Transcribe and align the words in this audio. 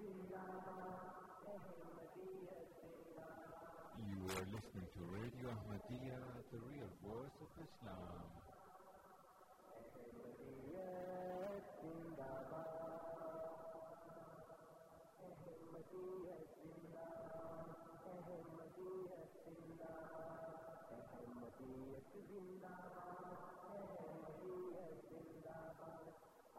You 0.00 0.08
are 4.32 4.46
listening 4.48 4.88
to 4.96 5.02
Radio 5.12 5.48
Ahmadiyya, 5.52 6.16
the 6.50 6.58
real 6.72 6.88
voice 7.04 7.36
of 7.44 7.52
Islam. 7.60 8.24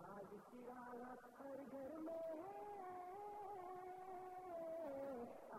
آج 0.05 0.33
چراغ 0.51 1.01
ہر 1.39 1.59
گھر 1.71 1.97
میں 2.05 2.19
ہے 2.29 2.49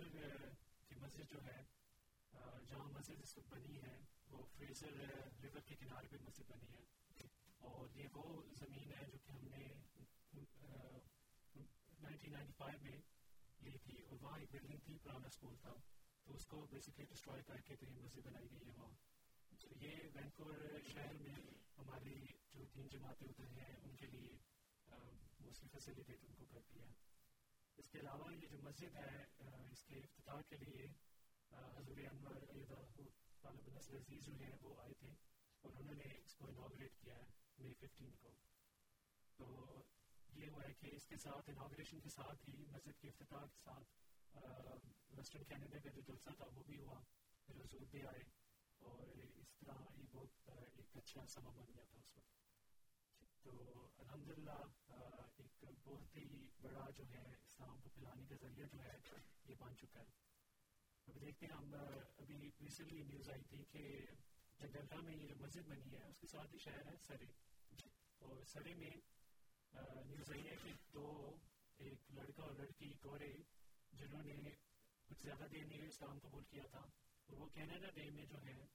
مسجد 0.00 1.30
جو 1.30 1.44
ہے 1.44 1.64
جہاں 2.68 2.84
مسجد 2.84 3.20
اس 3.22 3.38
وقت 3.38 3.48
بنی 3.48 3.82
ہے، 3.82 3.98
وہ 4.30 4.46
فریزر 4.56 4.92
ریور 5.42 5.60
کے 5.60 5.76
کنارے 5.76 6.06
پہ 6.08 6.16
مسجد 6.22 6.50
بنی 6.50 6.72
ہے۔ 6.72 6.84
اور 7.58 7.88
یہ 7.94 8.04
وہ 8.14 8.42
زمین 8.58 8.92
ہے 8.92 9.10
جو 9.12 9.18
کہ 9.18 9.32
ہم 9.32 9.44
نے 9.44 9.66
نائنٹین 12.00 12.32
نائنٹی 12.32 12.52
فائیو 12.56 12.78
میں 12.82 12.98
لی 13.60 13.78
تھی 13.78 14.02
اور 14.02 14.18
وہاں 14.20 14.38
ایک 14.38 14.48
بلڈنگ 14.52 14.78
تھی، 14.84 14.98
پرانا 15.02 15.26
اسکول 15.26 15.56
تھا۔ 15.56 15.72
تو 16.24 16.34
اس 16.34 16.46
کو 16.46 16.66
بیسکلی 16.70 17.04
ڈسٹروائے 17.04 17.42
کر 17.42 17.60
کے 17.60 17.76
تو 17.76 17.86
یہ 17.86 18.00
مسجد 18.00 18.26
بنائی 18.26 18.50
گئی 18.50 18.66
ہے 18.66 18.72
وہاں۔ 18.76 18.94
تو 19.60 19.68
یہ 19.80 19.96
وینکوور 20.14 20.58
شہر 20.92 21.12
میں 21.12 21.34
ہماری 21.78 22.26
جو 22.54 22.64
تین 22.72 22.88
جماعتیں 22.88 23.26
ہوتے 23.26 23.42
ہیں، 23.42 23.76
ان 23.82 23.96
کے 23.96 24.06
لیے 24.06 24.38
موسٹلی 25.40 25.68
فیسیلیٹیٹ 25.68 26.24
ان 26.24 26.34
کو 26.34 26.44
کرتی 26.44 26.80
ہے۔ 26.80 26.92
اس 27.80 27.90
کے 27.90 27.98
علاوہ 27.98 28.32
یہ 28.32 28.46
جو 28.46 28.58
مسجد 28.58 28.96
ہے 28.96 29.24
اس 29.72 29.84
کے 29.84 29.94
افتتاح 29.94 30.40
کے 30.48 30.56
لیے 30.56 30.86
حضور 31.50 31.96
انور 31.96 32.34
طالب 33.40 33.68
نصر 33.76 33.96
عزیز 33.96 34.24
جو 34.24 34.32
ہیں، 34.32 34.52
وہ 34.60 34.82
آئے 34.82 34.92
تھے۔ 34.94 35.08
اور 35.60 35.72
انہوں 35.74 35.94
نے 35.94 36.04
اس 36.24 36.34
کو 36.34 36.46
انوگریٹ 36.46 36.96
کیا 36.96 37.14
ہے 37.14 37.24
مئی 37.58 37.74
ففٹین 37.74 38.10
کو۔ 38.16 38.34
تو 39.36 39.46
یہ 40.34 40.46
ہوا 40.48 40.62
ہے 40.68 40.74
کہ 40.74 40.96
اس 40.96 41.06
کے 41.06 41.16
ساتھ 41.16 41.50
انوگریشن 41.50 42.00
کے 42.00 42.08
ساتھ 42.08 42.48
ہی، 42.48 42.64
مسجد 42.64 43.00
کے 43.00 43.08
افتتاح 43.08 43.44
کے 43.44 43.58
ساتھ 43.64 43.88
ویسٹرن 45.16 45.44
کینیڈا 45.44 45.78
کا 45.78 45.90
جو 45.90 46.00
جلسہ 46.00 46.30
تھا، 46.36 46.44
وہ 46.54 46.62
بھی 46.62 46.78
ہوا۔ 46.78 47.00
پھر 47.46 47.54
حضور 47.54 47.80
بھی 47.80 48.02
آئے 48.02 48.22
اور 48.78 49.08
اس 49.36 49.48
طرح 49.58 49.74
یہ 49.96 50.04
بہت 50.12 50.50
ایک 50.76 50.96
اچھا 50.96 51.26
سما 51.26 51.50
بن 51.50 51.66
گیا 51.74 51.84
تھا 51.84 51.98
اس 51.98 52.16
وقت۔ 52.16 52.49
تو 53.42 53.50
الحمد 53.98 54.28
للہ 54.28 54.58
ایک 55.36 55.64
بہت 55.84 56.16
ہی 56.16 56.46
بڑا 56.60 56.90
جو 56.96 57.04
ہے 57.10 57.34
اسلام 57.46 57.80
کو 57.80 57.88
پھیلانے 57.88 58.26
کا 58.26 58.34
ذریعہ 58.34 58.66
جو 58.66 58.82
ہے 58.82 58.98
یہ 59.44 59.54
بن 59.58 59.76
چکا 59.76 60.00
ہے۔ 60.00 60.10
ابھی 61.06 61.20
دیکھتے 61.20 61.46
ہیں، 61.46 61.52
ہم 61.52 61.74
ابھی 62.18 62.50
ریسنٹلی 62.60 63.02
نیوز 63.02 63.30
آئی 63.30 63.42
تھی 63.42 63.64
کہ 63.64 64.06
جنگلہ 64.58 65.00
میں 65.00 65.16
یہ 65.16 65.34
مسجد 65.40 65.68
بنی 65.68 65.92
ہے، 65.92 66.04
اس 66.08 66.18
کے 66.18 66.26
ساتھ 66.26 66.54
ہی 66.54 66.58
شہر 66.58 66.86
ہے 66.86 66.96
سرے۔ 67.06 67.24
اور 68.18 68.44
سرے 68.44 68.74
میں 68.74 68.90
نیوز 70.06 70.30
آئی 70.30 70.48
ہے 70.48 70.56
کہ 70.62 70.72
دو، 70.94 71.36
ایک 71.76 72.10
لڑکا 72.10 72.42
اور 72.42 72.52
لڑکی 72.52 72.92
گورے، 73.04 73.32
جنہوں 73.92 74.22
نے 74.22 74.50
کچھ 75.06 75.22
زیادہ 75.22 75.44
دیر 75.52 75.64
نہیں 75.64 75.88
اسلام 75.88 76.18
قبول 76.18 76.44
کیا 76.44 76.64
تھا۔ 76.70 76.80
اور 77.26 77.36
وہ 77.36 77.46
کینیڈا 77.46 77.90
ڈے 77.94 78.10
میں 78.10 78.26
جو 78.26 78.42
ہے، 78.44 78.66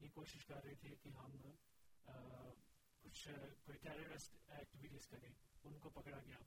یہ 0.00 0.08
کوشش 0.14 0.46
کر 0.46 0.64
رہے 0.64 0.74
تھے 0.74 0.88
کہ 1.02 1.08
ہم 1.08 1.30
کچھ 3.04 3.28
کوئی 3.64 3.78
ٹیررسٹ 3.78 4.36
ایکٹیویٹیز 4.50 5.06
کریں 5.06 5.28
ان 5.28 5.78
کو 5.78 5.90
پکڑا 5.90 6.18
گیا 6.26 6.38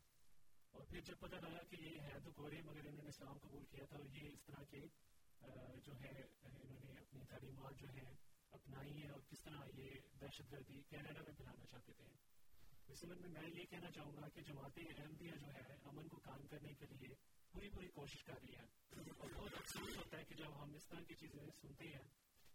اور 0.73 0.85
پھر 0.85 1.01
جب 1.01 1.19
پتہ 1.19 1.35
لگا 1.43 1.63
کہ 1.69 1.81
یہ 1.81 1.99
ہے 2.01 2.19
تو 2.23 2.31
گورے 2.37 2.61
مگر 2.61 2.87
انہوں 2.87 3.03
نے 3.03 3.09
اسلام 3.09 3.37
قبول 3.37 3.65
کیا 3.65 3.85
تھا 3.85 3.97
اور 3.97 4.15
یہ 4.15 4.29
اس 4.29 4.43
طرح 4.43 4.63
کے 4.69 4.81
جو 5.85 5.99
ہے 6.01 6.13
انہوں 6.43 6.83
نے 6.85 6.99
اپنی 6.99 7.25
تعلیمات 7.29 7.79
جو 7.79 7.87
ہیں 7.89 8.13
اپنائی 8.51 8.93
ہیں 8.93 9.09
اور 9.09 9.19
کس 9.29 9.41
طرح 9.41 9.65
یہ 9.73 9.95
دہشت 10.21 10.51
گردی 10.51 10.81
کینیڈا 10.89 11.21
میں 11.21 11.33
پھیلانا 11.33 11.65
چاہتے 11.65 11.93
تھے 11.93 12.05
اس 12.87 12.99
سمجھ 12.99 13.17
میں 13.17 13.29
میں 13.29 13.49
یہ 13.49 13.63
کہنا 13.65 13.91
چاہوں 13.91 14.15
گا 14.15 14.27
کہ 14.29 14.41
جماعت 14.41 14.79
احمدیہ 14.79 15.39
جو 15.39 15.53
ہے 15.53 15.75
امن 15.83 16.07
کو 16.07 16.19
کام 16.19 16.45
کرنے 16.47 16.73
کے 16.73 16.85
لیے 16.91 17.15
پوری 17.53 17.69
پوری 17.69 17.87
کوشش 17.93 18.23
کر 18.23 18.41
رہی 18.41 18.55
ہے 18.55 18.65
اور 18.91 19.31
بہت 19.33 19.53
افسوس 19.53 19.97
ہوتا 19.97 20.17
ہے 20.17 20.23
کہ 20.23 20.35
جب 20.35 20.61
ہم 20.63 20.73
اس 20.75 20.87
طرح 20.87 21.03
کی 21.07 21.15
چیزیں 21.15 21.39
سنتے 21.61 21.87
ہیں 21.87 22.07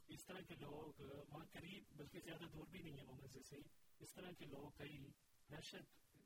اس 0.09 0.25
طرح 0.25 0.41
کے 0.49 0.55
لوگ 0.61 1.01
وہاں 1.01 1.45
قریب 1.53 1.97
بلکہ 1.97 2.21
زیادہ 2.25 2.45
دور 2.53 2.67
بھی 2.71 2.83
نہیں 2.83 2.99
ہے 2.99 3.05
وہ 3.05 3.15
مسجد 3.15 3.47
سے 3.47 3.57
اس 4.03 4.13
طرح 4.13 4.31
کے 4.39 4.45
لوگ 4.45 4.71
کئی 4.71 5.11
دہشت 5.51 6.17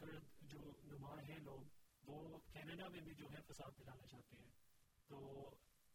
گرد 0.00 0.24
جو 0.40 0.58
نما 0.84 1.22
ہیں 1.28 1.38
لوگ، 1.38 1.60
وہ 2.02 2.38
کینیڈا 2.52 2.88
میں 2.88 3.00
بھی 3.00 3.14
جو 3.14 3.26
ہے 3.30 3.42
فساد 3.48 3.76
پھیلانا 3.76 4.06
چاہتے 4.06 4.36
ہیں۔ 4.36 4.50
تو 5.06 5.18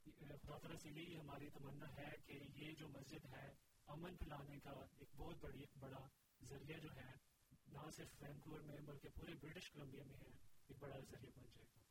خدا 0.04 0.58
تعالیٰ 0.58 0.78
سے 0.78 0.90
یہی 0.90 1.18
ہماری 1.18 1.50
تمنا 1.50 1.86
ہے 1.98 2.12
کہ 2.26 2.40
یہ 2.56 2.72
جو 2.72 2.88
مسجد 2.88 3.26
ہے، 3.26 3.54
امن 3.88 4.18
پھیلانے 4.18 4.60
کا 4.60 4.72
ایک 4.72 5.16
بہت 5.16 5.36
بڑی 5.42 5.64
بڑا 5.80 6.08
ذریعہ 6.44 6.78
جو 6.78 6.90
ہے، 6.96 7.12
نہ 7.68 7.90
صرف 7.96 8.22
وینکوور 8.22 8.60
میں، 8.60 8.78
بلکہ 8.78 9.10
پورے 9.10 9.34
برٹش 9.42 9.72
کولمبیا 9.72 10.04
میں 10.04 10.18
ہے، 10.20 10.30
ایک 10.68 10.78
بڑا 10.80 11.00
ذریعہ 11.00 11.32
بن 11.36 11.48
جائے 11.54 11.66
گا۔ 11.66 11.82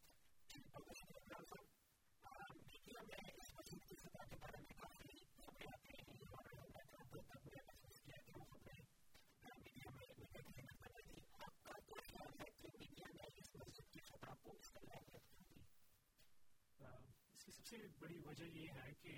اس 17.32 17.44
کی 17.44 17.52
سب 17.52 17.66
سے 17.66 17.76
بڑی 17.99 18.18
وجہ 18.18 18.44
یہ 18.44 18.66
ہے 18.75 18.92
کہ 19.00 19.14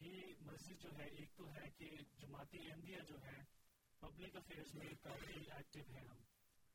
یہ 0.00 0.34
مسجد 0.40 0.82
جو 0.82 0.88
ہے، 0.98 1.04
ایک 1.04 1.36
تو 1.36 1.54
ہے 1.54 1.70
کہ 1.76 1.90
جماعتی 2.18 2.58
احمدیہ 2.70 2.98
جو 3.08 3.22
ہے 3.22 3.44
پبلک 3.98 4.36
افیئرس 4.36 4.74
میں 4.74 4.86
کافی 5.02 5.50
ایکٹیو 5.50 5.84
ہے 5.94 6.00
ہم۔ 6.00 6.16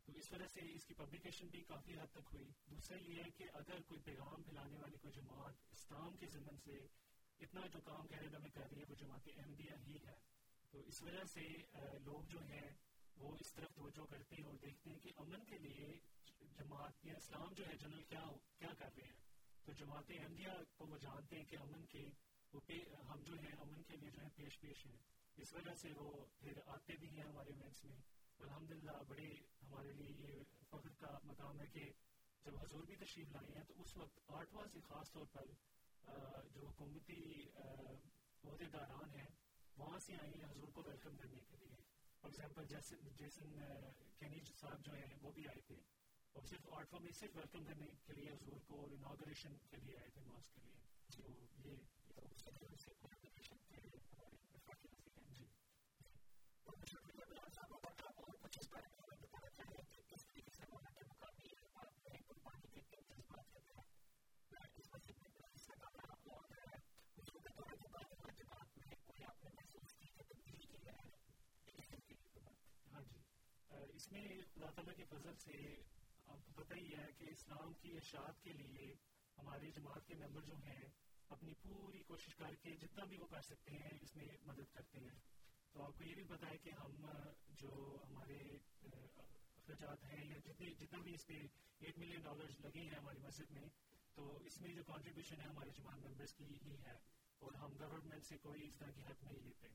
تو 0.05 0.11
اس 0.11 0.31
وجہ 0.31 0.47
سے 0.47 0.59
اس 0.73 0.85
کی 0.85 0.93
پبلیکیشن 0.93 1.47
بھی 1.47 1.61
کافی 1.61 1.99
حد 1.99 2.11
تک 2.11 2.33
ہوئی۔ 2.33 2.51
دوسرا 2.71 2.97
یہ 2.97 3.23
ہے 3.23 3.29
کہ 3.37 3.43
اگر 3.53 3.81
کوئی 3.81 4.01
پیغام 4.01 4.43
پھیلانے 4.43 4.77
والی 4.77 4.97
کوئی 4.97 5.13
جماعت 5.13 5.53
اسلام 5.71 6.17
کے 6.17 6.27
ضمن 6.27 6.57
سے 6.57 6.87
اتنا 7.39 7.67
جو 7.67 7.79
کام 7.79 8.07
کینیڈا 8.07 8.37
میں 8.37 8.49
کر 8.49 8.71
رہی 8.71 8.79
ہے 8.79 8.85
وہ 8.89 8.95
جماعت 8.95 9.29
احمدیہ 9.37 9.71
ہی 9.87 9.97
ہے۔ 10.07 10.15
تو 10.71 10.79
اس 10.79 11.01
وجہ 11.01 11.23
سے 11.23 11.47
لوگ 12.03 12.23
جو 12.23 12.39
ہیں، 12.39 12.71
وہ 13.17 13.37
اس 13.39 13.53
طرف 13.53 13.73
توجہ 13.75 14.05
کرتے 14.09 14.35
ہیں 14.35 14.43
اور 14.43 14.53
دیکھتے 14.53 14.89
ہیں 14.89 14.99
کہ 14.99 15.11
امن 15.17 15.43
کے 15.45 15.57
لیے 15.57 15.99
جماعت 16.41 17.05
یا 17.05 17.13
اسلام 17.17 17.53
جو 17.53 17.67
ہے، 17.67 17.77
جنرل 17.77 18.03
کیا 18.03 18.23
کیا 18.57 18.69
کر 18.77 18.89
رہے 18.97 19.07
ہیں۔ 19.07 19.22
تو 19.65 19.72
جماعت 19.72 20.12
احمدیہ 20.12 20.53
کو 20.77 20.86
وہ 20.86 20.98
جانتے 20.98 21.38
ہیں 21.38 21.46
کہ 21.46 21.58
امن 21.58 21.86
کے 21.86 22.03
وہ 22.53 22.62
ہم 23.08 23.22
جو 23.24 23.34
ہیں 23.34 23.51
امن 23.60 23.84
کے 23.84 23.96
لیے 23.98 24.10
جو 24.10 24.22
ہے 24.22 24.29
پیش 24.36 24.60
پیش 24.60 24.86
ہیں۔ 24.86 24.98
اس 25.38 25.53
وجہ 25.53 25.74
سے 25.82 25.91
وہ 25.98 26.25
پھر 26.39 26.60
آتے 26.65 26.96
بھی 27.00 27.10
ہیں 27.10 27.24
ہمارے 27.24 27.50
ایونٹس 27.50 27.84
میں۔ 27.84 27.98
الحمد 28.39 28.72
للہ 28.72 28.98
بڑے 29.08 29.27
ہمارے 29.63 29.91
لیے 29.91 30.12
یہ 30.20 30.43
فخر 30.70 30.93
کا 31.00 31.17
مقام 31.24 31.60
ہے 31.62 31.67
کہ 31.67 31.86
جب 32.46 32.58
حضور 32.58 32.84
بھی 32.84 32.96
تشریف 32.96 33.32
لائے 33.32 33.51
ہیں 33.55 33.63
تو 33.63 33.74
اس 33.82 33.98
وقت 33.98 34.20
آٹھواں 34.27 34.67
سے 34.74 34.79
خاص 34.82 35.12
طور 35.12 35.25
پر 35.25 35.46
جو 36.51 36.67
حکومتی 36.67 37.20
عہدے 38.43 38.65
داران 38.65 39.10
ہیں، 39.20 39.29
وہاں 39.77 40.00
سے 40.00 40.13
آئے 40.22 40.32
ہیں 40.38 40.46
حضور 40.51 40.67
کو 40.67 40.84
ویلکم 40.86 41.15
کرنے 41.17 41.39
کے 41.50 41.58
لیے۔ 41.58 41.75
For 42.22 42.29
example 42.29 42.65
Jason 42.65 43.08
Jason 43.15 43.60
Kenney 44.20 44.51
صاحب 44.60 44.86
جو 44.86 44.93
ہیں 44.93 45.13
وہ 45.22 45.32
بھی 45.32 45.48
آئے 45.48 45.62
تھے۔ 45.62 45.75
اور 46.35 46.45
صرف 46.45 46.67
آٹھواں 46.71 47.01
میں 47.01 47.11
صرف 47.11 47.35
ویلکم 47.35 47.63
کرنے 47.63 47.87
کے 48.05 48.13
لیے 48.13 48.29
حضور 48.29 48.59
کو 48.67 48.81
اور 48.81 48.91
اناگریشن 48.91 49.57
کے 49.69 49.77
لیے 49.77 49.97
آئے 49.97 50.09
تھے 50.09 50.21
ماسک 50.21 50.55
کے 50.55 50.61
لیے۔ 50.61 50.81
تو 51.09 51.21
یہ 51.63 51.75
ہاں 72.87 73.01
جی۔ 73.03 73.23
اس 73.93 74.11
میں 74.11 74.23
اللہ 74.27 74.71
تعالیٰ 74.75 74.95
کے 74.95 75.03
فضل 75.05 75.35
سے 75.35 75.57
آپ 76.53 76.65
پتہ 76.65 76.74
ہی 76.74 76.93
ہے 76.95 77.12
کہ 77.17 77.24
اسلام 77.29 77.74
کی 77.74 77.98
اشاعت 77.98 78.43
کے 78.43 78.53
لیے 78.53 78.95
ہماری 79.38 79.72
جماعت 79.72 80.07
کے 80.07 80.15
ممبر 80.15 80.41
جو 80.41 80.55
ہیں، 80.55 80.89
اپنی 81.29 81.53
پوری 81.53 82.03
کوشش 82.03 82.36
کر 82.36 82.55
کے 82.55 82.75
جتنا 82.75 83.03
بھی 83.03 83.17
وہ 83.17 83.25
کر 83.25 83.41
سکتے 83.41 83.72
ہیں، 83.72 83.89
اس 84.01 84.15
میں 84.15 84.25
مدد 84.45 84.74
کرتے 84.74 85.00
ہیں۔ 85.00 85.19
تو 85.72 85.83
آپ 85.83 85.98
کو 85.98 86.03
یہ 86.03 86.15
بھی 86.15 86.24
پتا 86.24 86.50
ہے 86.50 86.57
کہ 86.57 86.69
ہم 86.69 87.05
جو 87.50 87.98
ہمارے 88.10 88.38
اخراجات 88.83 90.03
ہیں، 90.03 90.25
یا 90.25 90.38
جتنے، 90.38 90.69
جتنا 90.69 91.00
بھی 91.00 91.13
اس 91.13 91.27
پہ 91.27 91.33
ایٹ 91.79 91.98
ملین 91.98 92.22
ڈالرز 92.22 92.60
لگے 92.60 92.81
ہیں 92.81 92.98
ہماری 92.98 93.19
مسجد 93.19 93.51
میں، 93.51 93.69
تو 94.13 94.38
اس 94.38 94.62
میں 94.62 94.74
جو 94.74 94.83
کانٹریبیوشن 94.83 95.41
ہے 95.41 95.45
ہمارے 95.45 95.69
جماعت 95.69 95.98
ممبرس 95.98 96.33
کی 96.33 96.45
ہی 96.45 96.75
ہے۔ 96.75 96.98
اور 97.39 97.53
ہم 97.53 97.72
گورنمنٹ 97.79 98.25
سے 98.25 98.38
کوئی 98.38 98.67
اس 98.67 98.77
طرح 98.77 98.91
کی 98.91 99.01
حق 99.01 99.24
نہیں 99.24 99.39
لیتے۔ 99.43 99.67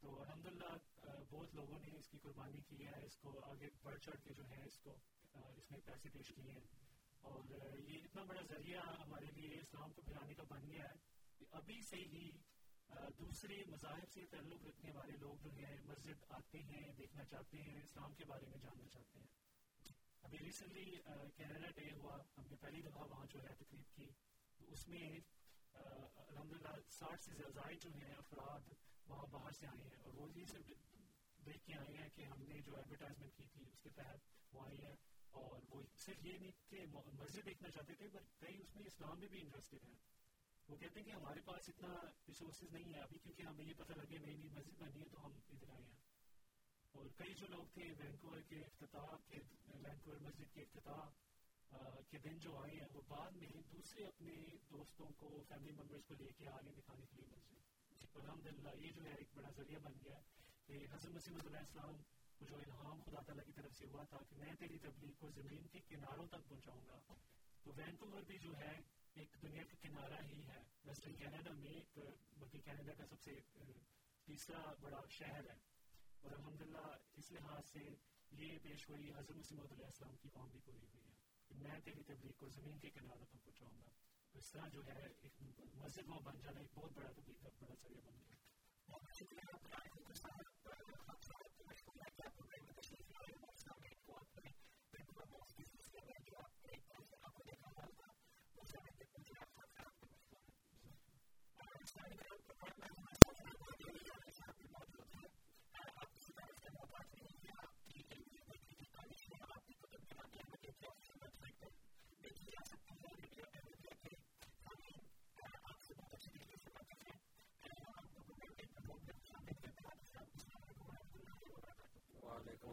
تو 0.00 0.22
الحمد 0.22 0.46
للہ 0.46 1.04
بہت 1.30 1.54
لوگوں 1.54 1.78
نے 1.78 1.98
اس 1.98 2.08
کی 2.08 2.18
قربانی 2.18 2.60
کی 2.60 2.86
ہے، 2.86 3.06
اس 3.06 3.16
کو 3.16 3.40
آگے 3.44 3.68
بڑھ 3.82 4.00
چڑھ 4.00 4.24
کے 4.24 4.34
جو 4.34 4.48
ہے، 4.48 4.64
اس 4.64 4.78
کو 4.78 4.96
اس 5.34 5.70
میں 5.70 5.80
پیسے 5.84 6.08
پیش 6.12 6.28
کیے 6.28 6.50
ہیں 6.50 6.66
اور 7.22 7.50
یہ 7.78 7.98
اتنا 7.98 8.22
بڑا 8.22 8.40
ذریعہ 8.48 8.80
ہمارے 9.00 9.30
لیے 9.36 9.60
اسلام 9.60 9.92
کو 9.92 10.02
پھیلانے 10.02 10.34
کا 10.34 10.42
بن 10.48 10.66
گیا 10.70 10.84
ہے 10.84 10.98
کہ 11.40 11.46
ابھی 11.52 11.80
سے 11.82 11.96
ہی 12.12 12.30
دوسرے 13.18 13.56
مذاہب 13.68 14.10
سے 14.10 14.24
تعلق 14.30 14.64
رکھنے 14.66 14.90
والے 14.94 15.16
لوگ 15.16 15.42
جو 15.42 15.50
ہیں 15.50 15.76
مسجد 15.84 16.24
آتے 16.28 16.58
ہیں 16.62 16.92
دیکھنا 16.98 17.24
چاہتے 17.24 17.62
ہیں 17.62 17.80
اسلام 17.82 18.14
کے 18.14 18.24
بارے 18.24 18.46
میں 18.46 18.58
جاننا 18.58 18.88
چاہتے 18.88 19.18
ہیں 19.18 19.32
ابھی 20.24 20.38
ریسنٹلی 20.38 20.84
کینیڈا 21.36 21.70
ڈے 21.76 21.90
ہوا 21.92 22.16
ہم 22.38 22.46
نے 22.50 22.56
پہلی 22.60 22.82
دفعہ 22.82 23.06
وہاں 23.10 23.26
جو 23.32 23.42
ہے 23.42 23.54
تقریب 23.58 23.96
کی 23.96 24.08
تو 24.60 24.64
اس 24.68 24.86
میں 24.88 25.08
الحمد 25.74 26.52
للہ 26.52 26.74
ساٹھ 26.90 27.22
سے 27.22 27.50
زائد 27.54 27.82
جو 27.82 27.90
ہیں 27.94 28.14
افراد 28.14 28.72
وہاں 29.08 29.26
باہر 29.30 29.52
سے 29.52 29.66
آئے 29.66 29.82
ہیں 29.82 30.02
اور 30.02 30.14
وہ 30.14 30.28
یہ 30.36 30.44
صرف 30.52 30.70
دیکھ 31.38 31.64
کے 31.66 31.74
آئے 31.74 31.96
ہیں 31.96 32.08
کہ 32.14 32.24
ہم 32.24 32.42
نے 32.42 32.60
جو 32.60 32.76
ایڈورٹائزمنٹ 32.76 33.36
کی 33.36 33.44
تھی 33.52 33.66
اس 33.68 33.80
کے 33.82 33.90
تحت 33.94 34.54
وہ 34.54 34.62
آئے 34.66 34.76
ہیں 34.76 34.94
اور 35.34 35.60
وہ 35.68 35.82
صرف 35.96 36.24
یہ 36.26 36.38
نہیں 36.38 36.50
کہ 36.68 36.84
مسجد 36.92 37.46
دیکھنا 37.46 37.70
چاہتے 37.70 37.94
تھے 37.94 38.08
بٹ 38.08 38.40
کئی 38.40 38.58
اس 38.60 38.76
میں 38.76 38.86
اسلام 38.86 39.18
میں 39.20 39.28
بھی 39.28 39.40
انٹرسٹڈ 39.40 39.84
ہیں۔ 39.84 39.96
وہ 40.68 40.76
کہتے 40.76 41.00
ہیں 41.00 41.06
کہ 41.06 41.10
ہمارے 41.10 41.40
پاس 41.44 41.68
اتنا 41.68 41.94
ریسورسز 42.28 42.72
نہیں 42.72 42.94
ہے 42.94 43.00
ابھی 43.00 43.18
کیونکہ 43.18 43.42
ہمیں 43.42 43.64
یہ 43.64 43.74
پتہ 43.76 43.92
لگے 43.92 44.18
نئی 44.18 44.36
نئی 44.36 44.48
مسجد 44.48 44.80
بنی 44.80 45.00
ہے 45.00 45.08
تو 45.10 45.26
ہم 45.26 45.32
ادھر 45.48 45.68
آئے 45.68 45.82
ہیں۔ 45.82 45.98
اور 46.94 47.06
کئی 47.16 47.34
جو 47.34 47.46
لوگ 47.46 47.64
تھے 47.74 47.92
وینکوور 47.98 48.40
کے 48.48 48.60
افتتاح 48.60 49.14
کے 49.28 49.38
وینکوور 49.66 50.16
مسجد 50.16 50.54
کے 50.54 50.62
افتتاح 50.62 51.04
کے 52.10 52.18
دن 52.18 52.38
جو 52.38 52.56
آئے 52.58 52.74
ہیں، 52.76 52.86
وہ 52.92 53.02
بعد 53.08 53.30
میں 53.30 53.48
دوسرے 53.72 54.04
اپنے 54.06 54.34
دوستوں 54.70 55.06
کو 55.18 55.42
فیملی 55.48 55.72
ممبرس 55.72 56.04
کو 56.04 56.14
لے 56.14 56.30
کے 56.38 56.48
آگے 56.48 56.72
دکھانے 56.76 57.06
کے 57.06 57.16
لیے 57.16 57.26
مسجد 57.26 58.00
جی، 58.00 58.06
الحمد 58.14 58.46
للہ 58.46 58.74
یہ 58.78 58.90
جو 58.90 59.04
ہے 59.04 59.14
ایک 59.14 59.28
بڑا 59.34 59.50
ذریعہ 59.56 59.78
بن 59.78 59.92
گیا 60.04 60.18
کہ 60.66 60.86
حضرت 60.90 61.14
مسیم 61.14 61.36
علیہ 61.36 61.58
السلام 61.58 62.02
کو 62.44 62.48
جو 62.50 62.62
الہام 62.62 63.00
خدا 63.00 63.20
تعالیٰ 63.20 63.44
کی 63.44 63.52
طرف 63.52 63.76
سے 63.76 63.86
ہوا 63.92 64.02
تھا 64.04 64.18
کہ 64.30 64.36
میں 64.36 64.54
تیری 64.58 64.78
تبلیغ 64.78 65.12
کو 65.18 65.28
زمین 65.34 65.66
کے 65.68 65.80
کناروں 65.88 66.26
تک 66.26 66.48
پہنچاؤں 66.48 66.86
گا 66.86 66.98
تو 67.66 67.72
وینکوور 67.76 68.22
بھی 68.22 68.38
جو 68.38 68.56
ہے 68.56 68.72
ایک 69.16 69.36
دنیا 69.42 69.62
کا 69.62 69.76
کنارہ 69.82 70.20
ہی 70.22 70.42
ہے 70.46 70.62
ویسٹرن 70.84 71.14
کینیڈا 71.14 71.52
میں 71.52 71.70
ایک 71.72 71.98
بلکہ 72.38 72.58
کینیڈا 72.64 72.92
کا 72.98 73.06
سب 73.06 73.20
سے 73.20 73.38
تیسرا 74.26 74.72
بڑا 74.80 75.00
شہر 75.10 75.48
ہے 75.50 75.56
اور 76.22 76.32
الحمد 76.32 76.60
للہ 76.60 76.86
اس 77.14 77.30
لحاظ 77.32 77.64
سے 77.68 77.84
یہ 78.32 78.58
پیش 78.62 78.88
ہوئی 78.90 79.10
حضرت 79.10 79.36
مسیم 79.36 79.60
علیہ 79.60 79.84
السلام 79.84 80.16
کی 80.22 80.28
قوم 80.28 80.50
بھی 80.50 80.60
پوری 80.64 80.78
ہوئی 80.78 81.04
ہے 81.04 81.14
کہ 81.50 81.54
میں 81.58 81.80
تیری 81.84 82.02
تبلیغ 82.06 82.38
کو 82.38 82.48
زمین 82.50 82.78
کے 82.78 82.90
کناروں 82.90 83.26
تک 83.26 83.44
پہنچاؤں 83.44 83.80
گا 83.80 83.90
تو 84.34 84.38
اس 84.38 84.50
طرح 84.52 84.68
جو 84.68 84.86
ہے 84.86 85.00
ایک 85.22 85.42
مسجد 85.74 86.08
وہاں 86.08 86.20
بن 86.24 86.40
جانا 86.42 86.60
ایک 86.60 86.78
بہت 86.78 86.92
بڑا 86.92 87.12
تبلیغ 87.12 87.42
کا 87.42 87.48
بڑا 87.60 87.74
ذریعہ 87.82 88.00
بن 88.02 88.20
گیا 88.20 88.34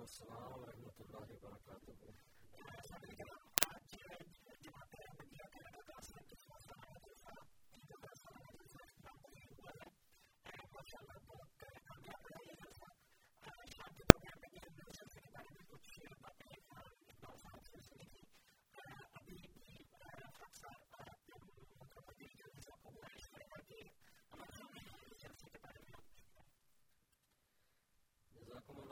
السلام 0.03 0.53
ورحمۃ 0.61 0.97
اللہ 0.99 1.31
وبرکاتہ 1.31 1.91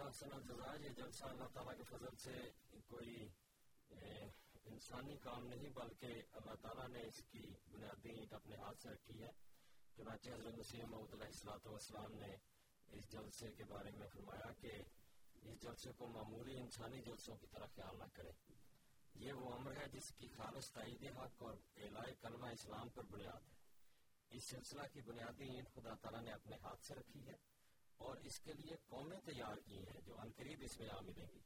یہ 0.09 0.89
جلسہ 0.89 1.23
اللہ 1.23 1.43
تعالیٰ 1.53 1.77
کے 1.77 1.83
فضل 1.83 2.15
سے 2.15 2.51
کوئی 2.87 3.27
انسانی 4.65 5.17
کام 5.17 5.47
نہیں، 5.47 5.69
بلکہ 5.69 6.21
اللہ 6.31 6.55
تعالیٰ 6.61 6.87
نے 6.87 7.01
اس 7.01 7.23
کی 7.31 7.41
بنیادی 7.71 8.09
اینٹ 8.09 8.33
اپنے 8.33 8.55
ہاتھ 8.55 8.81
سے 8.81 8.89
رکھی 8.89 9.23
ہے۔ 9.23 9.29
چنانچہ 9.97 10.29
حضرت 10.29 10.53
مسیح 10.53 10.83
محمد 10.83 11.13
علیہ 11.13 11.25
السلاۃ 11.25 11.65
والسلام 11.65 12.13
نے 12.13 12.35
اس 12.91 13.11
جلسے 13.11 13.51
کے 13.51 13.63
بارے 13.63 13.91
میں 13.91 14.07
فرمایا 14.07 14.53
کہ 14.53 14.71
اس 15.41 15.61
جلسے 15.61 15.91
کو 15.97 16.07
معمولی 16.07 16.57
انسانی 16.57 17.01
جلسوں 17.01 17.35
کی 17.35 17.47
طرح 17.47 17.65
خیال 17.75 17.99
نہ 17.99 18.03
کرے۔ 18.13 18.31
یہ 19.15 19.33
وہ 19.33 19.53
عمر 19.53 19.77
ہے 19.77 19.87
جس 19.87 20.09
کی 20.17 20.27
خالص 20.27 20.71
تائید 20.71 21.17
حق 21.17 21.43
اور 21.43 21.53
اعلائی 21.77 22.15
کلمہ 22.21 22.47
اسلام 22.47 22.89
پر 22.89 23.03
بنیاد 23.03 23.41
ہے۔ 23.47 23.57
اس 24.29 24.43
سلسلہ 24.49 24.83
کی 24.93 25.01
بنیادی 25.01 25.43
اینٹ 25.43 25.69
خدا 25.73 25.93
تعالیٰ 26.01 26.21
نے 26.21 26.31
اپنے 26.31 26.55
ہاتھ 26.55 26.85
سے 26.85 26.95
رکھی 26.95 27.27
ہے۔ 27.27 27.58
اور 27.99 28.17
اس 28.17 28.39
کے 28.39 28.53
لیے 28.53 28.75
قومیں 28.87 29.19
تیار 29.19 29.55
کی 29.65 29.77
ہیں 29.77 30.01
جو 30.01 30.19
انقریب 30.19 30.59
اس 30.61 30.79
میں 30.79 30.89
آ 30.89 30.99
ملیں 31.01 31.27
گی 31.35 31.39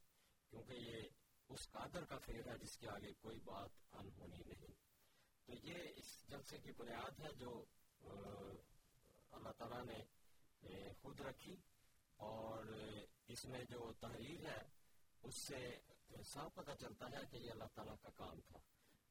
کیونکہ 0.49 0.73
یہ 0.73 1.01
اس 1.49 1.71
قادر 1.71 2.05
کا 2.05 2.17
فیر 2.17 2.47
ہے 2.47 2.57
جس 2.57 2.77
کے 2.77 2.87
آگے 2.89 3.13
کوئی 3.13 3.39
بات 3.39 3.69
انہونی 3.91 4.43
نہیں۔ 4.47 4.75
تو 5.45 5.53
یہ 5.63 5.75
اس 5.95 6.27
جلسے 6.27 6.57
کی 6.57 6.71
بنیاد 6.71 7.19
ہے 7.19 7.33
جو 7.33 7.65
اللہ 9.31 9.51
تعالیٰ 9.57 9.85
نے 9.85 9.97
خود 11.01 11.19
رکھی۔ 11.19 11.55
اور 12.15 12.65
اس 13.27 13.45
میں 13.45 13.63
جو 13.63 13.93
تحریر 13.93 14.45
ہے، 14.45 14.61
اس 15.23 15.47
سے 15.47 15.77
صاف 16.23 16.53
پتہ 16.55 16.71
چلتا 16.79 17.05
ہے 17.05 17.25
کہ 17.31 17.37
یہ 17.37 17.51
اللہ 17.51 17.63
تعالیٰ 17.73 17.95
کا 18.01 18.09
کام 18.09 18.41
تھا۔ 18.41 18.59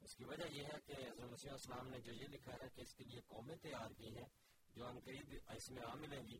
اس 0.00 0.16
کی 0.16 0.24
وجہ 0.24 0.44
یہ 0.50 0.64
ہے 0.64 0.80
کہ 0.86 0.92
حضرت 0.92 1.30
مسیح 1.30 1.50
السلام 1.50 1.88
نے 1.88 2.00
جو 2.00 2.12
یہ 2.12 2.26
لکھا 2.28 2.52
ہے 2.52 2.68
کہ 2.74 2.80
اس 2.80 2.94
کے 2.94 3.04
لیے 3.04 3.20
قومیں 3.20 3.56
تیار 3.56 3.90
کی 3.90 4.16
ہیں 4.16 4.28
جو 4.74 4.86
ان 4.86 4.98
قریب 5.00 5.34
اس 5.48 5.70
میں 5.70 5.82
آ 5.86 5.94
ملیں 5.94 6.22
گی 6.22 6.38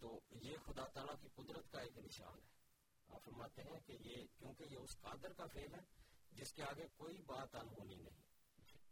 تو 0.00 0.20
یہ 0.30 0.56
خدا 0.66 0.84
تعالیٰ 0.84 1.14
کی 1.20 1.28
قدرت 1.34 1.72
کا 1.72 1.80
ایک 1.80 1.98
نشان 1.98 2.38
ہے۔ 2.38 2.60
آپ 3.08 3.24
فرماتے 3.24 3.62
ہیں 3.62 3.80
کہ 3.86 3.92
یہ 3.92 4.26
کیونکہ 4.38 4.64
یہ 4.70 4.78
اس 4.78 5.00
قادر 5.00 5.32
کا 5.32 5.46
فیل 5.46 5.74
ہے 5.74 5.80
جس 6.32 6.52
کے 6.52 6.62
آگے 6.62 6.86
کوئی 6.96 7.22
بات 7.22 7.54
انہونی 7.54 7.94
نہیں۔ 7.94 8.22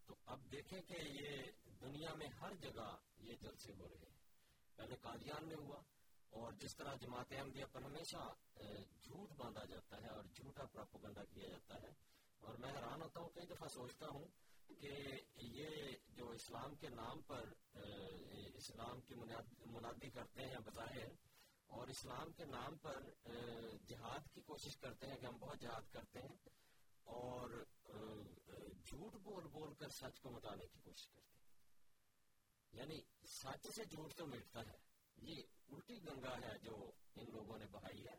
تو 0.07 0.15
اب 0.27 0.53
دیکھیں 0.53 0.83
کہ 0.83 0.97
یہ 1.01 1.43
دنیا 1.81 2.15
میں 2.15 2.27
ہر 2.27 2.55
جگہ 2.55 2.97
یہ 3.19 3.35
جلسے 3.41 3.73
ہو 3.73 3.89
رہے 3.89 3.97
ہیں۔ 3.97 4.17
پہلے 4.77 4.97
قادیان 4.97 5.49
میں 5.49 5.57
ہوا 5.57 5.81
اور 6.31 6.53
جس 6.53 6.77
طرح 6.77 6.95
جماعت 6.95 7.33
احمدیہ 7.33 7.65
پر 7.73 7.83
ہمیشہ 7.83 8.35
جھوٹ 9.03 9.33
باندھا 9.33 9.65
جاتا 9.65 9.97
ہے 10.03 10.09
اور 10.09 10.25
جھوٹا 10.25 10.65
پراپوگنڈا 10.65 11.25
کیا 11.25 11.49
جاتا 11.49 11.75
ہے۔ 11.83 11.91
اور 12.41 12.55
میں 12.55 12.73
حیران 12.73 13.03
ہوتا 13.03 13.21
ہوں، 13.21 13.29
کئی 13.29 13.47
دفعہ 13.47 13.69
سوچتا 13.69 14.07
ہوں 14.09 14.25
کہ 14.69 14.93
یہ 15.37 15.69
جو 16.17 16.29
اسلام 16.31 16.75
کے 16.75 16.89
نام 16.89 17.21
پر 17.23 17.53
اسلام 18.55 19.01
کی 19.01 19.15
منادی 19.15 20.11
کرتے 20.11 20.47
ہیں 20.47 20.61
بظاہر، 20.65 21.11
اور 21.71 21.89
اسلام 21.89 22.33
کے 22.33 22.45
نام 22.45 22.77
پر 22.77 23.01
جہاد 23.89 24.29
کی 24.35 24.41
کوشش 24.43 24.77
کرتے 24.77 25.07
ہیں 25.07 25.17
کہ 25.17 25.27
ہم 25.27 25.37
بہت 25.39 25.61
جہاد 25.61 25.93
کرتے 25.93 26.21
ہیں، 26.21 26.37
اور 27.07 27.51
جھوٹ 28.85 29.15
بول 29.23 29.47
بول 29.53 29.75
کر 29.75 29.89
سچ 29.93 30.21
کو 30.21 30.31
مٹانے 30.31 30.67
کی 30.67 30.79
کوشش 30.85 31.07
کرتے 31.07 31.21
ہیں۔ 31.21 31.47
یعنی 32.73 33.01
سچ 33.33 33.67
سے 33.77 33.85
جھوٹ 33.85 34.15
تو 34.15 34.27
مٹتا 34.27 34.61
ہے۔ 34.61 34.77
یہ 35.17 35.43
الٹی 35.69 35.97
گنگا 36.05 36.37
ہے 36.43 36.57
جو 36.63 36.75
ان 37.17 37.31
لوگوں 37.33 37.59
نے 37.59 37.67
بہائی 37.71 38.05
ہے 38.07 38.17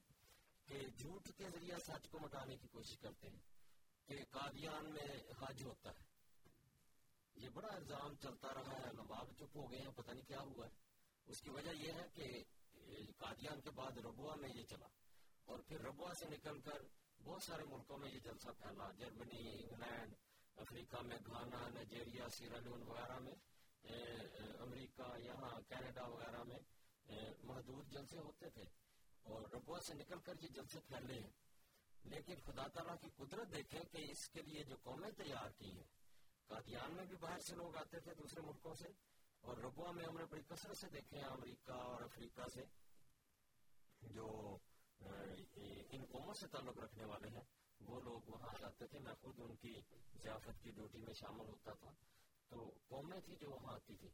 کہ 0.67 0.79
جھوٹ 0.89 1.29
کے 1.37 1.49
ذریعے 1.49 1.77
سچ 1.85 2.07
کو 2.09 2.19
مٹانے 2.19 2.55
کی 2.57 2.67
کوشش 2.67 2.97
کرتے 2.99 3.29
ہیں، 3.29 3.41
کہ 4.09 4.23
قادیان 4.31 4.91
میں 4.93 5.09
حج 5.39 5.63
ہوتا 5.63 5.89
ہے۔ 5.89 6.07
یہ 7.39 7.49
بڑا 7.49 7.67
الزام 7.67 8.15
چلتا 8.15 8.53
رہا 8.53 8.79
ہے، 8.79 8.93
نواب 8.93 9.27
چپ 9.37 9.57
ہو 9.57 9.71
گئے 9.71 9.79
ہیں، 9.79 9.91
پتہ 9.95 10.11
نہیں 10.11 10.27
کیا 10.27 10.39
ہوا 10.39 10.65
ہے۔ 10.65 10.71
اس 11.25 11.41
کی 11.41 11.49
وجہ 11.49 11.69
یہ 11.69 11.91
ہے 11.91 12.07
کہ 12.13 12.43
قادیان 13.17 13.61
کے 13.61 13.69
بعد 13.69 13.97
ربوا 13.97 14.35
میں 14.35 14.49
یہ 14.55 14.63
چلا۔ 14.63 14.87
اور 15.45 15.59
پھر 15.59 15.81
ربوا 15.81 16.13
سے 16.19 16.25
نکل 16.29 16.61
کر 16.61 16.81
بہت 17.23 17.43
سارے 17.43 17.63
ملکوں 17.63 17.97
میں 17.97 18.11
یہ 18.11 18.19
جلسہ 18.19 18.49
پھیلا۔ 18.57 18.91
جرمنی، 18.91 19.63
انگلینڈ، 19.63 20.13
افریقہ 20.55 20.97
میں 21.01 21.17
گھانا، 21.25 21.67
نائجیریا 21.67 22.29
سیرالون 22.29 22.83
وغیرہ 22.83 23.19
میں 23.19 23.35
امریکہ، 24.59 25.19
یہاں 25.19 25.61
کینیڈا 25.67 26.05
وغیرہ 26.05 26.43
میں 26.43 26.59
محدود 27.43 27.87
جلسے 27.87 28.19
ہوتے 28.19 28.49
تھے۔ 28.49 28.63
اور 29.23 29.41
ربوا 29.41 29.79
سے 29.87 29.93
نکل 29.93 30.19
کر 30.19 30.33
یہ 30.41 30.47
جلسے 30.47 30.79
پھیلے 30.79 31.13
ہیں۔ 31.13 31.31
لیکن 32.03 32.35
خدا 32.45 32.67
تعالیٰ 32.67 32.95
کی 33.01 33.09
قدرت 33.15 33.55
دیکھیں 33.55 33.83
کہ 33.91 34.11
اس 34.11 34.29
کے 34.29 34.41
لیے 34.41 34.63
جو 34.63 34.75
قومیں 34.83 35.11
تیار 35.11 35.49
کی 35.49 35.71
ہیں 35.71 35.98
قادیان 36.49 36.95
میں 36.95 37.05
بھی 37.05 37.15
باہر 37.15 37.39
سے 37.39 37.55
لوگ 37.55 37.75
آتے 37.77 37.99
تھے 37.99 38.13
دوسرے 38.13 38.41
ملکوں 38.41 38.73
سے 38.73 38.87
اور 39.43 39.57
ربوا 39.57 39.91
میں 39.91 40.05
ہم 40.05 40.17
نے 40.17 40.25
بڑی 40.25 40.41
کثرت 40.47 40.77
سے 40.77 40.87
دیکھے 40.89 41.17
ہیں 41.17 41.25
امریکہ 41.25 41.71
اور 41.71 42.01
افریقہ 42.01 42.47
سے، 42.53 42.63
جو 44.13 44.27
ان 45.91 46.05
قوموں 46.11 46.33
سے 46.33 46.47
تعلق 46.47 46.79
رکھنے 46.79 47.05
والے 47.05 47.29
ہیں، 47.29 47.43
وہ 47.79 47.99
لوگ 48.01 48.29
وہاں 48.29 48.53
جاتے 48.59 48.87
تھے، 48.87 48.99
میں 48.99 49.13
خود 49.21 49.39
ان 49.39 49.55
کی 49.55 49.73
ضیافت 50.23 50.63
کی 50.63 50.71
ڈیوٹی 50.71 51.01
میں 51.01 51.13
شامل 51.13 51.47
ہوتا 51.47 51.73
تھا۔ 51.73 51.91
تو 52.51 52.69
قومیں 52.87 53.19
تھی 53.25 53.35
جو 53.35 53.49
وہاں 53.49 53.73
آتی 53.75 53.95
تھی 53.95 54.09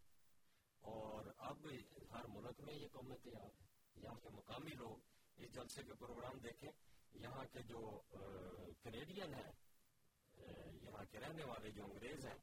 اور 0.84 1.32
اب 1.50 1.68
ہر 2.12 2.28
ملک 2.28 2.60
میں 2.60 2.74
یہ 2.74 2.88
قومیں 2.94 3.18
تیار 3.18 3.50
ہیں 3.60 3.68
یہاں 4.04 4.20
کے 4.24 4.30
مقامی 4.30 4.74
لوگ 4.76 4.98
اس 5.38 5.54
جلسے 5.54 5.84
کے 5.84 5.94
پروگرام 5.94 6.40
دیکھیں۔ 6.40 6.72
یہاں 7.14 7.46
کے 7.52 7.62
جو 7.64 7.80
کینیڈین 8.84 9.34
ہیں 9.34 9.52
یہاں 10.82 11.04
کے 11.12 11.20
رہنے 11.20 11.44
والے 11.44 11.72
جو 11.72 11.84
انگریز 11.84 12.26
ہیں، 12.26 12.38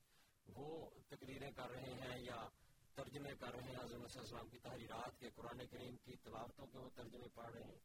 وہ 0.49 0.91
تقریریں 1.09 1.51
کر 1.51 1.71
رہے 1.71 1.93
ہیں 1.93 2.21
یا 2.21 2.49
ترجمے 2.95 3.35
کر 3.41 3.55
رہے 3.55 3.62
ہیں، 3.62 3.85
حضرت 3.85 4.17
السلام 4.17 4.49
کی 4.49 4.59
تحریرات 4.59 5.21
کے، 5.21 5.31
قرآن 5.35 5.67
کریم 5.67 5.97
کی 5.97 6.17
تلاوتوں 6.17 6.67
کے 6.67 6.79
وہ 6.79 6.91
ترجمے 6.95 7.29
پڑھ 7.35 7.53
رہے 7.53 7.65
ہیں۔ 7.65 7.79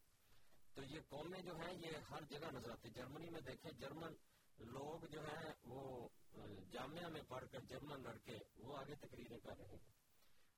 تو 0.73 0.83
یہ 0.83 0.99
قومیں 1.09 1.41
جو 1.41 1.55
ہیں، 1.55 1.73
یہ 1.73 1.97
ہر 2.09 2.21
جگہ 2.29 2.51
نظر 2.53 2.69
آتی 2.69 2.89
جرمنی 2.89 3.29
میں 3.29 3.41
دیکھیں، 3.41 3.71
جرمن 3.71 4.13
لوگ 4.57 5.05
جو 5.05 5.21
ہیں، 5.21 5.53
وہ 5.65 6.09
جامعہ 6.71 7.07
میں 7.07 7.21
پڑھ 7.27 7.45
کر 7.51 7.59
جرمن 7.59 8.03
لڑکے 8.03 8.37
وہ 8.57 8.77
آگے 8.77 8.95
تقریریں 8.95 9.39
کر 9.39 9.57
رہے 9.57 9.65
ہیں۔ 9.65 9.97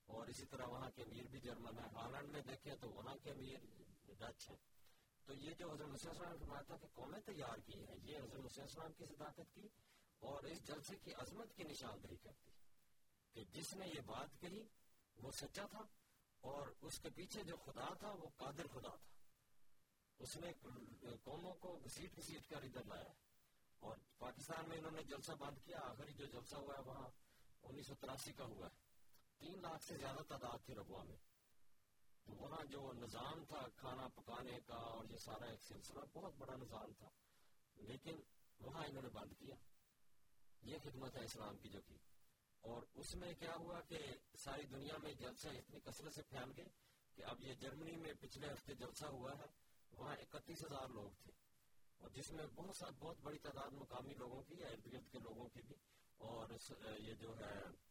اور 0.05 0.27
اسی 0.27 0.45
طرح 0.45 0.65
وہاں 0.65 0.89
کے 0.95 1.03
امیر 1.03 1.23
بھی 1.23 1.39
جرمن 1.39 1.79
ہے 1.79 1.83
ہالینڈ 1.95 2.29
میں 2.29 2.41
دیکھیں 2.41 2.75
تو 2.75 2.89
وہاں 2.89 3.15
کے 3.23 3.31
امیر 3.31 3.57
ڈچ 4.19 4.49
ہیں۔ 4.49 4.78
تو 5.29 5.35
یہ 5.35 5.53
جو 5.53 5.71
حضرت 5.71 5.87
مسیح 5.87 6.09
السلام 6.09 6.31
نے 6.31 6.37
فرمایا 6.39 6.61
تھا 6.61 6.77
کہ 6.77 6.87
قومیں 6.93 7.19
تیار 7.19 7.57
کی 7.57 7.85
ہیں، 7.85 7.95
یہ 8.03 8.17
حضرت 8.17 8.39
مسیح 8.39 8.63
السلام 8.63 8.93
کی 8.93 9.05
صداقت 9.05 9.53
کی 9.53 9.67
اور 10.19 10.43
اس 10.43 10.63
جلسے 10.63 10.95
کی 10.95 11.13
عظمت 11.13 11.55
کی 11.55 11.63
نشاندہی 11.63 12.15
کرتی 12.17 12.51
کہ 13.33 13.43
جس 13.43 13.73
نے 13.73 13.87
یہ 13.87 14.01
بات 14.05 14.41
کہی، 14.41 14.63
وہ 15.17 15.31
سچا 15.31 15.65
تھا 15.65 15.81
اور 16.41 16.67
اس 16.81 16.99
کے 16.99 17.09
پیچھے 17.09 17.43
جو 17.43 17.57
خدا 17.57 17.93
تھا، 17.93 18.09
وہ 18.09 18.29
قادر 18.37 18.67
خدا 18.67 18.95
تھا۔ 18.95 19.07
اس 20.19 20.37
نے 20.37 20.51
قوموں 21.23 21.53
کو 21.53 21.79
گھسیٹ 21.83 22.17
گھسیٹ 22.17 22.49
کر 22.49 22.61
ادھر 22.61 22.83
لایا 22.83 23.13
اور 23.79 23.97
پاکستان 24.17 24.69
میں 24.69 24.77
انہوں 24.77 24.91
نے 24.91 25.03
جلسہ 25.03 25.31
بند 25.31 25.57
کیا، 25.65 25.79
آخری 25.81 26.13
جو 26.13 26.25
جلسہ 26.25 26.55
ہوا 26.55 26.75
ہے 26.77 26.83
وہاں 26.83 27.09
انیس 27.63 27.87
سو 27.87 27.95
تراسی 27.95 28.33
کا 28.33 28.45
ہوا 28.45 28.67
ہے۔ 28.67 28.77
تین 29.37 29.61
لاکھ 29.61 29.83
سے 29.83 29.97
زیادہ 29.97 30.21
تعداد 30.27 30.65
تھی 30.65 30.75
ربوا 30.75 31.03
میں۔ 31.03 31.17
تو 32.29 32.35
وہاں 32.35 32.65
جو 32.65 32.93
نظام 32.93 33.45
تھا، 33.45 33.67
کھانا 33.75 34.07
پکانے 34.07 34.59
کا 34.65 34.75
اور 34.75 35.05
یہ 35.09 35.17
سارا 35.17 35.45
ایک 35.45 35.63
سلسلہ، 35.63 35.99
بہت 36.13 36.33
بڑا 36.37 36.55
نظام 36.55 36.93
تھا۔ 36.93 37.09
لیکن 37.75 38.15
وہاں 38.59 38.85
انہوں 38.85 39.01
نے 39.01 39.09
بند 39.09 39.33
کیا۔ 39.39 39.55
یہ 40.61 40.77
خدمت 40.83 41.15
ہے 41.15 41.25
اسلام 41.25 41.57
کی 41.57 41.69
جو 41.69 41.79
کی۔ 41.81 41.97
اور 42.61 42.83
اس 42.93 43.15
میں 43.15 43.33
کیا 43.33 43.55
ہوا 43.55 43.81
کہ 43.81 43.97
ساری 44.37 44.63
دنیا 44.63 44.97
میں 44.97 45.13
جلسہ 45.13 45.47
اتنی 45.47 45.79
کثرت 45.79 46.13
سے 46.13 46.21
پھیل 46.23 46.51
گئے 46.57 46.65
کہ 47.15 47.23
اب 47.23 47.41
یہ 47.41 47.53
جرمنی 47.53 47.95
میں 47.95 48.13
پچھلے 48.19 48.51
ہفتے 48.51 48.75
جلسہ 48.75 49.05
ہوا 49.05 49.31
ہے، 49.37 49.45
وہاں 49.91 50.15
اکتیس 50.15 50.63
ہزار 50.63 50.87
لوگ 50.87 51.11
تھے۔ 51.23 51.31
اور 51.97 52.09
جس 52.09 52.31
میں 52.31 52.47
بہت 52.55 52.75
سا، 52.75 52.85
بہت 52.99 53.17
بڑی 53.21 53.37
تعداد 53.37 53.69
مقامی 53.71 54.13
لوگوں 54.13 54.43
کی 54.43 54.55
یا 54.55 54.67
ارد 54.67 54.93
گرد 54.93 55.11
کے 55.11 55.19
لوگوں 55.19 55.49
کی 55.49 55.61
بھی۔ 55.61 55.75
اور 56.17 56.49
یہ 56.97 57.13
جو 57.13 57.39
ہے 57.39 57.88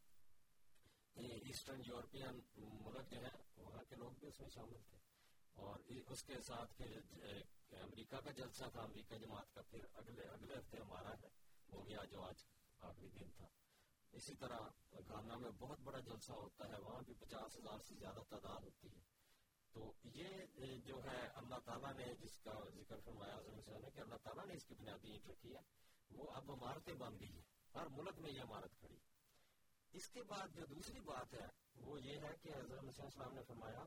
یعنی 1.18 1.34
ایسٹرن 1.34 1.80
یورپین 1.86 2.40
ملک 2.56 3.10
جو 3.10 3.20
ہے، 3.22 3.62
وہاں 3.62 3.84
کے 3.88 3.96
لوگ 3.96 4.10
بھی 4.10 4.28
اس 4.28 4.40
میں 4.40 4.48
شامل 4.48 4.78
تھے۔ 4.88 4.98
اور 5.54 5.80
اس 5.86 6.22
کے 6.22 6.42
ساتھ 6.42 6.74
پھر 6.76 7.00
امریکہ 7.70 8.16
کا 8.16 8.30
جلسہ 8.30 8.64
تھا، 8.72 8.82
امریکہ 8.82 9.18
جماعت 9.18 9.54
کا 9.54 9.62
پھر 9.62 9.78
اگلے 9.94 10.22
اگلے 10.22 10.54
ہفتے 10.58 10.76
ہمارا 10.78 11.10
ہے 11.10 11.28
ہو 11.72 11.88
گیا 11.88 12.04
جو 12.04 12.22
آج 12.22 12.34
آخری 12.80 13.08
دن 13.08 13.30
تھا۔ 13.36 13.46
اسی 14.12 14.34
طرح 14.34 14.58
گانا 15.08 15.36
میں 15.36 15.50
بہت 15.50 15.80
بڑا 15.80 15.98
جلسہ 15.98 16.32
ہوتا 16.32 16.68
ہے، 16.68 16.78
وہاں 16.78 17.02
بھی 17.02 17.14
پچاس 17.14 17.56
ہزار 17.56 17.78
سے 17.78 17.94
زیادہ 17.94 18.20
تعداد 18.28 18.64
ہوتی 18.64 18.88
ہے۔ 18.88 19.00
تو 19.72 19.92
یہ 20.04 20.28
جو 20.84 21.04
ہے، 21.04 21.26
اللہ 21.34 21.56
تعالیٰ 21.64 21.94
نے 21.94 22.14
جس 22.14 22.38
کا 22.38 22.52
ذکر 22.74 23.00
فرمایا 23.04 23.36
کہ 23.94 24.00
اللہ 24.00 24.16
تعالیٰ 24.22 24.46
نے 24.46 24.54
اس 24.54 24.64
کی 24.64 24.74
بنیادی 24.74 25.10
اینٹ 25.10 25.26
رکھی 25.26 25.54
ہے۔ 25.54 25.60
وہ 26.10 26.30
اب 26.30 26.52
عمارتیں 26.52 26.94
بن 26.94 27.20
گئی 27.20 27.32
ہیں۔ 27.32 27.42
ہر 27.74 27.86
ملک 27.86 28.18
میں 28.18 28.30
یہ 28.30 28.40
عمارت 28.40 28.70
کھڑی 28.78 28.96
اس 29.92 30.08
کے 30.08 30.22
بعد 30.22 30.48
جو 30.54 30.66
دوسری 30.66 31.00
بات 31.00 31.34
ہے، 31.34 31.46
وہ 31.74 32.00
یہ 32.02 32.18
ہے 32.18 32.36
کہ 32.42 32.48
حضرت 32.48 32.82
مسیح 32.82 33.04
السلام 33.04 33.34
نے 33.34 33.42
فرمایا 33.42 33.84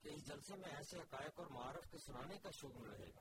کہ 0.00 0.08
اس 0.08 0.26
جلسے 0.26 0.56
میں 0.56 0.70
ایسے 0.70 1.00
حقائق 1.00 1.40
اور 1.40 1.46
معارف 1.46 1.90
کے 1.90 1.98
سنانے 1.98 2.38
کا 2.38 2.50
شغل 2.50 2.90
رہے 2.90 3.10
گا۔ 3.16 3.20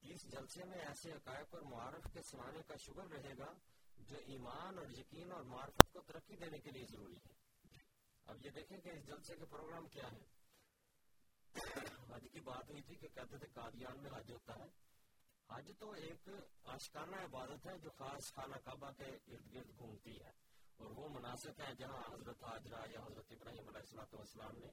اس 0.00 0.22
جلسے 0.32 0.64
میں 0.64 0.78
ایسے 0.78 1.12
حقائق 1.12 1.54
اور 1.54 1.62
معارف 1.62 2.12
کے 2.12 2.22
سنانے 2.22 2.62
کا 2.62 2.76
شغل 2.76 3.12
رہے 3.12 3.38
گا 3.38 3.52
جو 3.98 4.16
ایمان 4.16 4.78
اور 4.78 4.86
یقین 4.98 5.32
اور 5.32 5.42
معرفت 5.42 5.92
کو 5.92 6.00
ترقی 6.00 6.36
دینے 6.36 6.58
کے 6.58 6.70
لیے 6.70 6.84
ضروری 6.84 7.16
ہے۔ 7.16 7.32
اب 8.26 8.46
یہ 8.46 8.50
دیکھیں 8.50 8.78
کہ 8.78 8.88
اس 8.88 9.06
جلسے 9.06 9.36
کے 9.36 9.44
پروگرام 9.44 9.88
کیا 9.88 10.12
ہے۔ 10.12 10.24
حج 12.14 12.26
کی 12.32 12.40
بات 12.40 12.70
ہوئی 12.70 12.82
تھی 12.82 12.94
کہ 12.94 13.08
کہتے 13.08 13.38
تھے 13.38 13.46
قادیان 13.46 14.02
میں 14.02 14.10
حج 14.10 14.32
ہوتا 14.32 14.54
ہے۔ 14.58 14.85
حج 15.50 15.72
تو 15.78 15.90
ایک 15.90 16.28
آشکانہ 16.64 17.16
عبادت 17.16 17.66
ہے 17.66 17.78
جو 17.78 17.90
خاص 17.90 18.32
خانہ 18.32 18.56
کعبہ 18.56 18.90
کے 18.90 19.04
ارد 19.04 19.54
گرد 19.54 19.78
گھومتی 19.78 20.20
ہے 20.20 20.30
اور 20.76 20.90
وہ 20.90 21.08
مناسب 21.08 21.60
ہے 21.60 21.74
جہاں 21.74 22.14
حضرت 22.14 22.44
حاجرہ 22.44 22.88
یا 22.90 23.00
حضرت 23.00 23.32
ابراہیم 23.32 23.68
علیہ 23.68 23.80
السلام 23.80 24.06
والسلام 24.12 24.58
نے 24.58 24.70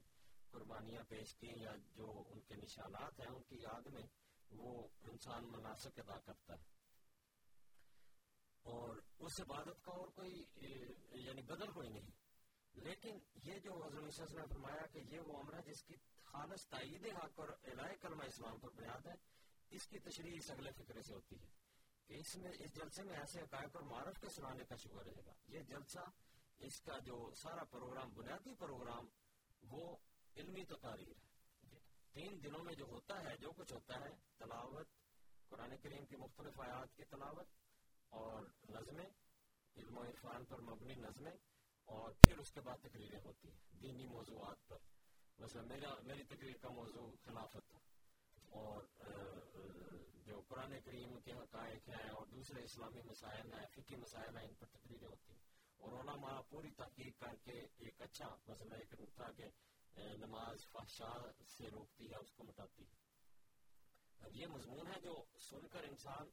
قربانیاں 0.50 1.02
پیش 1.08 1.36
کی 1.36 1.48
یا 1.56 1.72
جو 1.94 2.22
ان 2.30 2.40
کے 2.40 2.54
نشانات 2.54 3.20
ہیں 3.20 3.26
ان 3.26 3.42
کی 3.42 3.56
یاد 3.56 3.86
میں 3.86 4.02
وہ 4.50 4.88
انسان 5.02 5.44
مناسب 5.44 5.90
ادا 5.96 6.18
کرتا 6.18 6.54
ہے۔ 6.54 6.64
اور 8.62 8.96
اس 9.18 9.40
عبادت 9.40 9.84
کا 9.84 9.92
اور 9.92 10.08
کوئی 10.08 10.44
یعنی 11.24 11.42
بدل 11.42 11.72
کوئی 11.72 11.88
نہیں۔ 11.88 12.10
لیکن 12.74 13.18
یہ 13.34 13.58
جو 13.58 13.84
حضرت 13.84 14.32
نے 14.32 14.42
فرمایا 14.48 14.86
کہ 14.86 14.98
یہ 14.98 15.20
وہ 15.20 15.40
عمر 15.40 15.54
ہے 15.54 15.62
جس 15.62 15.82
کی 15.82 15.94
خالص 16.24 16.68
تائید 16.68 17.06
حق 17.06 17.40
اور 17.40 17.48
الہ 17.62 17.82
کلمہ 18.00 18.24
اسلام 18.24 18.58
پر 18.58 18.70
بنیاد 18.70 19.06
ہے 19.06 19.33
اس 19.74 19.86
کی 19.86 19.98
تشریح 19.98 20.36
اس 20.36 20.50
اگلے 20.50 20.70
فکرے 20.72 21.02
سے 21.02 21.14
ہوتی 21.14 21.36
ہے 21.40 21.46
کہ 22.06 22.14
اس 22.14 22.36
میں 22.36 22.50
اس 22.58 22.74
جلسے 22.74 23.02
میں 23.02 23.16
ایسے 23.16 23.40
حقائق 23.40 23.76
اور 23.76 23.82
معرف 23.82 24.20
کے 24.20 24.28
سنانے 24.28 24.64
کا 24.64 24.76
شکر 24.76 25.06
رہے 25.06 25.24
گا۔ 25.26 25.32
یہ 25.46 25.60
جلسہ، 25.60 25.98
اس 26.58 26.80
کا 26.80 26.98
جو 26.98 27.30
سارا 27.42 27.64
پروگرام، 27.64 28.10
بنیادی 28.14 28.54
پروگرام، 28.54 29.06
وہ 29.62 29.96
علمی 30.36 30.64
تقاریر 30.64 31.16
ہے۔ 31.16 31.78
تین 32.12 32.44
دنوں 32.44 32.64
میں 32.64 32.74
جو 32.74 32.84
ہوتا 32.84 33.30
ہے، 33.30 33.36
جو 33.36 33.52
کچھ 33.52 33.72
ہوتا 33.72 34.00
ہے، 34.00 34.10
تلاوت، 34.36 34.88
قرآن 35.48 35.76
کریم 35.76 36.06
کی 36.06 36.16
مختلف 36.16 36.60
آیات 36.60 36.96
کی 36.96 37.04
تلاوت 37.04 37.46
اور 38.08 38.42
نظمیں، 38.68 39.06
علم 39.76 39.98
و 39.98 40.02
عرفان 40.02 40.44
پر 40.44 40.60
مبنی 40.60 40.94
نظمیں 40.94 41.36
اور 41.84 42.12
پھر 42.12 42.38
اس 42.38 42.52
کے 42.52 42.60
بعد 42.60 42.76
تقریریں 42.82 43.20
ہوتی 43.24 43.48
ہیں۔ 43.48 43.80
دینی 43.82 44.06
موضوعات 44.06 44.68
پر۔ 44.68 44.78
مثلا 45.38 45.62
میرا 45.62 45.94
میری 46.02 46.22
تقریر 46.22 46.56
کا 46.56 46.68
موضوع 46.68 47.10
خلافت 47.24 47.68
تھا 47.68 47.78
اور 48.54 48.82
جو 50.26 50.40
قرآن 50.48 50.78
کریم 50.80 51.18
کے 51.20 51.32
حقائق 51.32 51.88
ہیں 51.88 52.08
اور 52.10 52.26
دوسرے 52.28 52.62
اسلامی 52.64 53.02
مسائل 53.06 53.52
ہیں 53.52 53.66
فکی 53.74 53.96
مسائل 53.96 54.36
ہیں 54.36 54.44
ان 54.44 54.54
پر 54.54 54.66
تقریریں 54.68 55.06
ہوتی 55.06 55.32
ہیں 55.32 55.42
اور 55.80 55.98
علماء 56.00 56.40
پوری 56.48 56.70
تحقیق 56.76 57.18
کر 57.20 57.36
کے 57.44 57.60
ایک 57.78 58.02
اچھا 58.02 58.34
مسئلہ 58.46 58.74
ایک 58.76 58.94
نقطہ 59.00 59.30
کہ 59.36 59.48
نماز 60.18 60.66
فحشا 60.72 61.12
سے 61.48 61.70
روکتی 61.70 62.10
ہے 62.10 62.16
اس 62.16 62.32
کو 62.32 62.44
مٹاتی 62.44 62.84
ہے 62.84 63.02
اب 64.20 64.36
یہ 64.36 64.46
مضمون 64.46 64.86
ہے 64.86 65.00
جو 65.00 65.14
سن 65.40 65.66
کر 65.68 65.84
انسان 65.84 66.30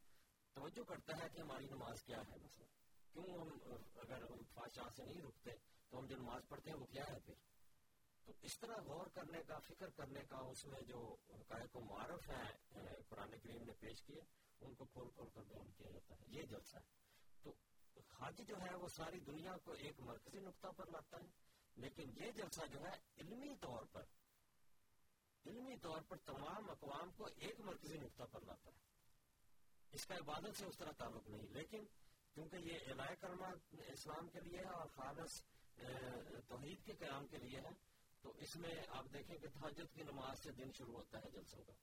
توجہ 0.55 0.83
کرتا 0.83 1.17
ہے 1.17 1.29
کہ 1.29 1.41
ہماری 1.41 1.67
نماز 1.67 2.03
کیا 2.03 2.21
ہے 2.21 2.37
مثلا 2.37 2.65
کیوں 3.13 3.25
ہم 3.31 3.49
اگر 3.97 4.23
ہم 4.23 4.43
فاشا 4.53 4.87
سے 4.95 5.05
نہیں 5.05 5.21
رکتے 5.21 5.55
تو 5.91 5.99
ہم 5.99 6.05
جو 6.05 6.17
نماز 6.17 6.47
پڑھتے 6.47 6.71
ہیں 6.71 6.77
وہ 6.77 6.85
کیا 6.85 7.03
ہے 7.09 7.19
پھر 7.19 7.33
تو 8.25 8.33
اس 8.41 8.59
طرح 8.59 8.75
غور 8.85 9.07
کرنے 9.07 9.43
کا، 9.47 9.59
فکر 9.59 9.89
کرنے 9.89 10.19
کا 10.29 10.37
اس 10.37 10.65
میں 10.65 10.81
جو 10.81 11.15
حقائق 11.29 11.75
و 11.75 11.79
معرف 11.79 12.29
ہیں 12.29 12.51
قرآن 13.09 13.31
کریم 13.43 13.63
نے 13.63 13.73
پیش 13.79 14.03
کیے، 14.03 14.21
ان 14.61 14.73
کو 14.73 14.85
کھول 14.85 15.09
کھول 15.09 15.29
کر 15.33 15.41
بیان 15.41 15.71
کیا 15.77 15.91
جاتا 15.91 16.15
ہے۔ 16.15 16.25
یہ 16.27 16.43
جلسہ 16.43 16.55
اچھا 16.55 16.79
ہے۔ 16.79 16.85
تو 17.43 17.53
حج 18.19 18.41
جو 18.47 18.55
ہے، 18.61 18.75
وہ 18.75 18.87
ساری 18.87 19.19
دنیا 19.19 19.57
کو 19.63 19.71
ایک 19.71 19.99
مرکزی 19.99 20.39
نقطہ 20.39 20.67
پر 20.67 20.85
لاتا 20.85 21.17
ہے۔ 21.17 21.27
لیکن 21.75 22.09
یہ 22.15 22.31
جلسہ 22.31 22.45
اچھا 22.45 22.65
جو 22.65 22.79
ہے، 22.79 22.91
علمی 23.17 23.55
طور 23.55 23.83
پر، 23.91 24.03
علمی 25.45 25.77
طور 25.77 26.01
پر 26.01 26.17
تمام 26.17 26.69
اقوام 26.69 27.11
کو 27.11 27.27
ایک 27.35 27.59
مرکزی 27.59 27.97
نقطہ 27.97 28.23
پر 28.31 28.41
لاتا 28.41 28.69
ہے۔ 28.71 28.79
اس 29.91 30.05
کا 30.05 30.15
عبادت 30.15 30.57
سے 30.57 30.65
اس 30.65 30.77
طرح 30.77 30.91
تعلق 30.91 31.27
نہیں۔ 31.27 31.47
لیکن 31.49 31.83
کیونکہ 32.33 32.55
یہ 32.55 32.79
الہ 32.85 33.15
کرما 33.19 33.49
اسلام 33.71 34.27
کے 34.29 34.39
لیے 34.39 34.57
ہے 34.57 34.69
اور 34.69 34.87
خالص 34.87 35.43
توحید 36.47 36.85
کے 36.85 36.93
قیام 36.93 37.27
کے 37.27 37.37
لیے 37.37 37.59
ہے 37.59 37.90
تو 38.21 38.33
اس 38.37 38.55
میں 38.55 38.71
آپ 38.87 39.05
دیکھیں 39.13 39.37
کہ 39.37 39.47
تحجد 39.47 39.95
کی 39.95 40.03
نماز 40.03 40.39
سے 40.43 40.51
دن 40.51 40.71
شروع 40.77 40.93
ہوتا 40.93 41.19
ہے 41.19 41.29
جلسوں 41.31 41.63
کا۔ 41.63 41.73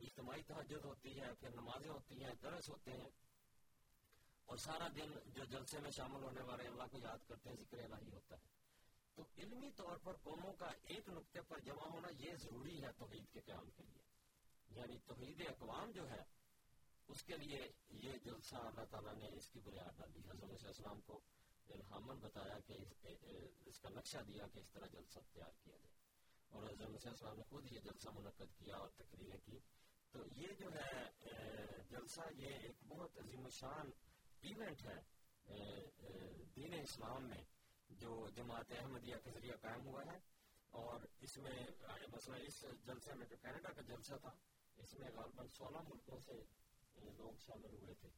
اجتماعی 0.00 0.42
تحجد 0.42 0.84
ہوتی 0.84 1.20
ہے، 1.20 1.34
پھر 1.40 1.50
نمازیں 1.50 1.90
ہوتی 1.90 2.24
ہیں، 2.24 2.34
درس 2.42 2.70
ہوتے 2.70 2.90
ہیں۔ 2.90 3.10
اور 4.44 4.56
سارا 4.56 4.88
دن 4.88 5.12
جو 5.26 5.44
جلسے 5.44 5.78
میں 5.78 5.90
شامل 5.90 6.22
ہونے 6.22 6.42
والے 6.42 6.66
اللہ 6.66 6.82
کو 6.90 6.98
یاد 6.98 7.18
کرتے 7.28 7.48
ہیں، 7.48 7.56
ذکر 7.56 7.78
الہی 7.78 8.12
ہوتا 8.12 8.36
ہے۔ 8.36 8.54
تو 9.14 9.24
علمی 9.38 9.70
طور 9.70 9.96
پر 9.96 10.16
قوموں 10.16 10.52
کا 10.52 10.66
ایک 10.66 11.08
نقطے 11.08 11.40
پر 11.40 11.58
جمع 11.58 11.86
ہونا 11.86 12.08
یہ 12.18 12.34
ضروری 12.34 12.84
ہے 12.84 12.92
توحید 12.92 13.32
کے 13.32 13.40
قیام 13.40 13.70
کے 13.70 13.82
لیے۔ 13.82 14.02
یعنی 14.70 14.98
توحید 14.98 15.42
اقوام 15.48 15.90
جو 15.90 16.10
ہے، 16.10 16.22
اس 17.08 17.22
کے 17.22 17.36
لیے 17.36 17.72
یہ 17.88 18.12
جلسہ 18.12 18.54
اللہ 18.54 18.84
تعالیٰ 18.84 19.14
نے 19.14 19.28
اس 19.36 19.50
کی 19.50 19.60
بنیاد 19.60 19.98
ڈالی 19.98 20.18
حضرت 20.18 20.44
علیہ 20.44 20.66
السلام 20.66 21.00
کو 21.00 21.20
الحامن 21.68 22.18
بتایا 22.20 22.58
کہ 22.66 22.74
اس 23.66 23.80
کا 23.80 23.88
نقشہ 23.88 24.18
دیا 24.18 24.46
کہ 24.52 24.58
اس 24.58 24.70
طرح 24.70 24.86
جلسہ 24.86 25.18
تیار 25.32 25.50
کیا 25.62 25.76
جائے۔ 25.76 25.94
اور 26.48 26.62
حضرت 26.62 26.86
علیہ 26.86 27.08
السلام 27.08 27.36
نے 27.36 27.42
خود 27.42 27.72
یہ 27.72 27.80
جلسہ 27.80 28.08
منعقد 28.14 28.58
کیا 28.58 28.76
اور 28.76 28.88
تقریریں 28.88 29.38
کی۔ 29.44 29.58
تو 30.10 30.18
یہ 30.36 30.46
جو 30.58 30.68
ہے 30.72 31.10
جلسہ 31.90 32.20
یہ 32.36 32.46
ایک 32.46 32.84
بہت 32.88 33.18
عظیم 33.18 33.48
شان 33.48 33.90
ایونٹ 34.40 34.86
ہے 34.86 35.00
دین 36.56 36.72
اسلام 36.72 37.28
میں 37.28 37.44
جو 37.88 38.28
جماعت 38.28 38.72
احمدیہ 38.72 39.16
کے 39.24 39.30
ذریعہ 39.30 39.56
قائم 39.56 39.86
ہوا 39.86 40.02
ہے۔ 40.12 40.18
اور 40.70 41.00
اس 41.20 41.36
میں 41.36 41.66
مثلا 42.08 42.36
اس 42.36 42.64
جلسے 42.84 43.14
میں 43.14 43.26
جو 43.26 43.36
کینیڈا 43.42 43.72
کا 43.72 43.82
جلسہ 43.82 44.14
تھا، 44.14 44.30
اس 44.76 44.94
میں 44.94 45.10
غالباً 45.10 45.46
سولہ 45.48 45.78
ملکوں 45.78 46.18
سے 46.18 46.32
لوگ 47.16 47.32
شامل 47.38 47.76
ہوئے 47.82 47.94
تھے۔ 47.94 48.08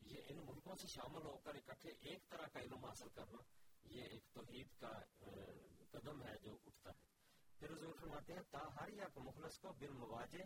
یہ 0.00 0.20
ان 0.28 0.36
ملکوں 0.36 0.76
سے 0.76 0.86
شامل 0.86 1.22
ہو 1.24 1.36
کر 1.36 1.54
اکٹھے 1.54 1.90
ایک 2.00 2.28
طرح 2.28 2.46
کا 2.46 2.60
علم 2.60 2.84
حاصل 2.84 3.08
کرنا، 3.08 3.38
یہ 3.84 4.02
ایک 4.02 4.22
توحید 4.32 4.66
کا 4.80 4.92
قدم 5.90 6.22
ہے 6.22 6.38
جو 6.42 6.58
اٹھتا 6.66 6.90
ہے۔ 6.90 7.04
پھر 7.58 7.72
حضور 7.72 7.94
فرماتے 8.00 8.32
ہیں، 8.32 8.42
تا 8.50 8.58
ہر 8.58 8.88
مخلص 9.16 9.58
کو 9.58 9.72
بالمواجہ 9.72 10.42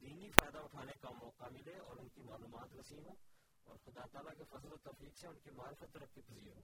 دینی 0.00 0.30
فائدہ 0.30 0.58
اٹھانے 0.58 0.92
کا 1.00 1.10
موقع 1.10 1.44
ملے 1.50 1.78
اور 1.78 1.96
ان 1.96 2.08
کی 2.08 2.22
معلومات 2.22 2.68
وسیع 2.74 3.00
ہو 3.00 3.14
اور 3.64 3.76
خدا 3.84 4.06
تعالیٰ 4.06 4.32
کے 4.36 4.44
فضل 4.44 4.72
و 4.72 4.76
تفریق 4.76 5.18
سے 5.18 5.26
ان 5.28 5.38
کی 5.38 5.50
معرفت 5.50 5.84
ترقی 5.92 6.20
پذیر 6.20 6.56
ہو۔ 6.56 6.60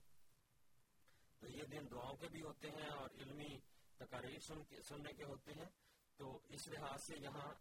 تو 1.38 1.46
یہ 1.48 1.62
دن 1.62 1.86
دعاؤں 1.90 2.16
کے 2.16 2.28
بھی 2.28 2.42
ہوتے 2.42 2.70
ہیں 2.70 2.88
اور 2.88 3.10
علمی 3.10 3.58
تقاریر 3.96 4.38
سن 4.38 4.64
کے، 4.64 4.82
سننے 4.82 5.12
کے 5.12 5.24
ہوتے 5.24 5.52
ہیں۔ 5.52 5.68
تو 6.16 6.40
اس 6.48 6.68
لحاظ 6.68 7.02
سے 7.06 7.14
یہاں 7.18 7.54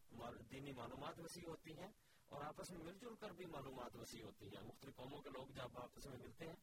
دینی 0.52 0.72
معلومات 0.72 1.20
وسیع 1.20 1.50
ہوتی 1.50 1.72
ہیں۔ 1.80 1.92
اور 2.30 2.42
آپس 2.44 2.72
میں 2.72 2.84
مل 2.84 2.98
جل 2.98 3.16
کر 3.16 3.30
بھی 3.30 3.46
معلومات 3.46 3.96
وسیع 3.96 4.24
ہوتی 4.24 4.46
ہیں۔ 4.46 4.64
مختلف 4.64 4.96
قوموں 4.96 5.22
کے 5.22 5.30
لوگ 5.30 5.48
جب 5.48 5.78
آپس 5.80 6.06
میں 6.06 6.18
ملتے 6.18 6.46
ہیں، 6.46 6.56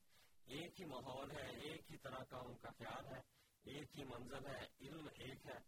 ایک 0.46 0.81
ہی 0.81 0.85
ماحول 0.85 1.31
ہے، 1.31 1.50
ایک 1.50 1.92
ہی 1.92 1.96
طرح 1.96 2.24
کا 2.24 2.38
ان 2.38 2.57
کا 2.57 2.70
خیال 2.79 3.07
ہے، 3.07 3.20
ایک 3.64 3.98
ہی 3.98 4.05
منزل 4.05 4.46
ہے، 4.46 4.66
علم 4.81 5.09
ایک 5.14 5.46
ہے۔ 5.46 5.59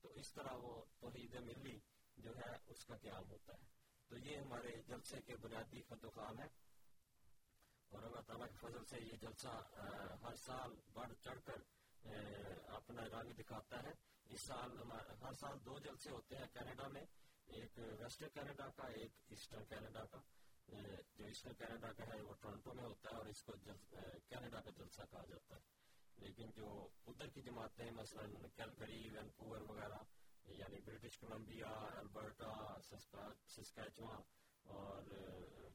تو 0.00 0.08
اس 0.08 0.32
طرح 0.32 0.52
وہ 0.52 0.84
توحید 0.98 1.34
ملی 1.34 1.78
جو 2.16 2.30
ہے، 2.36 2.56
اس 2.66 2.84
کا 2.84 2.96
قیام 2.96 3.30
ہوتا 3.30 3.52
ہے۔ 3.52 3.64
تو 4.08 4.16
یہ 4.16 4.36
ہمارے 4.36 4.82
جلسے 4.82 5.20
کے 5.20 5.36
بنیادی 5.36 5.82
خط 5.82 6.04
و 6.04 6.10
خال 6.10 6.38
ہے 6.38 6.48
اور 7.88 8.02
اللہ 8.02 8.20
تعالیٰ 8.20 8.46
کے 8.46 8.56
فضل 8.60 8.84
سے 8.84 9.00
یہ 9.00 9.16
جلسہ 9.16 9.48
ہر 10.22 10.34
سال 10.34 10.70
بڑھ 10.92 11.12
چڑھ 11.24 11.40
کر 11.44 11.56
اپنا 12.68 13.02
رنگ 13.02 13.32
دکھاتا 13.32 13.82
ہے۔ 13.82 13.92
اس 14.28 14.40
سال 14.40 14.92
ہر 15.22 15.32
سال 15.32 15.64
دو 15.64 15.78
جلسے 15.78 16.10
ہوتے 16.10 16.36
ہیں 16.36 16.46
کینیڈا 16.52 16.88
میں۔ 16.88 17.04
ایک 17.46 17.78
ویسٹرن 18.00 18.28
کینیڈا 18.34 18.68
کا 18.76 18.86
ایک 18.86 19.12
ایسٹرن 19.28 19.64
کینیڈا 19.64 20.04
کا، 20.04 20.20
جو 21.14 21.24
ایسٹرن 21.24 21.54
کینیڈا 21.54 21.92
کا 21.92 22.04
ہے 22.06 22.20
وہ 22.20 22.34
ٹورنٹو 22.40 22.74
میں 22.74 22.84
ہوتا 22.84 23.10
ہے 23.10 23.16
اور 23.16 23.26
اس 23.26 23.42
کو 23.42 23.52
کینیڈا 24.28 24.60
کا 24.60 24.70
جلسہ 24.70 25.02
کہا 25.10 25.24
جاتا 25.28 25.56
ہے۔ 25.56 25.60
لیکن 26.16 26.50
جو 26.50 26.88
ادھر 27.06 27.28
کی 27.28 27.42
جماعتیں 27.42 27.90
مثلاً 27.90 28.34
کیلکری، 28.56 29.08
وینکوور 29.08 29.60
وغیرہ 29.60 29.98
یعنی 30.44 30.80
برٹش 30.80 31.18
کولمبیا، 31.18 31.70
البرٹا 31.98 32.52
سسکیچواں 32.82 34.20
اور 34.64 35.02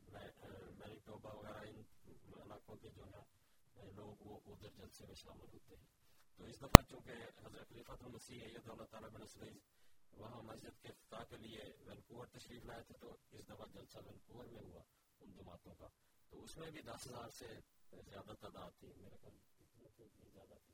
مینیٹوبا 0.09 1.33
وغیرہ، 1.33 1.63
ان 1.67 2.41
علاقوں 2.41 2.75
کے 2.75 2.89
جو 2.89 3.05
ہے 3.05 3.89
لوگ 3.91 4.21
وہ 4.27 4.39
ادھر 4.45 4.69
جلسے 4.77 5.05
میں 5.05 5.15
شامل 5.15 5.53
ہوتے 5.53 5.75
ہیں۔ 5.75 5.85
تو 6.37 6.43
اس 6.43 6.61
دفعہ 6.61 6.81
چونکہ 6.89 7.11
حضرت 7.45 7.69
خلیفۃ 7.69 8.01
المسیح 8.01 8.41
ہے 8.41 8.45
اللہ 8.45 8.83
تعالیٰ 8.83 9.09
بن 9.09 9.25
وہاں 10.17 10.41
مسجد 10.41 10.81
کے 10.81 10.87
افتتاح 10.87 11.23
کے 11.23 11.37
لیے 11.37 11.59
وینکوور 11.85 12.25
تشریف 12.27 12.65
لائے 12.65 12.83
تھے 12.83 12.93
تو 12.99 13.17
اس 13.31 13.47
دفعہ 13.47 13.65
جلسہ 13.73 13.97
وینکوور 13.97 14.45
میں 14.45 14.61
ہوا 14.61 14.83
ان 15.19 15.31
جماعتوں 15.31 15.75
کا۔ 15.75 15.87
تو 16.29 16.43
اس 16.43 16.57
میں 16.57 16.71
بھی 16.71 16.81
دس 16.81 17.07
ہزار 17.07 17.29
سے 17.29 17.47
زیادہ 17.91 18.33
تعداد 18.39 18.71
تھی۔ 18.79 18.93
میرے 18.97 19.17
خیال 19.21 19.37
زیادہ 20.33 20.53
تھی 20.65 20.73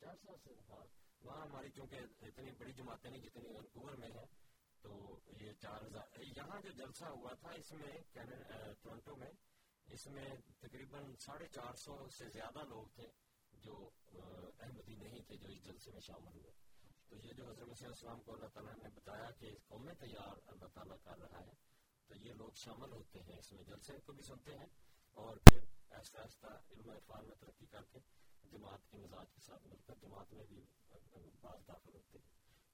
چار 0.00 0.14
سال 0.16 0.36
سے 0.44 0.50
ہاں 0.68 0.84
وہاں 1.20 1.46
ہماری 1.46 1.70
چونکہ 1.70 1.96
اتنی 2.22 2.50
بڑی 2.50 2.72
جماعتیں 2.72 3.10
نہیں 3.10 3.22
جتنی 3.22 3.48
وینکوور 3.48 3.92
میں 3.92 4.08
ہے 4.08 4.24
تو 4.82 5.20
یہ 5.40 5.52
چار 5.52 5.82
ہزار۔ 5.82 6.20
یہاں 6.36 6.60
جو 6.60 6.70
جلسہ 6.70 7.04
ہوا 7.04 7.34
تھا 7.34 7.50
اس 7.50 7.72
میں 7.72 7.92
ٹورنٹو 8.82 9.16
میں 9.16 9.30
اس 9.86 10.06
میں 10.06 10.28
تقریباً 10.60 11.14
ساڑھے 11.16 11.46
چار 11.46 11.74
سو 11.74 12.08
سے 12.08 12.28
زیادہ 12.28 12.64
لوگ 12.68 12.86
تھے۔ 12.94 13.08
جو 13.62 13.90
احمدی 14.60 14.94
نہیں 14.94 15.22
تھے 15.22 15.36
جو 15.36 15.48
اس 15.48 15.64
جلسے 15.64 15.90
میں 15.90 16.00
شامل 16.00 16.34
ہوئے۔ 16.34 16.52
تو 17.08 17.16
یہ 17.16 17.32
جو 17.32 17.50
حضرت 17.50 17.68
مسیح 17.68 17.86
السلام 17.86 18.20
کو 18.20 18.32
اللہ 18.32 18.46
تعالیٰ 18.46 18.74
نے 18.76 18.88
بتایا 18.94 19.30
کہ 19.30 19.46
اس 19.46 19.66
قوم 19.68 19.84
میں 19.84 19.94
تیار 19.94 20.36
اللہ 20.46 20.66
تعالیٰ 20.66 20.96
کر 21.02 21.18
رہا 21.18 21.40
ہے، 21.46 21.52
تو 22.06 22.14
یہ 22.16 22.32
لوگ 22.32 22.50
شامل 22.54 22.92
ہوتے 22.92 23.22
ہیں، 23.22 23.38
اس 23.38 23.52
میں 23.52 23.64
جلسے 23.64 24.00
کو 24.00 24.12
بھی 24.12 24.22
سنتے 24.22 24.58
ہیں 24.58 24.66
اور 25.16 25.36
پھر 25.36 25.60
ایسا 25.90 26.22
ایسا 26.22 26.48
علم 26.70 26.90
عرفان 26.90 27.26
میں 27.26 27.36
ترقی 27.36 27.66
کر 27.66 27.82
کے 27.82 27.98
جماعت 28.50 28.90
کے 28.90 28.96
مزاج 28.96 29.32
کے 29.34 29.40
ساتھ 29.40 29.66
مل 29.66 29.82
کر 29.86 29.94
جماعت 30.00 30.32
میں 30.32 30.44
بھی 30.44 30.64
بعض 31.40 31.68
داخل 31.68 31.94
ہوتے 31.94 32.18
ہیں۔ 32.18 32.28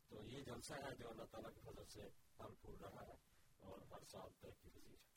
تو 0.08 0.22
یہ 0.24 0.44
جلسہ 0.44 0.74
ہے 0.74 0.94
جو 0.96 1.08
اللہ 1.10 1.24
تعالیٰ 1.30 1.52
کی 1.54 1.60
فضل 1.60 1.84
سے 1.84 2.08
پھل 2.36 2.54
پھول 2.54 2.76
رہا 2.76 3.06
ہے 3.08 3.16
اور 3.58 3.80
ہر 3.90 4.04
سال 4.04 4.30
ترقی 4.40 4.70
پذیر 4.70 4.96
ہے 4.96 5.16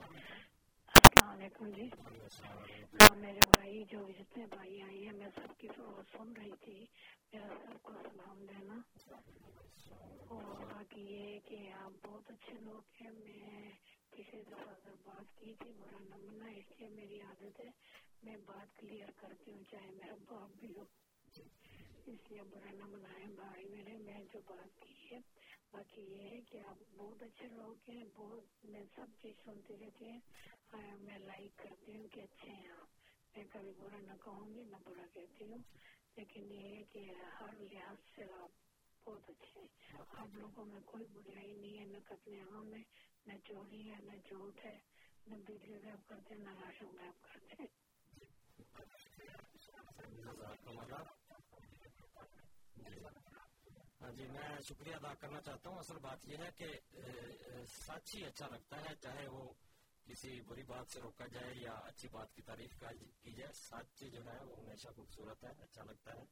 السلام 0.00 1.28
علیکم 1.28 1.68
جی۔ 1.70 1.88
ہاں 2.94 3.16
میرے 3.16 3.40
بھائی، 3.50 3.84
جو 3.84 4.08
جتنے 4.18 4.46
بھائی 4.46 4.82
آئے 4.82 4.98
ہیں، 4.98 5.12
میں 5.12 5.28
سب 5.34 5.60
کی 5.60 5.68
سن 6.12 6.32
رہی 6.36 6.50
تھی۔ 6.60 6.86
میرا 7.32 7.48
سب 7.62 7.82
کو 7.82 7.92
سلام 7.92 8.46
دینا۔ 8.46 8.78
اور 10.28 10.64
باقی 10.72 11.00
یہ 11.00 11.40
کہ 11.40 11.72
آپ 11.72 12.06
بہت 12.06 12.30
اچھے 12.30 12.60
لوگ 12.60 12.82
ہیں۔ 13.00 13.10
میں 13.10 13.70
کسی 14.10 14.42
دفعہ 14.42 14.68
اگر 14.68 14.94
بات 15.04 15.38
کی 15.38 15.54
تھی 15.54 15.72
برا 15.72 15.98
نہ 16.00 16.16
منا 16.16 16.46
اس 16.46 16.80
لیے 16.80 16.88
میری 16.88 17.20
عادت 17.20 17.60
ہے۔ 17.60 17.70
میں 18.22 18.36
بات 18.46 18.78
کلیئر 18.78 19.10
کرتی 19.16 19.52
ہوں، 19.52 19.62
چاہے 19.70 19.90
میرا 19.90 20.14
باپ 20.28 20.50
بھی 20.56 20.72
ہو 20.76 20.84
اس 22.06 22.30
لیے 22.30 22.42
برا 22.42 22.70
نہ 22.72 22.84
منائے 22.84 23.26
بھائی 23.34 23.64
میرے، 23.64 23.98
میں 23.98 24.24
جو 24.32 24.40
بات 24.46 24.80
کی 24.80 25.14
ہے۔ 25.14 25.20
باقی 25.76 26.02
یہ 26.02 26.30
ہے 26.30 26.40
کہ 26.50 26.58
آپ 26.66 26.82
بہت 26.96 27.22
اچھے 27.22 27.48
لوگ 27.48 27.90
ہیں، 27.90 28.04
بہت 28.16 28.64
میں 28.64 28.84
سب 28.94 29.06
چیز 29.22 29.32
سنتی 29.44 29.76
رہتی 29.80 30.10
ہوں 30.10 30.20
ہاں، 30.72 30.96
میں 30.96 31.18
لائک 31.18 31.58
کرتی 31.58 31.96
ہوں 31.96 32.08
کہ 32.08 32.20
اچھے 32.20 32.50
ہیں 32.50 32.68
آپ۔ 32.68 32.88
میں 33.36 33.44
کبھی 33.52 33.72
برا 33.78 33.96
نہ 34.00 34.12
کہوں 34.24 34.54
گی 34.54 34.64
نہ 34.64 34.76
برا 34.84 35.06
کہتی 35.14 35.44
ہوں۔ 35.44 35.58
لیکن 36.16 36.52
یہ 36.52 36.76
ہے 36.76 36.82
کہ 36.92 37.12
ہر 37.40 37.60
لحاظ 37.60 37.96
سے 38.16 38.24
آپ 38.24 38.50
بہت 39.08 39.30
اچھے 39.30 39.60
ہیں۔ 39.60 39.68
آپ 40.08 40.28
لوگوں 40.34 40.66
میں 40.66 40.80
کوئی 40.84 41.04
برائی 41.12 41.54
نہیں 41.54 41.78
ہے، 41.80 41.84
نہ 41.84 41.98
قتل 42.04 42.40
عام 42.52 42.74
ہے، 42.74 42.82
نہ 43.26 43.32
چوری 43.44 43.90
ہے، 43.90 43.96
نہ 44.04 44.12
جھوٹ 44.28 44.64
ہے۔ 44.64 44.78
نہ 45.26 45.34
بجلی 45.34 45.78
غائب 45.84 46.08
کرتے 46.08 46.34
ہیں، 46.34 46.42
نہ 46.42 46.50
راشن 46.50 46.86
غائب 46.86 47.22
کرتے 47.22 47.62
ہاں 52.84 53.25
جی 54.00 54.26
میں 54.26 54.60
شکریہ 54.68 54.94
ادا 54.94 55.14
کرنا 55.14 55.40
چاہتا 55.40 55.70
ہوں۔ 55.70 55.78
اصل 55.78 55.98
بات 55.98 56.24
یہ 56.28 56.36
ہے 56.36 56.50
کہ 56.56 56.66
سچ 57.66 58.14
ہی 58.14 58.24
اچھا 58.24 58.46
لگتا 58.46 58.80
ہے، 58.80 58.94
چاہے 59.02 59.26
وہ 59.28 59.52
کسی 60.04 60.40
بری 60.40 60.62
بات 60.62 60.86
سے 60.92 61.00
روکا 61.00 61.26
جائے 61.26 61.52
یا 61.54 61.72
اچھی 61.72 62.08
بات 62.08 62.34
کی 62.34 62.42
تعریف 62.42 62.84
کی 63.22 63.32
جائے، 63.32 63.52
سچ 63.52 64.04
جو 64.12 64.24
ہے 64.24 64.44
وہ 64.44 64.56
ہمیشہ 64.58 64.88
خوبصورت 64.96 65.44
ہے 65.44 65.50
اچھا 65.62 65.82
لگتا 65.84 66.12
ہے۔ 66.14 66.24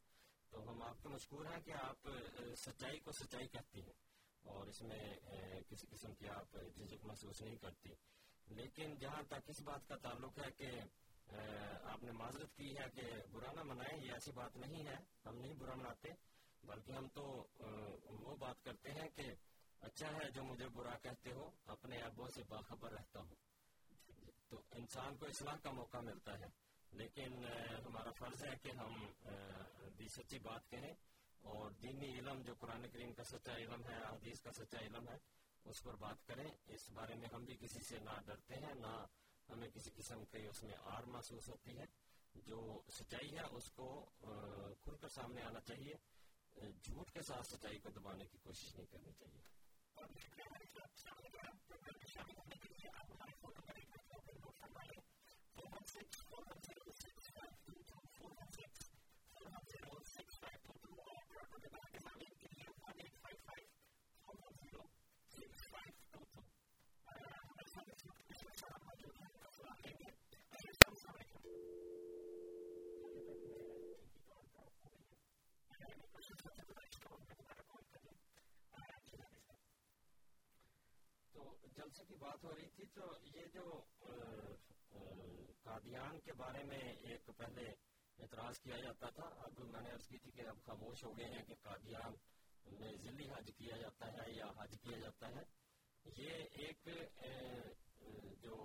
تو 0.50 0.62
ہم 0.70 0.82
آپ 0.82 1.02
کے 1.02 1.08
مشکور 1.08 1.46
ہیں 1.46 1.60
کہ 1.60 1.72
آپ 1.72 2.08
سچائی 2.56 2.98
کو 2.98 3.12
سچائی 3.12 3.48
کہتی 3.48 3.80
ہیں 3.82 3.92
اور 4.42 4.66
اس 4.66 4.82
میں 4.82 5.00
کسی 5.68 5.86
قسم 5.90 6.14
کی 6.14 6.28
آپ 6.28 6.56
جھجک 6.74 7.04
محسوس 7.04 7.42
نہیں 7.42 7.56
کرتی۔ 7.56 7.90
لیکن 8.46 8.94
جہاں 9.00 9.22
تک 9.22 9.48
اس 9.48 9.60
بات 9.62 9.88
کا 9.88 9.96
تعلق 9.96 10.38
ہے 10.38 10.50
کہ 10.50 10.70
آپ 11.84 12.02
نے 12.02 12.12
معذرت 12.12 12.56
کی 12.56 12.70
ہے 12.78 12.86
کہ 12.94 13.06
برا 13.32 13.52
نہ 13.52 13.62
منائیں، 13.62 14.04
یہ 14.04 14.12
ایسی 14.12 14.32
بات 14.32 14.56
نہیں 14.56 14.86
ہے۔ 14.86 14.96
ہم 15.26 15.36
نہیں 15.36 15.54
برا 15.54 15.74
مناتے۔ 15.74 16.33
بلکہ 16.66 16.92
ہم 16.92 17.08
تو 17.08 17.46
وہ 18.04 18.36
بات 18.36 18.64
کرتے 18.64 18.90
ہیں 18.90 19.08
کہ 19.08 19.22
اچھا 19.80 20.06
ہے 20.12 20.30
جو 20.30 20.42
مجھے 20.42 20.68
برا 20.68 20.98
کہتے 20.98 21.32
ہو، 21.32 21.50
اپنے 21.66 21.96
ابو 21.96 22.28
سے 22.34 22.42
باخبر 22.48 22.92
رہتا 22.92 23.20
ہوں۔ 23.20 23.34
تو 24.48 24.62
انسان 24.70 25.16
کو 25.16 25.26
اصلاح 25.26 25.56
کا 25.62 25.70
موقع 25.70 25.98
ملتا 25.98 26.38
ہے۔ 26.38 26.46
لیکن 26.92 27.44
ہمارا 27.86 28.10
فرض 28.10 28.44
ہے 28.44 28.56
کہ 28.62 28.70
ہم 28.70 29.06
بھی 29.96 30.08
سچی 30.08 30.38
بات 30.38 30.70
کہیں۔ 30.70 30.92
اور 31.42 31.70
دینی 31.70 32.18
علم 32.18 32.42
جو 32.42 32.54
قرآن 32.58 32.88
کریم 32.88 33.12
کا 33.12 33.24
سچا 33.24 33.56
علم 33.56 33.88
ہے، 33.88 33.96
حدیث 33.96 34.40
کا 34.40 34.52
سچا 34.52 34.78
علم 34.78 35.08
ہے، 35.08 35.16
اس 35.64 35.82
پر 35.82 35.94
بات 35.94 36.26
کریں۔ 36.26 36.50
اس 36.66 36.90
بارے 36.90 37.14
میں 37.14 37.28
ہم 37.32 37.44
بھی 37.44 37.56
کسی 37.56 37.80
سے 37.88 37.98
نہ 37.98 38.20
ڈرتے 38.26 38.54
ہیں، 38.54 38.74
نہ 38.74 39.06
ہمیں 39.48 39.68
کسی 39.68 39.90
قسم 39.90 40.24
کی 40.24 40.46
اس 40.46 40.62
میں 40.62 40.74
آر 40.80 41.02
محسوس 41.02 41.48
ہوتی 41.48 41.78
ہے۔ 41.78 41.84
جو 42.34 42.82
سچائی 42.88 43.36
ہے، 43.36 43.42
اس 43.50 43.70
کو 43.70 44.10
کھل 44.80 44.96
کر 44.96 45.08
سامنے 45.08 45.42
آنا 45.42 45.60
چاہیے۔ 45.60 46.13
جھوٹ 46.56 47.10
کے 47.10 47.22
ساتھ 47.22 47.46
سچائی 47.46 47.78
کو 47.78 47.90
دبانے 47.90 48.24
کی 48.24 48.38
کوشش 48.42 48.74
نہیں 48.74 48.86
کرنی 48.92 49.12
چاہیے 49.12 49.42
تو 81.34 81.44
جلسے 81.76 82.04
کی 82.08 82.14
بات 82.16 82.44
ہو 82.44 82.54
رہی 82.56 82.68
تھی 82.76 82.84
تو 82.94 83.06
یہ 83.34 83.46
جو 83.54 83.64
قادیان 85.62 86.20
کے 86.20 86.32
بارے 86.38 86.62
میں 86.64 86.80
ایک 86.80 87.30
پہلے 87.36 87.64
اعتراض 88.18 88.58
کیا 88.60 88.76
جاتا 88.80 89.08
تھا، 89.10 89.26
اب 89.44 89.60
میں 89.72 89.80
نے 89.80 89.90
عرض 89.90 90.06
کی 90.08 90.18
تھی 90.18 90.30
کہ 90.30 90.46
اب 90.48 90.58
خاموش 90.66 91.04
ہو 91.04 91.16
گئے 91.18 91.28
ہیں 91.32 91.44
کہ 91.46 91.54
قادیان 91.62 92.14
میں 92.80 92.92
ذلی 93.04 93.28
حج 93.30 93.50
کیا 93.58 93.76
جاتا 93.76 94.12
ہے 94.12 94.30
یا 94.32 94.46
حج 94.58 94.76
کیا 94.82 94.98
جاتا 94.98 95.28
ہے۔ 95.28 95.42
یہ 96.04 96.32
ایک 96.64 96.88
جو 98.42 98.56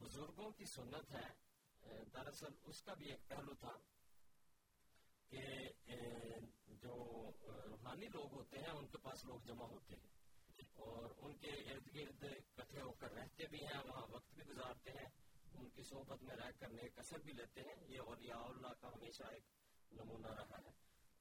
بزرگوں 0.00 0.50
کی 0.58 0.64
سنت 0.66 1.12
ہے 1.12 1.28
دراصل 2.14 2.52
اس 2.70 2.82
کا 2.82 2.94
بھی 2.94 3.10
ایک 3.10 3.28
پہلو 3.28 3.54
تھا 3.60 3.72
کہ 5.30 5.42
جو 6.82 6.94
روحانی 7.68 8.08
لوگ 8.14 8.32
ہوتے 8.32 8.58
ہیں، 8.58 8.72
ان 8.72 8.86
کے 8.86 8.98
پاس 9.02 9.24
لوگ 9.24 9.38
جمع 9.46 9.66
ہوتے 9.66 9.96
ہیں۔ 9.96 10.12
اور 10.74 11.10
ان 11.18 11.36
کے 11.36 11.50
ارد 11.50 11.94
گرد 11.94 12.24
کٹھے 12.54 12.80
ہو 12.80 12.92
کر 12.92 13.12
رہتے 13.12 13.46
بھی 13.46 13.58
ہیں، 13.66 13.80
وہاں 13.84 14.06
وقت 14.10 14.34
بھی 14.34 14.44
گزارتے 14.44 14.90
ہیں، 14.90 15.08
ان 15.54 15.70
کی 15.70 15.82
صحبت 15.82 16.22
میں 16.22 16.36
رہ 16.36 16.50
کر 16.58 16.68
نیک 16.68 16.98
اثر 16.98 17.18
بھی 17.18 17.32
لیتے 17.32 17.60
ہیں۔ 17.60 17.88
یہ 17.88 18.00
اولیاء 18.00 18.42
اللہ 18.42 18.72
کا 18.80 18.88
ہمیشہ 18.88 19.22
ایک 19.22 19.44
نمونہ 19.92 20.28
رہا 20.28 20.58
ہے۔ 20.58 20.70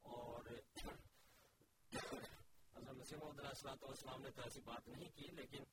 اور 0.01 0.43
حضرت 2.75 2.95
مسیم 2.95 3.23
علیہ 3.23 3.67
السلام 3.81 4.21
نے 4.21 4.31
تو 4.31 4.41
ایسی 4.41 4.61
بات 4.61 4.87
نہیں 4.87 5.09
کی، 5.09 5.31
لیکن 5.31 5.63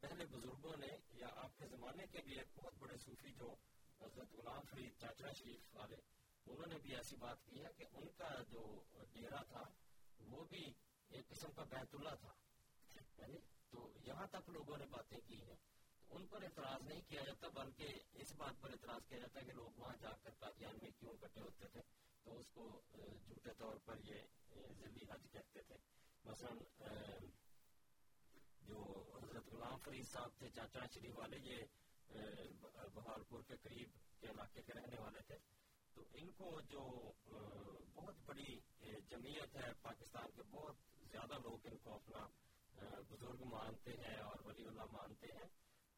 پہلے 0.00 0.26
بزرگوں 0.26 0.76
نے 0.76 0.88
یا 1.10 1.26
آپ 1.36 1.58
کے 1.58 1.66
زمانے 1.66 2.06
کے 2.06 2.18
بھی 2.22 2.38
ایک 2.38 2.48
بہت 2.54 2.74
بڑے 2.78 2.96
صوفی 2.96 3.32
جو 3.32 3.54
حضرت 4.00 4.32
غلام 4.32 4.60
فرید 4.70 5.00
چاچرا 5.00 5.32
شریف 5.32 5.76
والے، 5.76 5.96
انہوں 6.46 6.66
نے 6.66 6.78
بھی 6.78 6.96
ایسی 6.96 7.16
بات 7.16 7.44
کی 7.44 7.64
ہے 7.64 7.68
کہ 7.76 7.84
ان 7.92 8.08
کا 8.08 8.42
جو 8.48 8.82
ڈیرا 9.12 9.42
تھا، 9.42 9.62
وہ 10.20 10.44
بھی 10.44 10.72
ایک 11.08 11.28
قسم 11.28 11.52
کا 11.52 11.64
بیت 11.64 11.94
اللہ 11.94 12.14
تھا۔ 12.20 12.49
تو 13.70 13.92
یہاں 14.04 14.26
تک 14.26 14.50
لوگوں 14.50 14.76
نے 14.78 14.86
باتیں 14.86 15.18
کی 15.26 15.42
ہیں۔ 15.42 15.56
ان 16.10 16.26
پر 16.26 16.42
اعتراض 16.42 16.82
نہیں 16.82 17.00
کیا 17.08 17.22
جاتا، 17.26 17.48
بلکہ 17.48 17.94
اس 18.12 18.32
بات 18.32 18.54
پر 18.60 18.70
اعتراض 18.70 19.06
کیا 19.08 19.18
جاتا 19.18 19.40
ہے 19.40 19.44
کہ 19.44 19.52
لوگ 19.52 19.78
وہاں 19.78 19.96
جا 19.96 20.10
کر 20.22 20.30
قادیان 20.38 20.78
میں 20.82 20.90
کیوں 20.90 21.12
کٹے 21.20 21.40
ہوتے 21.40 21.68
تھے۔ 21.68 21.80
تو 22.22 22.38
اس 22.38 22.46
کو 22.50 22.82
جھوٹے 23.26 23.50
طور 23.58 23.76
پر 23.76 23.96
یہ 24.04 24.14
ضلعی 24.72 25.04
حج 25.10 25.26
کہتے 25.32 25.62
تھے۔ 25.62 25.74
مثلا 26.24 26.50
جو 28.62 29.04
حضرت 29.22 29.46
غلام 29.46 29.78
فرید 29.78 30.06
صاحب 30.08 30.30
تھے، 30.38 30.50
چاچا 30.50 30.80
شریف 30.94 31.18
والے، 31.18 31.36
یہ 31.36 31.56
بہارپور 32.94 33.42
کے 33.42 33.56
قریب 33.56 33.88
کے 34.20 34.26
علاقے 34.26 34.62
کے 34.62 34.72
رہنے 34.72 35.00
والے 35.00 35.20
تھے۔ 35.26 35.36
تو 35.94 36.04
ان 36.12 36.32
کو 36.32 36.60
جو 36.60 37.12
بہت 37.94 38.14
بڑی 38.26 38.58
جمعیت 39.08 39.56
ہے، 39.56 39.72
پاکستان 39.82 40.30
کے 40.36 40.42
بہت 40.42 40.76
زیادہ 41.10 41.34
لوگ 41.42 41.66
ان 41.66 41.78
کو 41.78 41.94
اپنا 41.94 42.26
بزرگ 42.88 43.44
مانتے 43.44 43.90
ہیں 43.90 44.16
اور 44.16 44.36
ولی 44.44 44.66
اللہ 44.66 44.82
مانتے 44.92 45.26
ہیں۔ 45.26 45.48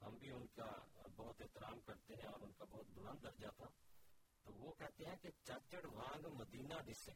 ہم 0.02 0.18
بھی 0.18 0.30
ان 0.30 0.46
کا 0.46 0.70
بہت 1.16 1.40
احترام 1.40 1.80
کرتے 1.80 2.14
ہیں 2.14 2.28
اور 2.28 2.40
ان 2.40 2.52
کا 2.52 2.64
بہت 2.64 2.86
بلند 2.86 3.22
درجہ 3.22 3.46
تھا۔ 3.56 3.66
تو 4.42 4.52
وہ 4.52 4.72
کہتے 4.72 5.04
ہیں 5.06 5.16
کہ 5.16 5.30
چچڑ 5.44 5.86
وانگ 5.86 6.26
مدینہ 6.26 6.74
ڈسے 6.74 7.12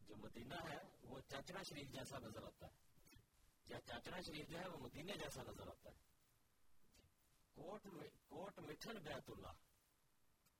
جو 0.00 0.16
مدینہ 0.16 0.54
ہے، 0.54 0.78
وہ 1.02 1.20
چچڑا 1.20 1.62
شریف 1.62 1.88
جیسا 1.88 2.18
نظر 2.18 2.42
آتا 2.42 2.66
ہے۔ 2.66 2.72
یا 3.66 3.80
چاچڑا 3.80 4.20
شریف 4.20 4.48
جو 4.48 4.58
ہے، 4.58 4.68
وہ 4.68 4.78
مدینہ 4.78 5.12
جیسا 5.12 5.42
نظر 5.42 5.68
آتا 5.68 5.90
ہے۔ 5.90 5.96
کوٹ 7.54 7.86
کوٹ 8.28 8.58
مٹھن 8.58 8.98
بیت 8.98 9.30
اللہ۔ 9.30 9.52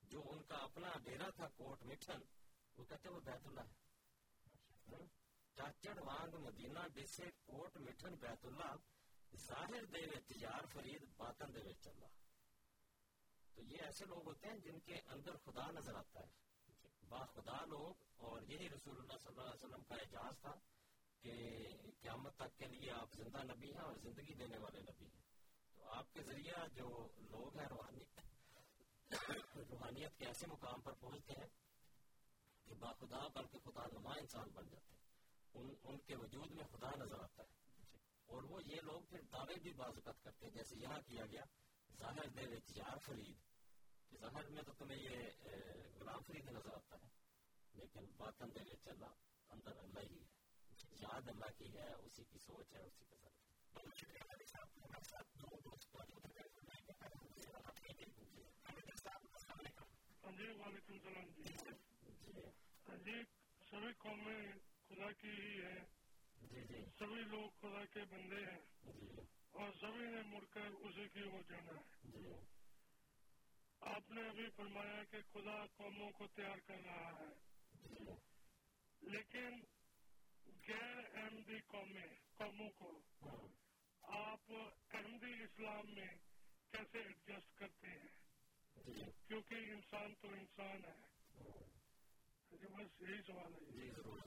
جو 0.02 0.22
ان 0.26 0.42
کا 0.42 0.54
اپنا 0.54 0.88
ڈیرا 1.04 1.30
تھا، 1.30 1.48
کوٹ 1.48 1.82
مٹھن، 1.82 2.20
وہ 2.76 2.84
کہتے 2.84 3.08
ہیں 3.08 3.16
وہ 3.16 3.20
بیت 3.20 3.46
اللہ 3.46 3.60
ہے۔ 3.60 3.82
چاچڑ 5.56 5.98
وانگ 6.00 6.34
مدینہ 6.40 6.86
ڈسے 6.94 7.30
کوٹ 7.42 7.76
مٹھن 7.78 8.14
بیت 8.20 8.44
اللہ 8.46 8.74
ظاہر 9.42 9.84
دے 9.86 10.06
وچ 10.08 10.32
یار 10.36 10.66
فرید 10.72 11.04
باطن 11.16 11.54
دے 11.54 11.60
وچ 11.60 11.86
اللہ 11.86 12.20
تو 13.48 13.62
یہ 13.64 13.82
ایسے 13.82 14.04
لوگ 14.04 14.26
ہوتے 14.26 14.48
ہیں 14.48 14.58
جن 14.58 14.78
کے 14.80 15.00
اندر 15.08 15.36
خدا 15.44 15.70
نظر 15.70 15.94
آتا 15.94 16.20
ہے 16.20 16.40
با 17.02 17.24
خدا 17.26 17.64
لوگ 17.66 18.04
اور 18.18 18.42
یہی 18.42 18.68
رسول 18.68 18.98
اللہ 18.98 19.18
صلی 19.18 19.30
اللہ 19.30 19.48
علیہ 19.48 19.64
وسلم 19.64 19.82
کا 19.84 19.96
اعجاز 19.96 20.40
تھا 20.40 20.54
کہ 21.24 21.34
قیامت 22.00 22.36
تک 22.36 22.58
کے 22.58 22.68
لیے 22.68 22.90
آپ 22.92 23.14
زندہ 23.14 23.42
نبی 23.44 23.72
ہیں 23.72 23.82
اور 23.82 23.96
زندگی 24.02 24.34
دینے 24.34 24.58
والے 24.58 24.80
نبی 24.82 25.06
ہیں 25.06 25.20
تو 25.76 25.90
آپ 25.92 26.12
کے 26.14 26.22
ذریعہ 26.22 26.66
جو 26.74 26.88
لوگ 27.30 27.58
ہیں 27.58 27.66
روحانی 27.66 28.04
روحانیت 29.10 30.18
کے 30.18 30.26
ایسے 30.26 30.46
مقام 30.46 30.80
پر 30.80 30.92
پہنچتے 31.00 31.40
ہیں 31.40 31.48
کہ 32.66 32.74
با 32.74 32.92
خدا 33.00 33.26
بلکہ 33.34 33.58
خدا 33.64 33.86
نما 33.92 34.14
انسان 34.14 34.50
بن 34.54 34.68
جاتے 34.68 34.94
ہیں 34.94 35.01
ان, 35.54 35.74
ان 35.84 35.98
کے 35.98 36.16
وجود 36.16 36.50
میں 36.50 36.64
خدا 36.64 36.90
نظر 36.96 37.20
آتا 37.20 37.42
ہے۔ 37.42 37.60
اور 38.26 38.42
وہ 38.42 38.60
یہ 38.66 38.80
لوگ 38.80 39.02
پھر 39.02 39.20
دعوے 39.20 39.54
بھی 39.54 39.72
بازوقت 39.72 40.22
کرتے 40.22 40.46
ہیں 40.46 40.52
جیسے 40.52 40.76
یہاں 40.76 41.00
کیا 41.06 41.26
گیا 41.26 41.44
ظاہر 41.98 42.28
دے 42.28 42.46
وچ 42.56 42.76
یار 42.76 42.98
فرید۔ 42.98 43.36
ظاہر 44.20 44.48
میں 44.48 44.62
تو 44.62 44.72
تمہیں 44.72 44.98
یہ 44.98 45.16
غلام 46.00 46.22
فرید 46.22 46.48
نظر 46.48 46.74
آتا 46.74 46.96
ہے 46.96 47.08
لیکن 47.74 48.06
باطن 48.16 48.54
دے 48.54 48.60
وچ 48.72 48.88
اللہ 48.88 49.12
اندر 49.50 49.76
اللہ 49.76 50.00
ہی 50.00 50.18
ہے۔ 50.18 50.42
یاد 51.00 51.28
اللہ 51.28 51.50
کی 51.58 51.78
ہے 51.78 51.92
اسی 51.92 52.24
کی 52.24 52.38
سوچ 52.38 52.72
ہے 52.72 52.82
اسی 52.82 53.04
کا 53.04 53.16
جی 60.32 60.46
وعلیکم 60.50 60.92
السلام 60.92 61.28
جی۔ 61.28 61.42
جی 63.04 63.22
سبھی 63.70 63.92
قومیں 63.92 64.71
خدا 64.92 65.12
کی 65.12 65.28
ہی 65.28 65.62
ہے۔ 65.62 65.78
جی 66.42 66.60
جی۔ 66.60 66.84
سبھی 66.98 67.22
لوگ 67.22 67.50
خدا 67.60 67.84
کے 67.84 68.00
بندے 68.10 68.36
ہیں۔ 68.36 68.60
جی 68.84 69.20
اور 69.50 69.72
سبھی 69.80 70.06
نے 70.06 70.22
مڑ 70.22 70.44
کر 70.50 70.60
اسی 70.60 71.08
کی 71.12 71.20
ہو 71.20 71.42
جانا 71.48 71.72
ہے۔ 71.72 72.32
آپ 73.80 74.10
نے 74.10 74.28
ابھی 74.28 74.46
فرمایا 74.56 75.04
کہ 75.10 75.18
خدا 75.32 75.66
قوموں 75.76 76.10
کو 76.10 76.26
تیار 76.26 76.58
کر 76.66 76.76
رہا 76.86 77.12
ہے۔ 77.20 77.28
لیکن 79.00 79.60
غیر 80.68 81.16
احمدی 81.16 81.58
قومیں 81.66 82.06
قوموں 82.36 82.70
کو 82.70 83.00
آپ 84.02 84.52
احمدی 84.92 85.42
اسلام 85.42 85.94
میں 85.94 86.14
کیسے 86.70 86.98
ایڈجسٹ 86.98 87.58
کرتے 87.58 87.86
ہیں؟ 87.86 88.08
کیونکہ 89.28 89.54
انسان 89.54 90.14
تو 90.20 90.28
انسان 90.28 90.84
ہے۔ 90.84 91.00
جی 91.44 91.81
بس 92.52 93.00
یہی 93.00 93.20
سوال 93.26 93.54
ہے 93.54 93.60
جی 93.72 93.90
ضرور 93.90 94.18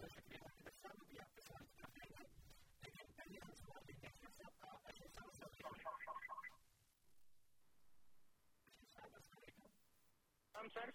ہم 10.55 10.67
سر 10.69 10.89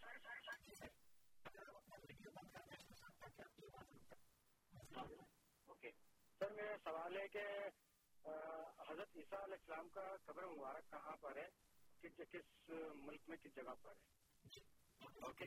اوکے 5.69 5.91
سر 6.41 6.51
میرا 6.51 6.77
سوال 6.85 7.17
ہے 7.17 7.27
کہ 7.29 7.45
حضرت 8.81 9.17
عیسیٰ 9.17 9.43
علیہ 9.43 9.55
السلام 9.55 9.89
کا 9.89 10.15
قبر 10.25 10.47
مبارک 10.47 10.91
کہاں 10.91 11.17
پر 11.21 11.37
ہے 11.37 11.49
کس 12.03 12.21
کس 12.31 12.69
ملک 12.69 13.29
میں 13.29 13.37
کس 13.37 13.55
جگہ 13.57 13.75
پر 13.83 13.95
ہے 13.95 14.61
اوکے 15.21 15.47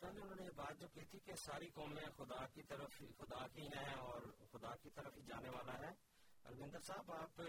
پہلے 0.00 0.20
انہوں 0.20 0.36
نے 0.36 0.44
یہ 0.44 0.56
بات 0.56 0.80
جو 0.80 0.88
کی 0.88 1.04
تھی 1.10 1.18
کہ 1.18 1.34
ساری 1.34 1.68
قومیں 1.74 2.08
خدا 2.16 2.46
کی 2.54 2.62
طرف، 2.62 2.98
خدا 3.18 3.46
کی 3.54 3.66
ہیں 3.76 3.94
اور 3.94 4.22
خدا 4.52 4.74
کی 4.82 4.90
طرف 4.90 5.16
ہی 5.16 5.22
جانے 5.22 5.48
والا 5.48 5.72
ہے۔ 5.72 5.92
الوندر 6.44 6.80
صاحب، 6.80 7.12
آپ 7.12 7.40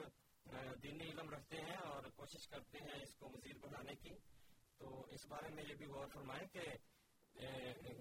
دینی 0.84 1.10
علم 1.10 1.30
رکھتے 1.30 1.62
ہیں 1.62 1.76
اور 1.76 2.04
کوشش 2.16 2.48
کرتے 2.48 2.78
ہیں 2.78 3.02
اس 3.04 3.16
کو 3.16 3.30
مزید 3.30 3.58
بڑھانے 3.62 3.96
کی۔ 3.96 4.16
تو 4.78 5.02
اس 5.12 5.26
بارے 5.26 5.50
میں 5.56 5.64
یہ 5.70 5.76
بھی 5.76 5.86
غور 5.86 6.08
فرمائیں 6.14 6.48
کہ 6.48 6.66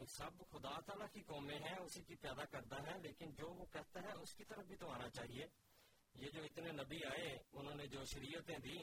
سب 0.09 0.32
خدا 0.50 0.80
تعالیٰ 0.80 1.07
کی 1.12 1.22
قومیں 1.22 1.59
ہیں، 1.59 1.76
اسی 1.78 2.02
کی 2.02 2.14
پیدا 2.14 2.44
کرتا 2.44 2.76
ہے 2.86 2.98
لیکن 3.02 3.34
جو 3.34 3.48
وہ 3.50 3.66
کہتا 3.72 4.02
ہے 4.02 4.12
اس 4.12 4.34
کی 4.34 4.44
طرف 4.44 4.64
بھی 4.66 4.76
تو 4.76 4.90
آنا 4.90 5.09
چاہیے۔ 5.11 5.46
یہ 6.19 6.31
جو 6.35 6.43
اتنے 6.43 6.73
نبی 6.73 7.05
آئے، 7.07 7.29
انہوں 7.53 7.75
نے 7.75 7.87
جو 7.95 8.05
شریعتیں 8.12 8.59
دی 8.64 8.79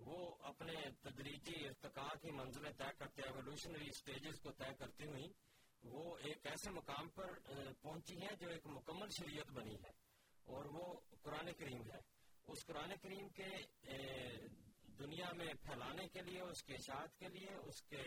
وہ 0.00 0.18
اپنے 0.44 0.74
تدریجی 1.02 1.66
ارتقاء 1.66 2.14
کی 2.22 2.30
منزلیں 2.32 2.72
طے 2.78 2.90
کرتے 2.98 3.22
ایولیوشنری 3.22 3.88
اسٹیجز 3.88 4.40
کو 4.40 4.50
طے 4.58 4.72
کرتی 4.78 5.06
ہوئی 5.06 5.28
وہ 5.82 6.16
ایک 6.28 6.46
ایسے 6.46 6.70
مقام 6.70 7.08
پر 7.14 7.32
پہنچی 7.82 8.16
ہیں 8.22 8.34
جو 8.40 8.48
ایک 8.50 8.66
مکمل 8.66 9.08
شریعت 9.16 9.50
بنی 9.56 9.74
ہے، 9.84 9.92
اور 10.46 10.64
وہ 10.74 10.84
قرآن 11.22 11.52
کریم 11.58 11.82
ہے۔ 11.90 12.00
اس 12.48 12.64
قرآن 12.66 12.92
کریم 13.02 13.28
کے 13.36 13.50
دنیا 14.98 15.32
میں 15.36 15.52
پھیلانے 15.62 16.06
کے 16.08 16.22
لیے، 16.22 16.40
اس 16.42 16.62
کے 16.64 16.74
اشاعت 16.74 17.18
کے 17.18 17.28
لیے، 17.28 17.54
اس 17.68 17.82
کے 17.84 18.02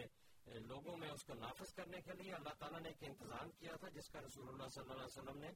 لوگوں 0.67 0.95
میں 0.97 1.09
اس 1.09 1.23
کو 1.25 1.33
نافذ 1.35 1.73
کرنے 1.75 2.01
کے 2.01 2.13
لیے 2.21 2.33
اللہ 2.33 2.53
تعالیٰ 2.59 2.79
نے 2.81 2.89
ایک 2.89 3.03
انتظام 3.09 3.51
کیا 3.59 3.75
تھا، 3.79 3.89
جس 3.95 4.09
کا 4.11 4.21
رسول 4.21 4.47
اللہ 4.47 4.69
صلی 4.75 4.83
اللہ 4.83 5.03
علیہ 5.03 5.17
وسلم 5.17 5.41
نے 5.41 5.51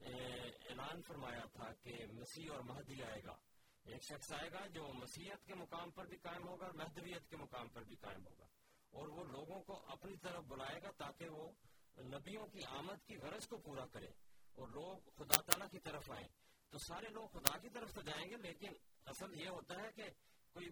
اعلان 0.00 1.02
فرمایا 1.02 1.44
تھا 1.52 1.72
کہ 1.82 2.06
مسیح 2.12 2.50
اور 2.52 2.60
مہدی 2.60 3.02
آئے 3.02 3.24
گا۔ 3.24 3.36
ایک 3.84 4.02
شخص 4.02 4.32
آئے 4.32 4.52
گا 4.52 4.66
جو 4.66 4.92
مسیحت 4.94 5.46
کے 5.46 5.54
مقام 5.54 5.90
پر 5.90 6.06
بھی 6.06 6.16
قائم 6.16 6.48
ہوگا 6.48 6.66
اور 6.66 6.74
مہدویت 6.74 7.28
کے 7.28 7.36
مقام 7.36 7.68
پر 7.68 7.84
بھی 7.84 7.96
قائم 7.96 8.26
ہوگا۔ 8.26 8.46
اور 8.90 9.08
وہ 9.08 9.24
لوگوں 9.24 9.62
کو 9.62 9.84
اپنی 9.86 10.16
طرف 10.16 10.44
بلائے 10.44 10.82
گا 10.82 10.90
تاکہ 10.90 11.28
وہ 11.28 11.52
نبیوں 11.98 12.46
کی 12.46 12.60
آمد 12.68 13.06
کی 13.06 13.16
غرض 13.16 13.46
کو 13.46 13.56
پورا 13.56 13.86
کرے 13.86 14.08
اور 14.52 14.68
لوگ 14.68 15.10
خدا 15.16 15.40
تعالیٰ 15.40 15.70
کی 15.70 15.78
طرف 15.78 16.10
آئیں۔ 16.10 16.28
تو 16.70 16.78
سارے 16.78 17.08
لوگ 17.08 17.28
خدا 17.28 17.58
کی 17.58 17.68
طرف 17.68 17.94
تو 17.94 18.02
جائیں 18.02 18.30
گے، 18.30 18.36
لیکن 18.36 18.72
اصل 19.04 19.40
یہ 19.40 19.48
ہوتا 19.48 19.74
ہے 19.82 19.92
کہ 19.92 20.02
کوئی 20.52 20.70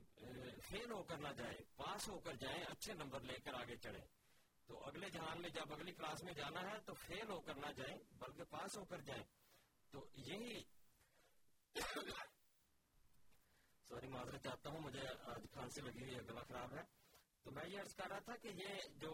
فیل 0.69 0.93
ہو 0.93 1.03
کر 1.03 1.17
نہ 1.17 1.29
جائے، 1.29 1.57
پاس 1.77 2.09
ہو 2.09 2.19
کر 2.19 2.33
جائیں، 2.33 2.65
اچھے 2.65 2.95
نمبر 2.95 3.21
لے 3.21 3.39
کر 3.45 3.55
آگے 3.55 3.77
چڑھے 3.77 4.22
تو 4.67 4.85
اگلے 4.85 5.11
جہان 5.11 5.41
میں 5.43 5.51
جب 5.51 5.73
اگلی 5.73 5.93
کلاس 5.93 6.23
میں 6.23 6.33
جانا 6.33 6.61
ہے 6.63 6.79
تو 6.81 6.95
فیل 6.95 7.31
ہو 7.31 7.41
کر 7.41 7.55
نہ 7.55 7.73
جائیں، 7.73 7.97
بلکہ 8.13 8.45
پاس 8.45 8.77
ہو 8.77 8.85
کر 8.85 9.01
جائیں۔ 9.01 9.23
تو 9.91 10.07
یہی 10.17 10.63
سوری 13.89 14.09
معذرت 14.09 14.43
چاہتا 14.43 14.71
ہوں، 14.71 14.81
مجھے 14.81 15.07
آج 15.25 15.47
کھانسی 15.53 15.81
لگی 15.81 16.03
ہوئی 16.03 16.15
ہے 16.15 16.21
گلا 16.21 16.43
خراب 16.43 16.75
ہے۔ 16.75 16.83
تو 17.43 17.51
میں 17.51 17.67
یہ 17.67 17.81
عرض 17.81 17.95
کر 17.95 18.09
رہا 18.09 18.19
تھا 18.19 18.37
کہ 18.37 18.49
یہ 18.49 18.89
جو 18.97 19.13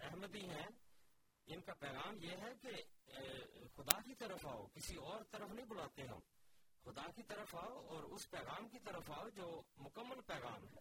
احمدی 0.00 0.48
ہیں، 0.50 0.66
ان 1.46 1.60
کا 1.60 1.74
پیغام 1.74 2.16
یہ 2.22 2.36
ہے 2.36 2.52
کہ 2.62 2.72
خدا 3.74 4.00
کی 4.00 4.14
طرف 4.14 4.46
آؤ، 4.46 4.66
کسی 4.66 4.96
اور 4.96 5.20
طرف 5.30 5.50
نہیں 5.50 5.66
بلاتے 5.66 6.02
ہم۔ 6.02 6.20
خدا 6.84 7.06
کی 7.14 7.22
طرف 7.22 7.54
آؤ 7.54 7.86
اور 7.86 8.02
اس 8.04 8.30
پیغام 8.30 8.68
کی 8.68 8.78
طرف 8.78 9.10
آؤ 9.10 9.28
جو 9.28 9.62
مکمل 9.76 10.20
پیغام 10.20 10.68
ہے، 10.68 10.80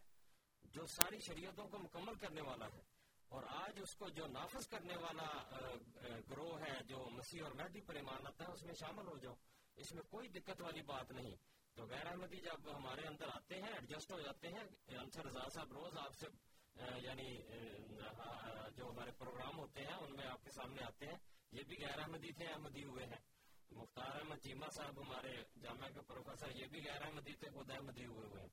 جو 0.63 0.85
ساری 0.85 1.19
شریعتوں 1.19 1.67
کو 1.67 1.77
مکمل 1.79 2.15
کرنے 2.15 2.41
والا 2.41 2.67
ہے۔ 2.67 2.81
اور 3.35 3.43
آج 3.47 3.79
اس 3.81 3.95
کو 3.95 4.09
جو 4.09 4.27
نافذ 4.27 4.67
کرنے 4.67 4.95
والا 4.97 5.27
گروہ 6.29 6.59
ہے، 6.59 6.83
جو 6.83 7.09
مسیح 7.09 7.43
اور 7.43 7.51
مہدی 7.51 7.81
پر 7.81 7.95
ایمان 7.95 8.27
آتا 8.27 8.45
ہے، 8.47 8.51
اس 8.53 8.63
میں 8.63 8.73
شامل 8.73 9.07
ہو 9.07 9.17
جاؤ۔ 9.17 9.33
اس 9.75 9.91
میں 9.91 10.03
کوئی 10.03 10.29
دقت 10.29 10.61
والی 10.61 10.81
بات 10.81 11.11
نہیں۔ 11.11 11.35
تو 11.73 11.85
غیر 11.85 12.05
احمدی 12.05 12.35
جب 12.35 12.77
ہمارے 12.77 13.01
اندر 13.07 13.27
آتے 13.27 13.55
ہیں 13.55 13.73
ایڈجسٹ 13.73 14.11
ہو 14.11 14.19
جاتے 14.19 14.47
ہیں، 14.47 14.63
انصر 14.87 15.25
رضا 15.25 15.49
صاحب 15.49 15.71
روز 15.71 15.97
آپ 15.97 16.13
سے 16.15 16.27
یعنی 16.95 17.37
جو 18.77 18.89
ہمارے 18.89 19.11
پروگرام 19.11 19.57
ہوتے 19.57 19.81
ہیں، 19.81 19.93
ان 19.93 20.15
میں 20.15 20.27
آپ 20.27 20.43
کے 20.43 20.51
سامنے 20.51 20.83
آتے 20.83 21.05
ہیں۔ 21.05 21.17
یہ 21.51 21.63
بھی 21.63 21.77
غیر 21.81 21.99
احمدی 21.99 22.31
تھے، 22.31 22.45
احمدی 22.45 22.83
ہوئے 22.83 23.05
ہیں۔ 23.05 23.21
مختار 23.71 24.15
احمد 24.15 24.35
چیمہ 24.35 24.65
صاحب 24.75 25.01
ہمارے 25.01 25.43
جامعہ 25.61 25.89
کے 25.89 26.01
پروفیسر، 26.01 26.55
یہ 26.55 26.65
بھی 26.65 26.79
غیر 26.85 27.01
احمدی 27.01 27.33
تھے، 27.33 27.49
خود 27.49 27.71
احمدی 27.71 28.05
ہوئے 28.05 28.27
ہوئے 28.27 28.41
ہیں۔ 28.41 28.49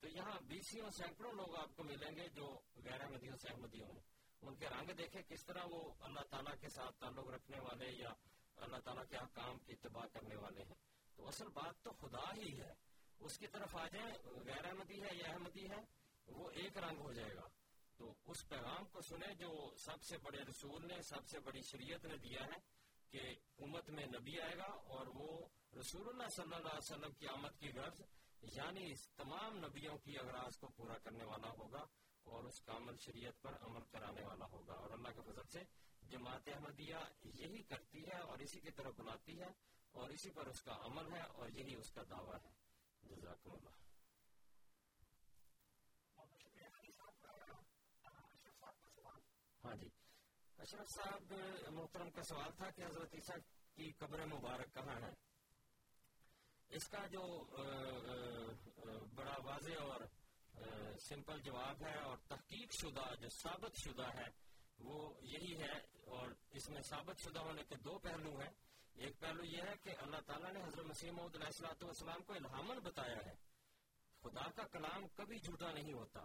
تو 0.00 0.08
یہاں 0.08 0.40
بیسیوں 0.40 0.90
سینکڑوں 0.90 1.32
لوگ 1.32 1.56
آپ 1.56 1.76
کو 1.76 1.82
ملیں 1.82 2.16
گے 2.16 2.28
جو 2.28 2.58
غیر 2.84 3.00
احمدیوں 3.00 3.36
سے 3.36 3.48
احمدی 3.48 3.82
ہوں۔ 3.82 4.15
ان 4.42 4.56
کے 4.56 4.68
رنگ 4.68 4.90
دیکھیں 4.90 5.22
کس 5.22 5.44
طرح 5.44 5.64
وہ 5.70 5.94
اللہ 6.00 6.20
تعالیٰ 6.30 6.54
کے 6.60 6.68
ساتھ 6.68 7.00
تعلق 7.00 7.28
رکھنے 7.28 7.60
والے 7.60 7.92
یا 7.92 8.12
اللہ 8.56 8.76
تعالیٰ 8.76 9.04
کے 9.08 9.16
ہاں 9.16 9.22
احکام 9.22 9.58
کی 9.58 9.72
اتباع 9.72 10.06
کرنے 10.12 10.36
والے 10.36 10.62
ہیں۔ 10.62 10.74
تو 11.16 11.28
اصل 11.28 11.48
بات 11.48 11.82
تو 11.82 11.90
خدا 11.90 12.34
ہی 12.36 12.60
ہے۔ 12.60 12.74
اس 13.20 13.38
کی 13.38 13.46
طرف 13.46 13.76
آ 13.76 13.88
جائیں، 13.88 14.14
غیر 14.24 14.64
احمدی 14.64 15.02
ہے 15.02 15.08
یا 15.12 15.32
احمدی 15.32 15.70
ہے، 15.70 15.80
وہ 16.26 16.50
ایک 16.50 16.78
رنگ 16.78 16.98
ہو 16.98 17.12
جائے 17.12 17.36
گا۔ 17.36 17.48
تو 17.96 18.14
اس 18.24 18.48
پیغام 18.48 18.84
کو 18.84 19.00
سنیں 19.00 19.34
جو 19.34 19.74
سب 19.76 20.02
سے 20.02 20.18
بڑے 20.18 20.38
رسول 20.38 20.86
نے، 20.86 21.02
سب 21.02 21.26
سے 21.26 21.40
بڑی 21.40 21.62
شریعت 21.62 22.04
نے 22.04 22.16
دیا 22.16 22.40
ہے 22.44 22.86
کہ 23.10 23.34
امت 23.58 23.90
میں 23.90 24.06
نبی 24.06 24.40
آئے 24.40 24.56
گا 24.56 24.64
اور 24.64 25.06
وہ 25.06 25.46
رسول 25.80 26.08
اللہ 26.08 26.28
صلی 26.28 26.54
اللہ 26.54 26.68
علیہ 26.68 26.78
وسلم 26.78 27.12
کی 27.12 27.28
آمد 27.28 27.60
کی 27.60 27.72
غرض 27.72 28.00
یعنی 28.42 28.94
تمام 29.16 29.58
نبیوں 29.58 29.98
کی 29.98 30.18
اغراض 30.18 30.56
کو 30.56 30.68
پورا 30.68 30.98
کرنے 30.98 31.24
والا 31.24 31.48
ہوگا۔ 31.48 31.84
اور 32.26 32.44
اس 32.44 32.60
کامل 32.60 32.96
شریعت 32.96 33.42
پر 33.42 33.52
عمل 33.60 33.80
کرانے 33.90 34.22
والا 34.26 34.46
ہوگا۔ 34.52 34.74
اور 34.74 34.90
اللہ 34.90 35.08
کے 35.08 35.20
فضل 35.22 35.46
سے 35.52 35.62
جماعت 36.08 36.48
احمدیہ 36.48 36.96
یہی 37.24 37.62
کرتی 37.62 38.06
ہے 38.06 38.18
اور 38.18 38.38
اسی 38.38 38.60
کی 38.60 38.70
طرف 38.70 38.94
بلاتی 38.96 39.40
ہے 39.40 39.48
اور 39.92 40.10
اسی 40.10 40.30
پر 40.30 40.46
اس 40.46 40.62
کا 40.62 40.76
عمل 40.80 41.14
ہے 41.14 41.22
اور 41.22 41.48
یہی 41.48 41.74
اس 41.74 41.90
کا 41.90 42.02
دعویٰ 42.10 42.38
ہے۔ 42.44 42.50
جزاکم 43.02 43.50
اللہ۔ 43.50 43.70
ہاں 49.64 49.74
جی۔ 49.76 49.88
اشرف 50.58 50.88
صاحب، 50.88 51.32
محترم 51.70 52.10
کا 52.10 52.22
سوال 52.22 52.50
تھا 52.56 52.70
کہ 52.70 52.82
حضرت 52.82 53.14
عیسیٰ 53.14 53.36
کی 53.74 53.92
قبر 53.92 54.26
مبارک 54.26 54.74
کہاں 54.74 55.00
ہے؟ 55.00 55.12
اس 56.68 56.88
کا 56.88 57.06
جو 57.06 57.44
بڑا 59.14 59.34
واضح 59.44 59.72
اور 59.80 60.00
سمپل 61.00 61.40
جواب 61.40 61.82
ہے 61.82 61.98
اور 61.98 62.16
تحقیق 62.28 62.72
شدہ 62.72 63.14
جو 63.20 63.28
ثابت 63.28 63.76
شدہ 63.84 64.08
ہے، 64.16 64.28
وہ 64.78 64.98
یہی 65.22 65.56
ہے 65.62 65.78
اور 66.06 66.30
اس 66.50 66.68
میں 66.68 66.82
ثابت 66.82 67.20
شدہ 67.20 67.40
ہونے 67.40 67.62
کے 67.64 67.76
دو 67.84 67.98
پہلو 67.98 68.38
ہیں۔ 68.40 68.50
ایک 68.94 69.18
پہلو 69.20 69.44
یہ 69.44 69.62
ہے 69.62 69.74
کہ 69.82 69.94
اللہ 69.98 70.20
تعالیٰ 70.26 70.52
نے 70.52 70.62
حضرت 70.62 70.86
مسیح 70.86 71.10
محمد 71.10 71.34
علیہ 71.34 71.46
السلاۃ 71.46 71.82
والسلام 71.82 72.22
کو 72.22 72.32
الہامن 72.32 72.78
بتایا 72.78 73.18
ہے۔ 73.26 73.34
خدا 74.22 74.50
کا 74.50 74.66
کلام 74.66 75.06
کبھی 75.08 75.38
جھوٹا 75.38 75.72
نہیں 75.72 75.92
ہوتا۔ 75.92 76.24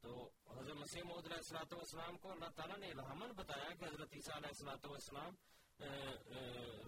تو 0.00 0.30
حضرت 0.50 0.76
مسیح 0.76 1.02
محمد 1.02 1.26
علیہ 1.26 1.36
السلاۃ 1.36 1.72
والسلام 1.72 2.18
کو 2.18 2.32
اللہ 2.32 2.50
تعالیٰ 2.56 2.78
نے 2.78 2.90
الہامن 2.90 3.32
بتایا 3.36 3.74
کہ 3.74 3.84
حضرت 3.84 4.12
عیسیٰ 4.12 4.36
علیہ 4.36 4.48
السلاۃ 4.48 4.84
والسلام 4.84 5.34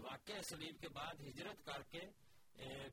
واقع 0.03 0.41
سلیب 0.49 0.79
کے 0.81 0.89
بعد 0.89 1.21
ہجرت 1.21 1.65
کر 1.65 1.83
کے 1.91 2.01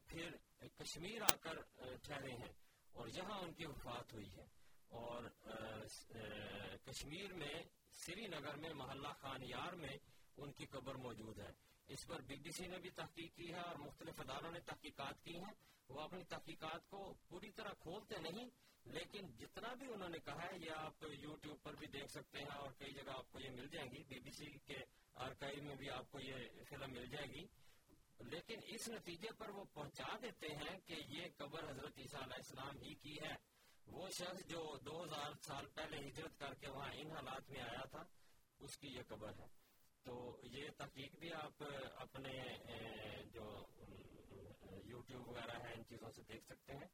پھر 0.07 0.37
کشمیر 0.79 1.23
آ 1.23 1.35
کر 1.37 1.61
ٹھہرے 2.03 2.33
ہیں۔ 2.33 2.53
اور 2.93 3.09
یہاں 3.09 3.39
ان 3.39 3.53
کی 3.53 3.67
وفات 3.67 4.13
ہوئی 4.13 4.33
ہے۔ 4.37 4.45
اور 4.89 5.23
کشمیر 6.85 7.33
میں، 7.33 7.63
سری 7.93 8.27
نگر 8.27 8.57
میں، 8.57 8.75
محلہ 8.75 9.09
خان 9.21 9.43
یار 9.43 9.73
میں 9.73 9.99
ان 10.37 10.53
کی 10.53 10.67
قبر 10.67 10.95
موجود 10.95 11.39
ہے۔ 11.39 11.51
اس 11.87 12.07
پر 12.07 12.21
بی 12.21 12.37
بی 12.37 12.51
سی 12.51 12.67
نے 12.67 12.79
بھی 12.79 12.91
تحقیق 12.91 13.37
کی 13.37 13.55
ہے 13.55 13.61
اور 13.61 13.75
مختلف 13.75 14.21
اداروں 14.21 14.53
نے 14.53 14.61
تحقیقات 14.61 15.25
کی 15.25 15.37
ہیں۔ 15.37 15.55
وہ 15.89 16.01
اپنی 16.01 16.25
تحقیقات 16.25 16.91
کو 16.91 17.15
پوری 17.29 17.51
طرح 17.51 17.73
کھولتے 17.81 18.19
نہیں، 18.19 18.49
لیکن 18.85 19.27
جتنا 19.39 19.75
بھی 19.75 19.93
انہوں 19.93 20.09
نے 20.09 20.19
کہا 20.19 20.43
ہے، 20.43 20.59
یہ 20.59 20.71
آپ 20.71 21.05
یوٹیوب 21.19 21.57
پر 21.63 21.75
بھی 21.75 21.87
دیکھ 21.87 22.11
سکتے 22.11 22.39
ہیں 22.39 22.57
اور 22.57 22.71
کئی 22.79 22.93
جگہ 22.93 23.11
آپ 23.11 23.33
کو 23.33 23.41
یہ 23.41 23.51
مل 23.51 23.69
جائیں 23.69 23.91
گی۔ 23.91 24.03
بی 24.09 24.21
بی 24.21 24.31
سی 24.31 24.47
کے 24.65 24.79
آرکائیو 25.15 25.63
میں 25.63 25.75
بھی 25.75 25.91
آپ 25.91 26.13
کو 26.13 26.19
یہ 26.21 26.35
فلم 26.69 26.93
مل 26.93 27.07
جائے 27.07 27.27
گی۔ 27.27 27.47
لیکن 28.25 28.61
اس 28.67 28.89
نتیجے 28.89 29.29
پر 29.39 29.49
وہ 29.49 29.65
پہنچا 29.65 30.17
دیتے 30.23 30.49
ہیں 30.49 30.79
کہ 30.81 30.95
یہ 31.09 31.27
قبر 31.37 31.71
حضرت 31.71 31.99
عیسیٰ 31.99 32.23
علیہ 32.23 32.35
السلام 32.35 32.83
ہی 32.83 32.95
کی 32.95 33.21
ہے۔ 33.21 33.35
وہ 33.87 34.09
شخص 34.09 34.47
جو 34.47 34.79
دو 34.87 35.05
ہزار 35.05 35.33
سال 35.43 35.67
پہلے 35.75 36.09
ہجرت 36.09 36.39
کر 36.39 36.55
کے 36.55 36.69
وہاں 36.69 36.93
ان 36.93 37.11
حالات 37.11 37.51
میں 37.51 37.61
آیا 37.61 37.85
تھا، 37.85 38.03
اس 38.59 38.79
کی 38.79 38.89
یہ 38.89 39.03
قبر 39.09 39.33
ہے۔ 39.39 39.47
تو 40.03 40.41
یہ 40.43 40.69
تحقیق 40.77 41.17
بھی 41.19 41.33
آپ 41.33 41.63
اپنے 41.97 42.33
جو 43.33 43.67
یوٹیوب 44.85 45.29
وغیرہ 45.29 45.59
ہے، 45.67 45.73
ان 45.73 45.85
چیزوں 45.85 46.11
سے 46.11 46.23
دیکھ 46.23 46.45
سکتے 46.45 46.73
ہیں۔ 46.73 46.89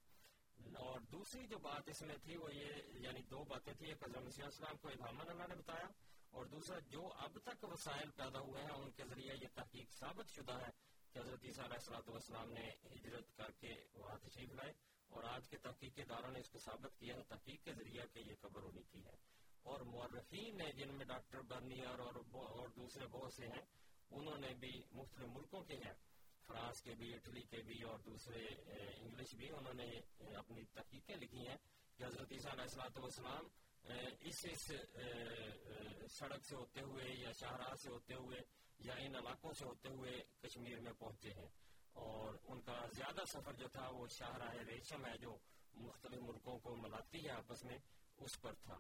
اور 0.77 1.01
دوسری 1.01 1.47
جو 1.47 1.59
بات 1.59 1.89
اس 1.89 2.03
میں 2.03 2.17
تھی، 2.23 2.37
وہ 2.37 2.55
یہ 2.55 2.67
یعنی 2.95 3.23
دو 3.23 3.45
باتیں 3.45 3.73
تھیں۔ 3.73 3.89
ایک 3.89 4.03
حضرت 4.03 4.23
مسیح 4.23 4.45
السلام 4.45 4.77
کو 4.77 4.89
ابامن 4.89 5.31
اللہ 5.31 5.47
نے 5.49 5.55
بتایا، 5.55 5.87
اور 6.31 6.47
دوسرا 6.47 6.79
جو 6.79 7.13
اب 7.13 7.39
تک 7.39 7.65
وسائل 7.65 8.11
پیدا 8.11 8.39
ہوئے 8.39 8.63
ہیں، 8.63 8.71
ان 8.71 8.91
کے 8.91 9.05
ذریعے 9.05 9.35
یہ 9.35 9.49
تحقیق 9.55 9.93
ثابت 9.93 10.31
شدہ 10.31 10.53
ہے 10.53 10.88
کہ 11.19 11.23
حضرت 11.23 11.45
عیسیٰ 11.45 11.65
علیہ 11.65 11.75
السلام 11.75 12.11
والسلام 12.11 12.51
نے 12.53 12.65
ہجرت 12.95 13.37
کر 13.37 13.51
کے 13.51 13.73
وہاں 13.95 14.17
تشریف 14.19 14.53
لائے 14.53 14.73
اور 15.11 15.25
آج 15.25 15.49
کے 15.49 15.57
تحقیق 15.57 15.95
کے 15.95 16.05
داروں 16.05 16.31
نے 16.31 16.41
اس 16.41 16.51
کو 16.51 16.59
ثابت 16.59 16.99
کیا 16.99 17.15
ہے 17.15 17.23
تحقیق 17.29 17.65
کے 17.65 17.73
ذریعے 17.73 18.03
کہ 18.13 18.19
یہ 18.19 18.35
قبر 18.41 18.63
ہونی 18.63 18.83
کی 18.83 19.05
ہے۔ 19.05 19.17
اور 19.63 19.81
مورخین 19.81 20.61
ہیں 20.61 20.73
جن 20.73 20.95
میں 20.95 21.05
ڈاکٹر 21.05 21.41
برنیئر 21.43 21.99
اور 21.99 22.15
اور 22.33 22.69
دوسرے 22.69 23.07
بہت 23.07 23.33
سے 23.33 23.47
ہیں، 23.47 23.63
انہوں 24.11 24.39
نے 24.39 24.53
بھی 24.55 24.71
مختلف 24.93 25.29
ملکوں 25.29 25.63
کے 25.65 25.77
ہیں، 25.77 25.95
فرانس 26.49 26.83
کے 26.83 26.95
بھی، 26.95 27.15
اٹلی 27.15 27.43
کے 27.43 27.63
بھی 27.63 27.83
اور 27.83 27.99
دوسرے 27.99 28.45
انگلش 28.45 29.35
بھی 29.35 29.49
انہوں 29.49 29.75
نے 29.75 29.89
اپنی 30.37 30.65
تحقیقیں 30.75 31.17
لکھی 31.17 31.47
ہیں 31.49 31.57
کہ 31.99 32.05
حضرت 32.05 32.33
عیسیٰ 32.33 32.53
علیہ 32.53 32.63
السلاۃ 32.63 33.01
والسلام 33.01 33.49
اس 34.21 34.45
اس 34.45 34.71
سڑک 36.13 36.45
سے 36.45 36.57
ہوتے 36.57 36.81
ہوئے 36.81 37.05
یا 37.19 37.33
شاہراہ 37.33 37.75
سے 37.75 37.91
ہوتے 37.91 38.15
ہوئے 38.15 38.41
یا 38.79 38.95
ان 38.95 39.17
علاقوں 39.17 39.53
سے 39.53 39.65
ہوتے 39.65 39.89
ہوئے 39.89 40.23
کشمیر 40.43 40.81
میں 40.81 40.93
پہنچے 40.93 41.33
ہیں۔ 41.33 41.49
اور 41.93 42.35
ان 42.45 42.61
کا 42.61 42.87
زیادہ 42.97 43.25
سفر 43.25 43.53
جو 43.53 43.69
تھا 43.69 43.89
وہ 43.89 44.07
شاہراہ 44.07 44.55
ریشم 44.55 45.07
ہے 45.07 45.19
جو 45.19 45.39
مختلف 45.75 46.21
ملکوں 46.21 46.59
کو 46.59 46.77
ملاتی 46.77 47.25
ہے 47.25 47.31
آپس 47.31 47.65
میں، 47.65 47.79
اس 48.17 48.41
پر 48.41 48.53
تھا۔ 48.55 48.79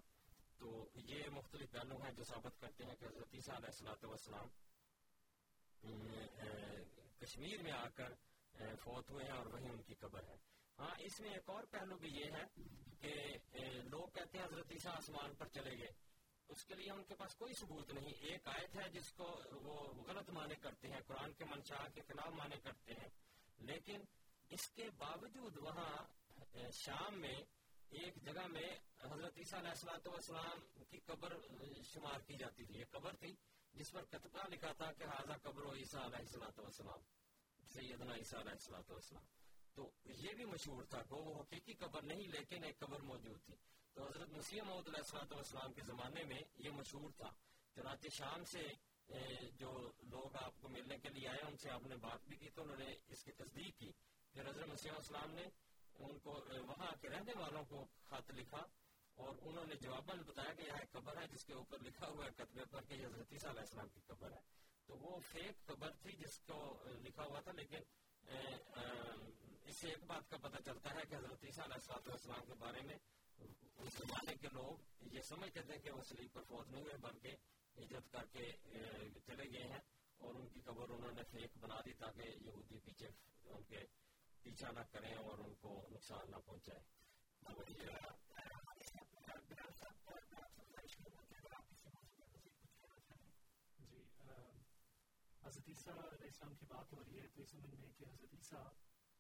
تو 0.59 0.89
یہ 0.95 1.29
مختلف 1.31 1.71
پہلو 1.71 1.97
ہیں 2.03 2.13
جو 2.13 2.25
ثابت 2.25 2.61
کرتے 2.61 2.85
ہیں 2.85 2.97
کہ 2.97 3.05
حضرت 3.05 3.35
عیسیٰ 3.35 3.55
علیہ 3.55 3.67
السلاۃ 3.67 4.05
والسلام 4.05 4.49
کشمیر 7.19 7.63
میں 7.63 7.73
آ 7.73 7.89
کر 7.89 8.13
فوت 8.77 9.11
ہوئے 9.11 9.25
ہیں 9.25 9.33
اور 9.33 9.47
وہی 9.47 9.69
ان 9.69 9.83
کی 9.83 9.95
قبر 9.95 10.25
ہے۔ 10.29 10.37
ہاں 10.79 10.95
اس 10.99 11.21
میں 11.21 11.31
ایک 11.31 11.51
اور 11.51 11.63
پہلو 11.71 11.97
بھی 11.97 12.09
یہ 12.09 12.25
ہے 12.25 12.45
کہ 13.01 13.15
لوگ 13.83 14.09
کہتے 14.09 14.39
ہیں 14.39 14.45
حضرت 14.45 14.71
عیسیٰ 14.71 14.97
آسمان 14.97 15.35
پر 15.35 15.49
چلے 15.49 15.79
گئے۔ 15.79 16.08
اس 16.49 16.65
کے 16.65 16.75
لیے 16.75 16.91
ان 16.91 17.05
کے 17.05 17.15
پاس 17.15 17.35
کوئی 17.35 17.55
ثبوت 17.55 17.91
نہیں۔ 17.91 18.11
ایک 18.11 18.49
آیت 18.49 18.77
ہے 18.77 18.89
جس 18.89 19.13
کو 19.13 19.41
وہ 19.53 20.03
غلط 20.03 20.31
مانے 20.31 20.55
کرتے 20.55 20.89
ہیں، 20.89 21.01
قرآن 21.07 21.33
کے 21.33 21.45
منشا 21.45 21.89
کے 21.95 22.01
خلاف 22.07 22.29
مانے 22.29 22.57
کرتے 22.63 22.93
ہیں۔ 22.93 23.09
لیکن 23.59 24.01
اس 24.49 24.69
کے 24.69 24.91
باوجود 24.97 25.57
وہاں 25.57 25.97
شام 26.73 27.21
میں 27.21 27.35
ایک 27.91 28.17
جگہ 28.17 28.47
میں 28.47 28.77
حضرت 29.01 29.33
عیسیٰ 29.37 29.59
علیہ 29.59 29.71
السلام 29.71 30.09
والسلام 30.09 30.85
کی 30.91 30.99
قبر، 30.99 31.37
شمار 31.85 32.21
کی 32.21 32.35
جاتی 32.35 32.65
تھی۔ 32.65 32.79
ایک 32.79 32.91
قبر 32.91 33.17
تھی 33.17 33.35
جس 33.73 33.91
پر 33.91 34.05
کتبہ 34.05 34.49
لکھا 34.49 34.73
تھا 34.73 34.93
کہ 34.93 35.05
حاضہ 35.05 35.33
قبر 35.43 35.63
و 35.63 35.75
عیسیٰ 35.75 36.05
علیہ 36.05 36.19
السلام 36.19 36.61
والسلام، 36.61 36.99
سیدنا 37.67 38.15
عیسیٰ 38.15 38.41
علیہ 38.41 38.53
السلام 38.53 38.83
والسلام۔ 38.89 39.25
تو 39.75 39.91
یہ 40.05 40.33
بھی 40.33 40.45
مشہور 40.45 40.83
تھا 40.85 41.03
کہ 41.03 41.15
وہ 41.15 41.43
حقیقی 41.43 41.73
قبر 41.73 42.03
نہیں، 42.03 42.29
لیکن 42.29 42.65
ایک 42.65 42.79
قبر 42.79 43.01
موجود 43.01 43.43
تھی۔ 43.43 43.55
تو 43.99 44.07
حضرت 44.07 44.29
مسیح 44.31 44.63
محمد 44.63 44.89
علیہ 44.89 44.99
السلام 44.99 45.33
والسلام 45.33 45.73
کے 45.75 45.83
زمانے 45.87 46.23
میں 46.25 46.41
یہ 46.65 46.71
مشہور 46.71 47.11
تھا۔ 47.17 47.31
چنانچہ 47.77 48.09
شام 48.17 48.45
سے 48.45 48.63
جو 49.59 49.71
لوگ 50.11 50.37
آپ 50.43 50.61
کو 50.61 50.69
ملنے 50.69 50.99
کے 50.99 51.09
لیے 51.09 51.29
آئے، 51.29 51.41
ان 51.47 51.57
سے 51.57 51.71
آپ 51.71 51.87
نے 51.87 51.97
بات 51.97 52.29
بھی 52.29 52.37
کی 52.37 52.51
تو 52.55 52.63
انہوں 52.63 52.77
نے 52.79 52.95
اس 53.09 53.25
کی 53.25 53.33
تصدیق 53.33 53.79
کی۔ 53.79 53.91
پھر 54.35 54.49
حضرت 54.49 54.69
مسیح 54.69 54.93
السلام 54.97 55.33
نے 55.35 55.47
ان 55.99 56.19
کو 56.19 56.39
وہاں 56.69 56.93
کے 57.01 57.09
رہنے 57.09 57.33
والوں 57.39 57.65
کو 57.65 57.85
خط 58.11 58.31
لکھا 58.35 58.63
اور 59.19 59.35
انہوں 59.41 59.67
نے 59.67 59.75
جواباً 59.83 60.23
بتایا 60.29 60.53
کہ 60.55 60.63
یہاں 60.63 60.79
ایک 60.79 60.93
قبر 60.93 61.21
ہے، 61.21 61.27
جس 61.33 61.45
کے 61.45 61.55
اوپر 61.55 61.83
لکھا 61.83 62.09
ہوا 62.09 62.25
ہے 62.25 62.31
کتبے 62.37 62.65
پر 62.71 62.85
کہ 62.89 63.05
حضرت 63.05 63.33
عیسیٰ 63.33 63.51
علیہ 63.51 63.67
السلام 63.67 63.89
کی 63.95 64.01
قبر 64.07 64.33
ہے۔ 64.33 64.41
تو 64.87 64.99
وہ 64.99 65.19
فیک 65.33 65.67
قبر 65.67 65.91
تھی 66.03 66.17
جس 66.17 66.39
کو 66.47 66.63
لکھا 67.05 67.25
ہوا 67.25 67.41
تھا، 67.41 67.53
لیکن 67.53 67.81
اس 69.67 69.77
سے 69.77 69.89
ایک 69.89 70.05
بات 70.07 70.31
کا 70.31 70.37
پتہ 70.43 70.63
چلتا 70.65 70.95
ہے 70.95 71.05
کہ 71.09 71.15
حضرت 71.15 71.45
عیسیٰ 71.45 71.65
علیہ 71.65 71.97
السلام 72.13 72.45
کے 72.47 72.55
بارے 72.59 72.83
میں 72.83 72.99
اس 73.39 73.93
زمانے 73.93 74.35
کے 74.35 74.49
لوگ 74.53 75.05
یہ 75.13 75.23
سمجھتے 75.23 75.63
تھے 75.63 75.79
کہ 75.79 75.91
وہ 75.91 76.03
سلیپ 76.03 76.35
پر 76.35 76.43
فوت 76.43 76.69
نہیں 76.69 76.83
ہوئے 76.83 76.97
بلکہ 76.97 77.37
عزت 77.77 78.13
کر 78.13 78.27
کے 78.33 78.53
چلے 79.27 79.53
گئے 79.53 79.69
ہیں۔ 79.69 79.81
اور 80.17 80.35
ان 80.35 80.49
کی 80.49 80.61
قبر 80.61 80.89
انہوں 80.89 81.13
نے 81.13 81.23
فیک 81.31 81.59
بنا 81.59 81.81
دی 81.85 81.93
تاکہ 81.93 82.23
یہودی 82.23 82.79
پیچھے 82.79 83.09
ان 83.45 83.63
کے 83.63 83.85
پیچھا 84.43 84.71
نہ 84.71 84.81
کریں 84.81 85.15
اور 85.15 85.39
ان 85.39 85.55
کو 85.55 85.89
نقصان 85.91 86.31
نہ 86.31 86.37
پہنچائے۔ 86.37 86.81
جی 93.79 94.03
حضرت 95.43 95.69
عیسیٰ 95.69 95.95
علیہ 95.95 96.27
السلام 96.27 96.55
کی 96.55 96.67
بات 96.69 96.93
ہو 96.93 97.05
رہی 97.05 97.21
ہے 97.21 97.27
تو 97.27 97.43
اس 97.43 97.51
زمین 97.51 97.81
میں 97.81 97.89
کہ 97.99 98.05
حضرت 98.05 98.35
عیسیٰ 98.35 98.65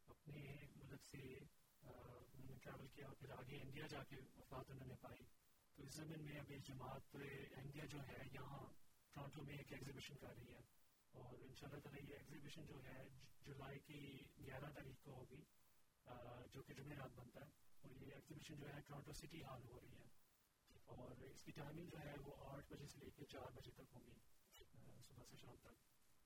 اپنے 0.06 0.66
ملک 0.76 1.04
سے 1.04 1.38
انہوں 1.82 2.48
نے 2.48 2.56
ٹریول 2.58 2.88
کیا 2.88 3.06
پھر 3.18 3.30
آگے 3.30 3.56
انڈیا 3.60 3.86
جا 3.86 4.04
کے 4.04 4.16
وفات 4.36 4.70
انہوں 4.70 4.86
نے 4.86 4.94
پائی۔ 5.00 5.24
تو 5.74 5.82
اس 5.82 5.94
زمین 5.94 6.24
میں 6.24 6.40
ابھی 6.40 6.58
جماعت 6.58 7.16
انڈیا 7.56 7.84
جو 7.84 7.98
ہے، 8.00 8.16
یہاں 8.32 8.66
ٹورانٹو 9.12 9.42
میں 9.42 9.54
ایک 9.54 9.72
ایگزیبیشن 9.72 10.16
کر 10.16 10.28
رہی 10.36 10.54
ہے۔ 10.54 10.60
اور 11.10 11.38
ان 11.38 11.54
شاء 11.54 11.68
اللہ 11.68 11.80
تعالیٰ 11.80 12.08
یہ 12.08 12.14
ایگزیبیشن 12.14 12.66
جو 12.66 12.84
ہے 12.84 13.08
جولائی 13.40 13.78
کی 13.78 14.18
گیارہ 14.46 14.70
تاریخ 14.72 14.96
کو 15.02 15.12
ہوگی 15.12 15.44
جو 16.52 16.62
کہ 16.62 16.74
جمعرات 16.74 17.10
بنتا 17.14 17.40
ہے۔ 17.40 17.50
اور 17.80 17.90
یہ 17.90 18.12
ایگزیبیشن 18.14 18.54
جو 18.54 18.66
ہے 18.68 18.80
ٹورانٹو 18.80 19.12
سٹی 19.12 19.44
ہال 19.44 19.62
ہو 19.68 19.80
رہی 19.80 19.92
ہے۔ 19.92 20.08
اور 20.84 21.10
اس 21.10 21.42
کی 21.42 21.52
ٹائمنگ 21.52 21.86
جو 21.86 21.98
ہے، 22.00 22.14
وہ 22.24 22.34
آٹھ 22.38 22.72
بجے 22.72 22.86
سے 22.86 22.98
لے 22.98 23.10
کے 23.10 23.24
چار 23.24 23.52
بجے 23.52 23.70
تک 23.70 23.92
ہوگی 23.92 24.18
صبح 25.08 25.24
سے 25.30 25.36
شام 25.36 25.56
تک۔ 25.56 25.74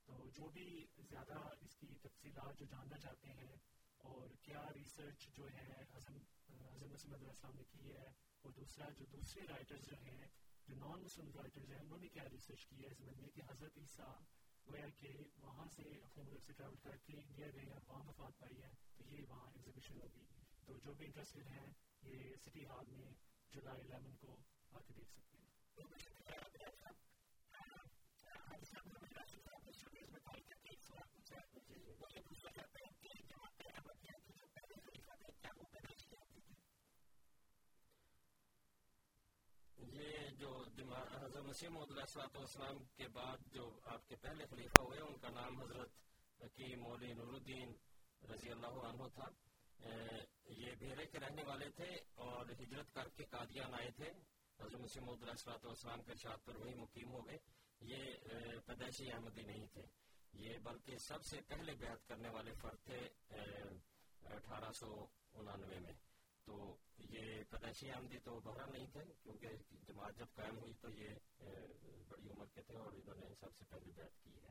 تو 0.05 0.30
جو 0.30 0.48
بھی 0.48 0.86
زیادہ 0.96 1.38
اس 1.61 1.76
کی 1.76 1.86
تفصیلات، 1.86 2.59
جو 2.59 2.64
جاننا 2.64 2.98
چاہتے 2.98 3.28
ہیں 3.28 3.57
اور 4.05 4.28
کیا 4.42 4.62
ریسرچ 4.74 5.26
جو 5.34 5.48
ہے 5.48 5.82
حضرت 5.94 6.84
مسلم 6.84 7.12
السلام 7.14 7.57
نے 7.57 7.64
کی 7.64 7.92
ہے 7.92 8.07
اور 8.40 8.53
دوسرا 8.53 8.88
جو 8.98 9.05
دوسرے 9.12 9.46
رائٹرز 9.48 9.86
جو 9.86 9.96
ہیں 10.03 10.26
جو 10.68 10.74
نان 10.76 11.03
مسلم 11.03 11.30
رائٹرز 11.34 11.70
ہیں 11.70 11.78
انہوں 11.78 11.98
نے 11.98 12.09
کیا 12.09 12.24
ریسرچ 12.32 12.66
کی 12.66 12.82
ہے 12.82 12.88
اس 12.88 13.00
میں 13.00 13.28
کہ 13.34 13.42
حضرت 13.48 13.78
عیسیٰ 13.78 14.12
گویا 14.66 14.88
کہ 14.96 15.12
وہاں 15.38 15.66
سے 15.76 15.82
اپنے 16.03 16.22
ملک 16.22 16.44
سے 16.44 16.53
ٹریول 16.53 16.76
کر 16.82 16.96
کے 17.05 17.16
انڈیا 17.18 17.46
گئے 17.55 17.64
ہیں 17.64 17.80
وہاں 17.88 18.05
وفات 18.05 18.38
پائی 18.38 18.61
ہے 18.62 18.70
تو 18.96 19.05
یہ 19.07 19.24
وہاں 19.28 19.46
ایگزیبیشن 19.46 20.00
ہوگی 20.00 20.26
تو 20.66 20.78
جو 20.78 20.94
بھی 20.94 21.07
انٹرسٹڈ 21.07 21.46
ہیں 21.48 21.66
یہ 22.05 22.34
سٹی 22.44 22.64
ہال 22.66 22.90
میں 22.90 23.12
جولائی 23.53 23.80
الیون 23.82 24.16
کو 24.16 24.36
آ 24.70 24.80
کے 24.80 24.92
دیکھ 24.92 25.11
سکتے 25.11 25.38
ہیں 25.38 25.50
یہ 39.93 40.28
جو 40.38 40.64
حضرت 41.20 41.45
مسیح 41.45 41.68
محمد 41.68 41.90
علیہ 41.90 42.20
السلام 42.34 42.84
کے 42.97 43.09
بعد 43.09 43.36
جو 43.53 43.80
آپ 43.84 44.09
کے 44.09 44.16
پہلے 44.16 44.47
خلیفہ 44.47 44.82
ہوئے، 44.82 45.01
ان 45.01 45.18
کا 45.18 45.28
نام 45.28 45.61
حضرت 45.62 45.90
حکیم 46.45 46.82
مولوی 46.82 47.12
نور 47.12 47.26
الدین 47.26 47.72
رضی 48.30 48.51
اللہ 48.51 48.66
عنہ 48.66 49.03
تھا۔ 49.14 49.24
یہ 50.49 50.74
بھیرے 50.78 51.07
کے 51.07 51.18
رہنے 51.18 51.43
والے 51.45 51.70
تھے 51.70 51.90
اور 52.14 52.47
ہجرت 52.47 52.95
کر 52.95 53.09
کے 53.09 53.24
قادیان 53.24 53.74
آئے 53.74 53.90
تھے۔ 53.90 54.11
حضرت 54.61 54.80
مسیح 54.80 55.03
محمد 55.03 55.22
علیہ 55.22 55.51
السلام 55.62 56.03
کے 56.03 56.12
ارشاد 56.12 56.45
پر 56.45 56.57
وہی 56.57 56.74
مقیم 56.74 57.12
ہو 57.12 57.26
گئے۔ 57.26 57.38
یہ 57.80 58.05
پیدائشی 58.66 59.12
احمدی 59.12 59.43
نہیں 59.43 59.66
تھے۔ 59.66 59.82
یہ 60.32 60.59
بلکہ 60.59 60.97
سب 60.99 61.24
سے 61.24 61.40
پہلے 61.40 61.74
بیعت 61.74 62.09
کرنے 62.09 62.28
والے 62.28 62.53
فرد 62.53 62.84
تھے 62.84 63.01
اٹھارہ 64.24 64.72
سو 64.72 65.07
انانوے 65.34 65.78
میں۔ 65.78 65.93
تو 66.45 66.76
یہ 67.11 67.43
پیدائشی 67.51 67.90
آمدی 67.90 68.18
تو 68.18 68.40
بہرحال 68.40 68.72
نہیں 68.72 68.86
تھے، 68.93 69.01
کیونکہ 69.22 69.49
جماعت 69.88 70.16
جب 70.16 70.26
قائم 70.34 70.59
ہوئی 70.59 70.72
تو 70.80 70.90
یہ 70.90 71.09
بڑی 72.09 72.28
عمر 72.30 72.47
کے 72.55 72.62
تھے 72.62 72.76
اور 72.76 72.93
انہوں 72.93 73.14
نے 73.20 73.34
سب 73.40 73.55
سے 73.59 73.64
پہلے 73.68 73.93
بیعت 73.97 74.24
کی 74.24 74.30
ہے۔ 74.30 74.51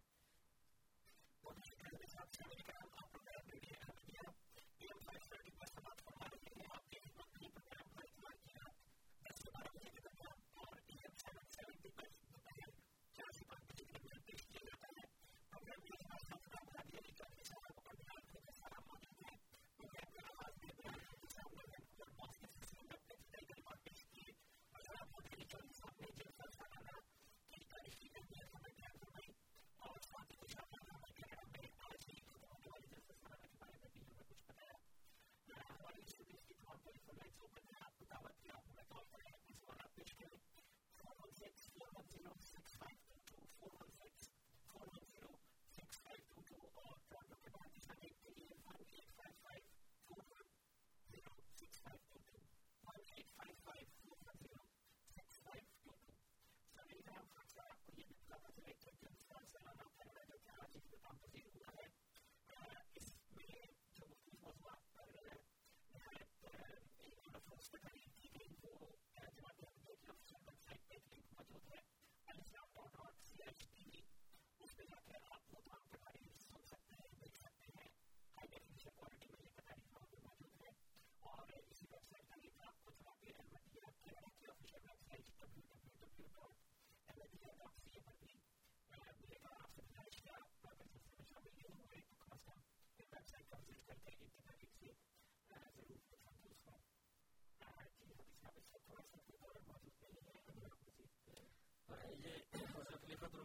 estaba 38.12 38.30
triunfando. 38.42 38.71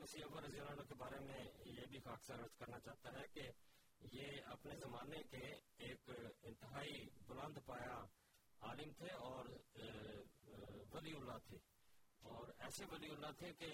مسیح 0.07 0.25
رضی 0.25 0.59
اللہ 0.61 0.71
عنہ 0.71 0.83
کے 0.83 0.95
بارے 0.95 1.19
میں 1.21 1.45
یہ 1.65 1.87
بھی 1.87 1.99
اکثر 2.05 2.35
عرض 2.35 2.55
کرنا 2.59 2.79
چاہتا 2.81 3.11
ہے 3.13 3.27
کہ 3.35 3.51
یہ 4.13 4.27
اپنے 4.45 4.77
زمانے 4.77 5.23
کے 5.31 5.47
ایک 5.77 6.11
انتہائی 6.43 7.09
بلند 7.27 7.59
پایا 7.67 8.05
عالم 8.61 8.93
تھے 8.93 9.13
اور 9.13 9.45
ولی 10.95 11.13
اللہ 11.17 11.39
تھے۔ 11.47 11.57
اور 12.23 12.49
ایسے 12.59 12.85
ولی 12.85 13.09
اللہ 13.09 13.33
تھے 13.39 13.53
کہ 13.53 13.71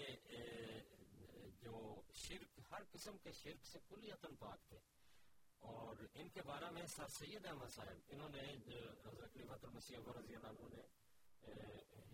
جو 1.61 2.01
شرک، 2.13 2.59
ہر 2.71 2.81
قسم 2.91 3.17
کے 3.17 3.31
شرک 3.31 3.65
سے 3.65 3.79
کلیتاً 3.89 4.35
پاک 4.35 4.67
تھے۔ 4.69 4.77
اور 5.59 5.95
ان 6.13 6.29
کے 6.29 6.41
بارے 6.41 6.69
میں 6.71 6.85
سر 6.85 7.07
سید 7.07 7.45
احمد 7.45 7.69
صاحب، 7.69 7.97
انہوں 8.07 8.29
نے 8.29 8.53
حضرت 9.05 9.37
المسیح 9.63 9.97
رضی 9.97 10.35
اللہ 10.35 10.47
عنہ 10.47 10.75
نے 10.75 10.81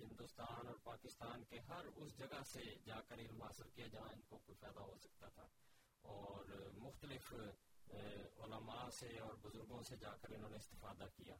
ہندوستان 0.01 0.67
اور 0.67 0.75
پاکستان 0.83 1.43
کے 1.43 1.59
ہر 1.59 1.85
اس 1.95 2.17
جگہ 2.17 2.43
سے 2.51 2.61
جا 2.85 3.01
کر 3.01 3.17
علم 3.17 3.41
حاصل 3.41 3.69
کیا 3.69 3.87
جہاں 3.87 4.09
ان 4.13 4.21
کو 4.21 4.37
کوئی 4.37 4.55
فائدہ 4.55 4.79
ہو 4.79 4.95
سکتا 4.97 5.27
تھا۔ 5.29 5.47
اور 6.01 6.45
مختلف 6.77 7.33
علماء 8.39 8.89
سے 8.89 9.19
اور 9.19 9.33
بزرگوں 9.33 9.83
سے 9.83 9.95
جا 9.95 10.15
کر 10.15 10.29
انہوں 10.29 10.49
نے 10.49 10.55
استفادہ 10.55 11.05
کیا۔ 11.15 11.35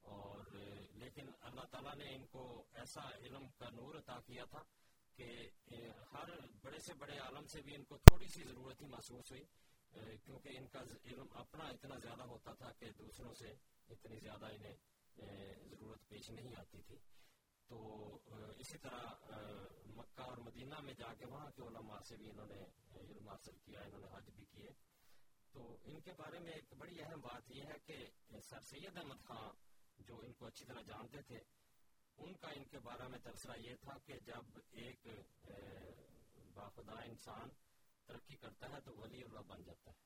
اور 0.00 0.44
لیکن 0.94 1.26
اللہ 1.40 1.60
تعالیٰ 1.70 1.94
نے 1.94 2.14
ان 2.14 2.26
کو 2.26 2.64
ایسا 2.74 3.00
علم 3.18 3.48
کا 3.58 3.68
نور 3.70 3.94
عطا 3.94 4.20
کیا 4.26 4.44
تھا 4.44 4.62
کہ 5.16 5.50
ہر 6.12 6.28
بڑے 6.62 6.78
سے 6.78 6.94
بڑے 6.94 7.18
عالم 7.18 7.46
سے 7.46 7.62
بھی 7.62 7.74
ان 7.74 7.84
کو 7.84 7.96
تھوڑی 7.96 8.26
سی 8.26 8.42
ضرورت 8.42 8.82
ہی 8.82 8.86
محسوس 8.86 9.32
ہوئی۔ 9.32 9.44
کیونکہ 10.24 10.48
ان 10.58 10.66
کا 10.66 10.80
علم 11.04 11.26
اپنا 11.34 11.64
اتنا 11.64 11.98
زیادہ 11.98 12.22
ہوتا 12.22 12.52
تھا 12.52 12.72
کہ 12.72 12.90
دوسروں 12.98 13.34
سے 13.34 13.54
اتنی 13.90 14.18
زیادہ 14.18 14.46
انہیں 14.46 14.76
ضرورت 15.70 16.08
پیش 16.08 16.30
نہیں 16.30 16.54
آتی 16.56 16.82
تھی۔ 16.82 16.96
تو 17.70 18.18
اسی 18.58 18.78
طرح 18.78 19.00
مکہ 19.86 20.20
اور 20.20 20.36
مدینہ 20.36 20.80
میں 20.80 20.94
جا 20.94 21.14
کے 21.14 21.26
وہاں 21.26 21.50
کے 21.50 21.62
علماء 21.62 22.00
سے 22.08 22.16
بھی 22.16 22.30
انہوں 22.30 22.46
نے 22.46 22.64
علم 23.00 23.28
حاصل 23.28 23.58
کیا، 23.58 23.80
انہوں 23.80 24.00
نے 24.00 24.06
حج 24.12 24.30
بھی 24.30 24.44
کیے۔ 24.44 24.70
تو 25.52 25.76
ان 25.84 26.00
کے 26.00 26.12
بارے 26.12 26.38
میں 26.38 26.52
ایک 26.52 26.74
بڑی 26.78 27.02
اہم 27.02 27.20
بات 27.20 27.50
یہ 27.50 27.62
ہے 27.62 27.78
کہ 27.84 27.96
سر 28.40 28.60
سید 28.60 28.96
احمد 28.96 29.24
خان 29.24 29.54
جو 29.98 30.16
ان 30.16 30.32
کو 30.32 30.46
اچھی 30.46 30.64
طرح 30.64 30.80
جانتے 30.82 31.22
تھے، 31.22 31.38
ان 32.18 32.34
کا 32.34 32.48
ان 32.48 32.64
کے 32.64 32.78
بارے 32.78 33.08
میں 33.08 33.18
تبصرہ 33.18 33.52
یہ 33.56 33.74
تھا 33.80 33.98
کہ 33.98 34.18
جب 34.18 34.58
ایک 34.70 35.06
باخدا 36.54 37.02
انسان 37.04 37.48
ترقی 38.06 38.36
کرتا 38.36 38.68
ہے 38.68 38.80
تو 38.80 38.96
ولی 38.96 39.22
اللہ 39.22 39.40
بن 39.40 39.62
جاتا 39.62 39.90
ہے۔ 39.90 39.96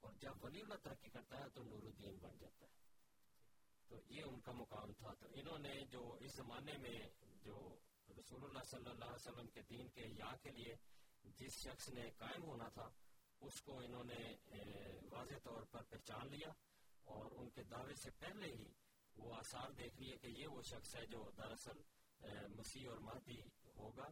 اور 0.00 0.12
جب 0.12 0.44
ولی 0.44 0.60
اللہ 0.60 0.74
ترقی 0.74 1.10
کرتا 1.10 1.38
ہے 1.38 1.48
تو 1.48 1.62
نور 1.62 1.82
الدین 1.82 2.18
بن 2.18 2.38
جاتا 2.38 2.66
ہے۔ 2.66 2.81
تو 3.92 3.98
یہ 4.08 4.22
ان 4.24 4.40
کا 4.40 4.52
مقام 4.52 4.92
تھا۔ 4.92 5.12
تو 5.14 5.26
انہوں 5.34 5.58
نے 5.58 5.74
جو 5.90 6.00
اس 6.20 6.34
زمانے 6.34 6.76
میں 6.78 6.98
جو 7.42 7.56
رسول 8.18 8.44
اللہ 8.44 8.64
صلی 8.64 8.90
اللہ 8.90 9.04
علیہ 9.04 9.14
وسلم 9.14 9.46
کے 9.46 9.62
دین 9.70 9.88
کے 9.88 10.06
یا 10.08 10.36
کے 10.42 10.50
لیے 10.50 10.74
جس 11.38 11.52
شخص 11.54 11.88
نے 11.88 12.10
قائم 12.10 12.44
ہونا 12.44 12.68
تھا، 12.68 12.88
اس 13.40 13.60
کو 13.62 13.78
انہوں 13.78 14.04
نے 14.04 14.22
واضح 15.12 15.38
طور 15.42 15.62
پر 15.70 15.82
پہچان 15.82 16.30
لیا 16.30 16.48
اور 17.06 17.30
ان 17.36 17.50
کے 17.50 17.62
دعوے 17.62 17.94
سے 17.94 18.10
پہلے 18.18 18.52
ہی 18.54 18.68
وہ 19.16 19.34
آثار 19.34 19.70
دیکھ 19.70 20.00
لیے 20.00 20.16
کہ 20.16 20.26
یہ 20.26 20.46
وہ 20.46 20.62
شخص 20.62 20.94
ہے 20.96 21.06
جو 21.06 21.30
دراصل 21.36 21.80
مسیح 22.56 22.88
اور 22.88 22.98
مہدی 22.98 23.40
ہوگا 23.76 24.08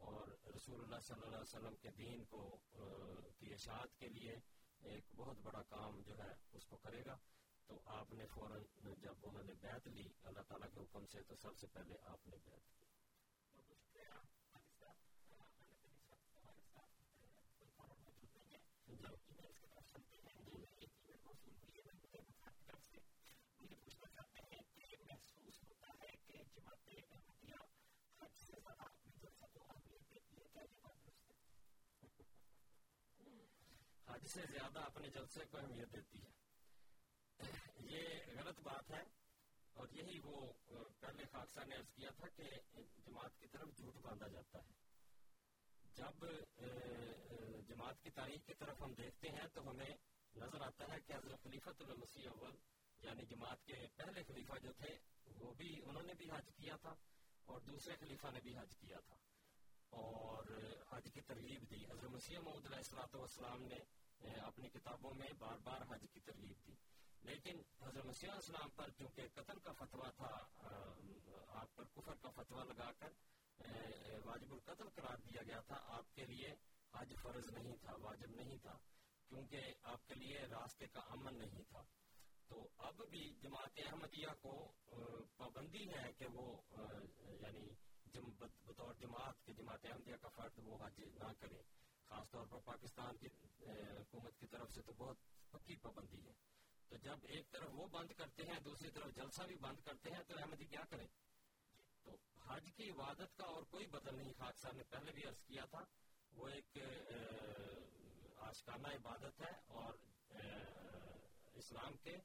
اور 0.00 0.28
رسول 0.54 0.82
اللہ 0.82 1.00
صلی 1.00 1.22
اللہ 1.22 1.36
علیہ 1.36 1.48
وسلم 1.48 1.76
کے 1.76 1.90
دین 1.98 2.24
کو 2.24 2.58
کی 3.38 3.52
اشاعت 3.52 3.98
کے 3.98 4.08
لیے 4.08 4.34
ایک 4.82 5.14
بہت 5.16 5.38
بڑا 5.42 5.62
کام 5.62 6.00
جو 6.00 6.18
ہے 6.18 6.32
اس 6.52 6.66
کو 6.66 6.76
کرے 6.76 7.04
گا۔ 7.06 7.16
تو 7.70 7.80
آپ 7.86 8.12
نے 8.12 8.26
فوراً 8.26 8.62
جب 9.00 9.14
انہوں 9.22 9.42
نے 9.42 9.54
بیعت 9.54 9.86
لی 9.88 10.08
اللہ 10.22 10.40
تعالیٰ 10.48 10.68
کے 10.74 10.80
حکم 10.80 11.06
سے 11.06 11.22
تو 11.22 11.36
سب 11.36 11.58
سے 11.58 11.66
پہلے 11.66 11.96
آپ 12.04 12.26
نے 12.26 12.36
بیعت 12.44 12.68
کی 12.70 12.86
حج 34.08 34.26
سے 34.26 34.40
زیادہ 34.50 34.78
اپنے 34.78 35.08
جلسے 35.08 35.44
کو 35.50 35.58
اہمیت 35.58 35.92
دیتی 35.92 36.22
ہے۔ 36.22 36.39
یہ 37.76 38.08
غلط 38.38 38.60
بات 38.60 38.90
ہے 38.90 39.02
اور 39.72 39.88
یہی 39.92 40.18
وہ 40.24 40.52
پہلے 41.00 41.24
خاکسا 41.32 41.64
نے 41.64 41.76
عرض 41.76 41.90
کیا 41.92 42.10
تھا 42.10 42.28
کہ 42.28 42.42
جماعت 43.06 43.38
کی 43.38 43.46
طرف 43.46 43.68
جھوٹ 43.76 43.96
باندھا 43.96 44.28
جاتا 44.28 44.58
ہے۔ 44.58 44.70
جب 45.94 46.26
جماعت 47.68 48.02
کی 48.02 48.10
تاریخ 48.10 48.46
کی 48.46 48.54
طرف 48.54 48.82
ہم 48.82 48.94
دیکھتے 48.94 49.28
ہیں 49.28 49.48
تو 49.54 49.70
ہمیں 49.70 49.90
نظر 50.36 50.60
آتا 50.60 50.84
ہے 50.88 51.00
کہ 51.00 51.12
حضرت 51.12 51.42
خلیفت 51.42 51.82
المسیح 51.82 52.28
اول 52.28 52.56
یعنی 53.02 53.26
جماعت 53.26 53.64
کے 53.64 53.74
پہلے 53.96 54.22
خلیفہ 54.22 54.58
جو 54.62 54.72
تھے، 54.72 54.98
وہ 55.38 55.54
بھی 55.54 55.80
انہوں 55.84 56.02
نے 56.02 56.14
بھی 56.14 56.30
حج 56.30 56.50
کیا 56.56 56.76
تھا 56.76 56.94
اور 57.44 57.60
دوسرے 57.60 57.96
خلیفہ 57.96 58.26
نے 58.32 58.40
بھی 58.40 58.56
حج 58.56 58.76
کیا 58.76 58.98
تھا۔ 59.06 59.16
اور 59.88 60.44
حج 60.90 61.08
کی 61.14 61.20
ترغیب 61.20 61.70
دی۔ 61.70 61.84
حضرت 61.84 62.10
مسیح 62.10 62.38
محمد 62.38 62.66
علیہ 62.66 62.76
السلاۃ 62.76 63.14
والسلام 63.14 63.62
نے 63.62 63.78
اپنی 64.40 64.68
کتابوں 64.68 65.14
میں 65.14 65.32
بار 65.38 65.58
بار 65.58 65.80
حج 65.90 66.06
کی 66.12 66.20
ترغیب 66.20 66.56
دی۔ 66.66 66.74
لیکن 67.22 67.60
حضرت 67.82 68.04
مسیح 68.04 68.30
اسلام 68.32 68.70
پر 68.70 68.90
چونکہ 68.98 69.28
قتل 69.34 69.58
کا 69.58 69.72
فتویٰ 69.72 70.10
تھا 70.16 70.30
آپ 71.60 71.74
پر 71.76 71.84
کفر 71.84 72.14
کا 72.14 72.30
فتویٰ 72.30 72.64
لگا 72.64 72.90
کر 72.92 73.12
واجب 74.26 74.52
القتل 74.52 74.88
قرار 74.88 75.16
دیا 75.18 75.42
گیا 75.42 75.60
تھا، 75.60 75.76
آپ 75.96 76.14
کے 76.14 76.24
لیے 76.26 76.52
حج 76.94 77.14
فرض 77.22 77.50
نہیں 77.52 77.76
تھا، 77.76 77.94
واجب 78.00 78.30
نہیں 78.34 78.58
تھا، 78.58 78.76
کیونکہ 79.28 79.74
آپ 79.92 80.06
کے 80.06 80.14
لیے 80.14 80.46
راستے 80.50 80.86
کا 80.86 81.00
امن 81.14 81.38
نہیں 81.38 81.62
تھا۔ 81.68 81.82
تو 82.50 82.68
اب 82.78 83.02
بھی 83.10 83.22
جماعت 83.42 83.78
احمدیہ 83.86 84.32
کو 84.40 84.52
پابندی 85.36 85.84
ہے 85.88 86.12
کہ 86.12 86.26
وہ 86.32 86.46
یعنی 87.42 87.68
بطور 88.38 88.94
جماعت 88.94 89.44
کے 89.44 89.52
جماعت 89.52 89.84
احمدیہ 89.86 90.16
کا 90.22 90.28
فرد 90.28 90.58
وہ 90.64 90.78
حج 90.84 91.00
نہ 91.18 91.32
کرے۔ 91.40 91.60
خاص 92.08 92.30
طور 92.30 92.46
پر 92.46 92.58
پاکستان 92.64 93.16
کی 93.16 93.28
حکومت 93.66 94.38
کی 94.40 94.46
طرف 94.46 94.72
سے 94.74 94.82
تو 94.82 94.92
بہت 94.92 95.18
پکی 95.50 95.76
پابندی 95.76 96.26
ہے۔ 96.26 96.32
تو 96.90 96.96
جب 96.96 97.18
ایک 97.22 97.50
طرف 97.50 97.68
وہ 97.72 97.86
بند 97.86 98.10
کرتے 98.16 98.42
ہیں، 98.42 98.58
دوسری 98.60 98.90
طرف 98.90 99.14
جلسہ 99.14 99.42
بھی 99.42 99.56
بند 99.56 99.80
کرتے 99.84 100.10
ہیں، 100.10 100.22
تو 100.28 100.38
احمدی 100.38 100.64
کیا 100.64 100.80
کرے 100.90 101.06
تو 102.02 102.16
حج 102.46 102.70
کی 102.76 102.90
عبادت 102.90 103.36
کا 103.36 103.44
اور 103.44 103.62
کوئی 103.62 103.86
بدل 103.86 104.14
نہیں 104.14 104.32
خاک 104.38 104.58
صاحب 104.58 104.74
نے 104.74 104.82
پہلے 104.82 105.12
بھی 105.12 105.24
عرض 105.24 105.42
کیا 105.44 105.64
تھا، 105.64 105.84
وہ 106.32 106.48
ایک 106.48 106.78
آشکانہ 108.36 108.88
عبادت 108.88 109.40
ہے 109.40 109.52
اور 109.66 109.92
اسلام 111.54 111.96
کے 111.96 112.16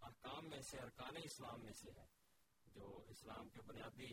احکام 0.00 0.48
میں 0.48 0.60
سے، 0.62 0.78
ارکان 0.78 1.16
اسلام 1.22 1.62
میں 1.62 1.72
سے 1.72 1.90
ہے۔ 1.96 2.06
جو 2.66 3.04
اسلام 3.08 3.48
کے 3.48 3.62
بنیادی 3.62 4.12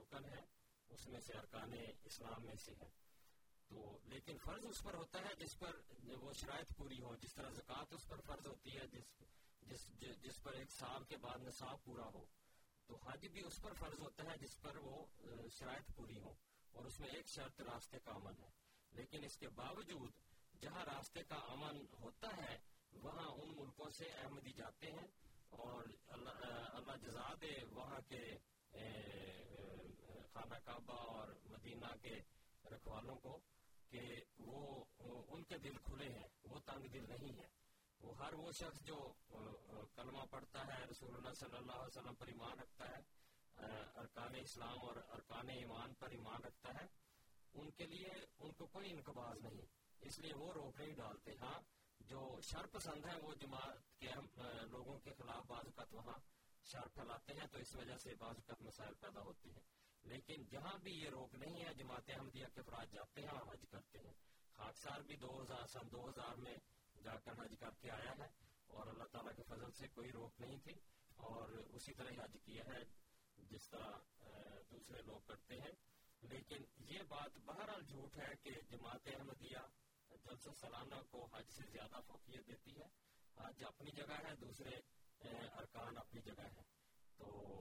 رکن 0.00 0.24
ہے، 0.24 0.44
اس 0.88 1.06
میں 1.06 1.20
سے 1.20 1.32
ارکان 1.32 1.72
اسلام 2.04 2.44
میں 2.44 2.54
سے 2.54 2.72
ہے۔ 2.80 3.05
تو 3.68 3.98
لیکن 4.04 4.36
فرض 4.44 4.66
اس 4.66 4.82
پر 4.82 4.94
ہوتا 4.94 5.20
ہے 5.20 5.34
جس 5.38 5.58
پر 5.58 5.76
وہ 6.22 6.32
شرائط 6.32 6.76
پوری 6.76 7.00
ہو، 7.02 7.14
جس 7.16 7.34
طرح 7.34 7.50
زکوٰۃ 7.50 7.94
اس 7.94 8.06
پر 8.08 8.20
فرض 8.26 8.46
ہوتی 8.46 8.76
ہے، 8.76 8.86
جس 8.86 9.86
جس 10.00 10.22
جس 10.22 10.42
پر 10.42 10.52
ایک 10.52 10.70
سال 10.70 11.04
کے 11.04 11.16
بعد 11.16 11.38
نصاب 11.38 11.84
پورا 11.84 12.04
ہو، 12.14 12.24
تو 12.86 12.96
حج 12.96 13.26
بھی 13.26 13.42
اس 13.44 13.60
پر 13.62 13.72
فرض 13.72 14.00
ہوتا 14.00 14.24
ہے 14.24 14.36
جس 14.40 14.60
پر 14.62 14.76
وہ 14.76 15.04
شرائط 15.58 15.90
پوری 15.96 16.18
ہو 16.20 16.32
اور 16.72 16.84
اس 16.84 17.00
میں 17.00 17.08
ایک 17.08 17.26
شرط 17.26 17.60
راستے 17.60 17.98
کا 17.98 18.12
امن 18.12 18.38
ہے۔ 18.40 18.50
لیکن 18.92 19.24
اس 19.24 19.36
کے 19.36 19.48
باوجود 19.48 20.10
جہاں 20.60 20.84
راستے 20.84 21.22
کا 21.22 21.36
امن 21.54 21.84
ہوتا 22.00 22.28
ہے، 22.36 22.56
وہاں 22.92 23.28
ان 23.30 23.52
ملکوں 23.56 23.90
سے 23.90 24.10
احمدی 24.12 24.52
جاتے 24.52 24.90
ہیں 24.90 25.06
اور 25.56 25.84
اللہ 26.06 26.44
اللہ 26.76 26.96
جزا 27.02 27.32
دے 27.40 27.52
وہاں 27.70 28.00
کے 28.08 28.22
خانہ 30.32 30.58
کعبہ 30.64 30.98
اور 31.10 31.28
مدینہ 31.44 31.94
کے 32.02 32.14
رکھوالوں 32.64 33.16
کو۔ 33.16 33.38
کہ 33.90 34.00
وہ 34.38 34.84
ان 35.28 35.42
کے 35.44 35.58
دل 35.58 35.76
کھلے 35.84 36.08
ہیں، 36.08 36.28
وہ 36.44 36.58
تنگ 36.66 36.86
دل 36.86 37.04
نہیں 37.08 37.38
ہے 37.38 37.48
وہ 38.00 38.16
ہر 38.18 38.32
وہ 38.34 38.50
شخص 38.52 38.80
جو 38.82 38.98
کلمہ 39.94 40.24
پڑھتا 40.30 40.66
ہے، 40.66 40.84
رسول 40.84 41.14
اللہ 41.14 41.34
صلی 41.34 41.56
اللہ 41.56 41.72
علیہ 41.72 41.96
وسلم 41.96 42.14
پر 42.14 42.26
ایمان 42.26 42.58
رکھتا 42.58 42.88
ہے 42.88 43.00
ارکان 43.96 44.34
اسلام 44.34 44.78
اور 44.82 44.96
ارکان 44.96 45.48
ایمان 45.50 45.94
پر 45.94 46.10
ایمان 46.10 46.42
رکھتا 46.44 46.74
ہے، 46.74 46.86
ان 47.54 47.70
کے 47.70 47.86
لیے 47.86 48.10
ان 48.38 48.52
کو 48.52 48.66
کوئی 48.66 48.90
انقباز 48.90 49.38
نہیں۔ 49.44 49.66
اس 50.00 50.18
لیے 50.18 50.32
وہ 50.34 50.52
روک 50.52 50.80
نہیں 50.80 50.94
ڈالتے۔ 50.94 51.30
ہاں 51.40 51.60
جو 52.00 52.20
شر 52.42 52.66
پسند 52.66 53.04
ہیں، 53.04 53.20
وہ 53.22 53.34
جماعت 53.34 53.98
کے 54.00 54.10
لوگوں 54.70 54.98
کے 54.98 55.10
خلاف 55.18 55.46
بعض 55.46 55.64
اوقات 55.64 55.94
وہاں 55.94 56.18
شر 56.64 56.88
پھیلاتے 56.94 57.32
ہیں، 57.34 57.46
تو 57.52 57.58
اس 57.58 57.74
وجہ 57.74 57.96
سے 57.96 58.14
بعض 58.14 58.34
اوقات 58.34 58.62
مسائل 58.62 58.94
پیدا 58.94 59.20
ہوتے 59.20 59.48
ہیں۔ 59.48 59.64
لیکن 60.06 60.44
جہاں 60.50 60.78
بھی 60.78 60.92
یہ 60.92 61.08
روک 61.08 61.34
نہیں 61.34 61.64
ہے، 61.64 61.74
جماعت 61.74 62.10
احمدیہ 62.10 62.46
کے 62.54 62.60
افراد 62.60 62.86
جاتے 62.92 63.20
ہیں 63.20 63.28
اور 63.28 63.52
حج 63.52 63.64
کرتے 63.70 63.98
ہیں۔ 63.98 64.14
خاکسار 64.52 65.00
بھی 65.00 65.16
دو 65.16 65.42
ہزار، 65.42 65.66
سن 65.66 65.92
دو 65.92 66.08
ہزار 66.08 66.36
میں 66.36 66.56
جا 67.02 67.16
کر 67.16 67.32
حج 67.32 67.54
کر 67.60 67.70
کے 67.80 67.90
آیا 67.90 68.12
ہے 68.18 68.28
اور 68.66 68.86
اللہ 68.86 69.04
تعالیٰ 69.04 69.32
کے 69.36 69.42
فضل 69.42 69.72
سے 69.72 69.88
کوئی 69.88 70.12
روک 70.12 70.40
نہیں 70.40 70.58
تھی 70.58 70.74
اور 71.16 71.48
اسی 71.48 71.94
طرح 71.94 72.10
حج 72.24 72.36
کیا 72.44 72.64
ہے، 72.64 72.84
جس 73.36 73.68
طرح 73.68 73.90
دوسرے 74.70 75.02
لوگ 75.02 75.20
کرتے 75.26 75.54
ہیں۔ 75.54 75.72
لیکن 76.22 76.56
یہ 76.76 76.98
بات 77.08 77.38
بہرحال 77.44 77.82
جھوٹ 77.82 78.16
ہے 78.16 78.34
کہ 78.42 78.50
جماعت 78.70 79.08
احمدیہ 79.14 79.58
جلسہ 80.10 80.50
سالانہ 80.60 80.94
کو 81.10 81.26
حج 81.32 81.50
سے 81.50 81.62
زیادہ 81.70 82.00
فوقیت 82.06 82.46
دیتی 82.46 82.76
ہے۔ 82.76 82.86
حج 83.36 83.64
اپنی 83.64 83.90
جگہ 83.90 84.28
ہے، 84.28 84.36
دوسرے 84.36 84.80
ارکان 85.48 85.98
اپنی 85.98 86.20
جگہ 86.20 86.42
ہے۔ 86.42 86.62
تو 87.16 87.55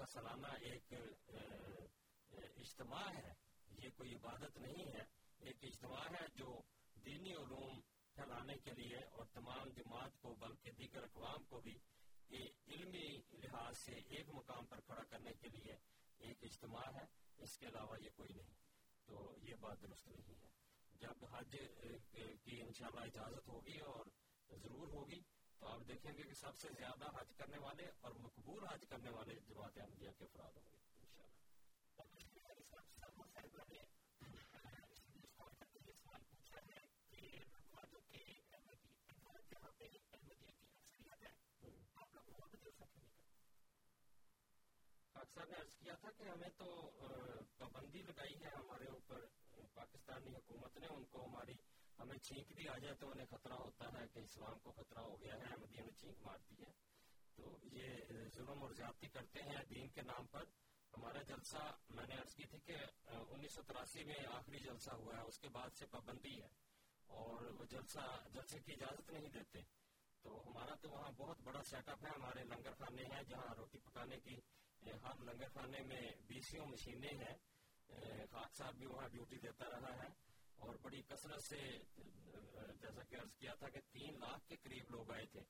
اچھا 0.00 0.20
جلسہ 0.20 0.20
سالانہ 0.20 0.46
ایک 0.60 0.92
اجتماع 2.56 3.08
ہے، 3.14 3.32
یہ 3.68 3.88
کوئی 3.96 4.14
عبادت 4.14 4.56
نہیں 4.56 4.86
ہے، 4.94 5.02
ایک 5.38 5.56
اجتماع 5.62 6.06
ہے 6.10 6.26
جو 6.34 6.60
دینی 7.06 7.32
علوم 7.32 7.80
پھیلانے 8.14 8.54
کے 8.54 8.70
لیے 8.70 8.96
اور 8.96 9.26
تمام 9.32 9.68
جماعت 9.68 10.18
کو 10.20 10.34
بلکہ 10.34 10.70
دیگر 10.70 11.02
اقوام 11.02 11.44
کو 11.44 11.60
بھی 11.60 11.74
علمی 12.68 13.16
لحاظ 13.32 13.78
سے 13.78 13.92
ایک 13.92 14.28
مقام 14.28 14.66
پر 14.66 14.80
کھڑا 14.80 15.04
کرنے 15.04 15.30
کے 15.40 15.48
لیے 15.48 15.72
ایک 16.18 16.36
اجتماع 16.42 16.90
ہے، 16.94 17.04
اس 17.38 17.58
کے 17.58 17.66
علاوہ 17.66 17.96
یہ 18.00 18.10
کوئی 18.16 18.34
نہیں۔ 18.34 18.54
تو 19.04 19.36
یہ 19.42 19.54
بات 19.60 19.82
درست 19.82 20.08
نہیں 20.08 20.34
ہے۔ 20.34 20.46
جب 20.94 21.24
حج 21.32 21.56
کی 22.44 22.60
انشاءاللہ 22.62 23.00
اجازت 23.00 23.48
ہوگی 23.48 23.78
اور 23.78 24.06
ضرور 24.56 24.88
ہوگی 24.88 25.20
تو 25.60 25.66
آپ 25.66 25.88
دیکھیں 25.88 26.12
گے 26.18 26.22
کہ 26.22 26.34
سب 26.34 26.56
سے 26.56 26.68
زیادہ 26.78 27.10
حج 27.14 27.32
کرنے 27.36 27.58
والے 27.58 27.90
اور 28.00 28.12
مقبول 28.20 28.66
حج 28.66 28.84
کرنے 28.88 29.10
والے 29.10 29.34
جماعت 29.48 29.78
احمدیہ 29.78 30.10
کے 30.18 30.24
افراد 30.24 30.56
ہوں 30.56 30.70
گے 30.70 30.76
اکثر 45.14 45.46
نے 45.46 45.56
عرض 45.56 45.74
کیا 45.76 45.94
تھا 46.00 46.10
کہ 46.18 46.28
ہمیں 46.28 46.48
تو 46.58 46.66
پابندی 47.58 48.02
لگائی 48.02 48.34
ہے 48.44 48.50
ہمارے 48.54 48.86
اوپر، 48.88 49.24
پاکستانی 49.74 50.34
حکومت 50.34 50.78
نے، 50.78 50.86
ان 50.86 51.04
کو 51.04 51.24
ہماری 51.26 51.54
ہمیں 52.00 52.18
چھینک 52.18 52.52
بھی 52.52 52.68
آ 52.68 52.78
جائے 52.78 52.94
تو 52.94 53.10
انہیں 53.10 53.26
خطرہ 53.30 53.52
ہوتا 53.52 54.00
ہے 54.00 54.06
کہ 54.12 54.18
اسلام 54.18 54.58
کو 54.58 54.72
خطرہ 54.72 54.98
ہو 54.98 55.20
گیا 55.20 55.34
ہے 55.34 55.42
احمدیہ 55.42 55.80
نے 55.80 55.92
چھینک 55.92 56.18
مارتی 56.22 56.54
ہے۔ 56.62 56.72
تو 57.34 57.56
یہ 57.62 57.88
ظلم 58.34 58.62
اور 58.62 58.70
زیادتی 58.70 59.08
کرتے 59.08 59.42
ہیں 59.42 59.64
دین 59.70 59.88
کے 59.88 60.02
نام 60.02 60.26
پر۔ 60.26 60.44
ہمارا 60.96 61.22
جلسہ، 61.22 61.76
میں 61.88 62.06
نے 62.08 62.14
عرض 62.14 62.34
کی 62.34 62.44
تھی 62.44 62.58
کہ 62.58 62.76
انیس 63.06 63.54
سو 63.54 63.62
تراسی 63.62 64.04
میں 64.04 64.26
آخری 64.32 64.58
جلسہ 64.58 64.90
ہوا 64.90 65.16
ہے، 65.16 65.20
اس 65.20 65.38
کے 65.38 65.48
بعد 65.48 65.70
سے 65.78 65.86
پابندی 65.86 66.42
ہے 66.42 66.48
اور 67.06 67.40
وہ 67.40 67.64
جلسہ، 67.64 68.28
جلسے 68.32 68.58
کی 68.60 68.72
اجازت 68.72 69.10
نہیں 69.10 69.28
دیتے۔ 69.28 69.58
تو 70.22 70.42
ہمارا 70.46 70.74
تو 70.74 70.90
وہاں 70.90 71.10
بہت 71.10 71.40
بڑا 71.40 71.62
سیٹ 71.62 71.88
اپ 71.88 72.04
ہے، 72.04 72.10
ہمارے 72.16 72.44
لنگر 72.44 72.72
خانے 72.72 73.02
ہیں 73.02 73.22
جہاں 73.22 73.54
روٹی 73.54 73.78
پکانے 73.78 74.16
کی 74.20 74.36
ہر 74.86 75.22
لنگر 75.22 75.48
خانے 75.48 75.80
میں 75.80 76.00
بیسوں 76.26 76.66
مشینیں 76.66 77.14
ہیں۔ 77.14 77.36
خاک 78.30 78.54
صاحب 78.54 78.74
بھی 78.74 78.86
وہاں 78.86 79.08
ڈیوٹی 79.08 79.36
دیتا 79.36 79.64
رہا 79.70 79.94
ہے۔ 80.02 80.27
اور 80.58 80.74
بڑی 80.82 81.02
کثرت 81.02 81.42
سے، 81.42 81.78
جیسا 82.80 83.02
کہ 83.08 83.16
عرض 83.16 83.34
کیا 83.34 83.54
تھا 83.54 83.68
کہ 83.68 83.80
تین 83.90 84.14
لاکھ 84.20 84.48
کے 84.48 84.56
قریب 84.56 84.90
لوگ 84.90 85.10
آئے 85.10 85.26
تھے۔ 85.26 85.40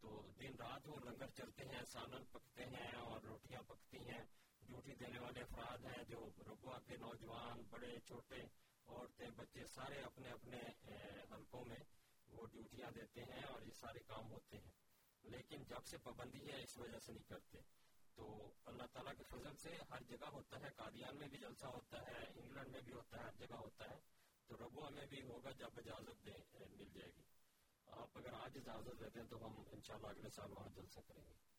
تو 0.00 0.32
دن 0.40 0.56
رات 0.58 0.88
وہ 0.88 0.96
لنگر 1.04 1.26
چلتے 1.28 1.64
ہیں، 1.64 1.84
سالن 1.84 2.24
پکتے 2.24 2.64
ہیں 2.64 2.92
اور 2.96 3.20
روٹیاں 3.22 3.60
پکتی 3.68 3.98
ہیں۔ 3.98 4.24
ڈیوٹی 4.62 4.94
دینے 4.94 5.18
والے 5.18 5.40
افراد 5.40 5.78
ہیں 5.78 6.04
جو 6.04 6.30
رقوا 6.38 6.78
کے 6.86 6.96
نوجوان، 6.96 7.62
بڑے، 7.70 8.00
چھوٹے 8.06 8.42
عورتیں، 8.86 9.30
بچے 9.36 9.64
سارے 9.66 10.00
اپنے 10.00 10.30
اپنے 10.30 10.56
حلقوں 11.32 11.64
میں 11.64 11.76
وہ 12.28 12.46
ڈیوٹیاں 12.46 12.90
دیتے 12.90 13.24
ہیں 13.24 13.42
اور 13.42 13.62
یہ 13.62 13.72
سارے 13.80 13.98
کام 13.98 14.32
ہوتے 14.32 14.58
ہیں۔ 14.58 14.70
لیکن 15.22 15.64
جب 15.64 15.84
سے 15.84 15.98
پابندی 15.98 16.52
ہے، 16.52 16.62
اس 16.62 16.78
وجہ 16.78 16.98
سے 16.98 17.12
نہیں 17.12 17.28
کرتے۔ 17.28 17.58
تو 18.14 18.52
اللہ 18.64 18.82
تعالیٰ 18.92 19.12
کے 19.16 19.22
فضل 19.22 19.56
سے 19.56 19.76
ہر 19.90 20.02
جگہ 20.02 20.26
ہوتا 20.26 20.60
ہے۔ 20.60 20.70
قادیان 20.76 21.16
میں 21.16 21.28
بھی 21.28 21.38
جلسہ 21.38 21.66
ہوتا 21.66 21.98
ہے، 21.98 22.24
انگلینڈ 22.34 22.68
میں 22.68 22.80
بھی 22.80 22.92
ہوتا 22.92 23.18
ہے، 23.18 23.22
ہر 23.22 23.32
جگہ 23.32 23.54
ہوتا 23.54 23.90
ہے۔ 23.90 24.19
تو 24.50 24.56
ربوا 24.56 24.88
میں 24.90 25.06
بھی 25.06 25.22
ہوگا 25.22 25.50
جب 25.50 25.68
اجازت 25.76 26.26
دے 26.26 26.58
مل 26.70 26.88
جائے 26.94 27.10
گی۔ 27.16 27.22
آپ 27.86 28.18
اگر 28.18 28.32
آج 28.32 28.56
اجازت 28.56 29.00
دیتے 29.00 29.20
ہیں 29.20 29.26
تو 29.26 29.46
ہم 29.46 29.62
انشاءاللہ 29.72 30.06
اگلے 30.06 30.30
سال 30.30 30.52
وہاں 30.52 30.68
جلسہ 30.74 31.00
کریں 31.06 31.24
گے۔ 31.28 31.49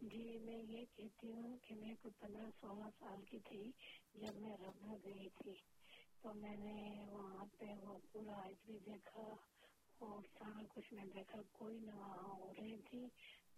جی 0.00 0.38
میں 0.38 0.58
یہ 0.68 0.84
کہتی 0.96 1.32
ہوں 1.32 1.56
کہ 1.58 1.74
میں 1.74 1.94
کو 2.02 2.10
پندرہ 2.10 2.50
سولہ 2.60 2.90
سال 2.98 3.24
کی 3.24 3.38
تھی 3.38 3.70
جب 4.14 4.36
میں 4.36 4.56
ربڑ 4.56 4.96
گئی 5.04 5.28
تھی۔ 5.28 5.54
تو 6.22 6.34
میں 6.34 6.56
نے 6.56 7.04
وہاں 7.08 7.44
پہ 7.58 7.66
وہ 7.82 7.98
پورا 8.12 8.32
آج 8.32 8.54
بھی 8.66 8.78
دیکھا۔ 8.78 9.22
اور 9.98 10.22
سارا 10.38 10.62
کچھ 10.68 10.94
میں 10.94 11.04
دیکھا 11.04 11.38
کوئی 11.52 11.78
نہ 11.78 11.90
وہاں 11.90 12.38
ہو 12.38 12.52
رہی 12.56 12.82
تھی، 12.82 13.08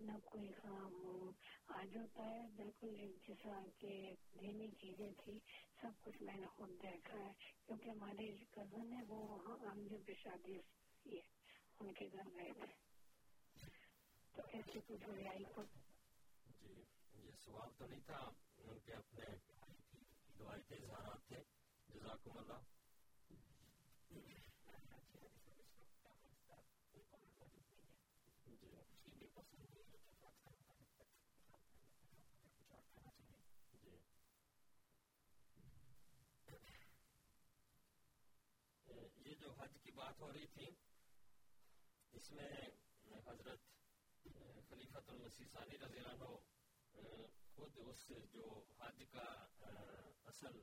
نہ 0.00 0.12
کوئی 0.24 0.48
کام 0.48 1.30
آج 1.68 1.96
ہوتا 1.96 2.24
ہے، 2.24 2.42
بالکل 2.56 2.94
ایک 2.98 3.28
جیسا 3.28 3.62
کہ 3.78 4.14
دینی 4.40 4.70
چیزیں 4.70 5.12
تھی 5.24 5.38
سب 5.80 5.88
کچھ 6.00 6.22
میں 6.22 6.36
نے 6.36 6.46
خود 6.46 6.70
دیکھا 6.82 7.18
ہے۔ 7.18 7.32
کیونکہ 7.66 7.90
ہمارے 7.90 8.44
کزن 8.50 8.92
ہے 8.92 9.02
وہ 9.08 9.28
وہاں 9.28 9.58
ہم 9.58 9.88
پہ 10.06 10.12
شادی 10.14 10.58
کی 11.02 11.16
ہے، 11.16 11.20
ان 11.80 11.92
کے 11.92 12.08
گھر 12.12 12.34
گئے 12.34 12.52
تھے۔ 12.52 12.66
تو 14.32 14.42
ایسی 14.52 14.78
کچھ 14.86 15.08
ہو 15.08 15.16
جائے 15.16 15.38
جی 16.60 16.82
یہ 17.14 17.30
سوال 17.44 17.68
تو 17.78 17.86
نہیں 17.86 18.00
تھا۔ 18.00 18.30
ان 18.58 18.78
کے 18.78 18.92
اپنے 18.92 19.24
دعائی 20.38 20.62
کے 20.68 20.74
اظہارات 20.74 21.28
تھے۔ 21.28 21.36
جزاکم 21.88 22.38
اللہ۔ 22.38 22.77
یہ 39.18 39.34
جو 39.40 39.50
حج 39.58 39.76
کی 39.82 39.90
بات 39.92 40.20
ہو 40.20 40.32
رہی 40.32 40.46
تھی، 40.52 40.68
اس 42.12 42.30
میں 42.32 42.50
حضرت 43.26 43.60
خلیفت 44.68 45.08
المسیح 45.08 45.46
ثانی 45.52 45.78
رضی 45.78 45.98
اللہ 45.98 46.24
عنہ، 46.24 46.36
خود 47.54 47.78
اس 47.84 48.06
جو 48.32 48.46
حج 48.78 49.02
کا، 49.12 49.26
اصل، 50.32 50.54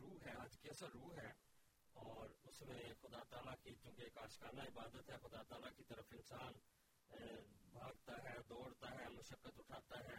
روح 0.00 0.24
ہے، 0.24 0.34
حج 0.40 0.58
کی 0.58 0.68
اصل 0.70 0.90
روح 0.94 1.16
ہے، 1.16 1.30
اور 1.96 2.34
اس 2.50 2.60
میں 2.62 2.82
خدا 3.00 3.22
تعالیٰ 3.30 3.54
کی، 3.62 3.74
چونکہ 3.82 4.02
ایک 4.02 4.18
آشکانہ 4.18 4.62
عبادت 4.68 5.10
ہے، 5.10 5.16
خدا 5.22 5.42
تعالیٰ 5.48 5.70
کی 5.76 5.84
طرف 5.88 6.12
انسان 6.12 6.52
بھاگتا 7.72 8.12
ہے، 8.24 8.34
دوڑتا 8.48 8.90
ہے، 8.90 9.08
مشقت 9.08 9.58
اٹھاتا 9.58 9.98
ہے، 9.98 10.16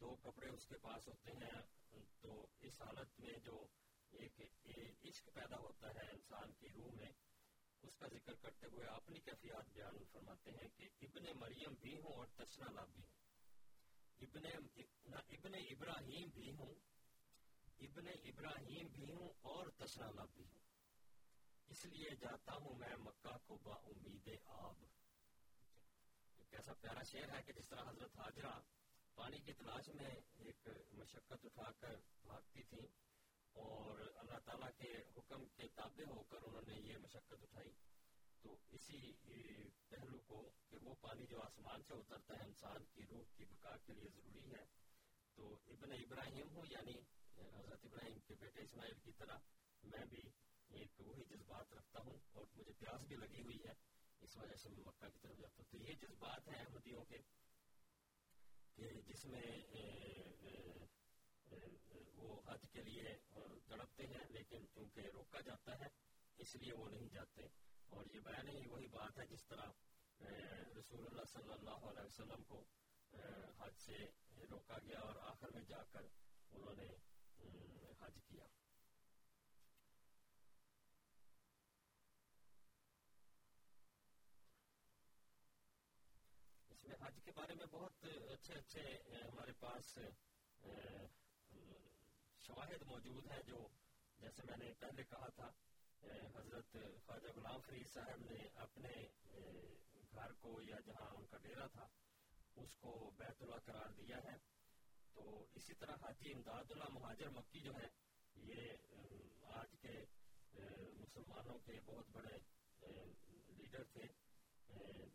دو 0.00 0.16
کپڑے 0.16 0.48
اس 0.48 0.66
کے 0.66 0.78
پاس 0.78 1.08
ہوتے 1.08 1.32
ہیں، 1.32 1.60
تو 2.20 2.46
اس 2.60 2.82
حالت 2.82 3.20
میں 3.20 3.38
جو 3.44 3.66
ایک 4.10 4.40
عشق 5.04 5.28
پیدا 5.34 5.56
ہوتا 5.56 5.88
ہے 5.88 6.10
انسان 6.10 6.52
کی 6.52 6.68
روح 6.68 6.90
میں، 6.92 7.12
اس 7.82 7.96
کا 7.96 8.06
ذکر 8.06 8.34
کرتے 8.34 8.66
ہوئے 8.66 8.86
اپنی 8.86 9.18
کیفیات 9.20 9.64
بیان 9.72 10.04
فرماتے 10.12 10.50
ہیں 10.50 10.68
کہ 10.76 10.88
ابن 11.00 11.24
مریم 11.38 11.74
بھی 11.80 11.94
ہوں 11.96 12.12
اور 12.12 12.26
تشنا 12.26 12.72
لاب 12.72 12.88
بھی 12.88 13.02
ہوں۔ 13.02 13.16
ابن 14.20 14.46
ابن 15.28 15.54
ابراہیم 15.54 16.28
بھی 16.34 16.50
ہوں، 16.50 16.74
ابن 17.78 18.08
ابراہیم 18.08 18.86
بھی 18.86 19.12
ہوں 19.12 19.28
اور 19.42 19.66
تشنا 19.66 20.10
لاب 20.10 20.28
بھی 20.34 20.44
ہوں۔ 20.44 20.60
اس 21.66 21.84
لیے 21.84 22.16
جاتا 22.16 22.52
ہوں 22.54 22.78
میں 22.78 22.96
مکہ 22.96 23.36
کو 23.46 23.58
با 23.62 23.74
امید 23.74 24.28
آب۔ 24.44 24.95
کیسا 26.56 26.72
پیارا 26.72 27.02
شعر 27.02 27.28
ہے 27.28 27.42
کہ 27.42 27.52
جس 27.52 27.68
طرح 27.68 27.88
حضرت 27.88 28.16
حاجرہ 28.16 28.50
پانی 29.14 29.38
کی 29.38 29.52
تلاش 29.52 29.88
میں 29.94 30.10
ایک 30.44 30.68
مشقت 30.92 31.44
اٹھا 31.44 31.70
کر 31.80 31.96
بھاگتی 32.22 32.62
تھی 32.62 32.86
اور 33.54 33.98
اللہ 34.14 34.38
تعالیٰ 34.44 34.68
کے 34.76 34.92
حکم 35.16 35.44
کے 35.56 35.68
تابع 35.74 36.04
ہو 36.10 36.22
کر 36.22 36.46
انہوں 36.46 36.62
نے 36.68 36.76
یہ 36.80 36.96
مشقت 36.98 37.42
اٹھائی، 37.42 37.72
تو 38.42 38.56
اسی 38.68 39.00
پہلو 39.88 40.18
کو 40.26 40.40
کہ 40.68 40.76
وہ 40.82 40.94
پانی 41.00 41.26
جو 41.26 41.42
آسمان 41.42 41.82
سے 41.82 41.94
اترتا 41.94 42.38
ہے، 42.38 42.44
انسان 42.44 42.84
کی 42.92 43.06
روح 43.10 43.24
کی 43.36 43.44
بقا 43.44 43.76
کے 43.86 43.92
لیے 43.92 44.08
ضروری 44.14 44.54
ہے۔ 44.54 44.64
تو 45.36 45.54
ابن 45.66 45.92
ابراہیم 45.92 46.56
ہوں 46.56 46.66
یعنی 46.70 46.94
حضرت 47.36 47.84
ابراہیم 47.84 48.18
کے 48.26 48.34
بیٹے 48.34 48.62
اسماعیل 48.62 48.98
کی 49.04 49.12
طرح 49.18 49.38
میں 49.82 50.04
بھی 50.04 50.22
ایک 50.70 51.00
وہی 51.00 51.24
جذبات 51.24 51.72
رکھتا 51.72 52.00
ہوں 52.00 52.18
اور 52.32 52.46
مجھے 52.54 52.72
پیاس 52.78 53.04
بھی 53.04 53.16
لگی 53.16 53.42
ہوئی 53.42 53.58
ہے۔ 53.64 53.74
اس 54.20 54.36
وجہ 54.36 54.56
سے 54.56 54.68
میں 54.68 54.84
مکہ 54.86 55.08
کی 55.08 55.18
طرف 55.18 55.36
جاتا 55.38 55.62
ہوں۔ 55.62 55.70
تو 55.70 55.76
یہ 55.76 55.92
جذبات 55.92 56.48
ہیں 56.48 56.60
احمدیوں 56.60 57.04
کے، 57.04 57.18
کہ 58.76 59.00
جس 59.06 59.24
میں 59.24 59.46
وہ 62.14 62.40
حج 62.46 62.64
کے 62.72 62.82
لیے 62.82 63.04
تڑپتے 63.68 64.06
ہیں، 64.06 64.24
لیکن 64.28 64.66
چونکہ 64.74 65.00
روکا 65.14 65.40
جاتا 65.40 65.78
ہے، 65.78 65.88
اس 66.38 66.56
لیے 66.56 66.72
وہ 66.72 66.88
نہیں 66.88 67.08
جاتے۔ 67.08 67.42
اور 67.88 68.04
یہ 68.14 68.20
بیان 68.20 68.48
ہی 68.48 68.66
وہی 68.68 68.88
بات 68.88 69.18
ہے 69.18 69.26
جس 69.26 69.44
طرح 69.46 69.66
رسول 70.78 71.06
اللہ 71.06 71.24
صلی 71.28 71.52
اللہ 71.52 71.86
علیہ 71.90 72.02
وسلم 72.02 72.42
کو 72.42 72.64
حج 73.58 73.74
سے 73.78 73.98
روکا 74.50 74.78
گیا 74.78 74.98
اور 74.98 75.16
آخر 75.22 75.50
میں 75.50 75.62
جا 75.62 75.82
کر 75.92 76.06
انہوں 76.50 76.74
نے 76.74 76.88
حج 78.00 78.18
کیا۔ 78.26 78.44
اس 86.86 86.90
میں 86.90 87.06
حج 87.06 87.18
کے 87.24 87.32
بارے 87.34 87.54
میں 87.54 87.66
بہت 87.70 88.04
اچھے 88.32 88.54
اچھے 88.54 88.82
ہمارے 89.12 89.52
پاس 89.60 89.86
شواہد 92.40 92.82
موجود 92.86 93.26
ہیں 93.30 93.42
جو 93.46 93.56
جیسے 94.20 94.42
میں 94.46 94.56
نے 94.56 94.72
پہلے 94.78 95.04
کہا 95.04 95.28
تھا 95.36 95.48
حضرت 96.34 96.76
خواجہ 97.06 97.32
غلام 97.36 97.60
فرید 97.66 97.86
صاحب 97.86 98.22
نے 98.30 98.38
اپنے 98.64 98.92
گھر 100.12 100.32
کو 100.40 100.60
یا 100.62 100.78
جہاں 100.86 101.10
ان 101.16 101.26
کا 101.26 101.38
ڈیرا 101.42 101.66
تھا، 101.66 101.86
اس 102.56 102.74
کو 102.78 102.94
بیت 103.16 103.42
اللہ 103.42 103.64
قرار 103.64 103.90
دیا 103.98 104.18
ہے۔ 104.24 104.36
تو 105.14 105.46
اسی 105.54 105.74
طرح 105.74 106.02
حاجی 106.02 106.32
امداد 106.32 106.70
اللہ 106.70 106.88
مہاجر 106.92 107.28
مکی 107.30 107.60
جو 107.60 107.72
ہے، 107.74 107.88
یہ 108.34 108.60
آج 109.54 109.74
کے 109.80 109.94
مسلمانوں 110.94 111.58
کے 111.66 111.80
بہت 111.86 112.10
بڑے 112.12 112.38
لیڈر 113.58 113.84
تھے 113.92 114.06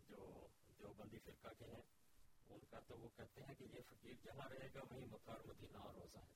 جو 0.10 0.48
جو 0.82 0.94
بندی 0.94 1.20
فرقہ 1.20 1.48
کے 1.60 1.66
ہیں، 1.66 1.82
ان 2.50 2.60
کا 2.70 2.80
تو 2.80 2.98
وہ 2.98 3.10
کہتے 3.18 3.42
ہیں 3.42 3.56
کہ 3.56 3.64
یہ 3.64 3.82
فقیر 3.90 4.14
جہاں 4.24 4.50
رہے 4.50 4.68
گا، 4.76 4.82
وہیں 4.92 5.06
مکہ 5.06 5.32
اور 5.32 5.44
مدینہ 5.44 5.78
اور 5.78 5.94
روزہ 5.96 6.18
ہے۔ 6.18 6.32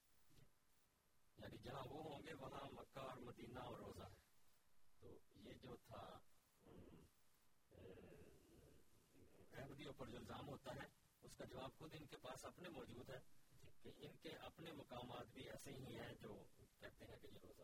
یعنی 1.37 1.57
جہاں 1.57 1.83
وہ 1.89 2.03
ہوں 2.03 2.19
گے، 2.27 2.33
وہاں 2.33 2.71
مکہ 2.71 2.99
اور 2.99 3.17
مدینہ 3.17 3.59
اور 3.59 3.79
روزہ 3.79 4.03
ہے۔ 4.03 4.15
تو 4.99 5.17
یہ 5.35 5.53
جو 5.53 5.75
تھا 5.75 6.19
احمدیوں 9.53 9.93
پر 9.93 10.07
جو 10.07 10.17
الزام 10.17 10.47
ہوتا 10.49 10.71
ہے، 10.75 10.87
اس 11.21 11.31
کا 11.37 11.45
جواب 11.45 11.77
خود 11.77 11.93
ان 11.93 12.05
کے 12.05 12.17
پاس 12.17 12.45
اپنے 12.45 12.69
موجود 12.69 13.09
ہے 13.09 13.19
کہ 13.83 13.91
ان 13.97 14.17
کے 14.21 14.29
اپنے 14.29 14.71
مقامات 14.71 15.25
بھی 15.33 15.49
ایسے 15.49 15.71
ہی 15.71 15.99
ہیں 15.99 16.13
جو 16.21 16.43
کہتے 16.79 17.05
ہیں 17.05 17.17
کہ 17.21 17.27
یہ 17.27 17.39
روزہ 17.43 17.61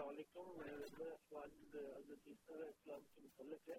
ہو 0.00 0.08
علیکم 0.10 0.52
میرا 0.58 1.14
سوال 1.20 1.50
حضرت 1.74 2.28
السلام 2.28 3.00
کے 3.14 3.20
متعلق 3.20 3.68
ہے 3.68 3.74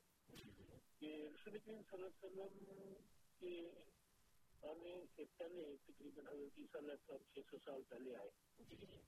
کہ 1.00 1.14
رسول 1.28 1.58
کریم 1.58 1.82
صلی 1.90 2.04
اللہ 2.22 2.26
علیہ 2.26 2.62
وسلم 2.62 2.94
کے 3.40 3.54
آنے 4.64 4.94
سے 5.16 5.24
پہلے 5.38 5.64
تقریباً 5.86 6.28
حضرت 6.28 6.60
عیسیٰ 6.60 6.82
علیہ 6.82 6.94
السلام 6.94 7.24
چھ 7.28 7.48
سو 7.50 7.58
سال 7.66 7.82
پہلے 7.90 8.16
آئے 8.16 8.30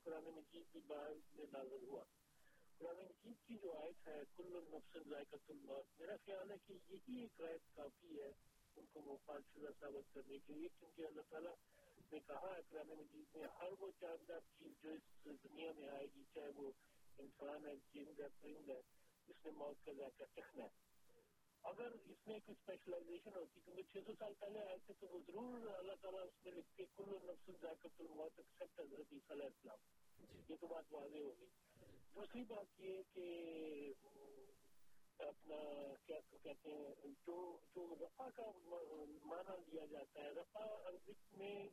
قرآن 0.04 0.24
مجید 0.30 0.72
کی 0.72 0.80
بار 0.86 1.12
میں 1.34 1.46
نازل 1.52 1.84
ہوا 1.84 2.02
قرآن 2.80 3.02
مجید 3.02 3.46
کی 3.46 3.58
جو 3.62 3.76
آیت 3.76 4.08
ہے 4.08 4.18
کل 4.36 4.58
نفس 4.72 4.96
ذائقہ 5.10 5.36
الموت 5.48 6.00
میرا 6.00 6.16
خیال 6.24 6.50
ہے 6.50 6.56
کہ 6.66 6.78
یہی 6.88 7.20
ایک 7.20 7.40
آیت 7.42 7.74
کافی 7.76 8.20
ہے 8.20 8.32
ان 8.76 8.86
کو 8.92 9.00
مفاد 9.02 9.46
شدہ 9.52 9.72
ثابت 9.80 10.14
کرنے 10.14 10.38
کے 10.46 10.54
لیے 10.54 10.68
کیونکہ 10.78 11.06
اللہ 11.06 11.30
تعالیٰ 11.30 11.54
نے 12.12 12.20
کہا 12.26 12.50
ہے 12.56 12.66
قرآن 12.70 12.90
مجید 12.94 13.36
میں 13.36 13.54
ہر 13.60 13.78
وہ 13.80 13.90
جاندار 14.00 14.50
چیز 14.58 14.82
جو 14.82 14.90
اس 14.92 15.42
دنیا 15.44 15.72
میں 15.76 15.88
آئے 15.90 16.06
گی 16.16 16.24
چاہے 16.34 16.50
وہ 16.56 16.72
انسان 17.18 17.66
ہے 17.66 17.74
جند 17.94 18.20
ہے 18.20 18.28
پرند 18.40 18.70
ہے 18.70 18.80
اس 19.28 19.44
نے 19.44 19.50
موت 19.50 19.84
کا 19.84 19.92
ذائقہ 19.92 20.24
چکھنا 20.34 20.64
ہے۔ 20.64 20.82
اگر 21.62 21.92
اس 21.92 22.26
میں 22.26 22.38
کوئی 22.44 22.54
اسپیشلائزیشن 22.58 23.30
ہوتی 23.34 23.60
کیونکہ 23.60 23.82
چھ 23.82 24.06
سو 24.06 24.12
سال 24.18 24.34
پہلے 24.38 24.60
آئے 24.60 24.78
تھے 24.86 24.94
تو 25.00 25.06
وہ 25.06 25.18
ضرور 25.26 25.74
اللہ 25.74 25.92
تعالیٰ 26.00 26.22
اس 26.22 26.44
میں 26.44 26.52
لکھتے 26.52 26.84
کل 26.96 27.04
نفس 27.22 27.50
ذائقہ 27.62 27.88
الموت 27.98 28.32
ایکسپٹ 28.36 28.80
حضرت 28.80 29.12
عیسیٰ 29.12 29.36
علیہ 29.36 29.46
السلام۔ 29.46 29.78
یہ 30.48 30.56
تو 30.60 30.66
بات 30.66 30.92
واضح 30.92 31.18
ہوگی 31.18 31.46
دوسری 32.14 32.44
بات 32.44 32.80
یہ 32.80 33.02
کہ 33.12 33.28
اپنا 35.18 35.54
کیا 36.06 36.20
کہتے 36.42 36.70
ہیں 36.70 36.94
جو 37.26 37.58
جو 37.74 37.94
رفا 38.00 38.28
کا 38.30 38.50
معنی 39.24 39.70
لیا 39.72 39.84
جاتا 39.86 40.22
ہے 40.22 40.30
رفا 40.30 40.64
عربک 40.84 41.34
میں 41.34 41.68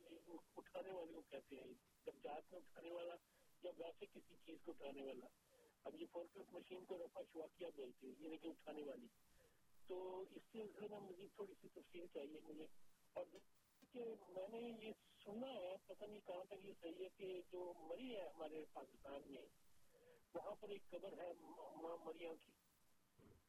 اٹھانے 0.56 0.92
والے 0.92 1.12
کو 1.12 1.22
کہتے 1.30 1.56
ہیں 1.56 1.72
جب 2.06 2.12
جات 2.22 2.52
میں 2.52 2.60
اٹھانے 2.60 2.90
والا 2.90 3.14
یا 3.62 3.70
ویسے 3.78 4.06
کسی 4.06 4.34
چیز 4.46 4.58
کو 4.64 4.72
اٹھانے 4.72 5.02
والا، 5.02 5.26
اب 5.84 5.94
یہ 5.94 6.06
فور 6.12 6.24
فورکلف 6.32 6.54
مشین 6.54 6.84
کو 6.84 6.98
رفا 6.98 7.20
شواقیہ 7.32 7.66
بولتے 7.76 8.06
ہیں 8.06 8.14
یعنی 8.18 8.36
کہ 8.36 8.48
اٹھانے 8.48 8.82
والی۔ 8.82 9.06
تو 9.86 10.24
اس 10.30 10.42
سلسلے 10.52 10.88
میں 10.88 11.00
مزید 11.00 11.34
تھوڑی 11.34 11.54
سی 11.60 11.68
تفصیل 11.68 12.06
چاہیے 12.06 12.40
مجھے۔ 12.42 12.66
اور 13.12 13.24
کہ 13.92 14.04
میں 14.28 14.48
نے 14.48 14.86
یہ 14.86 14.92
سنا 15.24 15.52
ہے، 15.54 15.76
پتہ 15.86 16.04
نہیں 16.04 16.20
کہاں 16.26 16.44
تک 16.44 16.64
یہ 16.64 16.72
صحیح 16.80 17.04
ہے 17.04 17.08
کہ 17.16 17.42
جو 17.52 17.72
مری 17.80 18.16
ہے 18.16 18.28
ہمارے 18.28 18.64
پاکستان 18.72 19.32
میں، 19.32 19.42
وہاں 20.34 20.54
پر 20.60 20.68
ایک 20.68 20.90
قبر 20.90 21.12
ہے 21.18 21.32
ماں 21.82 21.96
مریم 22.04 22.34
کی۔ 22.36 22.52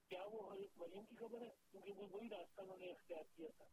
کیا 0.07 0.23
وہ 0.23 0.53
حضرت 0.53 0.77
مریم 0.77 1.05
کی 1.05 1.15
خبر 1.15 1.41
ہے؟ 1.41 1.49
کیونکہ 1.71 1.91
وہ 1.91 2.07
وہی 2.11 2.29
راستہ 2.29 2.61
انہوں 2.61 2.77
نے 2.77 2.91
اختیار 2.91 3.23
کیا 3.35 3.49
تھا 3.57 3.65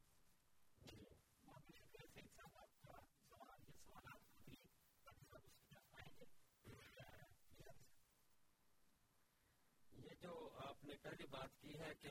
یہ 9.91 10.15
جو 10.23 10.51
آپ 10.57 10.80
نے 10.91 10.97
پہلی 11.03 11.27
بات 11.27 11.61
کی 11.61 11.81
ہے 11.81 11.95
کہ 12.01 12.09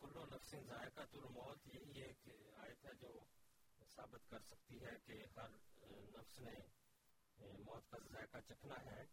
کلو 0.00 0.24
نفس 0.26 0.54
ذائقہ 0.66 1.00
الموت 1.00 1.66
یہ 1.66 2.04
ایک 2.04 2.28
آیت 2.56 2.84
ہے 2.84 2.94
جو 2.94 3.20
ثابت 3.94 4.30
کر 4.30 4.40
سکتی 4.40 4.84
ہے 4.84 4.92
کہ 5.04 5.24
ہر 5.36 5.48
نفس 6.18 6.38
نے 6.38 6.54
موت 7.64 7.90
کا 7.90 7.98
ذائقہ 8.12 8.36
چکھنا 8.48 8.74
ہے۔ 8.84 9.04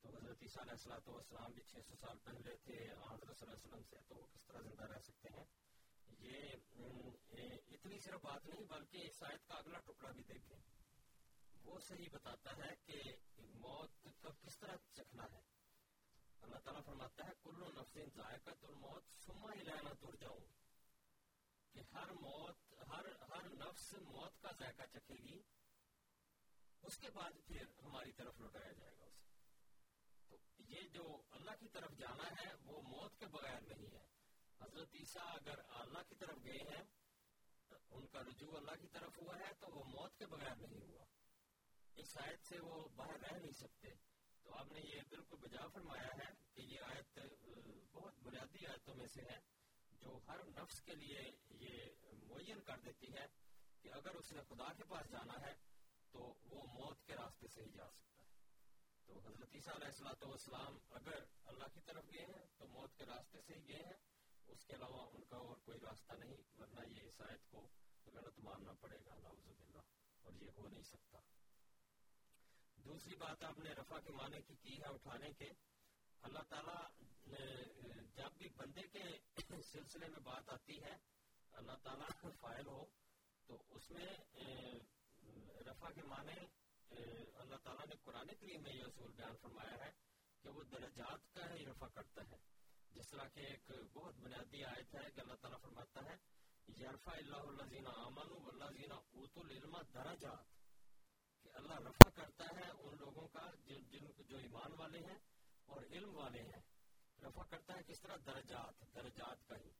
تو 0.00 0.08
حضرت 0.08 0.42
عیسیٰ 0.42 0.62
علیہ 0.62 0.72
السلام 0.72 1.08
والسلام 1.08 1.52
بھی 1.52 1.62
چھ 1.62 1.76
سو 1.86 1.94
سال 1.96 2.18
پہلے 2.18 2.56
تھے 2.56 2.74
حضرت 3.10 3.36
صلی 3.38 3.48
اللہ 3.48 3.56
علیہ 3.56 3.66
وسلم 3.66 3.82
سے، 3.82 3.96
تو 4.08 4.14
وہ 4.14 4.26
کس 4.26 4.44
طرح 4.44 4.60
زندہ 4.60 4.84
رہ 4.84 4.98
سکتے 4.98 5.28
ہیں؟ 5.28 5.44
یہ 6.08 6.38
اتنی 7.70 7.98
صرف 7.98 8.20
بات 8.22 8.46
نہیں، 8.46 8.64
بلکہ 8.64 8.96
اس 8.96 9.22
آیت 9.22 9.48
کا 9.48 9.54
اگلا 9.54 9.78
ٹکڑا 9.78 10.10
بھی 10.10 10.22
دیکھیں۔ 10.22 10.58
وہ 11.64 11.80
صحیح 11.80 12.08
بتاتا 12.12 12.56
ہے 12.56 12.74
کہ 12.84 13.02
موت 13.38 14.08
کا 14.20 14.30
کس 14.40 14.58
طرح 14.58 14.76
چکھنا 14.92 15.24
ہے۔ 15.32 15.57
اللہ 16.42 16.58
تعالیٰ 16.58 16.84
فرماتا 16.84 17.26
ہے 17.26 17.32
کلو 17.42 17.68
نفس 17.68 18.14
ذائقہ 18.14 18.50
الموت 18.62 19.04
سما 19.26 19.54
لینا 19.54 19.92
تر 20.00 20.16
جاؤں 20.16 20.40
کہ 21.72 21.80
ہر 21.92 22.10
موت، 22.10 22.72
ہر 22.88 23.04
ہر 23.04 23.48
نفس 23.48 23.94
موت 23.94 24.42
کا 24.42 24.50
ذائقہ 24.58 24.82
چکھے 24.92 25.14
گی، 25.14 25.42
اس 26.82 26.98
کے 26.98 27.10
بعد 27.10 27.30
پھر 27.46 27.62
ہماری 27.82 28.12
طرف 28.12 28.40
لوٹایا 28.40 28.72
جائے 28.72 28.98
گا 28.98 29.04
اسے۔ 29.04 29.26
تو 30.28 30.38
یہ 30.58 30.88
جو 30.88 31.22
اللہ 31.30 31.50
کی 31.60 31.68
طرف 31.68 31.90
جانا 31.90 32.24
ہے، 32.28 32.54
وہ 32.54 32.82
موت 32.82 33.18
کے 33.18 33.26
بغیر 33.26 33.60
نہیں 33.60 33.90
ہے۔ 33.92 34.06
حضرت 34.60 34.94
عیسیٰ 34.94 35.26
اگر 35.26 35.58
اللہ 35.68 35.98
کی 36.08 36.14
طرف 36.14 36.36
گئے 36.44 36.70
ہیں، 36.70 36.84
ان 37.90 38.06
کا 38.06 38.22
رجوع 38.22 38.56
اللہ 38.56 38.80
کی 38.80 38.88
طرف 38.88 39.18
ہوا 39.18 39.38
ہے، 39.38 39.54
تو 39.60 39.66
وہ 39.70 39.84
موت 39.84 40.18
کے 40.18 40.26
بغیر 40.26 40.56
نہیں 40.56 40.86
ہوا۔ 40.88 41.04
اس 41.96 42.18
آیت 42.18 42.46
سے 42.48 42.60
وہ 42.60 42.88
باہر 42.88 43.20
رہ 43.20 43.38
نہیں 43.38 43.52
سکتے۔ 43.52 44.07
تو 44.48 44.54
آپ 44.54 44.72
نے 44.72 44.80
یہ 44.80 45.00
بالکل 45.08 45.36
بجا 45.36 45.66
فرمایا 45.66 46.12
ہے 46.18 46.28
کہ 46.54 46.60
یہ 46.60 46.80
آیت 46.80 47.18
بہت 47.92 48.14
بنیادی 48.22 48.66
آیتوں 48.66 48.94
میں 48.94 49.06
سے 49.06 49.22
ہے 49.22 49.38
جو 49.90 50.18
ہر 50.28 50.44
نفس 50.44 50.80
کے 50.82 50.94
لیے 50.94 51.20
یہ 51.50 52.06
معین 52.28 52.60
کر 52.60 52.78
دیتی 52.84 53.12
ہے 53.12 53.26
کہ 53.82 53.88
اگر 53.92 54.14
اس 54.14 54.32
نے 54.32 54.42
خدا 54.48 54.72
کے 54.72 54.84
پاس 54.84 55.10
جانا 55.10 55.40
ہے 55.40 55.52
تو 56.10 56.34
وہ 56.44 56.62
موت 56.72 57.06
کے 57.06 57.14
راستے 57.14 57.48
سے 57.48 57.62
ہی 57.62 57.70
جا 57.70 57.90
سکتا 57.90 58.22
ہے۔ 58.22 58.36
تو 59.04 59.18
حضرت 59.26 59.54
عیسیٰ 59.54 59.74
علیہ 59.74 59.86
السلاۃ 59.86 60.26
والسلام 60.26 60.78
اگر 60.90 61.24
اللہ 61.44 61.74
کی 61.74 61.80
طرف 61.80 62.04
گئے 62.12 62.24
ہیں 62.24 62.46
تو 62.58 62.68
موت 62.68 62.96
کے 62.98 63.04
راستے 63.04 63.40
سے 63.40 63.54
ہی 63.54 63.68
گئے 63.68 63.82
ہیں۔ 63.86 63.98
اس 64.46 64.64
کے 64.64 64.74
علاوہ 64.74 65.10
ان 65.12 65.24
کا 65.24 65.36
اور 65.36 65.56
کوئی 65.56 65.78
راستہ 65.80 66.12
نہیں، 66.12 66.36
ورنہ 66.58 66.88
یہ 66.88 67.02
عیسائیت 67.02 67.50
کو 67.50 67.68
غلط 68.14 68.38
ماننا 68.38 68.72
پڑے 68.72 68.98
گا، 69.06 69.14
نعوذ 69.14 69.46
باللہ، 69.46 69.82
اور 70.22 70.32
یہ 70.32 70.50
ہو 70.56 70.68
نہیں 70.68 70.82
سکتا۔ 70.82 71.18
دوسری 72.88 73.16
بات 73.16 73.42
آپ 73.44 73.58
نے 73.58 73.70
رفع 73.72 73.98
کے 74.04 74.12
معنی 74.12 74.40
کی 74.42 74.54
کی 74.62 74.76
ہے 74.78 74.88
اٹھانے 74.88 75.32
کے، 75.38 75.48
اللہ 76.22 76.44
تعالیٰ 76.48 76.82
جب 78.16 78.36
بھی 78.38 78.48
بندے 78.56 78.86
کے 78.92 79.02
سلسلے 79.62 80.08
میں 80.08 80.20
بات 80.24 80.48
آتی 80.50 80.82
ہے، 80.82 80.94
اللہ 81.52 81.76
تعالیٰ 81.82 82.08
فائل 82.40 82.66
ہو، 82.66 82.84
تو 83.48 83.62
اس 83.76 83.90
میں 83.90 84.06
رفع 85.68 85.90
کے 85.94 86.02
معنی 86.04 86.38
اللہ 86.90 87.56
تعالیٰ 87.64 87.86
نے 87.88 87.94
قرآن 88.04 88.34
کریم 88.40 88.62
میں 88.62 88.74
یہ 88.74 88.84
اصول 88.84 89.12
بیان 89.16 89.36
فرمایا 89.42 89.76
ہے 89.84 89.90
کہ 90.44 90.48
وہ 90.48 90.62
درجات 90.72 91.32
کا 91.34 91.54
ہی 91.54 91.66
رفع 91.66 91.88
کرتا 91.94 92.22
ہے۔ 92.30 92.36
جس 92.92 93.08
طرح 93.10 93.28
کہ 93.34 93.40
ایک 93.46 93.70
بہت 93.92 94.14
بنیادی 94.16 94.64
آیت 94.64 94.94
ہے 94.94 95.10
کہ 95.14 95.20
اللہ 95.20 95.40
تعالیٰ 95.40 95.60
فرماتا 95.60 96.04
ہے 96.04 96.16
یرفا 96.80 97.12
اللہ 97.16 97.48
اللہ 97.48 97.68
زینہ 97.70 97.92
امن 98.06 98.32
اللہ 98.46 98.78
زینہ 98.78 98.94
اوت 98.94 99.38
العلم 99.38 99.76
درجات۔ 99.94 100.56
اللہ 101.58 101.88
رفع 101.88 102.10
کرتا 102.10 102.44
ہے 102.44 102.70
ان 102.70 102.96
لوگوں 102.98 103.28
کا 103.28 103.50
جن, 103.66 103.82
جن 103.84 104.22
جو 104.26 104.36
ایمان 104.36 104.72
والے 104.78 104.98
ہیں 104.98 105.18
اور 105.66 105.82
علم 105.82 106.16
والے 106.16 106.42
ہیں۔ 106.42 106.62
رفع 107.22 107.42
کرتا 107.42 107.74
ہے 107.74 107.82
کس 107.82 108.00
طرح؟ 108.00 108.16
درجات 108.26 108.94
درجات 108.94 109.48
کا 109.48 109.56
ہی۔ 109.56 109.70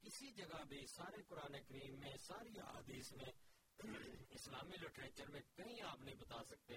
کسی 0.00 0.32
جگہ 0.32 0.64
بھی 0.68 0.86
سارے 0.86 1.22
قرآن 1.22 1.62
کریم 1.62 1.98
میں 1.98 2.16
ساری 2.16 2.60
حدیث 2.60 3.12
میں 3.12 3.32
اسلامی 4.30 4.76
لٹریچر 4.76 5.30
میں 5.30 5.40
کہیں 5.54 5.82
آپ 5.82 6.00
نہیں 6.00 6.14
بتا 6.14 6.44
سکتے 6.44 6.74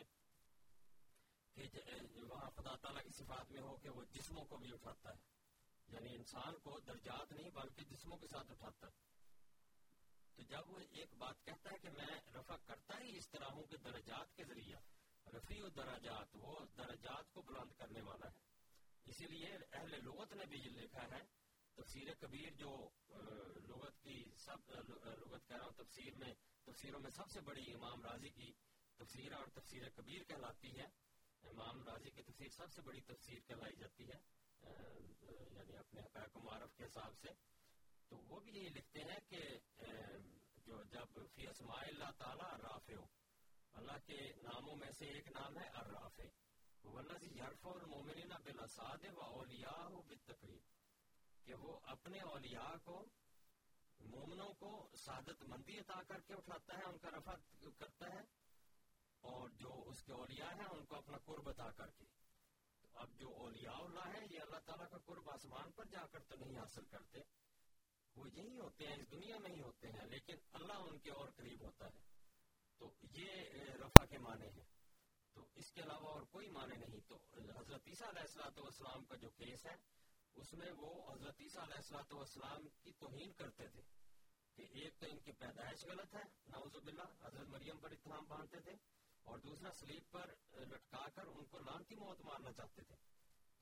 کہ 1.54 1.68
وہاں 2.16 2.50
خدا 2.50 2.76
تعالیٰ 2.76 3.04
کی 3.04 3.10
صفات 3.10 3.52
میں 3.52 3.62
ہو 3.62 3.78
کہ 3.78 3.90
وہ 3.90 4.04
جسموں 4.04 4.46
کو 4.46 4.58
بھی 4.58 4.74
اٹھاتا 4.74 5.10
ہے۔ 5.10 5.20
یعنی 5.88 6.16
انسان 6.16 6.60
کو 6.60 6.80
درجات 6.80 7.32
نہیں 7.32 7.50
بلکہ 7.50 7.84
جسموں 7.84 8.18
کے 8.18 8.28
ساتھ 8.28 8.52
اٹھاتا 8.52 8.88
ہے۔ 8.88 9.19
تو 10.40 10.44
جب 10.44 10.70
وہ 10.72 10.80
ایک 10.80 11.14
بات 11.18 11.44
کہتا 11.46 11.70
ہے 11.72 11.78
کہ 11.78 11.90
میں 11.90 12.18
رفع 12.36 12.56
کرتا 12.66 13.00
ہی 13.00 13.18
اس 13.18 13.30
طرح 13.30 13.46
ہوں 13.46 13.64
کہ 13.64 13.78
درجات 13.78 14.36
کے 14.36 14.44
ذریعہ، 14.44 14.80
رفیع 15.36 15.64
درجات 15.76 16.36
وہ 16.36 16.54
درجات 16.78 17.34
کو 17.34 17.42
بلند 17.42 17.72
کرنے 17.78 18.02
والا 18.02 18.30
ہے۔ 18.30 18.40
اسی 19.06 19.26
لیے 19.28 19.58
اہل 19.72 19.96
لغت 20.06 20.34
نے 20.34 20.46
بھی 20.46 20.60
یہ 20.60 20.70
لکھا 20.70 21.04
ہے، 21.12 21.20
تفسیر 21.76 22.14
کبیر 22.20 22.54
جو 22.54 22.72
لغت 23.68 24.00
کی 24.04 24.24
سب 24.38 24.72
لغت 24.72 25.48
کہہ 25.48 25.58
رہا 25.58 25.66
ہوں، 25.66 25.76
تفسیر 25.78 26.16
میں، 26.16 26.34
تفسیروں 26.64 27.00
میں 27.00 27.12
سب 27.12 27.30
سے 27.32 27.42
بڑی 27.42 27.74
امام 27.74 28.02
راضی 28.02 28.30
کی 28.30 28.52
تفسیر 28.98 29.34
اور 29.34 29.48
تفسیر 29.54 29.90
کبیر 29.90 30.24
کہلاتی 30.24 30.78
ہے۔ 30.80 30.88
امام 31.44 31.84
راضی 31.84 32.10
کی 32.10 32.24
تفسیر 32.24 32.50
سب 32.58 32.74
سے 32.74 32.82
بڑی 32.82 33.02
تفسیر 33.02 33.40
کہلائی 33.48 33.76
جاتی 33.76 34.10
ہے 34.10 34.20
یعنی 35.52 35.78
اپنے 35.78 36.02
حقائق 36.02 36.38
و 36.38 36.40
معرف 36.40 36.76
کے 36.78 36.84
حساب 36.86 37.14
سے۔ 37.22 37.28
تو 38.10 38.18
وہ 38.18 38.40
بھی 38.40 38.52
یہی 38.52 38.70
لکھتے 38.70 39.00
ہیں 39.00 39.20
کہ 39.30 39.42
جو 40.66 40.84
جب 40.84 41.20
فی 41.36 41.48
اسماء 41.48 41.82
اللہ 41.88 42.12
تعالیٰ 42.18 42.52
رافع 42.60 42.94
اللہ 43.74 43.98
کے 44.06 44.20
ناموں 44.44 44.76
میں 44.76 44.92
سے 44.92 45.06
ایک 45.06 45.28
نام 45.28 45.58
ہے 45.58 45.68
الرافع 45.74 46.24
والذی 46.84 47.28
یرفع 47.38 47.70
المؤمنین 47.70 48.34
بالاساد 48.44 49.06
و 49.16 49.22
اولیاء 49.22 49.88
بالتقریب 50.08 50.62
کہ 51.46 51.54
وہ 51.54 51.80
اپنے 51.84 52.20
اولیاء 52.22 52.74
کو، 52.84 53.06
مومنوں 54.00 54.54
کو 54.54 54.70
سعادت 54.98 55.42
مندی 55.44 55.78
عطا 55.80 56.02
کر 56.08 56.20
کے 56.20 56.34
اٹھاتا 56.34 56.78
ہے، 56.78 56.84
ان 56.84 56.98
کا 56.98 57.10
رفع 57.10 57.34
کرتا 57.78 58.14
ہے، 58.14 58.22
اور 59.24 59.50
جو 59.50 59.84
اس 59.88 60.04
کے 60.04 60.14
اولیاء 60.14 60.52
ہیں، 60.52 60.68
ان 60.72 60.86
کو 60.86 60.96
اپنا 60.96 61.18
قرب 61.18 61.50
عطا 61.50 61.70
کر 61.72 61.90
کے۔ 61.90 62.06
اب 62.94 63.18
جو 63.18 63.34
اولیاء 63.36 63.80
اللہ 63.80 64.08
ہے 64.08 64.26
یہ 64.32 64.40
اللہ 64.40 64.60
تعالیٰ 64.66 64.90
کا 64.90 64.98
قرب 64.98 65.30
آسمان 65.30 65.72
پر 65.72 65.86
جا 65.86 66.06
کر 66.08 66.24
تو 66.24 66.36
نہیں 66.36 66.58
حاصل 66.58 66.86
کرتے۔ 66.86 67.20
وہ 68.20 68.30
یہی 68.30 68.58
ہوتے 68.60 68.88
ہیں 68.88 68.96
اس 68.96 69.12
دنیا 69.12 69.38
میں 69.38 69.52
ہی 69.52 69.62
ہوتے 69.62 69.92
ہیں، 69.92 70.06
لیکن 70.08 70.36
اللہ 70.54 70.88
ان 70.88 70.98
کے 71.00 71.12
اور 71.12 71.30
قریب 71.36 71.62
ہوتا 71.62 71.86
ہے۔ 71.86 72.08
تو 72.80 72.90
یہ 73.14 73.32
رفع 73.82 74.06
کے 74.06 74.18
معنی 74.18 74.50
ہے 74.56 74.64
تو 75.36 75.46
اس 75.56 75.72
کے 75.72 75.82
علاوہ 75.82 76.12
اور 76.12 76.22
کوئی 76.32 76.50
معنی 76.50 76.76
نہیں۔ 76.78 77.00
تو 77.08 77.18
حضرت 77.58 77.88
عیسیٰ 77.88 78.08
علیہ 78.08 78.22
السلاۃ 78.22 78.60
والسلام 78.60 79.06
کا 79.06 79.16
جو 79.16 79.30
کیس 79.38 79.66
ہے، 79.66 79.76
اس 80.36 80.54
میں 80.54 80.72
وہ 80.78 80.92
حضرت 81.12 81.42
عیسیٰ 81.42 81.64
علیہ 81.64 81.76
السلاۃ 81.76 82.14
والسلام 82.14 82.68
کی 82.84 82.92
توہین 83.00 83.34
کرتے 83.34 83.68
تھے 83.68 83.82
کہ 84.58 84.66
ایک 84.74 85.00
تو 85.00 85.06
ان 85.06 85.20
کی 85.20 85.32
پیدائش 85.40 85.86
غلط 85.86 86.16
ہے، 86.16 86.24
نعوذ 86.48 86.76
باللہ، 86.76 87.12
حضرت 87.22 87.50
مریم 87.50 87.80
پر 87.80 87.92
اتحام 87.92 88.26
باندھتے 88.28 88.60
تھے، 88.60 88.76
اور 89.26 89.40
دوسرا 89.40 89.72
سلیپ 89.72 90.12
پر 90.12 90.34
لٹکا 90.66 91.08
کر 91.16 91.28
ان 91.28 91.46
کو 91.46 91.60
لانتی 91.60 91.96
موت 91.96 92.22
مارنا 92.22 92.52
چاہتے 92.52 92.84
تھے۔ 92.84 92.96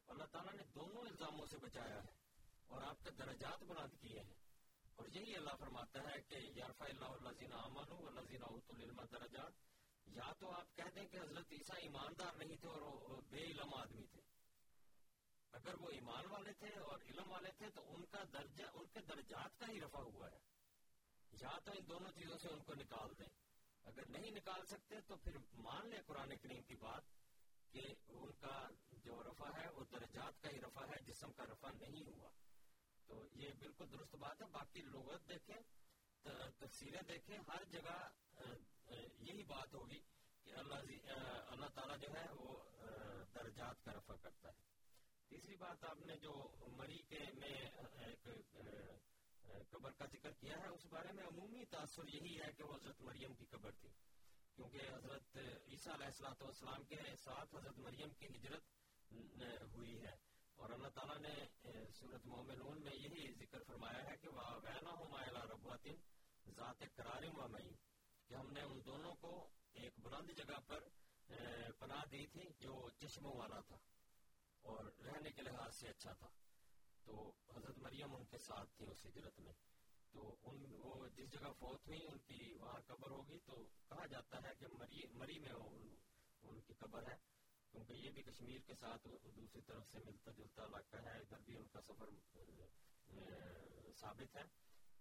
اللہ 0.08 0.32
تعالیٰ 0.32 0.53
نے 0.53 0.64
دونوں 0.76 1.01
الزاموں 1.01 1.45
سے 1.45 1.58
بچایا 1.58 2.03
ہے 2.03 2.16
اور 2.68 2.82
آپ 2.82 3.03
کے 3.03 3.12
درجات 3.20 3.64
بلند 3.64 4.01
کیے 4.01 4.20
ہیں۔ 4.20 4.47
اور 4.98 5.08
یہی 5.08 5.36
اللہ 5.36 5.56
فرماتا 5.60 6.00
ہے 6.00 6.22
کہ 6.22 6.36
یارفا 6.36 6.86
اللہ 6.86 7.06
اللہ 7.06 7.56
امن 7.56 7.84
اللہ 7.89 8.45
العلم 8.70 9.02
درجات، 9.12 9.52
یا 10.06 10.34
تو 10.39 10.52
آپ 10.52 10.76
کہہ 10.76 10.89
دیں 10.95 11.08
کہ 11.08 11.18
حضرت 11.18 11.45
عیسیٰ 11.52 11.76
ایماندار 11.78 12.34
نہیں 12.34 12.56
تھے 12.56 12.70
اور 12.70 13.22
بے 13.30 13.38
علم 13.38 13.74
آدمی 13.74 14.06
تھے۔ 14.06 14.22
اگر 15.52 15.82
وہ 15.82 15.89
ایمان 15.89 16.26
والے 16.30 16.54
تھے 16.54 16.80
اور 16.80 17.00
علم 17.00 17.32
والے 17.32 17.50
تھے 17.58 17.70
تو 17.70 17.95
ان 17.95 18.06
کا 18.06 18.24
درجہ، 18.34 18.64
ان 18.74 18.86
کے 18.86 19.00
درجات 19.00 19.60
کا 19.60 19.66
ہی 19.70 19.82
رفع 19.82 20.00
ہوا 20.00 20.32
ہے۔ 20.32 20.39
یا 21.41 21.60
تو 21.64 21.72
ان 21.72 21.89
دونوں 21.89 22.12
چیزوں 22.12 22.38
سے 22.38 22.48
ان 22.48 22.64
کو 22.64 22.74
نکال 22.74 23.20
دیں۔ 23.20 23.30
اگر 23.84 24.06
نہیں 24.10 24.32
نکال 24.32 24.66
سکتے 24.66 25.02
تو 25.02 25.16
پھر 25.16 25.38
مان 25.54 25.89
لیں 25.89 26.02
قرآن 26.06 26.38
کریم 26.38 26.62
کی 26.62 26.76
بات 26.76 27.04
کہ 27.72 27.82
ان 28.08 28.32
کا 28.32 28.68
جو 28.91 29.24
رفع 29.24 29.50
ہے 29.62 29.70
وہ 29.70 29.84
درجات 29.91 30.41
کا 30.41 30.50
ہی 30.50 30.62
رفع 30.62 30.86
ہے، 30.86 31.04
جسم 31.04 31.32
کا 31.32 31.43
رفع 31.43 31.70
نہیں 31.72 32.04
ہوا۔ 32.08 32.30
تو 33.08 33.28
یہ 33.34 33.51
بالکل 33.60 33.91
درست 33.91 34.16
بات 34.16 34.41
ہے۔ 34.41 34.47
باقی 34.51 34.82
لغت 34.82 35.30
دیکھیں 35.30 35.60
تفصیلیں 36.60 37.01
دیکھیں، 37.08 37.38
ہر 37.47 37.64
جگہ 37.72 37.97
یہی 39.20 39.43
بات 39.43 39.74
ہوگی 39.74 39.99
کہ 40.43 40.55
اللہ 40.55 40.86
جی، 40.88 40.99
اللہ 41.08 41.70
تعالیٰ 41.76 41.97
جو 41.97 42.10
ہے 42.14 42.26
وہ 42.34 42.58
درجات 43.36 43.84
کا 43.86 43.91
رفع 43.93 44.16
کرتا 44.16 44.49
ہے۔ 44.49 44.66
تیسری 45.30 45.55
بات 45.55 45.84
آپ 45.84 45.99
نے 46.05 46.16
جو 46.18 46.34
مری 46.78 47.01
کے 47.10 47.20
میں 47.34 47.55
ایک 48.03 48.28
قبر 49.70 49.91
کا 49.91 50.05
ذکر 50.12 50.32
کیا 50.39 50.58
ہے، 50.58 50.68
اس 50.68 50.86
بارے 50.86 51.12
میں 51.12 51.24
عمومی 51.24 51.66
تاثر 51.66 52.14
یہی 52.14 52.39
ہے 52.41 52.51
کہ 52.58 52.64
وہ 52.64 52.76
حضرت 52.76 53.01
مریم 53.01 53.34
کی 53.34 53.45
قبر 53.45 53.72
تھی۔ 53.72 53.89
کیونکہ 54.55 54.89
حضرت 54.93 55.38
عیسیٰ 55.38 55.93
علیہ 55.93 56.05
السلاۃ 56.05 56.41
والسلام 56.41 56.84
کے 56.84 57.16
ساتھ 57.24 57.55
حضرت 57.55 57.78
مریم 57.78 58.10
کی 58.20 58.28
ہجرت 58.36 58.64
ہوئی 59.74 59.99
ہے۔ 60.01 60.16
اور 60.58 60.70
اللہ 60.70 60.88
تعالیٰ 60.88 61.18
نے 61.18 61.45
صورت 61.91 62.26
مومنون 62.26 62.84
میں 62.84 62.95
یہی 62.95 63.34
ذکر 63.34 63.64
فرمایا 63.64 64.03
ہے 64.03 64.18
کہ 64.18 64.30
وہ 64.30 64.41
وینا 64.64 65.86
ذات 66.55 66.84
قرار 66.95 67.24
کہ 68.28 68.34
ہم 68.34 68.51
نے 68.51 68.62
ان 68.62 68.80
دونوں 68.86 69.16
کو 69.16 69.49
ایک 69.74 69.93
بلند 69.99 70.30
جگہ 70.30 70.60
پر 70.68 70.80
پناہ 71.80 72.05
دی 72.12 72.26
تھی 72.28 72.41
جو 72.60 72.89
چشموں 72.89 73.34
والا 73.34 73.60
تھا 73.60 73.78
اور 74.62 74.86
رہنے 74.86 75.30
کے 75.30 75.41
لحاظ 75.41 75.76
سے 75.76 75.88
اچھا 75.88 76.14
تھا۔ 76.14 76.28
تو 77.03 77.32
حضرت 77.55 77.78
مریم 77.78 78.16
ان 78.16 78.26
کے 78.26 78.38
ساتھ 78.38 78.70
تھی 78.78 78.86
اس 78.91 79.05
ہجرت 79.05 79.39
میں۔ 79.39 79.53
تو 80.12 80.36
ان، 80.43 80.66
وہ 80.80 81.08
جس 81.08 81.32
جگہ 81.32 81.51
فوت 81.60 81.88
ہوئی، 81.88 81.99
ان 82.08 82.18
کی 82.18 82.53
وہاں 82.53 82.82
قبر 82.88 83.10
ہوگی۔ 83.10 83.39
تو 83.39 83.66
کہا 83.89 84.05
جاتا 84.05 84.38
ہے 84.38 84.55
کہ 84.60 84.66
مری 84.80 85.08
مری 85.08 85.39
میں 85.39 85.51
ان 86.41 86.62
کی 86.62 86.74
قبر 86.74 87.01
ہے۔ 87.12 87.37
کیونکہ 87.72 87.93
یہ 87.93 88.09
بھی 88.09 88.24
کشمیر 88.24 88.59
کے 88.68 88.74
ساتھ 88.80 89.07
دوسری 89.07 89.61
طرف 89.61 89.88
سے 89.88 89.99
ملتا 90.05 90.32
جلتا 90.32 90.63
علاقہ 90.63 90.95
ہے، 90.95 91.18
ادھر 91.20 91.38
بھی 91.45 91.57
ان 91.57 91.68
کا 91.68 91.82
سفر 91.82 92.09
ثابت 93.99 94.36
ہے۔ 94.36 94.43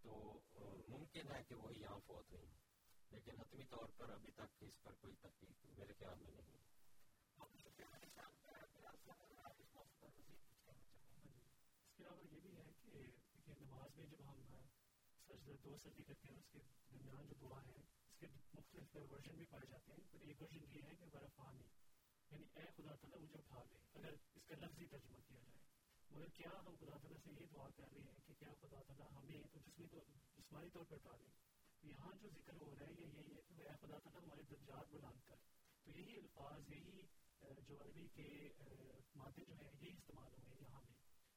تو 0.02 0.40
ممکن 0.88 1.30
ہے 1.30 1.42
کہ 1.48 1.54
وہی 1.54 1.80
یہاں 1.80 1.98
فوت 2.06 2.32
ہوئی 2.32 2.46
لیکن 3.10 3.40
حتمی 3.40 3.64
طور 3.64 3.88
پر 3.96 4.10
ابھی 4.10 4.30
تک 4.30 4.62
اس 4.62 4.82
پر 4.82 4.94
کوئی 4.94 5.14
تحقیق 5.20 5.64
میرے 5.78 5.92
خیال 5.98 6.18
میں 6.18 6.32
نہیں 6.32 6.56
ہاں 7.38 7.48
جی۔ 7.52 7.68
اس 7.68 7.76
کے 7.76 7.82
علاوہ 11.98 12.24
یہ 12.32 12.40
بھی 12.40 12.56
ہے 12.56 12.72
کہ 12.82 13.52
نماز 13.60 13.96
میں 13.96 14.06
جب 14.06 14.30
ہم 14.30 14.40
سجدہ 15.28 15.52
دو 15.64 15.76
سجدے 15.78 16.02
کرتے 16.02 16.28
ہیں، 16.28 16.38
اس 16.38 16.48
کے 16.52 16.58
درمیان 16.90 17.26
جو 17.26 17.34
دعا 17.40 17.60
ہے، 17.66 17.80
اس 18.04 18.18
کے 18.18 18.26
مختلف 18.54 18.96
ورژن 19.12 19.36
بھی 19.36 19.46
پائے 19.46 19.66
جاتے 19.66 19.92
ہیں۔ 19.92 19.98
پر 20.10 20.20
ایک 20.20 20.42
ورژن 20.42 20.64
یہ 20.70 20.82
ہے 20.82 20.94
کہ 20.94 21.04
برفانی 21.12 21.62
یعنی 22.30 22.44
اے 22.54 22.64
خدا 22.76 22.94
تعالیٰ 22.94 23.18
مجھے 23.18 23.34
اٹھا 23.34 23.62
لے 23.70 23.78
اگر 23.94 24.14
اس 24.34 24.44
کا 24.46 24.54
لفظی 24.54 24.86
ترجمہ 24.86 25.18
کیا 25.28 25.40
جائے۔ 25.40 25.60
مگر 26.10 26.28
کیا 26.28 26.50
ہم 26.58 26.74
خدا 26.80 26.96
تعالیٰ 26.96 27.18
سے 27.24 27.30
یہ 27.30 27.46
دعا 27.54 27.68
کر 27.76 27.84
رہے 27.92 28.00
ہیں 28.00 28.20
کہ 28.26 28.34
کیا 28.38 28.54
خدا 28.60 28.82
تعالیٰ 28.86 29.06
ہمیں 29.16 29.42
تو 29.52 29.58
جسمی 29.66 29.86
طور 29.86 30.00
جسمانی 30.38 30.70
طور 30.70 30.84
پر 30.84 30.94
اٹھا 30.94 31.16
لیں 31.16 31.30
یہاں 31.82 32.12
جو 32.22 32.28
ذکر 32.28 32.52
ہو 32.60 32.74
رہا 32.78 32.86
ہے، 32.86 32.92
یہ 32.92 33.06
یہی 33.06 33.34
ہے 33.34 33.40
کہ 33.48 33.54
اے 33.62 33.68
خدا 33.80 33.98
تعالیٰ 33.98 34.22
ہمارے 34.22 34.42
درجات 34.50 34.90
بلند 34.90 35.28
کر۔ 35.28 35.36
تو 35.84 35.90
یہی 35.90 36.16
الفاظ، 36.16 36.72
یہی 36.72 37.02
جو 37.68 37.76
عربی 37.80 38.06
کے 38.14 38.52
مادے 39.16 39.44
جو 39.44 39.54
ہیں، 39.54 39.70
یہی 39.80 39.92
استعمال 39.92 40.32
ہوئے 40.32 40.54
ہیں 40.54 40.60
یہاں 40.60 40.82
میں۔ 40.84 40.94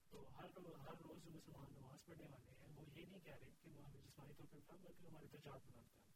تو 0.09 0.27
ہر 0.35 0.45
ہر 0.79 0.93
روز 1.03 1.23
جو 1.23 1.31
مسلمان 1.31 1.73
نماز 1.73 2.05
پڑھنے 2.05 2.25
والے 2.31 2.51
ہیں، 2.51 2.67
وہ 2.75 2.85
یہ 2.93 3.05
نہیں 3.05 3.19
کہہ 3.19 3.37
رہے 3.41 3.51
کہ 3.61 3.69
وہ 3.69 3.85
ہمیں 3.85 4.01
جسمانی 4.01 4.33
طور 4.33 4.45
پر 4.51 4.57
اٹھا، 4.57 4.75
بلکہ 4.75 5.05
ہمارے 5.05 5.25
درجات 5.27 5.59
بلند 5.65 5.89
کر۔ 5.95 6.08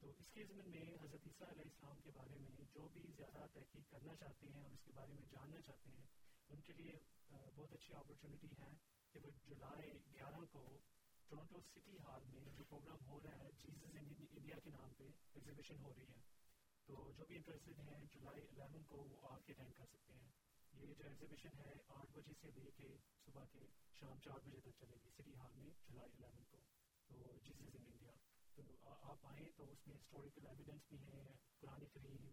تو 0.00 0.12
اس 0.18 0.28
کے 0.28 0.44
ضمن 0.44 0.70
میں 0.70 0.80
حضرت 0.80 1.26
عیسیٰ 1.26 1.48
علیہ 1.48 1.62
السلام 1.62 1.96
کے 2.04 2.10
بارے 2.14 2.38
میں 2.38 2.64
جو 2.74 2.88
بھی 2.92 3.02
زیادہ 3.16 3.46
تحقیق 3.52 3.90
کرنا 3.90 4.16
چاہتے 4.16 4.46
ہیں 4.46 4.62
اور 4.62 4.70
اس 4.70 4.82
کے 4.84 4.92
بارے 4.94 5.12
میں 5.12 5.22
جاننا 5.30 5.60
چاہتے 5.60 5.90
ہیں، 5.90 6.06
ان 6.48 6.60
کے 6.60 6.72
لیے 6.72 6.92
بہت 7.54 7.72
اچھی 7.72 7.94
اپرچونیٹی 7.94 8.48
ہے 8.58 8.68
کہ 9.12 9.18
وہ 9.22 9.30
جولائی 9.44 9.90
گیارہ 10.12 10.44
کو 10.52 10.78
ٹورنٹو 11.28 11.60
سٹی 11.60 11.96
ہال 11.98 12.22
میں 12.24 12.44
جو 12.56 12.64
پروگرام 12.64 13.06
ہو 13.06 13.20
رہا 13.20 13.38
ہے 13.38 13.50
جیزز 13.58 13.84
انڈیا 14.30 14.56
کے 14.64 14.70
نام 14.70 14.92
پہ 14.96 15.04
ایگزیبیشن 15.32 15.78
ہو 15.82 15.92
رہی 15.96 16.08
ہے۔ 16.08 16.20
تو 16.86 17.12
جو 17.16 17.24
بھی 17.24 17.36
انٹرسٹڈ 17.36 17.78
ہیں، 17.78 18.04
جولائی 18.12 18.42
الیون 18.42 18.82
کو 18.82 18.96
وہ 18.96 19.28
آ 19.30 19.38
کے 19.38 19.52
اٹینڈ 19.52 19.74
کر 19.74 19.86
سکتے 19.86 20.12
ہیں۔ 20.12 20.30
یہ 20.72 20.94
جو 20.94 21.04
ایگزیبیشن 21.04 21.58
ہے، 21.58 21.72
آٹھ 21.88 22.10
بجے 22.12 22.32
سے 22.40 22.50
لے 22.54 22.70
کے 22.76 22.96
صبح 23.24 23.44
کے 23.52 23.58
شام 23.92 24.20
چار 24.24 24.38
بجے 24.44 24.60
تک 24.60 24.78
چلے 24.80 24.96
گی 25.04 25.10
سٹی 25.10 25.34
ہال 25.34 25.52
میں 25.54 25.70
جولائی 25.88 26.12
الیون 26.12 26.44
کو۔ 26.50 26.58
تو 27.06 27.38
جیزز 27.44 27.74
ان 27.74 27.82
انڈیا 27.86 28.03
جی، 28.56 28.62
تو 28.80 28.94
آپ 29.04 29.26
آئیں 29.26 29.48
تو 29.56 29.64
اس 29.70 29.86
میں 29.86 29.96
ہسٹوریکل 29.96 30.46
ایویڈنس 30.46 30.82
بھی 30.88 30.98
ہیں 30.98 31.24
قرآن 31.60 31.84
کریم 31.94 32.26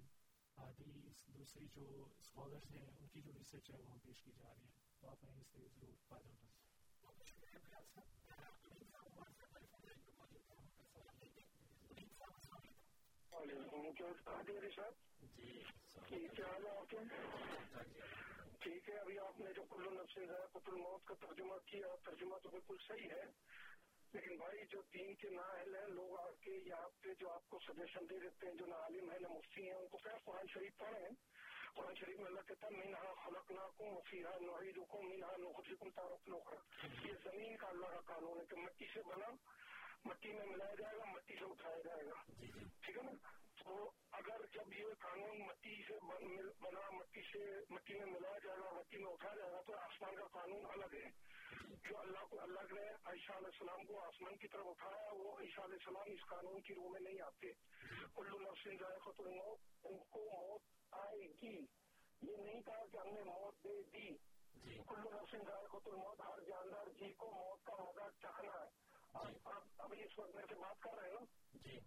حدیث 0.57 1.27
دوسری 1.29 1.65
جو 1.75 1.85
اسکالرس 2.19 2.71
ہیں 2.71 2.85
ان 2.89 3.07
کی 3.07 3.21
جو 3.21 3.31
ریسرچ 3.33 3.69
ہے 3.69 3.81
وہ 3.81 3.97
پیش 4.03 4.21
کی 4.23 4.31
جا 4.37 4.53
رہی 4.53 4.65
ہے 4.65 4.69
تو 5.01 5.09
آپ 5.09 5.25
آئیں 5.25 5.39
اس 5.39 5.47
سے 5.47 5.67
ضرور 5.69 5.95
فائدہ 6.07 6.29
اٹھا 6.29 6.47
سکتے 6.47 6.79
ٹھیک 18.59 18.89
ہے، 18.89 18.95
ابھی 18.95 19.17
آپ 19.19 19.39
نے 19.39 19.51
جو 19.55 19.61
کل 19.69 19.93
نفس 19.93 20.17
ہے 20.17 20.25
قطل 20.51 20.75
موت 20.75 21.05
کا 21.05 21.13
ترجمہ 21.19 21.57
کیا، 21.65 21.87
ترجمہ 22.03 22.37
تو 22.43 22.49
بالکل 22.49 22.77
صحیح 22.87 23.09
ہے۔ 23.09 23.23
لیکن 24.13 24.37
بھائی 24.37 24.65
جو 24.71 24.81
دین 24.81 25.15
کے 25.15 25.29
نااہل 25.29 25.75
ہیں 25.75 25.87
لوگ 25.87 26.19
آ 26.19 26.31
کے 26.41 26.51
یہاں 26.65 26.89
پہ 27.01 27.13
جو 27.19 27.29
آپ 27.29 27.49
کو 27.49 27.59
سجیشن 27.59 28.09
دے 28.09 28.19
دیتے 28.19 28.47
ہیں 28.47 28.53
جو 28.53 28.65
نہ 28.65 28.73
عالم 28.73 29.11
ہے 29.11 29.17
نہ 29.19 29.27
مفتی 29.27 29.69
ہیں 29.69 29.75
ان 29.75 29.87
کو 29.87 29.97
کیا 29.97 30.17
قرآن 30.25 30.45
شریف 30.53 30.77
پڑھیں۔ 30.77 31.09
قرآن 31.75 31.95
شریف 31.95 32.17
میں 32.17 32.25
اللہ 32.25 32.39
کہتا 32.47 32.67
ہے 32.67 32.77
مینہا 32.77 33.13
خلق 33.25 33.51
ناکم 33.51 33.83
وفیحا 33.83 34.37
نعیدکم 34.41 35.09
مینہا 35.09 35.31
نخرجکم 35.37 35.89
تارت 35.89 36.29
نخرا 36.29 36.87
یہ 37.07 37.13
زمین 37.23 37.57
کا 37.57 37.67
اللہ 37.67 37.85
کا 37.85 37.99
قانون 37.99 38.39
ہے 38.39 38.45
کہ 38.45 38.55
مٹی 38.55 38.85
سے 38.93 38.99
بنا 39.05 39.29
مٹی 40.05 40.33
میں 40.33 40.45
ملایا 40.45 40.75
جائے 40.75 40.97
گا 40.97 41.03
مٹی 41.05 41.35
سے 41.39 41.45
اٹھایا 41.45 41.77
جائے 41.77 42.05
گا۔ 42.05 42.21
ٹھیک 42.81 42.97
ہے 42.97 43.01
نا؟ 43.01 43.11
تو 43.63 43.91
اگر 44.11 44.45
جب 44.53 44.73
یہ 44.73 44.85
قانون 44.99 45.39
مٹی 45.47 45.83
سے 45.87 45.93
بنا 46.61 46.89
مٹی 46.89 47.21
سے 47.21 47.39
مٹی 47.69 47.93
میں 47.93 48.05
ملایا 48.05 48.37
جائے 48.43 48.59
گا 48.59 48.71
مٹی 48.71 48.97
میں 48.97 49.11
اٹھایا 49.11 49.35
جائے 49.35 49.51
گا 49.51 49.61
تو 49.61 49.73
آسمان 49.73 50.15
کا 50.15 50.27
قانون 50.31 50.65
الگ 50.69 50.95
ہے۔ 50.95 51.30
جو 51.59 51.99
اللہ 51.99 52.25
کو 52.29 52.41
اللہ 52.41 52.59
نے 52.59 52.81
عیشا 52.81 53.37
علیہ 53.37 53.47
السلام 53.47 53.85
کو 53.85 53.99
آسمان 53.99 54.37
کی 54.37 54.47
طرف 54.47 54.65
اٹھایا 54.65 55.09
وہ 55.13 55.39
عیشا 55.39 55.63
علیہ 55.63 55.75
السلام 55.75 56.03
اس 56.05 56.29
قانون 56.29 56.61
کی 56.61 56.73
روح 56.73 56.89
میں 56.89 56.99
نہیں 56.99 57.21
آتے۔ 57.21 57.47
کلو 58.15 58.39
نفسن 58.39 58.77
ذائقہ 58.77 59.09
الموت 59.17 59.59
ان 59.83 59.97
کو 60.09 60.19
موت 60.19 60.61
آئے 60.91 61.27
گی۔ 61.27 61.65
یہ 62.21 62.37
نہیں 62.37 62.61
کہا 62.61 62.85
کہ 62.91 62.97
ہم 62.97 63.13
نے 63.13 63.21
موت 63.23 63.63
دے 63.63 63.83
دی۔ 63.83 64.17
کلو 64.87 65.09
نفسن 65.09 65.37
ذائقہ 65.37 65.77
الموت 65.85 66.21
ہر 66.21 66.43
جاندار 66.43 66.85
جی 66.87 67.13
کو 67.13 67.31
موت 67.31 67.63
کا 67.63 67.75
مزہ 67.75 68.09
چکھنا 68.19 68.63
ہے۔ 68.63 68.91
ابھی 69.77 70.03
اس 70.03 70.19
وقت 70.19 70.35
میں 70.35 70.43
سے 70.49 70.55
بات 70.55 70.79
کر 70.79 70.99
رہے 70.99 71.07
ہیں 71.07 71.15
نا؟ 71.15 71.25
جی۔ 71.53 71.79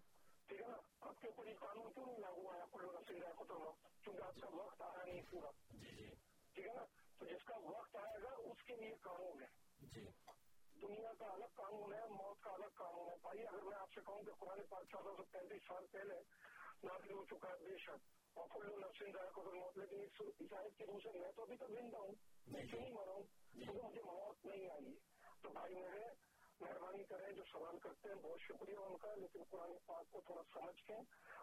ٹھیک 0.47 0.61
ہے 0.61 0.67
نا؟ 0.67 0.77
آپ 1.01 1.21
کے 1.21 1.27
اوپر 1.27 1.47
یہ 1.47 1.55
قانون 1.59 1.93
کیوں 1.93 2.05
نہیں 2.05 2.17
لاگو 2.17 2.49
آیا 2.51 2.65
کلو 2.71 2.91
نفسن 2.91 3.19
ذائقہ 3.19 3.43
الموت؟ 3.49 4.03
کیونکہ 4.03 4.21
آپ 4.21 4.35
کا 4.41 4.55
وقت 4.55 4.81
آیا 4.81 5.05
نہیں 5.05 5.21
پورا۔ 5.29 5.49
ٹھیک 6.53 6.67
ہے 6.67 6.73
نا؟ 6.73 7.04
تو 7.19 7.25
جس 7.25 7.43
کا 7.45 7.57
وقت 7.57 7.95
آئے 7.95 8.23
گا 8.23 8.29
اس 8.29 8.63
کے 8.63 8.75
لیے 8.75 8.95
قانون 9.01 9.43
ہے۔ 9.43 9.47
جی۔ 9.79 10.01
دنیا 10.81 11.13
کا 11.19 11.25
الگ 11.25 11.45
قانون 11.53 11.93
ہے 11.93 11.99
موت 11.99 12.41
کا 12.41 12.51
الگ 12.51 12.69
قانون 12.75 13.09
ہے۔ 13.09 13.15
بھائی 13.21 13.47
اگر 13.47 13.61
میں 13.61 13.77
آپ 13.77 13.89
سے 13.95 14.01
کہوں 14.05 14.23
کہ 14.23 14.31
قرآن 14.39 14.59
پاک 14.69 14.83
چودہ 14.83 15.17
سو 15.17 15.23
پینتیس 15.23 15.61
سال 15.67 15.85
پہلے 15.87 16.15
نازل 16.83 17.11
ہو 17.11 17.25
چکا 17.25 17.49
ہے 17.49 17.63
بے 17.63 17.77
شک۔ 17.77 18.15
اور 18.33 18.47
کلو 18.53 18.77
نفسن 18.77 19.11
ذائقہ 19.11 19.39
الموت 19.39 19.77
لیکن 19.77 20.01
اس 20.01 20.17
کی 20.77 20.85
روح 20.85 20.97
سے 21.03 21.19
میں 21.19 21.31
تو 21.31 21.41
ابھی 21.41 21.57
تک 21.57 21.67
زندہ 21.67 21.97
ہوں 21.97 22.15
میں 22.47 22.65
کیوں 22.65 22.81
نہیں 22.81 22.93
مرا 22.93 23.11
ہوں؟ 23.11 23.23
کیونکہ 23.53 23.87
مجھے 23.87 24.01
موت 24.01 24.45
نہیں 24.45 24.69
آئی 24.69 24.95
تو 25.41 25.49
بھائی 25.49 25.75
میرے 25.75 26.34
مہربانی 26.61 27.03
کریں، 27.03 27.31
جو 27.31 27.43
سوال 27.51 27.79
کرتے 27.79 28.09
ہیں، 28.09 28.15
بہت 28.15 28.41
شکریہ 28.41 28.77
ان 28.77 28.97
کا، 28.97 29.13
لیکن 29.15 29.43
قرآن 29.49 29.73
پاک 29.85 30.11
کو 30.11 30.21
تھوڑا 30.25 30.43
سمجھ 30.53 30.83
کے 30.83 30.93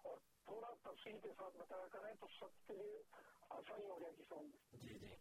اور 0.02 0.16
تھوڑا 0.44 0.72
تفصیل 0.82 1.18
کے 1.22 1.32
ساتھ 1.38 1.56
بتایا 1.56 1.88
کریں 1.92 2.14
تو 2.20 2.26
سب 2.38 2.66
کے 2.66 2.74
لیے 2.74 3.02
آسانی 3.50 3.90
ہو 3.90 3.98
جائے 4.00 4.16
گی 4.18 4.24
سمجھ 4.28 4.84
جی 4.84 4.98
جی۔ 4.98 5.14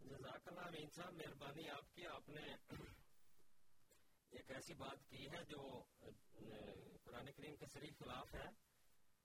جزاک 0.00 0.48
اللہ 0.48 0.60
امین 0.60 0.90
صاحب، 0.90 1.14
مہربانی 1.14 1.68
آپ 1.70 1.94
کی، 1.94 2.06
آپ 2.06 2.28
نے 2.28 2.46
ایک 4.32 4.50
ایسی 4.50 4.74
بات 4.74 5.08
کی 5.10 5.28
ہے 5.30 5.44
جو، 5.44 5.82
قرآن 7.04 7.32
کریم 7.32 7.56
کے 7.56 7.66
سری 7.72 7.90
خلاف 7.98 8.34
ہے، 8.34 8.48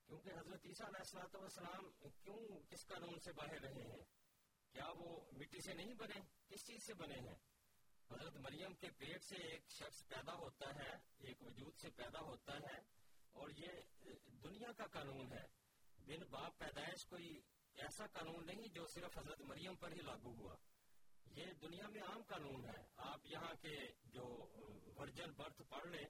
کیونکہ 0.09 0.29
حضرت 0.29 0.65
عیسیٰ 0.65 0.87
علیہ 0.87 0.99
السلاۃ 0.99 1.35
والسلام 1.35 1.89
کیوں، 2.23 2.41
کس 2.69 2.85
قانون 2.87 3.19
سے 3.19 3.33
باہر 3.33 3.61
رہے 3.61 3.83
ہیں؟ 3.83 4.22
کیا 4.73 4.89
وہ 4.97 5.09
مٹی 5.31 5.61
سے 5.61 5.73
نہیں 5.73 5.93
بنے؟ 5.93 6.19
کس 6.47 6.65
چیز 6.67 6.85
سے 6.85 6.93
بنے 6.93 7.19
ہیں؟ 7.19 7.35
حضرت 8.11 8.35
مریم 8.35 8.73
کے 8.73 8.89
پیٹ 8.97 9.23
سے 9.23 9.35
ایک 9.35 9.69
شخص 9.69 10.07
پیدا 10.07 10.33
ہوتا 10.33 10.69
ہے، 10.75 10.91
ایک 11.19 11.41
وجود 11.41 11.75
سے 11.81 11.89
پیدا 11.89 12.19
ہوتا 12.19 12.53
ہے، 12.53 12.79
اور 13.33 13.49
یہ 13.49 14.11
دنیا 14.43 14.71
کا 14.77 14.85
قانون 14.87 15.31
ہے۔ 15.33 15.45
بن 16.05 16.23
باپ 16.29 16.57
پیدائش 16.57 17.05
کوئی 17.05 17.29
ایسا 17.75 18.05
قانون 18.07 18.45
نہیں 18.45 18.67
جو 18.67 18.85
صرف 18.87 19.17
حضرت 19.17 19.41
مریم 19.41 19.75
پر 19.75 19.91
ہی 19.91 20.01
لاگو 20.01 20.33
ہوا۔ 20.39 20.55
یہ 21.35 21.53
دنیا 21.61 21.87
میں 21.87 22.01
عام 22.01 22.21
قانون 22.23 22.65
ہے۔ 22.65 22.81
آپ 22.97 23.25
یہاں 23.25 23.53
کے 23.61 23.75
جو 24.05 24.25
ورجن 24.97 25.31
برتھ 25.31 25.61
پڑھ 25.69 25.87
لیں 25.87 26.05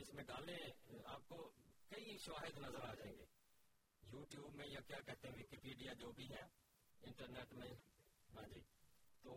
اس 0.00 0.14
میں 0.14 0.24
ڈالیں، 0.24 0.58
آپ 1.04 1.28
کو 1.28 1.50
کئی 1.88 2.16
شواہد 2.18 2.58
نظر 2.58 2.82
آ 2.82 2.94
جائیں 2.94 3.16
گے۔ 3.18 3.24
یوٹیوب 4.12 4.54
میں 4.54 4.66
یا 4.66 4.80
کیا 4.80 5.00
کہتے 5.00 5.28
ہیں، 5.28 5.34
وکیپیڈیا 5.34 5.92
جو 5.92 6.12
بھی 6.12 6.30
ہے 6.30 6.44
انٹرنیٹ 7.02 7.52
میں 7.52 7.70
ہاں 8.34 8.48
جی 8.48 8.60
تو 9.24 9.32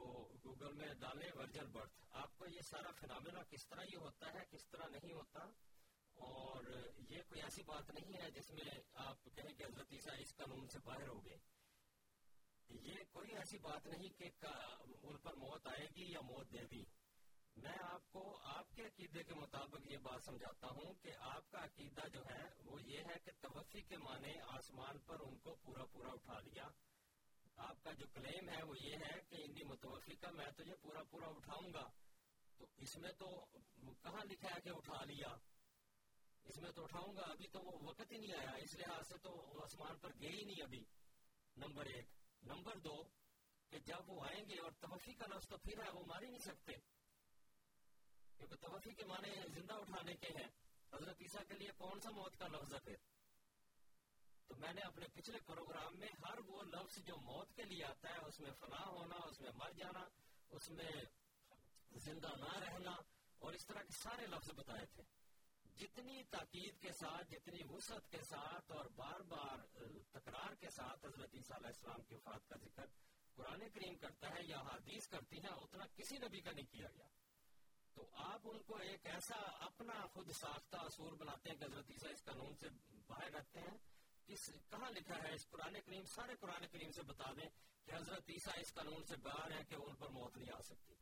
گوگل 0.46 0.74
میں 0.74 0.94
ڈالیں 0.94 1.32
ورجن 1.36 1.72
برتھ۔ 1.72 2.02
آپ 2.12 2.38
کو 2.38 2.46
یہ 2.48 2.62
سارا 2.62 2.92
فنامنا 3.00 3.44
کس 3.44 3.68
طرح 3.68 3.84
یہ 3.94 3.98
ہوتا 3.98 4.34
ہے، 4.34 4.44
کس 4.52 4.68
طرح 4.68 4.88
نہیں 4.88 5.14
ہوتا، 5.14 5.40
اور 6.16 6.64
یہ 7.10 7.22
کوئی 7.28 7.42
ایسی 7.42 7.64
بات 7.64 7.90
نہیں 7.90 8.22
ہے 8.22 8.32
جس 8.32 8.52
میں 8.52 8.70
آپ 9.06 9.24
کہیں 9.36 9.54
کہ 9.54 9.64
حضرت 9.64 9.94
عیسیٰ 9.94 10.14
اس 10.20 10.36
قانون 10.36 10.68
سے 10.68 10.80
باہر 10.84 11.08
ہو 11.08 11.26
گئے۔ 11.26 11.38
یہ 12.70 13.04
کوئی 13.12 13.36
ایسی 13.36 13.58
بات 13.58 13.86
نہیں 13.86 14.10
کہ 14.10 14.30
ان 15.04 15.18
پر 15.18 15.36
موت 15.36 15.68
آئے 15.68 15.88
گی 15.96 16.12
یا 16.12 16.22
موت 16.22 16.52
دے 16.54 16.66
دی۔ 16.72 16.84
میں 17.58 17.78
آپ 17.82 18.12
کو 18.12 18.24
آپ 18.44 18.76
کے 18.76 18.86
عقیدے 18.86 19.24
کے 19.24 19.34
مطابق 19.34 19.92
یہ 19.92 19.98
بات 19.98 20.24
سمجھاتا 20.24 20.68
ہوں 20.68 20.94
کہ 20.94 21.12
آپ 21.20 21.52
کا 21.52 21.64
عقیدہ 21.66 22.08
جو 22.08 22.24
ہے 22.30 22.42
وہ 22.66 22.82
یہ 22.82 23.00
ہے 23.00 23.18
کہ 23.26 23.32
توفی 23.42 23.82
کے 23.82 23.98
معنی 23.98 24.34
آسمان 24.48 25.00
پر 25.00 25.20
ان 25.20 25.38
کو 25.38 25.56
پورا 25.56 25.86
پورا 25.86 26.12
اٹھا 26.12 26.40
لیا۔ 26.40 26.68
آپ 27.56 27.84
کا 27.84 27.91
جو 27.91 28.06
کلیم 28.14 28.49
ہے 28.49 28.64
وہ 28.64 28.76
یہ 28.82 28.95
ہے 28.95 29.22
کہ 29.30 29.36
انی 29.36 29.64
متوفی 29.64 30.15
کا 30.15 30.32
میں 30.32 30.52
تجھے 30.57 30.76
پورا 30.76 31.03
پورا 31.03 31.27
اٹھاؤں 31.27 31.73
گا۔ 31.73 31.91
تو 32.57 32.65
اس 32.77 32.98
میں 32.98 33.11
تو 33.11 33.45
کہاں 34.03 34.26
لکھا 34.26 34.49
ہے 34.56 34.61
کہ 34.61 34.69
اٹھا 34.69 35.06
لیا؟ 35.06 35.27
اس 36.44 36.57
میں 36.57 36.72
تو 36.72 36.84
اٹھاؤں 36.84 37.15
گا۔ 37.15 37.22
ابھی 37.22 37.48
تو 37.48 37.60
وہ 37.61 37.90
وقت 37.90 38.11
ہی 38.11 38.18
نہیں 38.18 38.34
آیا۔ 38.38 38.52
اس 38.52 38.76
لحاظ 38.76 39.07
سے 39.07 39.18
تو 39.18 39.61
آسمان 39.64 39.98
پر 39.98 40.10
گئے 40.22 40.30
ہی 40.30 40.44
نہیں 40.44 40.64
ابھی۔ 40.64 40.84
نمبر 41.57 41.86
ایک۔ 41.86 42.06
نمبر 42.44 42.77
دو، 42.77 43.03
کہ 43.69 43.80
جب 43.80 44.10
وہ 44.10 44.26
آئیں 44.26 44.49
گے 44.49 44.61
اور 44.61 44.72
توفی 44.72 45.14
کا 45.14 45.26
لفظ 45.36 45.48
تو 45.48 45.57
پھر 45.57 45.84
ہے، 45.84 45.90
وہ 45.90 46.03
مار 46.06 46.22
ہی 46.22 46.27
نہیں 46.27 46.45
سکتے۔ 46.45 46.73
کیونکہ 48.38 48.56
توفی 48.56 48.91
کے 48.91 49.06
معنی 49.06 49.30
زندہ 49.48 49.73
اٹھانے 49.73 50.14
کے 50.14 50.27
ہیں۔ 50.27 50.49
حضرت 50.94 51.22
عیسیٰ 51.22 51.41
کے 51.48 51.53
لیے 51.53 51.69
کون 51.77 51.99
سا 51.99 52.10
موت 52.10 52.38
کا 52.38 52.48
لفظ 52.48 52.73
ہے 52.73 52.80
پھر؟ 52.80 53.15
تو 54.48 54.56
میں 54.56 54.74
نے 54.74 54.82
اپنے 54.82 55.08
پچھلے 55.14 55.38
پروگرام 55.46 56.00
میں 56.00 56.08
ہر 56.24 56.40
وہ 56.40 56.64
لفظ 56.64 56.98
جو 57.06 57.16
موت 57.18 57.56
کے 57.56 57.64
لیے 57.64 57.84
آتا 57.84 58.10
ہے، 58.10 58.20
اس 58.26 58.40
میں 58.40 58.52
فلاح 58.60 58.86
ہونا، 58.86 59.16
اس 59.16 59.42
میں 59.42 59.52
مر 59.56 59.72
جانا، 59.72 60.06
اس 60.50 60.70
میں 60.70 60.92
زندہ 61.92 62.32
نہ 62.38 62.58
رہنا 62.60 62.96
اور 63.40 63.54
اس 63.54 63.66
طرح 63.66 63.82
کے 63.82 63.94
سارے 64.04 64.28
لفظ 64.28 64.50
بتائے 64.50 64.86
تھے۔ 64.86 65.04
جتنی 65.76 66.24
تاکید 66.24 66.82
کے 66.82 66.92
ساتھ، 66.92 67.32
جتنی 67.32 67.60
وسعت 67.70 68.12
کے 68.12 68.22
ساتھ 68.22 68.72
اور 68.72 68.86
بار 68.86 69.20
بار 69.20 69.58
تکرار 70.12 70.54
کے 70.56 70.70
ساتھ 70.70 71.06
حضرت 71.06 71.36
عیسیٰ 71.36 71.58
علیہ 71.58 71.68
السلام 71.68 72.02
کی 72.02 72.16
وفات 72.16 72.48
کا 72.50 72.56
ذکر 72.58 72.86
قرآن 73.36 73.70
کریم 73.70 73.96
کرتا 73.96 74.30
ہے 74.30 74.44
یا 74.44 74.60
حدیث 74.60 75.08
کرتی 75.08 75.38
ہیں، 75.38 75.50
اتنا 75.50 75.86
کسی 75.96 76.18
نبی 76.18 76.42
کا 76.42 76.52
نہیں 76.52 76.72
کیا 76.72 76.88
گیا۔ 76.96 77.08
تو 77.94 78.08
آپ 78.14 78.40
ان 78.44 78.62
کو 78.62 78.78
ایک 78.78 79.06
ایسا 79.06 79.36
اپنا 79.60 80.06
خود 80.06 80.32
ساختہ 80.32 80.78
اصول 80.78 81.16
بناتے 81.16 81.50
ہیں 81.50 81.58
کہ 81.58 81.64
حضرت 81.64 81.92
عیسیٰ 81.92 82.12
اس 82.12 82.24
قانون 82.24 82.56
سے 82.56 82.68
باہر 83.08 83.32
رکھتے 83.32 83.60
ہیں۔ 83.60 83.95
کس 84.28 84.52
کہاں 84.70 84.92
لکھا 84.92 85.16
ہے؟ 85.16 85.34
اس 85.34 85.50
قرآن 85.50 85.74
کریم، 85.86 86.06
سارے 86.06 86.36
قرآن 86.40 86.68
کریم 86.72 86.92
سے 86.92 87.02
بتا 87.02 87.32
دیں 87.32 87.50
کہ 87.86 87.92
حضرت 87.96 88.30
عیسیٰ 88.30 88.54
اس 88.58 88.74
قانون 88.74 89.04
سے 89.04 89.16
باہر 89.18 89.52
ہے 89.52 89.64
کہ 89.64 89.76
ان 89.76 89.96
پر 89.96 90.10
موت 90.10 90.38
نہیں 90.38 90.56
آ 90.56 90.62
سکتی۔ 90.62 90.94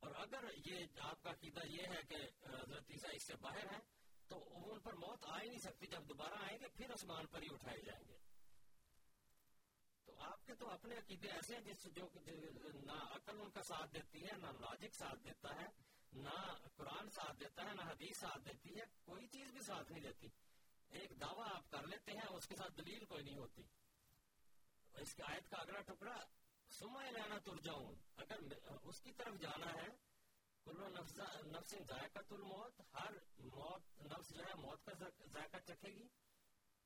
اور 0.00 0.14
اگر 0.14 0.44
یہ 0.66 0.86
آپ 0.98 1.22
کا 1.22 1.30
عقیدہ 1.30 1.60
یہ 1.66 1.82
ہے 1.82 2.02
کہ 2.08 2.16
حضرت 2.46 2.90
عیسیٰ 2.90 3.10
اس 3.12 3.22
سے 3.22 3.36
باہر 3.36 3.72
ہے 3.72 3.78
تو 4.28 4.44
ان 4.72 4.80
پر 4.80 4.92
موت 4.92 5.24
آ 5.26 5.40
ہی 5.42 5.48
نہیں 5.48 5.58
سکتی۔ 5.58 5.86
جب 5.86 6.08
دوبارہ 6.08 6.34
آئیں 6.34 6.58
گے، 6.60 6.68
پھر 6.68 6.90
آسمان 6.90 7.26
پر 7.26 7.42
ہی 7.42 7.46
اٹھائے 7.50 7.80
جائیں 7.80 8.08
گے۔ 8.08 8.18
تو 10.04 10.22
آپ 10.22 10.46
کے 10.46 10.54
تو 10.54 10.70
اپنے 10.70 10.96
عقیدے 10.96 11.28
ایسے 11.28 11.54
ہیں 11.54 11.62
جس 11.62 11.84
جو 11.84 12.08
نہ 12.74 12.92
عقل 12.92 13.40
ان 13.40 13.50
کا 13.50 13.62
ساتھ 13.62 13.94
دیتی 13.94 14.22
ہے، 14.24 14.36
نہ 14.36 14.46
لاجک 14.46 14.94
ساتھ 14.94 15.24
دیتا 15.24 15.54
ہے، 15.54 15.66
نہ 16.12 16.54
قرآن 16.76 17.10
ساتھ 17.10 17.40
دیتا 17.40 17.64
ہے، 17.64 17.74
نہ 17.74 17.82
حدیث 17.82 18.18
ساتھ 18.18 18.48
دیتی 18.48 18.80
ہے، 18.80 18.84
کوئی 19.04 19.26
چیز 19.26 19.50
بھی 19.50 19.60
ساتھ 19.60 19.92
نہیں 19.92 20.02
دیتی۔ 20.02 20.28
ایک 20.94 21.20
دعویٰ 21.20 21.54
آپ 21.54 21.70
کر 21.70 21.86
لیتے 21.86 22.12
ہیں، 22.12 22.26
اس 22.30 22.46
کے 22.46 22.56
ساتھ 22.56 22.72
دلیل 22.76 23.04
کوئی 23.04 23.24
نہیں 23.24 23.36
ہوتی۔ 23.36 23.62
اس 24.94 25.14
کی 25.14 25.22
آیت 25.22 25.50
کا 25.50 25.56
اگلا 25.56 25.80
ٹکڑا 25.80 26.16
سما 26.68 27.10
لینا 27.10 27.38
تر 27.38 27.60
جاؤں 27.60 27.94
اگر 28.16 28.38
اس 28.82 29.00
کی 29.00 29.12
طرف 29.12 29.34
جانا 29.40 29.66
ہے 29.66 29.88
کلو 30.64 30.88
نفس 30.88 31.18
نفس 31.46 31.74
ذائقہ 31.88 32.18
الموت، 32.30 32.80
ہر 32.80 33.12
موت، 33.38 34.02
نفس 34.02 34.34
جو 34.34 34.44
ہے، 34.44 34.54
موت 34.54 34.86
کا 34.86 34.92
ذائقہ 35.26 35.56
چکھے 35.66 35.90
گی۔ 35.90 36.08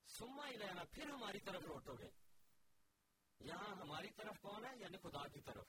سما 0.06 0.48
لینا 0.50 0.84
پھر 0.92 1.10
ہماری 1.10 1.40
طرف 1.40 1.62
لوٹو 1.62 1.94
گے۔ 1.94 2.08
یہاں 3.40 3.76
ہماری 3.76 4.10
طرف 4.10 4.40
کون 4.40 4.64
ہے؟ 4.64 4.70
یعنی 4.76 4.96
خدا 4.96 5.28
کی 5.28 5.40
طرف۔ 5.40 5.66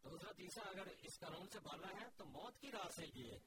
تو 0.00 0.08
حضرت 0.08 0.40
عیسیٰ 0.40 0.66
اگر 0.66 0.86
اس 0.86 1.18
قانون 1.18 1.48
سے 1.48 1.60
بالا 1.60 1.88
ہے 2.00 2.06
تو 2.16 2.24
موت 2.24 2.58
کی 2.58 2.72
راہ 2.72 2.88
سے 2.88 3.06
یہ 3.14 3.32
ہے۔ 3.32 3.38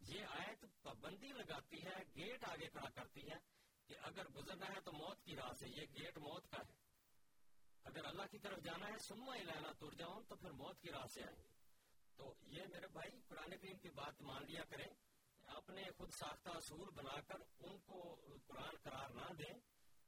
یہ 0.00 0.24
آیت 0.24 0.64
پابندی 0.82 1.28
لگاتی 1.28 1.84
ہے، 1.84 2.04
گیٹ 2.16 2.44
آگے 2.44 2.68
کھڑا 2.68 2.90
کرتی 2.90 3.30
ہے۔ 3.30 3.55
کہ 3.86 3.94
اگر 4.02 4.28
گزرنا 4.28 4.66
ہے 4.68 4.80
تو 4.80 4.92
موت 4.92 5.24
کی 5.24 5.36
راہ 5.36 5.52
سے، 5.52 5.68
یہ 5.68 5.82
گیٹ 5.82 6.18
موت 6.18 6.50
کا 6.50 6.58
ہے۔ 6.58 6.74
اگر 7.84 8.04
اللہ 8.04 8.22
کی 8.30 8.38
طرف 8.38 8.58
جانا 8.58 8.88
ہے 8.88 8.98
سما 8.98 9.36
لانا 9.36 9.72
تر 9.72 9.94
جاؤں 9.94 10.20
تو 10.28 10.36
پھر 10.36 10.50
موت 10.50 10.80
کی 10.80 10.90
راہ 10.90 11.06
سے 11.06 11.22
آئیں۔ 11.22 11.36
گے 11.36 11.48
تو 12.16 12.34
یہ 12.42 12.62
میرے 12.70 12.86
بھائی، 12.86 13.20
قرآن 13.28 13.50
کریم 13.50 13.78
کی 13.78 13.90
بات 13.90 14.22
مان 14.22 14.42
لیا 14.48 14.64
کریں۔ 14.64 14.94
اپنے 15.42 15.84
خود 15.96 16.10
ساختہ 16.10 16.48
اصول 16.48 16.90
بنا 16.90 17.20
کر 17.20 17.34
ان 17.58 17.78
کو 17.78 18.20
قرآن 18.46 18.76
قرار 18.82 19.08
نہ 19.10 19.32
دیں۔ 19.34 19.60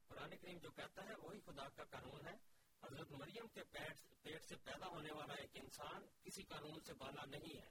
قرآن 0.07 0.37
کریم 0.37 0.57
جو 0.57 0.71
کہتا 0.71 1.03
ہے، 1.03 1.15
وہی 1.15 1.39
خدا 1.39 1.69
کا 1.69 1.83
قانون 1.83 2.27
ہے۔ 2.27 2.35
حضرت 2.83 3.11
مریم 3.11 3.47
کے 3.47 3.63
پیٹ 3.63 4.21
پیٹ 4.21 4.45
سے 4.45 4.55
پیدا 4.55 4.87
ہونے 4.87 5.13
والا 5.13 5.33
ایک 5.33 5.49
انسان 5.53 6.05
کسی 6.23 6.43
قانون 6.43 6.79
سے 6.79 6.93
بالا 6.93 7.25
نہیں 7.25 7.57
ہے۔ 7.57 7.69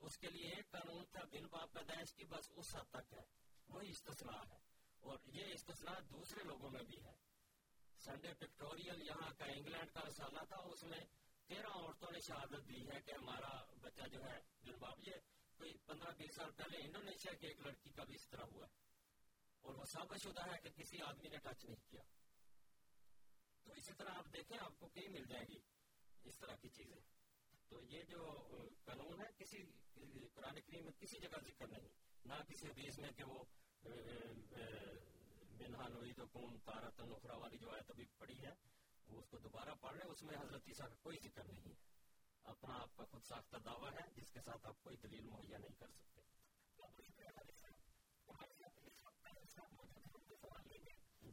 اس 0.00 0.18
کے 0.18 0.30
لیے 0.30 0.50
ایک 0.50 0.70
قانون 0.70 1.04
تھا، 1.04 1.20
بن 1.24 1.46
باپ 1.46 1.72
پیدائش 1.72 2.14
کی 2.14 2.24
بس 2.24 2.50
اس 2.56 2.76
حد 2.76 2.90
تک 2.90 3.12
ہے۔ 3.12 3.22
وہی 3.68 3.90
استثناء 3.90 4.42
ہے۔ 4.48 4.67
اور 5.00 5.18
یہ 5.26 5.44
استثناء 5.52 6.00
دوسرے 6.10 6.44
لوگوں 6.44 6.70
میں 6.70 6.82
بھی 6.82 7.04
ہے۔ 7.04 7.14
سنڈے 8.04 8.34
پکٹوریل 8.34 9.02
یہاں 9.02 9.30
کا 9.38 9.44
انگلینڈ 9.44 9.90
کا 9.92 10.00
رسالہ 10.08 10.44
تھا، 10.48 10.56
اس 10.56 10.84
میں 10.84 11.00
تیرہ 11.46 11.66
عورتوں 11.66 12.10
نے 12.12 12.18
شہادت 12.18 12.68
دی 12.68 12.80
ہے 12.88 13.00
کہ 13.00 13.12
ہمارا 13.12 13.64
بچہ 13.80 14.08
جو 14.08 14.24
ہے 14.24 14.38
بن 14.62 14.78
باپ 14.78 15.08
یہ 15.08 15.14
کوئی 15.56 15.72
پندرہ 15.86 16.10
بیس 16.18 16.34
سال 16.34 16.50
پہلے 16.52 16.78
انڈونیشیا 16.78 17.32
کی 17.32 17.46
ایک 17.46 17.60
لڑکی 17.60 17.90
کا 17.90 18.04
بھی 18.04 18.14
اس 18.14 18.28
طرح 18.28 18.44
ہوا 18.44 18.66
اور 19.60 19.74
وہ 19.74 19.84
ثابت 19.84 20.16
شدہ 20.22 20.52
ہے 20.52 20.58
کہ 20.62 20.70
کسی 20.70 21.02
آدمی 21.02 21.28
نے 21.28 21.36
ٹچ 21.36 21.64
نہیں 21.64 21.90
کیا۔ 21.90 22.02
تو 23.64 23.72
اسی 23.72 23.92
طرح 23.92 24.08
آپ 24.08 24.26
دیکھیں، 24.32 24.58
آپ 24.60 24.78
کو 24.78 24.88
کہیں 24.88 25.08
مل 25.08 25.24
جائے 25.24 25.44
گی 25.48 25.58
اس 26.24 26.38
طرح 26.38 26.56
کی 26.56 26.68
چیزیں۔ 26.68 27.00
تو 27.68 27.82
یہ 27.82 28.02
جو 28.02 28.40
قانون 28.84 29.20
ہے، 29.20 29.26
کسی 29.38 29.58
قرآن 30.34 30.60
کریم 30.60 30.84
میں 30.84 30.92
کسی 30.92 31.18
جگہ 31.20 31.38
ذکر 31.44 31.66
نہیں، 31.66 31.88
نہ 32.24 32.34
کسی 32.48 32.68
حدیث 32.68 32.98
میں 32.98 33.10
کہ 33.10 33.24
وہ 33.24 33.44
منہا 35.60 35.88
نوری 35.88 36.12
تو 36.12 36.26
کون 36.26 36.58
تارت 36.64 37.00
نخرا 37.00 37.36
والی 37.36 37.58
جو 37.58 37.70
آیت 37.70 37.90
ابھی 37.90 38.04
پڑھی 38.18 38.46
ہے، 38.46 38.54
وہ 39.06 39.18
اس 39.18 39.28
کو 39.28 39.38
دوبارہ 39.38 39.74
پڑھ 39.80 39.96
لیں 39.96 40.10
اس 40.10 40.22
میں 40.22 40.36
حضرت 40.36 40.62
عیسیٰ 40.68 40.88
کا 40.88 40.94
کوئی 41.02 41.16
ذکر 41.22 41.44
نہیں 41.44 41.68
ہے۔ 41.68 41.74
اپنا 42.42 42.74
آپ 42.74 42.96
کا 42.96 43.04
خود 43.04 43.22
ساختہ 43.22 43.56
دعویٰ 43.56 43.92
ہے، 43.92 44.20
جس 44.20 44.30
کے 44.32 44.40
ساتھ 44.40 44.66
آپ 44.66 44.82
کوئی 44.82 44.96
دلیل 44.96 45.26
مہیا 45.26 45.58
نہیں 45.58 45.74
کر 45.78 45.86
سکتے۔ 45.90 46.20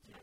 جی 0.03 0.13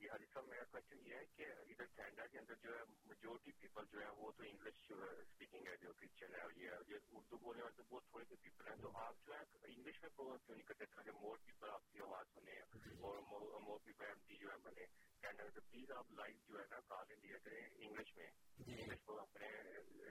جی 0.00 0.08
جی 0.18 0.26
صاحب 0.34 0.48
میرا 0.48 0.64
کوشچن 0.64 0.98
یہ 1.06 1.14
ہے 1.14 1.24
کہ 1.36 1.44
ادھر 1.44 1.86
کینیڈا 1.86 2.26
کے 2.26 2.38
اندر 2.38 2.54
جو 2.62 2.78
ہے 2.78 2.84
میجورٹی 3.06 3.52
پیپل 3.52 3.84
جو 3.92 4.00
ہے 4.00 4.08
وہ 4.16 4.30
تو 4.36 4.42
انگلش 4.42 4.92
اسپیکنگ 4.92 5.66
ہے 5.66 5.76
جو 5.76 5.92
کرسچن 5.92 6.34
ہے 6.34 6.46
یہ 6.56 6.70
اردو 7.10 7.38
بولنے 7.38 7.62
والے 7.62 7.76
تو 7.76 7.82
بہت 7.88 8.04
تھوڑے 8.10 8.24
سے 8.28 8.36
پیپل 8.42 8.68
ہیں۔ 8.68 8.76
تو 8.82 8.90
آپ 8.94 9.14
جو 9.26 9.34
ہے 9.34 9.40
انگلش 9.62 10.02
میں 10.02 10.10
پروگرام 10.16 10.38
کیوں 10.46 10.56
نہیں 10.56 10.66
کرتے؟ 10.66 10.86
تاکہ 10.86 11.10
مور 11.12 11.36
پیپل 11.46 11.70
آپ 11.70 11.92
کی 11.92 12.00
آواز 12.00 12.26
سنے 12.34 12.58
اور 13.00 13.18
مور 13.62 13.78
پیپل 13.84 14.06
ایم 14.06 14.18
ڈی 14.26 14.36
جو 14.36 14.50
ہے 14.52 14.56
بنے 14.62 14.86
کینیڈا 15.20 15.60
پلیز 15.70 15.90
آپ 15.92 16.12
لائیو 16.12 16.38
جو 16.48 16.60
ہے 16.60 16.64
نا 16.70 16.80
کال 16.80 17.06
انڈیا 17.10 17.38
کریں 17.38 17.62
انگلش 17.76 18.16
میں۔ 18.16 18.30
انگلش 18.66 19.02
کو 19.04 19.20
اپنے 19.20 19.48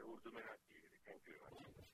اردو 0.01 0.31
میں 0.31 0.43
نہ 0.43 0.55
تھینک 1.03 1.29
یو 1.29 1.35
ویری 1.43 1.63
مچ 1.77 1.87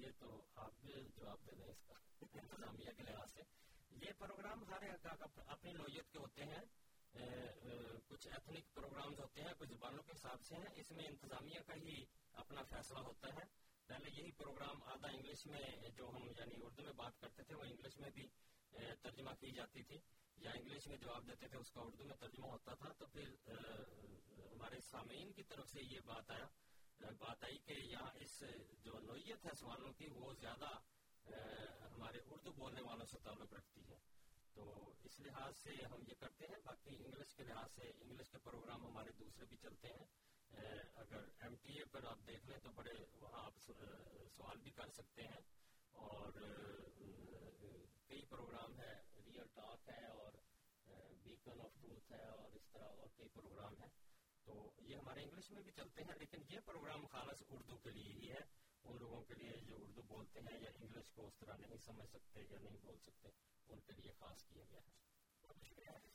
یہ 0.00 0.10
تو 0.18 0.42
آپ 0.56 0.72
جواب 1.16 1.46
دے 1.46 1.52
دیں 1.56 2.04
اس 2.24 2.30
کا 2.30 2.40
انتظامیہ 2.40 2.90
کے 2.96 3.02
لحاظ 3.02 3.32
سے۔ 3.32 3.42
یہ 3.90 4.12
پروگرام 4.18 4.64
ہر 4.64 5.06
اپنی 5.46 5.72
نوعیت 5.72 6.12
کے 6.12 6.18
ہوتے 6.18 6.44
ہیں۔ 6.44 6.60
کچھ 8.08 8.28
ایتھنک 8.28 8.74
پروگرامز 8.74 9.20
ہوتے 9.20 9.42
ہیں، 9.42 9.52
کچھ 9.58 9.68
زبانوں 9.68 10.02
کے 10.02 10.12
حساب 10.12 10.42
سے 10.42 10.54
ہیں۔ 10.54 10.66
اس 10.74 10.90
میں 10.90 11.04
انتظامیہ 11.08 11.60
کا 11.66 11.74
ہی 11.74 12.04
اپنا 12.32 12.62
فیصلہ 12.62 12.98
ہوتا 12.98 13.28
ہے۔ 13.28 13.44
پہلے 13.86 14.10
یہی 14.12 14.32
پروگرام 14.32 14.82
آدھا 14.82 15.08
انگلش 15.08 15.46
میں 15.46 15.88
جو 15.96 16.08
ہم 16.08 16.22
یعنی 16.24 16.54
اردو 16.62 16.82
میں 16.82 16.92
بات 16.92 17.20
کرتے 17.20 17.42
تھے، 17.42 17.54
وہ 17.54 17.62
انگلش 17.62 17.98
میں 17.98 18.10
بھی 18.10 18.28
ترجمہ 19.02 19.30
کی 19.30 19.50
جاتی 19.52 19.82
تھی۔ 19.82 19.98
یا 20.36 20.50
انگلش 20.50 20.86
میں 20.86 20.96
جواب 20.96 21.26
دیتے 21.28 21.48
تھے، 21.48 21.58
اس 21.58 21.70
کا 21.70 21.80
اردو 21.80 22.04
میں 22.04 22.16
ترجمہ 22.16 22.46
ہوتا 22.46 22.74
تھا۔ 22.74 22.92
تو 22.98 23.06
پھر 23.06 23.28
ہمارے 24.52 24.80
سامعین 24.80 25.32
کی 25.32 25.42
طرف 25.42 25.68
سے 25.68 25.80
یہ 25.82 26.00
بات 26.04 26.30
آیا۔ 26.30 26.46
بات 27.00 27.44
آئی 27.44 27.58
کہ 27.58 27.72
یہاں 27.72 28.10
اس 28.14 28.42
جو 28.82 28.98
نوعیت 28.98 29.46
ہے 29.46 29.50
سوالوں 29.60 29.92
کی، 29.92 30.06
وہ 30.08 30.32
زیادہ 30.32 30.68
ہمارے 31.94 32.18
اردو 32.26 32.52
بولنے 32.52 32.80
والوں 32.80 33.06
سے 33.06 33.18
تعلق 33.18 33.52
رکھتی 33.52 33.80
ہے۔ 33.88 33.96
تو 34.54 34.92
اس 35.04 35.20
لحاظ 35.20 35.56
سے 35.56 35.70
ہم 35.70 36.00
یہ 36.08 36.14
کرتے 36.20 36.46
ہیں، 36.46 36.56
باقی 36.64 37.04
انگلش 37.04 37.34
کے 37.34 37.44
لحاظ 37.44 37.74
سے 37.74 37.82
انگلش 38.00 38.30
کے 38.30 38.38
پروگرام 38.38 38.86
ہمارے 38.86 39.10
دوسرے 39.12 39.44
بھی 39.44 39.56
چلتے 39.56 39.88
ہیں۔ 39.88 40.06
اگر 40.94 41.24
ایم 41.40 41.54
ٹی 41.62 41.72
اے 41.78 41.84
پر 41.84 42.04
آپ 42.04 42.18
دیکھ 42.26 42.46
لیں 42.46 42.58
تو 42.58 42.70
بڑے 42.70 42.92
وہاں 43.20 43.44
آپ 43.44 43.54
سوال 43.58 44.56
بھی 44.58 44.70
کر 44.70 44.86
سکتے 44.88 45.22
ہیں۔ 45.22 45.40
اور 45.92 46.32
کئی 48.08 48.22
پروگرام 48.22 48.80
ہے 48.80 48.92
ریئل 49.26 49.46
ٹاک 49.54 49.88
ہے 49.88 50.06
اور 50.06 50.32
بیکن 51.22 51.60
آف 51.60 51.74
ٹروتھ 51.80 52.12
ہے 52.12 52.26
اور 52.26 52.52
اس 52.52 52.62
طرح 52.72 52.84
اور 52.84 53.08
کئی 53.16 53.28
پروگرام 53.28 53.74
ہیں۔ 53.78 53.88
تو 54.44 54.70
یہ 54.78 54.96
ہمارے 54.96 55.22
انگلش 55.22 55.50
میں 55.50 55.62
بھی 55.62 55.72
چلتے 55.72 56.02
ہیں، 56.04 56.14
لیکن 56.18 56.38
یہ 56.48 56.60
پروگرام 56.64 57.06
خالص 57.06 57.42
اردو 57.48 57.76
کے 57.76 57.90
لیے 57.90 58.12
ہی 58.12 58.30
ہے۔ 58.30 58.63
ان 58.84 58.96
لوگوں 58.98 59.22
کے 59.22 59.34
لیے 59.34 59.56
جو 59.66 59.76
اردو 59.82 60.02
بولتے 60.02 60.40
ہیں 60.40 60.58
یا 60.60 60.70
انگلش 60.74 61.10
کو 61.14 61.26
اس 61.26 61.38
طرح 61.38 61.56
نہیں 61.56 61.78
سمجھ 61.84 62.08
سکتے 62.10 62.42
یا 62.50 62.58
نہیں 62.62 62.76
بول 62.82 62.98
سکتے، 62.98 63.28
ان 63.68 63.80
کے 63.80 63.92
لیے 63.92 64.12
خاص 64.18 64.44
کیا 64.44 64.64
گیا 64.70 64.80
ہے۔ 64.80 64.92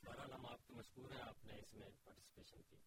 بہرحال 0.04 0.32
ہم 0.32 0.46
آپ 0.46 0.68
کے 0.68 0.74
مشکور 0.74 1.12
ہیں، 1.12 1.22
آپ 1.22 1.46
نے 1.46 1.60
اس 1.60 1.74
میں 1.74 1.90
پارٹیسپیشن 2.04 2.62
کی 2.62 2.78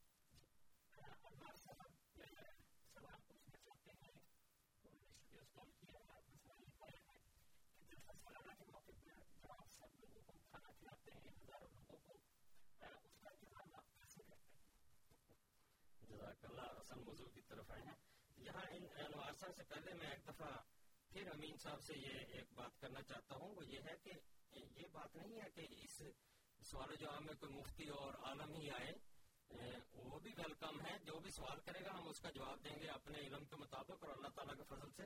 جزاک 16.08 16.44
اللہ، 16.44 16.78
اصل 16.80 17.00
موضوع 17.04 17.28
کی 17.34 17.40
طرف 17.48 17.70
آئے 17.70 17.82
ہیں 17.82 18.11
یہاں 18.44 18.66
ان 18.70 18.86
انوارسا 18.96 19.52
سے 19.56 19.62
پہلے 19.62 19.94
میں 19.94 20.10
ایک 20.10 20.28
دفعہ 20.28 20.50
پھر 21.12 21.28
امین 21.28 21.56
صاحب 21.56 21.82
سے 21.82 21.98
یہ 21.98 22.18
ایک 22.32 22.52
بات 22.52 22.80
کرنا 22.80 23.02
چاہتا 23.02 23.34
ہوں، 23.34 23.54
وہ 23.54 23.66
یہ 23.66 23.80
ہے 23.84 23.96
کہ 24.02 24.10
یہ 24.76 24.86
بات 24.92 25.16
نہیں 25.16 25.40
ہے 25.40 25.50
کہ 25.54 25.66
اس 25.84 26.02
سوال 26.70 26.94
جواب 26.96 27.22
میں 27.22 27.34
کوئی 27.34 27.52
مفتی 27.52 27.88
اور 27.88 28.14
عالم 28.14 28.54
ہی 28.54 28.70
آئے 28.70 28.92
وہ 29.92 30.18
بھی 30.18 30.32
ویلکم 30.36 30.80
ہے، 30.80 30.96
جو 31.04 31.18
بھی 31.20 31.30
سوال 31.30 31.60
کرے 31.60 31.84
گا 31.84 31.98
ہم 31.98 32.08
اس 32.08 32.20
کا 32.20 32.30
جواب 32.30 32.64
دیں 32.64 32.78
گے 32.80 32.88
اپنے 32.88 33.18
علم 33.18 33.44
کے 33.44 33.56
مطابق 33.56 34.04
اور 34.04 34.08
اللہ 34.08 34.28
تعالیٰ 34.28 34.56
کے 34.56 34.62
فضل 34.68 34.90
سے 34.90 35.04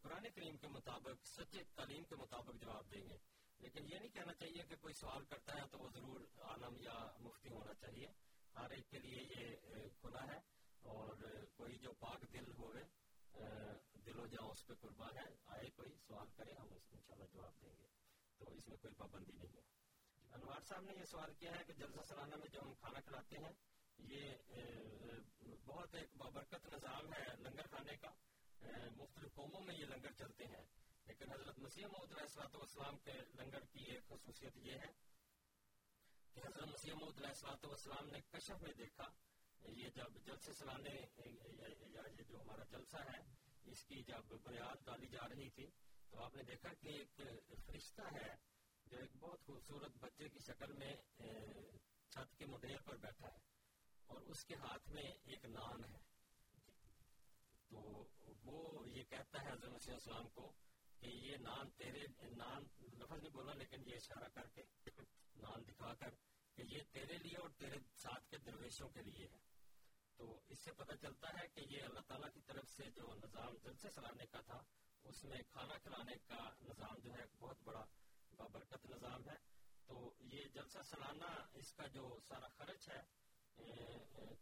قرآن 0.00 0.26
کریم 0.34 0.56
کے 0.56 0.66
مطابق 0.66 1.26
سچے 1.26 1.62
تعلیم 1.74 2.04
کے 2.04 2.16
مطابق 2.16 2.54
جواب 2.60 2.90
دیں 2.92 3.08
گے۔ 3.08 3.16
لیکن 3.58 3.84
یہ 3.84 3.98
نہیں 3.98 4.08
کہنا 4.08 4.34
چاہیے 4.34 4.62
کہ 4.62 4.76
کوئی 4.76 4.94
سوال 4.94 5.24
کرتا 5.24 5.54
ہے 5.54 5.66
تو 5.70 5.78
وہ 5.78 5.88
ضرور 5.88 6.20
عالم 6.40 6.76
یا 6.80 7.10
مفتی 7.18 7.48
ہونا 7.48 7.74
چاہیے۔ 7.74 8.06
ہر 8.56 8.70
ایک 8.70 8.90
کے 8.90 8.98
لیے 8.98 9.22
یہ 9.22 9.56
کھلا 10.00 10.26
ہے۔ 10.26 10.38
اور 10.82 11.16
کوئی 11.56 11.78
جو 11.78 11.92
پاک 11.92 12.32
دل 12.32 12.50
ہوئے 12.58 12.82
دل 14.06 14.18
و 14.18 14.26
جاؤ 14.26 14.50
اس 14.50 14.66
پہ 14.66 14.74
قربان 14.80 15.16
ہے، 15.16 15.34
آئے 15.46 15.70
کوئی 15.70 15.94
سوال 16.06 16.26
کرے، 16.36 16.52
ہم 16.52 16.68
اس 16.74 16.88
ان 16.92 17.00
شاء 17.00 17.26
جواب 17.32 17.62
دیں 17.62 17.74
گے۔ 17.78 17.86
تو 18.38 18.44
اس 18.54 18.68
میں 18.68 18.76
کوئی 18.76 18.94
پابندی 18.94 19.32
نہیں 19.32 19.56
ہے۔ 19.56 19.62
انوار 20.30 20.60
صاحب 20.60 20.80
نے 20.80 20.92
یہ 20.94 21.04
سوال 21.04 21.34
کیا 21.34 21.52
ہے 21.58 21.64
کہ 21.64 21.72
جلسہ 21.72 22.00
سالانہ 22.08 22.36
میں 22.36 22.48
جو 22.48 22.60
ہم 22.62 22.74
کھانا 22.74 23.00
کھلاتے 23.00 23.36
ہیں، 23.36 23.52
یہ 23.98 24.32
بہت 25.64 25.94
ایک 25.94 26.16
بابرکت 26.16 26.66
نظام 26.66 27.12
ہے 27.12 27.36
لنگر 27.36 27.66
کھانے 27.66 27.96
کا۔ 27.96 28.10
مختلف 28.96 29.34
قوموں 29.34 29.60
میں 29.60 29.74
یہ 29.74 29.84
لنگر 29.84 30.12
چلتے 30.12 30.44
ہیں۔ 30.44 30.64
لیکن 31.06 31.32
حضرت 31.32 31.58
مسیح 31.58 31.86
محدود 31.86 32.18
السلاۃ 32.18 32.54
والسلام 32.54 32.98
کے 32.98 33.12
لنگر 33.12 33.64
کی 33.64 33.84
ایک 33.84 34.08
خصوصیت 34.08 34.56
یہ 34.56 34.72
ہے 34.72 34.92
کہ 36.32 36.40
حضرت 36.40 36.68
مسیح 36.68 36.94
محدود 36.94 37.24
السلاۃ 37.24 37.64
والسلام 37.64 38.06
نے 38.06 38.20
کشف 38.20 38.62
میں 38.62 38.72
دیکھا 38.78 39.04
یہ 39.64 39.88
جب 39.94 40.16
جلسے 40.26 40.52
سلانے 40.54 40.94
یا 41.90 42.02
یہ 42.08 42.22
جو 42.22 42.40
ہمارا 42.40 42.64
جلسہ 42.70 43.02
ہے، 43.08 43.18
اس 43.72 43.84
کی 43.84 44.02
جب 44.04 44.34
بنیاد 44.44 44.84
ڈالی 44.86 45.08
جا 45.08 45.28
رہی 45.28 45.48
تھی، 45.50 45.66
تو 46.12 46.22
آپ 46.22 46.34
نے 46.36 46.42
دیکھا 46.44 46.72
کہ 46.80 46.88
ایک 46.90 47.20
فرشتہ 47.66 48.14
ہے، 48.14 48.34
جو 48.86 48.98
ایک 48.98 49.16
بہت 49.20 49.44
خوبصورت 49.46 49.96
بچے 50.00 50.28
کی 50.28 50.38
شکل 50.46 50.72
میں 50.78 50.94
چھت 52.12 52.36
کے 52.38 52.46
مڈیر 52.46 52.80
پر 52.86 52.96
بیٹھا 53.02 53.28
ہے، 53.28 53.40
اور 54.10 54.20
اس 54.32 54.44
کے 54.44 54.54
ہاتھ 54.62 54.88
میں 54.88 55.02
ایک 55.02 55.44
نان 55.46 55.84
ہے۔ 55.84 56.00
تو 57.70 58.04
وہ 58.44 58.86
یہ 58.88 59.04
کہتا 59.10 59.42
ہے، 59.42 59.50
حضرت 59.50 59.72
مسیح 59.72 59.92
السلام 59.92 60.28
کو 60.30 60.50
کہ 61.00 61.08
یہ 61.08 61.36
نان 61.42 61.70
تیرے، 61.76 62.06
نان 62.36 62.64
لفظ 62.98 63.22
نہیں 63.22 63.32
بولا، 63.32 63.54
لیکن 63.54 63.88
یہ 63.88 63.96
اشارہ 63.96 64.28
کر 64.34 64.48
کے، 64.54 64.62
نان 65.36 65.64
دکھا 65.68 65.94
کر 66.00 66.14
کہ 66.58 66.62
یہ 66.68 66.82
تیرے 66.92 67.16
لیے 67.18 67.36
اور 67.36 67.50
تیرے 67.58 67.78
ساتھ 67.96 68.28
کے 68.30 68.38
درویشوں 68.46 68.88
کے 68.88 69.02
لیے 69.02 69.26
ہے۔ 69.26 69.40
تو 70.16 70.40
اس 70.48 70.58
سے 70.58 70.72
پتہ 70.72 70.94
چلتا 71.00 71.28
ہے 71.28 71.48
کہ 71.48 71.60
یہ 71.70 71.82
اللہ 71.82 72.00
تعالیٰ 72.00 72.28
کی 72.34 72.40
طرف 72.40 72.68
سے 72.70 72.90
جو 72.90 73.14
نظام 73.14 73.56
جلسے 73.62 73.88
چلانے 73.94 74.26
کا 74.26 74.40
تھا، 74.40 74.62
اس 75.04 75.24
میں 75.24 75.38
کھانا 75.48 75.78
کھلانے 75.78 76.12
کا 76.26 76.50
نظام 76.62 76.98
جو 76.98 77.12
ہے، 77.12 77.24
بہت 77.38 77.56
بڑا 77.64 77.84
بابرکت 78.36 78.86
نظام 78.86 79.28
ہے۔ 79.28 79.36
تو 79.86 80.12
یہ 80.20 80.44
جلسہ 80.54 80.78
سالانہ 80.82 81.30
اس 81.52 81.72
کا 81.72 81.86
جو 81.86 82.18
سارا 82.28 82.48
خرچ 82.48 82.88
ہے 82.88 83.02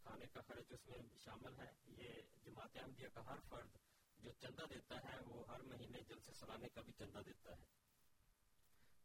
کھانے 0.03 0.27
کا 0.27 0.41
خرچ 0.41 0.73
اس 0.73 0.87
میں 0.87 0.99
شامل 1.19 1.61
ہے۔ 1.61 1.73
یہ 1.87 2.13
جماعت 2.45 2.77
احمدیہ 2.77 3.09
کا 3.15 3.27
ہر 3.27 3.39
فرد 3.49 3.77
جو 4.19 4.31
چندہ 4.33 4.63
دیتا 4.75 4.97
ہے، 4.97 5.19
وہ 5.27 5.45
ہر 5.49 5.61
مہینے 5.61 5.99
جلسے 6.09 6.33
سلانے 6.33 6.69
کا 6.69 6.81
بھی 6.81 6.93
چندہ 6.93 7.19
دیتا 7.19 7.51
ہے۔ 7.51 7.65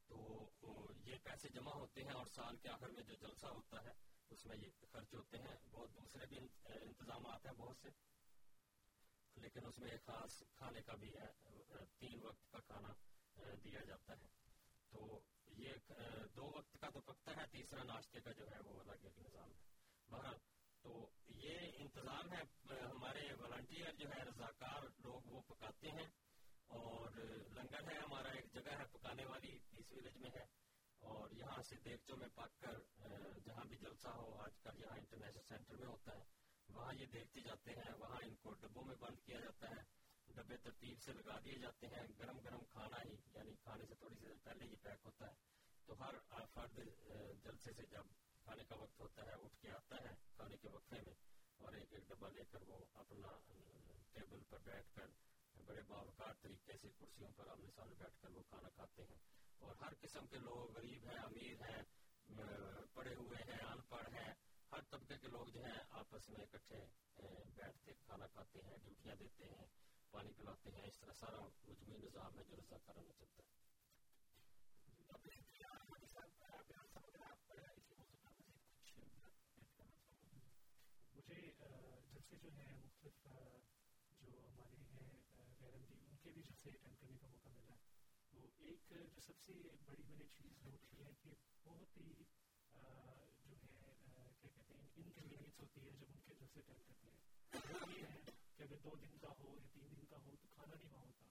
تو 0.07 0.47
یہ 1.05 1.15
پیسے 1.23 1.49
جمع 1.49 1.71
ہوتے 1.71 2.03
ہیں 2.03 2.11
اور 2.11 2.25
سال 2.25 2.57
کے 2.57 2.69
آخر 2.69 2.89
میں 2.89 3.03
جو 3.03 3.13
جلسہ 3.13 3.45
ہوتا 3.45 3.83
ہے 3.83 3.93
اس 4.29 4.45
میں 4.45 4.57
یہ 4.57 4.85
خرچ 4.91 5.13
ہوتے 5.13 5.37
ہیں، 5.37 5.55
بہت 5.71 5.89
دوسرے 5.95 6.25
بھی 6.25 6.37
انتظامات 6.65 7.45
ہیں 7.45 7.53
بہت 7.53 7.77
سے۔ 7.81 7.89
لیکن 9.35 9.65
اس 9.65 9.79
میں 9.79 9.91
ایک 9.91 10.05
خاص 10.05 10.43
کھانے 10.55 10.81
کا 10.81 10.93
بھی 10.93 11.13
ہے 11.15 11.33
تین 11.99 12.23
وقت 12.23 12.51
کا 12.51 12.59
کھانا 12.59 12.93
دیا 13.63 13.79
جاتا 13.87 14.13
ہے۔ 14.17 14.27
تو 14.89 15.19
یہ 15.47 15.73
دو 16.35 16.45
وقت 16.45 16.77
کا 16.81 16.89
تو 16.89 17.01
پکتا 17.01 17.31
ہے، 17.37 17.47
تیسرا 17.51 17.83
ناشتے 17.83 18.19
کا 18.21 18.31
جو 18.31 18.45
ہے 18.51 18.59
وہ 18.59 18.79
الگ 18.79 18.91
ایک 18.91 19.19
نظام 19.19 19.51
ہے۔ 19.51 19.59
بہرحال، 20.09 20.37
تو 20.81 21.09
یہ 21.27 21.57
انتظام 21.75 22.33
ہے 22.33 22.41
ہمارے 22.79 23.33
والنٹیئر 23.33 23.93
جو 23.93 24.09
ہے، 24.09 24.23
رضاکار 24.23 24.83
لوگ 24.97 25.21
وہ 25.25 25.41
پکاتے 25.41 25.87
ہیں۔ 25.91 26.07
اور 26.67 27.11
لنگر 27.49 27.91
ہے 27.91 27.97
ہمارا، 27.97 28.29
ایک 28.29 28.53
جگہ 28.53 28.71
ہے 28.71 28.85
پکانے 28.91 29.25
والی 29.25 29.59
اس 29.71 29.91
ولیج 29.91 30.17
میں 30.17 30.29
ہے۔ 30.35 30.64
اور 31.01 31.31
یہاں 31.31 31.61
سے 31.63 31.75
دیگچوں 31.85 32.17
میں 32.17 32.27
پک 32.35 32.59
کر 32.61 32.79
جہاں 33.45 33.65
بھی 33.65 33.77
جلسہ 33.77 34.07
ہو، 34.07 34.33
آج 34.43 34.57
کل 34.63 34.81
یہاں 34.81 34.97
انٹرنیشنل 34.97 35.43
سینٹر 35.47 35.75
میں 35.75 35.87
ہوتا 35.87 36.15
ہے، 36.15 36.23
وہاں 36.69 36.93
یہ 36.93 37.05
دیکھتے 37.13 37.41
جاتے 37.41 37.71
ہیں، 37.71 37.93
وہاں 37.99 38.19
ان 38.23 38.35
کو 38.41 38.53
ڈبوں 38.61 38.83
میں 38.83 38.95
بند 38.99 39.25
کیا 39.25 39.39
جاتا 39.39 39.69
ہے، 39.69 39.83
ڈبے 40.27 40.57
ترتیب 40.63 41.01
سے 41.01 41.13
لگا 41.13 41.37
دیے 41.45 41.57
جاتے 41.59 41.87
ہیں، 41.87 42.03
گرم 42.19 42.39
گرم 42.45 42.63
کھانا 42.71 43.01
ہی 43.03 43.15
یعنی 43.33 43.53
کھانے 43.63 43.85
سے 43.85 43.95
تھوڑی 43.95 44.15
سی 44.15 44.25
دیر 44.25 44.37
پہلے 44.43 44.65
ہی 44.65 44.75
پیک 44.83 45.05
ہوتا 45.05 45.27
ہے، 45.27 45.33
تو 45.87 45.99
ہر 45.99 46.13
فرد 46.53 46.79
جلسے 47.43 47.73
سے 47.73 47.85
جب 47.91 48.13
کھانے 48.45 48.63
کا 48.63 48.75
وقت 48.75 48.99
ہوتا 48.99 49.25
ہے، 49.25 49.33
اٹھ 49.33 49.61
کے 49.61 49.71
آتا 49.71 50.03
ہے 50.03 50.13
کھانے 50.35 50.57
کے 50.57 50.69
وقفے 50.69 51.01
میں، 51.05 51.13
اور 51.59 51.73
ایک 51.73 51.93
ایک 51.93 52.07
ڈبہ 52.09 52.29
لے 52.29 52.43
کر 52.51 52.67
وہ 52.67 52.83
اپنا 52.95 53.37
ٹیبل 54.13 54.43
پر 54.49 54.59
بیٹھ 54.63 54.95
کر، 54.95 55.09
بڑے 55.55 55.81
باوقار 55.87 56.33
طریقے 56.41 56.77
سے 56.81 56.89
کرسیوں 56.99 57.31
پر 57.35 57.47
آمنے 57.47 57.71
سامنے 57.75 57.95
بیٹھ 57.99 58.21
کر 58.21 58.29
وہ 58.29 58.43
کھانا 58.49 58.69
کھاتے 58.69 59.03
ہیں۔ 59.03 59.23
اور 59.65 59.75
ہر 59.81 59.93
قسم 60.01 60.27
کے 60.27 60.37
لوگ 60.39 60.75
غریب 60.77 61.07
ہیں 61.09 61.17
امیر 61.19 61.61
ہیں 61.63 61.81
پڑھے 62.93 63.13
ہوئے 63.15 63.43
ہیں 63.43 63.61
ان 63.63 63.81
پڑھ 63.89 64.09
ہیں۔ 64.13 64.33
ہر 64.71 64.81
طبقے 64.89 65.17
کے 65.17 65.27
لوگ 65.27 65.47
جو 65.47 65.63
ہیں 65.65 65.79
آپس 65.99 66.29
میں 66.29 66.43
اکٹھے 66.43 66.79
بیٹھتے 67.55 67.93
کھانا 68.05 68.27
کھاتے 68.27 68.59
ہیں 68.61 68.77
ڈیوٹیاں 68.77 69.15
دیتے 69.15 69.45
ہیں 69.45 69.65
پانی 70.13 70.31
پلاتے 70.33 70.71
ہیں 70.71 70.87
اس 70.87 70.99
طرح 70.99 71.13
سارا 71.13 71.41
مجموعی 71.63 71.99
نظام 71.99 72.37
ہے 72.37 72.43
جو 72.43 72.55
رضا 72.55 72.77
کرانا 72.85 73.13
چلتا 73.13 73.43
ہے۔ 73.43 73.53
مجھے 81.13 81.41
جلسے 82.09 82.37
جو 82.37 82.49
ہیں 82.49 82.75
مختلف 82.75 83.27
جو 84.21 84.39
ہمارے 84.47 84.77
ہیں 84.91 85.09
غیر 85.59 85.73
ان 85.75 86.17
کے 86.17 86.31
بھی 86.31 86.41
جلسے 86.41 86.69
اٹینڈ 86.69 86.99
کرنے 86.99 87.17
کا 87.17 87.27
موقع 87.27 87.49
ملا 87.49 87.73
ہے۔ 87.73 87.94
تو 88.35 88.47
ایک 88.57 88.89
جو 88.89 89.21
سب 89.21 89.39
سے 89.45 89.53
بڑی 89.85 90.03
میں 90.07 90.17
نے 90.17 90.25
چیز 90.37 90.67
نوٹ 90.67 90.81
کی 90.91 91.03
ہے 91.03 91.11
کہ 91.23 91.29
بہت 91.63 91.97
ہی 91.97 92.13
جو 92.13 92.23
ہے 93.81 93.93
کیا 94.03 94.31
کہتے 94.41 94.73
ہیں 94.73 94.87
انکنوینئنس 94.95 95.59
ہوتی 95.59 95.81
ہے 95.85 95.91
جب 95.91 96.05
ان 96.09 96.19
کے 96.25 96.33
گھر 96.39 96.47
سے 96.53 96.59
اٹینڈ 96.59 96.87
کرتے 96.87 97.07
ہیں 97.07 97.97
یہ 97.97 98.05
ہے 98.05 98.19
کہ 98.57 98.63
اگر 98.63 98.77
دو 98.77 98.95
دن 98.95 99.17
کا 99.17 99.27
ہو 99.39 99.55
یا 99.61 99.67
تین 99.73 99.97
دن 99.97 100.05
کا 100.05 100.17
ہو 100.17 100.35
تو 100.41 100.47
کھانا 100.53 100.75
نہیں 100.75 100.91
وہاں 100.93 101.05
ہوتا۔ 101.05 101.25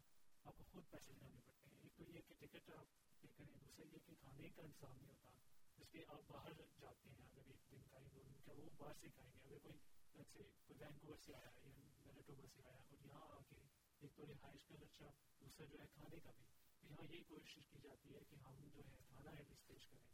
آپ 0.45 0.59
کو 0.59 0.65
خود 0.73 0.91
پیسے 0.91 1.13
لگانے 1.13 1.41
پڑتے 1.45 1.71
ہیں۔ 1.71 1.79
ایک 1.83 1.97
تو 1.97 2.05
یہ 2.05 2.21
کہ 2.29 2.35
ٹکٹ 2.41 2.71
آپ 2.71 3.21
پے 3.21 3.29
کریں، 3.37 3.59
دوسرا 3.67 3.85
یہ 3.93 3.99
کہ 4.07 4.15
کھانے 4.21 4.49
کا 4.49 4.63
انتظام 4.63 4.97
نہیں 4.97 5.09
ہوتا۔ 5.09 5.31
جس 5.79 5.91
پہ 5.91 5.99
آپ 6.09 6.21
باہر 6.27 6.53
جاتے 6.81 7.09
ہیں، 7.09 7.25
اگر 7.25 7.43
ایک 7.47 7.71
دن 7.71 7.81
کا 7.91 7.99
دو 8.15 8.23
دن 8.23 8.41
کا، 8.45 8.53
وہ 8.53 8.71
باہر 8.77 8.95
سے 9.01 9.09
کھائیں 9.15 9.33
گے۔ 9.33 9.55
اگر 9.55 9.59
کوئی 9.59 9.75
سے 10.23 10.23
کوئی 10.33 10.49
وینکوور 10.79 11.17
سے 11.17 11.35
آیا 11.35 11.51
یا 11.63 11.71
میریٹوبر 12.05 12.47
سے 12.55 12.63
آیا 12.65 12.79
اور 12.79 13.07
یہاں 13.07 13.21
آ 13.21 13.39
کے 13.49 13.57
ایک 14.01 14.17
تو 14.17 14.27
رہائش 14.27 14.67
کا 14.67 14.75
خرچہ، 14.81 15.05
دوسرا 15.41 15.67
جو 15.67 15.79
ہے 15.81 15.87
کھانے 15.95 16.21
کا 16.21 16.31
بھی۔ 16.31 16.54
یہاں 16.91 17.05
یہی 17.13 17.23
کوشش 17.25 17.67
کی 17.71 17.79
جاتی 17.83 18.15
ہے 18.15 18.21
کہ 18.31 18.37
ہم 18.37 18.69
جو 18.75 18.83
ہے 18.89 18.97
کھانا 19.09 19.31
ایٹ 19.31 19.49
لیسٹ 19.49 19.67
پیش 19.67 19.87
کریں۔ 19.89 20.09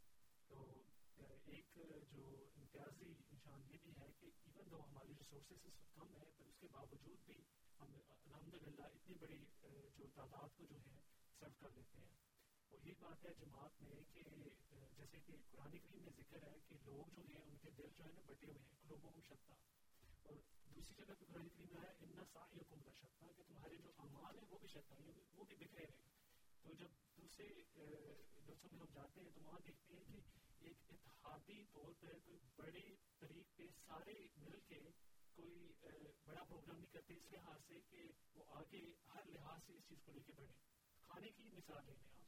تو 0.47 0.83
ایک 1.45 1.79
جو 2.11 2.45
امتیازی 2.55 3.13
نشان 3.31 3.61
یہ 3.69 3.77
بھی 3.83 3.91
ہے 3.97 4.11
کہ 4.19 4.25
ایون 4.45 4.71
دو 4.71 4.85
ہماری 4.85 5.13
ریسورسز 5.19 5.65
کم 5.93 6.15
ہے 6.15 6.25
پر 6.37 6.45
اس 6.45 6.57
کے 6.59 6.67
باوجود 6.71 7.25
بھی 7.25 7.33
ہم 7.79 7.95
الحمد 8.25 8.53
للہ 8.53 8.83
اتنی 8.83 9.15
بڑی 9.19 9.45
جو 9.97 10.07
تعداد 10.13 10.57
کو 10.57 10.65
جو 10.65 10.77
ہے 10.85 10.99
سرو 11.39 11.53
کر 11.59 11.69
لیتے 11.75 11.97
ہیں۔ 11.97 12.09
اور 12.69 12.87
یہ 12.87 12.93
بات 12.99 13.25
ہے 13.25 13.33
جماعت 13.39 13.81
میں 13.81 13.95
کہ 14.13 14.23
جیسے 14.95 15.19
کہ 15.25 15.33
قرآن 15.51 15.77
کریم 15.77 16.03
میں 16.03 16.11
ذکر 16.17 16.43
ہے 16.43 16.57
کہ 16.67 16.75
لوگ 16.85 17.09
جو 17.15 17.21
ہیں 17.29 17.41
ان 17.41 17.57
کے 17.57 17.69
دل 17.77 17.87
جو 17.97 18.03
ہے 18.03 18.11
نا 18.13 18.21
بٹے 18.25 18.47
ہوئے 18.47 18.63
ہیں 18.63 18.77
لوگوں 18.83 19.11
کو 19.11 19.21
شکتا 19.21 19.53
اور 20.23 20.35
دوسری 20.75 20.93
جگہ 20.97 21.13
پہ 21.19 21.25
قرآن 21.25 21.49
کریم 21.49 21.67
میں 21.71 21.81
ہے، 21.81 21.91
ان 21.99 22.11
سا 22.33 22.45
کو 22.47 22.75
کا 22.83 22.91
شکتا 23.01 23.31
کہ 23.37 23.43
تمہارے 23.47 23.77
جو 23.77 23.91
اعمال 23.97 24.37
ہیں 24.37 24.45
وہ 24.49 24.57
بھی 24.59 24.67
شکتا 24.67 24.95
ہے 24.95 25.11
وہ 25.35 25.43
بھی 25.43 25.55
بکھرے 25.55 25.85
رہے 25.85 26.20
تو 26.63 26.73
جب 26.73 26.87
دوسرے 27.17 27.47
دوستوں 28.47 28.69
میں 28.71 28.79
ہم 28.79 28.85
جاتے 28.93 29.21
ہیں 29.21 29.29
تو 29.33 29.41
وہاں 29.41 29.59
دیکھتے 29.59 29.93
ہیں 29.95 30.19
کہ 30.59 30.65
ایک 30.65 30.77
اتحادی 30.89 31.65
طور 31.71 31.93
پر 31.99 32.19
کوئی 32.25 32.39
بڑے 32.55 32.95
طریق 33.19 33.57
پہ 33.57 33.63
سارے 33.87 34.27
مل 34.37 34.59
کے 34.67 34.79
کوئی 35.35 35.71
بڑا 36.23 36.43
پروگرام 36.43 36.77
نہیں 36.77 36.93
کرتے 36.93 37.13
اس 37.13 37.31
لحاظ 37.31 37.59
سے 37.67 37.79
کہ 37.89 38.03
وہ 38.33 38.43
آگے 38.47 38.93
ہر 39.13 39.25
لحاظ 39.25 39.59
سے 39.65 39.73
اس 39.73 39.83
چیز 39.89 39.97
کو 40.05 40.11
لے 40.11 40.19
کے 40.19 40.33
بڑھے 40.35 40.53
کھانے 41.01 41.29
کی 41.29 41.43
مثال 41.43 41.85
لے 41.85 41.93
لیں 41.93 42.13
آپ۔ 42.13 42.27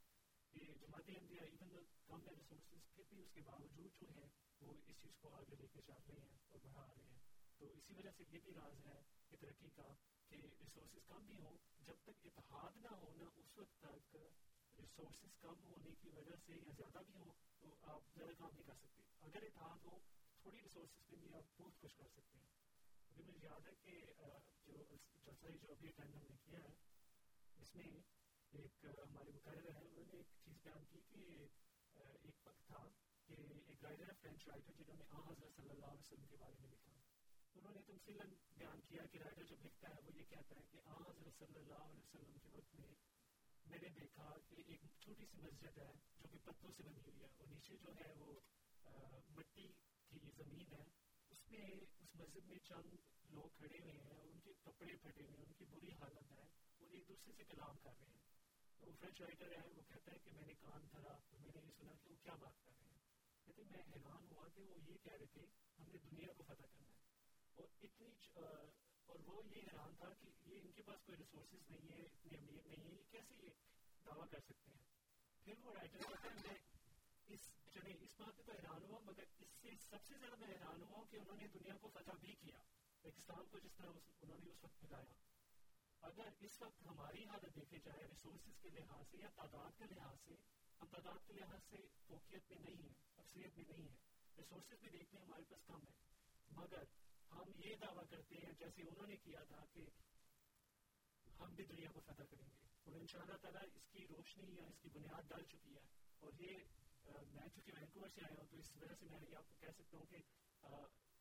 یہ 0.55 0.73
جماعت 0.81 1.09
احمدیہ 1.09 1.41
ایون 1.41 1.69
کم 2.05 2.25
ہے 2.25 2.31
ریسورسز 2.31 2.93
پھر 2.95 3.03
بھی 3.09 3.19
اس 3.19 3.31
کے 3.33 3.41
باوجود 3.41 4.01
جو 4.01 4.07
ہے 4.15 4.27
وہ 4.61 4.73
اس 4.87 5.01
چیز 5.01 5.17
کو 5.19 5.29
آگے 5.29 5.55
لے 5.55 5.67
کے 5.67 5.81
چل 5.81 6.01
رہے 6.07 6.19
ہیں 6.19 6.37
اور 6.49 6.59
بڑھا 6.63 6.87
رہے 6.87 7.03
ہیں۔ 7.03 7.19
تو 7.57 7.65
اسی 7.65 7.93
وجہ 7.93 8.09
سے 8.17 8.23
یہ 8.29 8.39
بھی 8.39 8.53
راز 8.53 8.85
ہے 8.85 9.01
کہ 9.29 9.37
ترقی 9.37 9.69
کا 9.69 9.93
کہ 10.41 10.47
ریسورسز 10.47 11.07
کم 11.07 11.25
بھی 11.25 11.39
ہوں، 11.39 11.57
جب 11.79 11.93
تک 12.03 12.25
اتحاد 12.25 12.77
نہ 12.77 12.87
ہونا 12.87 13.25
اس 13.35 13.57
وقت 13.57 13.81
تک 13.81 14.15
ریسورسز 14.79 15.35
کم 15.41 15.63
ہونے 15.63 15.91
کی 16.01 16.09
وجہ 16.09 16.35
سے 16.45 16.53
یا 16.55 16.71
زیادہ 16.77 17.01
بھی 17.07 17.13
ہوں، 17.15 17.31
تو 17.59 17.75
آپ 17.81 18.01
زیادہ 18.15 18.31
کام 18.37 18.49
نہیں 18.53 18.63
کر 18.63 18.73
سکتے۔ 18.73 19.03
اگر 19.21 19.43
اتحاد 19.43 19.85
ہو، 19.85 19.99
تھوڑی 20.41 20.61
ریسورسز 20.61 21.07
پہ 21.07 21.15
بھی 21.15 21.33
آپ 21.33 21.61
بہت 21.61 21.81
کچھ 21.81 21.97
کر 21.97 22.07
سکتے 22.07 22.37
ہیں۔ 22.37 22.47
ابھی 23.09 23.23
مجھے 23.27 23.47
یاد 23.47 23.67
ہے 23.67 23.73
کہ 23.81 24.01
جو 24.65 24.83
جلسہ 25.25 25.47
جو 25.61 25.71
ابھی 25.71 25.87
اٹینڈ 25.87 26.15
ہم 26.15 26.21
نے 26.29 26.35
کیا 26.43 26.59
ہے، 26.59 26.73
اس 27.57 27.75
میں 27.75 27.87
ایک 28.51 28.85
ہمارے 28.85 29.31
مقرر 29.31 29.75
ہیں، 29.75 29.81
انہوں 29.81 30.05
نے 30.05 30.17
ایک 30.17 30.27
چیز 30.45 30.57
بیان 30.63 30.83
کی 30.89 30.99
کہ 31.09 31.45
ایک 32.23 32.47
وقت 32.47 32.67
تھا 32.67 32.87
کہ 33.25 33.33
ایک 33.67 33.83
رائٹر 33.83 34.13
فرینچ 34.21 34.47
رائٹر 34.47 34.71
جنہوں 34.77 34.95
نے 34.95 35.03
آ، 35.09 35.19
حضرت 35.29 35.55
صلی 35.55 35.69
اللہ 35.69 35.85
علیہ 35.85 35.99
وسلم 35.99 36.25
کے 36.29 36.37
بارے 36.37 36.55
میں 36.59 36.69
لکھا۔ 36.69 36.92
انہوں 37.55 37.73
نے 37.73 37.81
تمثیل 37.81 38.17
بیان 38.57 38.81
کیا 38.81 39.05
کہ 39.05 39.17
رائٹر 39.17 39.43
جب 39.43 39.65
لکھتا 39.65 39.89
ہے 39.89 40.01
وہ 40.03 40.11
یہ 40.15 40.23
کہتا 40.29 40.55
ہے 40.55 40.65
کہ 40.71 40.79
آ 40.85 40.93
حضرت 40.93 41.33
صلی 41.39 41.59
اللہ 41.59 41.73
علیہ 41.73 41.99
وسلم 41.99 42.37
کے 42.37 42.49
وقت 42.53 42.75
میں 42.75 42.91
میں 43.65 43.77
نے 43.81 43.89
دیکھا 43.89 44.33
کہ 44.49 44.55
ایک 44.67 44.81
چھوٹی 44.99 45.25
سی 45.25 45.37
مسجد 45.41 45.77
ہے 45.77 45.91
جو 46.19 46.27
کہ 46.31 46.37
پتوں 46.43 46.71
سے 46.77 46.83
بنی 46.83 46.99
ہوئی 46.99 47.19
ہے۔ 47.19 47.27
اور 47.37 47.47
نیچے 47.47 47.77
جو 47.77 47.89
ہے 47.95 48.13
وہ 48.17 48.39
مٹی 49.29 49.67
کی 50.09 50.31
زمین 50.37 50.73
ہے۔ 50.73 50.83
اس 51.29 51.51
میں، 51.51 51.65
اس 51.99 52.15
مسجد 52.15 52.45
میں 52.45 52.59
چند 52.59 52.95
لوگ 53.29 53.49
کھڑے 53.57 53.79
ہوئے 53.79 53.93
ہیں۔ 53.93 54.09
اور 54.09 54.27
ان 54.27 54.39
کے 54.39 54.53
کپڑے 54.61 54.95
پھٹے 54.95 55.23
ہوئے 55.23 55.37
ہیں۔ 55.37 55.45
ان 55.45 55.53
کی 55.53 55.65
بری 55.65 55.89
حالت 55.91 56.31
ہے۔ 56.31 56.45
وہ 56.79 56.87
ایک 56.91 57.07
دوسرے 57.07 57.33
سے 57.37 57.43
کلام 57.43 57.77
کر 57.77 57.91
رہے 57.99 58.07
ہیں۔ 58.07 58.19
تو 58.79 58.85
وہ 58.87 58.91
فرینچ 58.99 59.21
رائٹر 59.21 59.51
ہے، 59.51 59.67
وہ 59.67 59.81
کہتا 59.87 60.11
ہے 60.11 60.19
کہ 60.23 60.31
میں 60.31 60.45
نے 60.47 60.53
کان 60.53 60.81
دھرا، 60.91 61.17
تو 61.29 61.37
میں 61.39 61.51
نے 61.55 61.61
یہ 61.65 61.71
سنا 61.77 61.91
کہ 62.03 62.09
وہ 62.09 62.15
کیا 62.23 62.35
بات 62.35 62.63
کر 62.65 62.71
رہے 62.79 62.89
ہیں۔ 62.89 62.99
کہتے 63.45 63.63
میں 63.63 63.79
حیران 63.79 64.25
ہوا 64.31 64.47
کہ 64.55 64.61
وہ 64.61 64.77
یہ 64.87 64.97
کہہ 65.03 65.13
رہے 65.13 65.25
تھے، 65.25 65.41
ہم 65.79 65.85
نے 65.87 65.97
دنیا 66.11 66.33
کو 66.37 66.43
فتح 66.43 66.53
کرنا 66.53 66.87
ہے۔ 66.87 66.92
اور 67.55 67.67
اتنی 67.81 68.09
اور 68.35 69.19
وہ 69.25 69.41
یہ 69.45 69.61
حیران 69.61 69.95
تھا 69.97 70.09
کہ 70.19 70.29
یہ 70.45 70.59
ان 70.59 70.71
کے 70.71 70.83
پاس 70.85 71.03
کوئی 71.05 71.17
ریسورسز 71.17 71.69
نہیں 71.69 71.89
ہے، 71.89 72.03
اتنی 72.03 72.37
امیر 72.37 72.67
نہیں 72.67 72.85
ہے، 72.85 72.91
یہ 72.91 73.11
کیسے 73.11 73.35
یہ 73.41 73.49
دعویٰ 74.05 74.29
کر 74.31 74.39
سکتے 74.39 74.71
ہیں؟ 74.71 74.85
پھر 75.45 75.59
وہ 75.63 75.73
رائٹر 75.73 75.99
کہتا 75.99 76.27
ہے 76.27 76.41
میں 76.43 76.57
اس 77.27 77.49
چلے، 77.73 77.93
اس 78.01 78.15
بات 78.19 78.37
پہ 78.37 78.43
تو 78.45 78.51
حیران 78.51 78.83
ہوا، 78.83 78.99
مگر 79.03 79.23
اس 79.39 79.49
سے 79.61 79.75
سب 79.81 80.05
سے 80.05 80.15
زیادہ 80.19 80.35
میں 80.39 80.47
حیران 80.47 80.81
ہوا 80.81 81.03
کہ 81.11 81.17
انہوں 81.17 81.37
نے 81.37 81.47
دنیا 81.53 81.75
کو 81.81 81.89
فتح 81.93 82.17
بھی 82.21 82.33
کیا، 82.41 82.61
پاکستان 83.03 83.45
کو 83.51 83.59
جس 83.59 83.75
طرح 83.77 83.87
انہوں 84.21 84.39
نے 84.39 84.49
اس 84.49 84.63
وقت 84.63 84.79
پھیلایا 84.79 85.11
اگر 86.03 86.29
اس 86.39 86.61
وقت 86.61 86.85
ہماری 86.85 87.25
حالت 87.25 87.55
دیکھے 87.55 87.77
جائے 87.83 88.07
ریسورسز 88.07 88.59
کے 88.61 88.69
لحاظ 88.69 89.07
سے 89.11 89.17
یا 89.17 89.29
تعداد 89.35 89.77
کے 89.77 89.85
لحاظ 89.85 90.17
سے، 90.25 90.35
ہم 90.81 90.87
تعداد 90.91 91.27
کے 91.27 91.33
لحاظ 91.33 91.61
سے 91.69 91.77
فوقیت 92.07 92.51
میں 92.51 92.59
نہیں 92.59 92.81
ہیں، 92.83 92.93
اکثریت 93.17 93.57
میں 93.57 93.65
نہیں 93.67 93.87
ہے 93.89 93.95
ریسورسز 94.37 94.79
بھی 94.81 94.89
دیکھتے 94.89 95.17
ہیں، 95.17 95.23
ہمارے 95.23 95.43
پاس 95.49 95.63
کم 95.67 95.85
ہے 95.87 96.01
مگر 96.51 96.83
ہم 97.35 97.51
یہ 97.55 97.75
دعویٰ 97.75 98.03
کرتے 98.09 98.35
ہیں، 98.35 98.51
جیسے 98.59 98.81
انہوں 98.81 99.07
نے 99.07 99.15
کیا 99.15 99.43
تھا 99.43 99.65
کہ 99.73 99.81
ہم 101.39 101.53
بھی 101.55 101.63
دنیا 101.65 101.91
کو 101.91 101.99
فتح 101.99 102.23
کریں 102.23 102.45
گے۔ 102.45 102.67
اور 102.83 102.93
ان 102.93 103.07
شاء 103.07 103.19
اللہ 103.19 103.37
تعالیٰ 103.41 103.61
اس 103.75 103.87
کی 103.91 104.07
روشنی 104.07 104.55
یا 104.55 104.63
اس 104.63 104.79
کی 104.81 104.89
بنیاد 104.89 105.21
ڈال 105.29 105.43
چکی 105.43 105.75
ہے۔ 105.75 105.79
اور 106.19 106.31
یہ 106.39 106.57
میں 107.05 107.47
چونکہ 107.49 107.71
وینکوور 107.75 108.07
سے 108.07 108.21
آیا 108.21 108.41
ہوں، 108.41 108.47
تو 108.51 108.57
اس 108.57 108.75
وجہ 108.75 108.95
سے 108.99 109.05
میں 109.05 109.19
یہ 109.31 109.35
آپ 109.35 109.47
کو 109.47 109.55
کہہ 109.59 109.71
سکتا 109.77 109.97
ہوں 109.97 110.05
کہ 110.05 110.17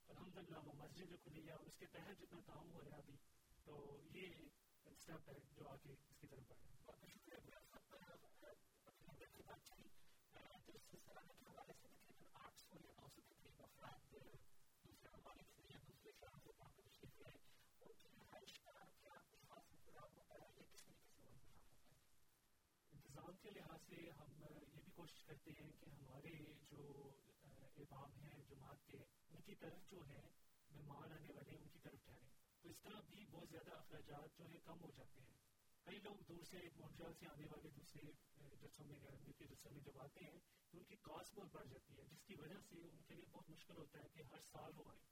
الحمد 0.08 0.36
للہ 0.36 0.58
وہ 0.64 0.72
مسجد 0.72 1.10
جو 1.10 1.16
کھلی 1.16 1.48
ہے 1.48 1.52
اس 1.52 1.76
کے 1.78 1.86
تحت 1.86 2.20
جتنا 2.20 2.40
کام 2.46 2.72
ہو 2.72 2.80
رہا 2.80 2.96
ہے 2.96 3.02
ابھی، 3.02 3.16
تو 3.64 4.00
یہ 4.14 4.26
اسٹیپ 4.84 5.28
ہے 5.28 5.34
جو 5.50 5.68
آگے 5.68 5.92
اس 5.92 6.16
کی 6.20 6.26
طرف 6.26 6.42
بڑھے۔ 6.86 7.12
انتظام 22.92 23.36
کے 23.42 23.50
لحاظ 23.50 23.70
سے 23.88 24.10
ہم، 24.10 24.44
یہ 24.74 24.80
بھی 24.84 24.92
کوشش 24.94 25.24
کرتے 25.24 25.50
ہیں 25.50 25.70
کہ 25.80 25.90
ہمارے 25.90 26.34
جو 26.70 27.10
امام 27.76 28.10
ہیں، 28.14 28.42
جماعت 28.48 28.86
کے، 28.86 28.98
ان 29.30 29.42
کی 29.42 29.54
طرف 29.54 29.90
جو 29.90 30.08
ہے، 30.08 30.22
مہمان 30.70 31.12
آنے 31.12 31.32
والے 31.34 31.56
ان 31.56 31.68
کی 31.68 31.78
طرف 31.78 32.04
ٹھہرے 32.04 32.26
تو 32.60 32.68
اس 32.68 32.80
طرح 32.82 33.00
بھی 33.00 33.26
بہت 33.30 33.48
زیادہ 33.50 33.70
اخراجات 33.70 34.38
جو 34.38 34.48
ہے 34.48 34.58
کم 34.64 34.80
ہو 34.80 34.90
جاتے 34.96 35.20
ہیں۔ 35.20 35.36
کئی 35.84 35.98
لوگ 35.98 36.16
دور 36.28 36.44
سے 36.44 36.58
مونٹریال 36.76 37.12
سے 37.14 37.26
آنے 37.26 37.44
والے 37.44 37.68
دوسرے 37.70 38.02
جلسوں 38.60 38.86
میں 38.86 38.96
کے 39.38 39.44
جلسوں 39.44 39.72
میں 39.72 39.80
جب 39.80 39.98
آتے 39.98 40.20
ہیں، 40.24 40.38
تو 40.70 40.78
ان 40.78 40.84
کی 40.84 40.96
کاسٹ 40.96 41.34
بہت 41.34 41.48
بڑھ 41.52 41.68
جاتی 41.68 41.98
ہے، 41.98 42.04
جس 42.04 42.22
کی 42.24 42.34
وجہ 42.34 42.58
سے 42.68 42.76
ان 42.76 43.02
کے 43.02 43.14
لیے 43.14 43.24
بہت 43.30 43.50
مشکل 43.50 43.76
ہوتا 43.76 43.98
ہے 43.98 44.08
کہ 44.08 44.22
ہر 44.22 44.40
سال 44.52 44.72
وہ 44.76 44.84
آئیں۔ 44.86 45.02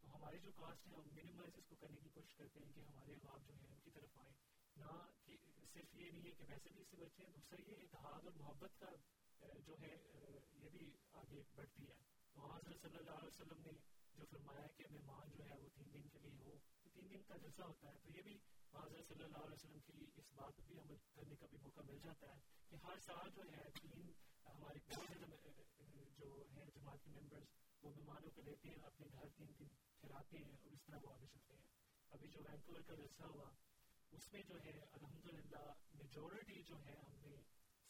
تو 0.00 0.16
ہماری 0.16 0.38
جو 0.38 0.52
کاسٹ 0.52 0.86
ہے 0.86 0.94
ہم 0.94 1.08
منیمائز 1.12 1.52
اس 1.56 1.66
کو 1.68 1.76
کرنے 1.76 2.00
کی 2.00 2.08
کوشش 2.08 2.34
کرتے 2.34 2.60
ہیں 2.60 2.72
کہ 2.72 2.80
ہمارے 2.80 3.12
احباب 3.12 3.46
جو 3.46 3.54
ہیں، 3.54 3.68
ان 3.68 3.78
کی 3.84 3.90
طرف 3.90 4.18
آئیں۔ 4.18 4.34
نہ 4.76 5.10
کہ 5.24 5.36
صرف 5.72 5.94
یہ 5.94 6.10
نہیں 6.10 6.26
ہے 6.26 6.30
کہ 6.30 6.44
ویسے 6.48 6.68
بھی 6.72 6.80
اس 6.80 6.88
سے 6.90 6.96
بچے 6.96 7.22
ہیں، 7.24 7.32
دوسرا 7.32 7.70
یہ 7.70 7.76
اتحاد 7.82 8.24
اور 8.24 8.32
محبت 8.36 8.78
کا 8.80 8.90
جو 9.66 9.74
ہے 9.80 9.96
یہ 10.52 10.68
بھی 10.68 10.90
آگے 11.12 11.42
بڑھتی 11.54 11.88
ہے۔ 11.88 11.94
تو 12.32 12.40
حضرت 12.52 12.80
صلی 12.82 12.96
اللہ 12.96 13.10
علیہ 13.10 13.26
وسلم 13.26 13.60
نے 13.60 13.72
جو 14.14 14.24
فرمایا 14.30 14.66
کہ 14.76 14.84
مہمان 14.90 15.30
جو 15.36 15.44
ہے، 15.44 15.56
وہ 15.62 15.68
تین 15.74 15.92
دن 15.94 16.08
کے 16.08 16.18
لیے 16.18 16.36
ہو 16.38 16.58
تو 16.82 16.88
تین 16.94 17.10
دن 17.10 17.22
کا 17.22 17.36
جلسہ 17.36 17.62
ہوتا 17.62 17.88
ہے۔ 17.88 17.98
تو 18.02 18.08
یہ 18.16 18.22
بھی 18.22 18.38
حضرت 18.74 19.08
صلی 19.08 19.24
اللہ 19.24 19.38
علیہ 19.38 19.54
وسلم 19.54 19.80
کی 19.86 20.06
اس 20.16 20.32
بات 20.34 20.56
پہ 20.56 20.62
بھی 20.66 20.78
عمل 20.78 20.96
کرنے 21.14 21.36
کا 21.36 21.46
بھی 21.46 21.58
موقع 21.62 21.80
مل 21.80 21.98
جاتا 22.02 22.34
ہے 22.34 22.40
کہ 22.68 22.76
ہر 22.84 22.98
سال 22.98 23.30
جو 23.36 23.42
ہے، 23.52 23.64
تین 23.80 24.12
ہمارے 24.46 24.78
جو 24.86 25.00
ہیں 25.00 25.18
جماعت 26.74 27.04
کے 27.04 27.10
ممبرس 27.10 27.48
وہ 27.82 27.90
مہمانوں 27.96 28.30
کو 28.30 28.42
لیتے 28.42 28.68
ہیں، 28.68 28.82
اپنے 28.82 29.06
گھر 29.12 29.28
تین 29.36 29.52
دن 29.58 29.68
کھلاتے 30.00 30.38
ہیں 30.38 30.52
اور 30.52 30.70
اس 30.70 30.82
طرح 30.84 30.98
وہ 31.02 31.12
آگے 31.12 31.26
چلتے 31.26 31.54
ہیں۔ 31.54 31.62
ابھی 32.10 32.28
جو 32.28 32.40
وینکوور 32.44 32.80
کا 32.80 32.94
جلسہ 32.94 33.22
ہوا 33.22 33.50
اس 34.12 34.32
میں 34.32 34.42
جو 34.42 34.54
ہے 34.64 34.78
الحمد 34.92 35.26
للہ 35.26 35.72
میجورٹی 35.94 36.62
جو 36.62 36.74
ہے 36.84 36.94
ہم 37.08 37.14
نے 37.20 37.36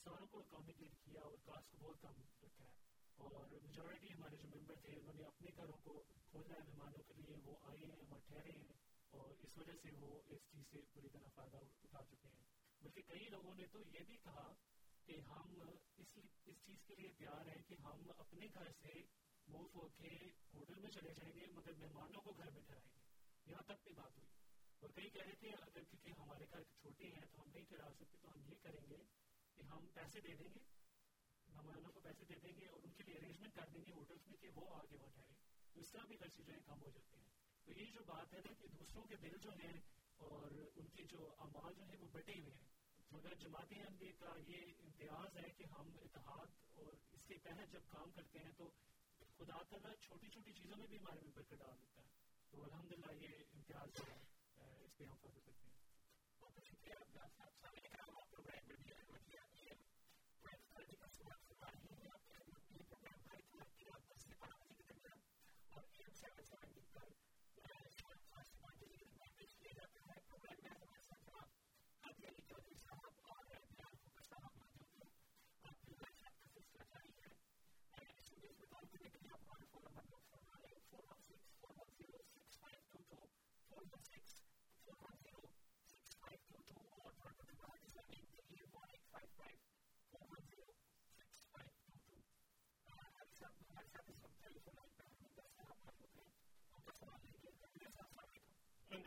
ساروں 0.05 0.27
کو 0.27 0.39
اکاؤنٹیبل 0.39 0.89
کیا 1.05 1.21
اور 1.21 1.37
کاسٹ 1.45 1.71
کو 1.71 1.77
بہت 1.81 2.03
کم 2.03 2.23
رکھا 2.43 2.65
ہے 2.65 2.71
اور 3.15 3.47
میجورٹی 3.63 4.13
ہمارے 4.13 4.37
جو 4.37 4.49
ممبر 4.49 4.75
تھے 4.75 4.93
انہوں 4.93 5.15
نے 5.15 5.23
اپنے 5.25 5.51
گھروں 5.57 5.79
کو 5.85 6.03
کھولا 6.31 6.55
ہے 6.55 6.69
مہمانوں 6.69 7.03
کے 7.03 7.15
لیے، 7.15 7.37
وہ 7.45 7.57
آئے 7.63 7.87
ہیں 7.87 7.97
وہاں 7.97 8.19
ٹھہرے 8.27 8.51
ہیں 8.51 8.73
اور 9.11 9.31
اس 9.31 9.59
وجہ 9.59 9.73
سے 9.83 9.89
وہ 10.01 10.23
اس 10.29 10.41
چیز 10.51 10.65
سے 10.71 10.81
پوری 10.93 11.09
طرح 11.09 11.29
فائدہ 11.35 11.57
اٹھا 11.57 12.03
چکے 12.03 12.29
ہیں۔ 12.29 12.45
بلکہ 12.81 13.03
کئی 13.03 13.29
لوگوں 13.29 13.55
نے 13.55 13.67
تو 13.67 13.79
یہ 13.81 14.01
بھی 14.07 14.17
کہا 14.17 14.53
کہ 15.05 15.21
ہم 15.21 15.63
اس 15.97 16.19
اس 16.45 16.57
چیز 16.67 16.77
کے 16.87 16.95
لیے 16.95 17.09
تیار 17.19 17.47
ہیں 17.47 17.63
کہ 17.69 17.75
ہم 17.85 18.11
اپنے 18.19 18.47
گھر 18.55 18.73
سے 18.83 18.93
موو 19.47 19.69
ہو 19.75 19.89
کے 19.89 20.09
ہوٹل 20.55 20.81
میں 20.81 20.91
چلے 20.91 21.15
جائیں 21.15 21.33
گے 21.35 21.47
مگر 21.53 21.73
مہمانوں 21.73 22.21
کو 22.21 22.33
گھر 22.33 22.51
میں 22.51 22.61
ٹھہرائیں 22.61 22.89
گے۔ 22.95 23.01
یہاں 23.47 23.63
تک 23.63 23.85
بھی 23.85 23.93
بات 23.93 24.19
ہوئی۔ 24.19 24.38
اور 24.81 24.91
کئی 24.91 25.11
کہہ 25.11 25.23
رہے 25.23 25.35
تھے 25.41 25.49
اگر 25.49 25.85
کیونکہ 25.85 26.21
ہمارے 26.21 26.45
گھر 26.51 26.63
چھوٹے 26.63 27.05
ہیں 27.05 27.25
تو 27.33 27.43
ہم 27.43 27.51
نہیں 27.51 27.65
ٹھہرا 27.65 27.91
سکتے، 27.95 28.19
تو 28.23 28.29
ہم 28.35 28.43
یہ 28.51 28.55
کریں 28.63 28.91
گے 28.91 28.97
کہ 29.55 29.63
ہم 29.63 29.87
پیسے 29.95 30.21
دے 30.21 30.35
دیں 30.35 30.49
گے، 30.55 30.61
مہمانوں 31.49 31.93
کو 31.93 32.01
پیسے 32.01 32.25
دے 32.25 32.35
دیں 32.43 32.61
گے 32.61 32.67
اور 32.67 32.81
ان 32.83 32.91
کے 32.93 33.03
لیے 33.03 33.15
ارینجمنٹ 33.15 33.55
کر 33.55 33.69
دیں 33.75 33.85
گے 33.87 33.93
ہوٹلس 33.93 34.29
میں 34.29 34.37
کہ 34.39 34.49
وہ 34.55 34.75
آگے 34.75 34.97
وہاں 34.97 35.11
ٹھہرے 35.11 35.33
تو 35.73 35.81
اس 35.81 35.91
طرح 35.91 36.05
بھی 36.05 36.17
خرچے 36.17 36.43
جو 36.43 36.53
ہیں 36.53 36.61
کم 36.67 36.83
ہو 36.83 36.91
جاتے 36.91 37.17
ہیں۔ 37.17 37.25
تو 37.65 37.73
یہ 37.73 37.85
جو 37.85 38.01
بات 38.07 38.35
ہے 38.35 38.39
نا 38.39 38.53
کہ 38.55 38.69
دوسروں 38.69 39.05
کے 39.05 39.17
دل 39.17 39.37
جو 39.43 39.51
ہیں 39.51 39.81
اور 40.17 40.51
ان 40.77 40.89
کے 40.89 41.05
جو 41.05 41.35
امال 41.39 41.75
جو 41.75 41.85
ہیں 41.85 41.97
وہ 41.99 42.09
بٹے 42.13 42.33
ہوئے 42.33 42.55
ہیں۔ 42.55 42.69
مگر 43.11 43.35
جماعت 43.35 43.73
احمدی 43.77 44.13
کا 44.13 44.33
یہ 44.49 44.57
امتیاز 44.79 45.37
ہے 45.37 45.51
کہ 45.57 45.65
ہم 45.79 45.91
اتحاد 46.03 46.47
اور 46.73 46.93
اس 47.13 47.25
کے 47.25 47.35
تحت 47.35 47.73
جب 47.73 47.81
کام 47.89 48.11
کرتے 48.11 48.39
ہیں 48.39 48.53
تو 48.57 48.71
خدا 49.37 49.63
تعالیٰ 49.63 49.91
چھوٹی 50.01 50.29
چھوٹی 50.29 50.53
چیزوں 50.53 50.77
میں 50.77 50.87
بھی 50.87 50.97
ہمارے 50.97 51.21
میں 51.21 51.33
برکت 51.35 51.55
ڈال 51.55 51.81
دیتا 51.81 52.03
ہے۔ 52.03 52.09
تو 52.51 52.65
الحمد 52.65 52.93
للہ 52.93 53.13
یہ 53.13 53.29
امتیاز 53.55 53.89
جو 53.95 54.13
ہے۔ 54.13 54.28
پہ 54.99 55.05
ہم 55.05 55.17
فخر 55.17 55.41
کرتے 55.41 55.63
ہیں 55.63 55.77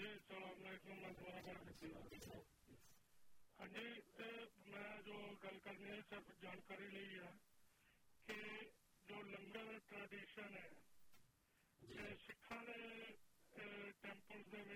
جی 0.01 0.07
السلام 0.09 0.61
علیکم 0.61 1.01
ہاں 3.59 3.67
جی 3.67 3.81
میں 4.65 5.01
جو 5.05 5.17
گل 5.43 5.57
کرنی 5.59 5.89
ہے 5.89 5.99
صرف 6.09 6.31
جانکاری 6.41 6.87
لی 6.89 7.03
ہے 7.15 7.29
کہ 8.27 8.37
جو 9.07 9.21
لنگر 9.23 9.77
ٹریڈیشن 9.89 10.55
ہے 10.55 12.13
سکھان 12.21 12.65
کے 13.51 13.67
ٹیمپل 14.01 14.75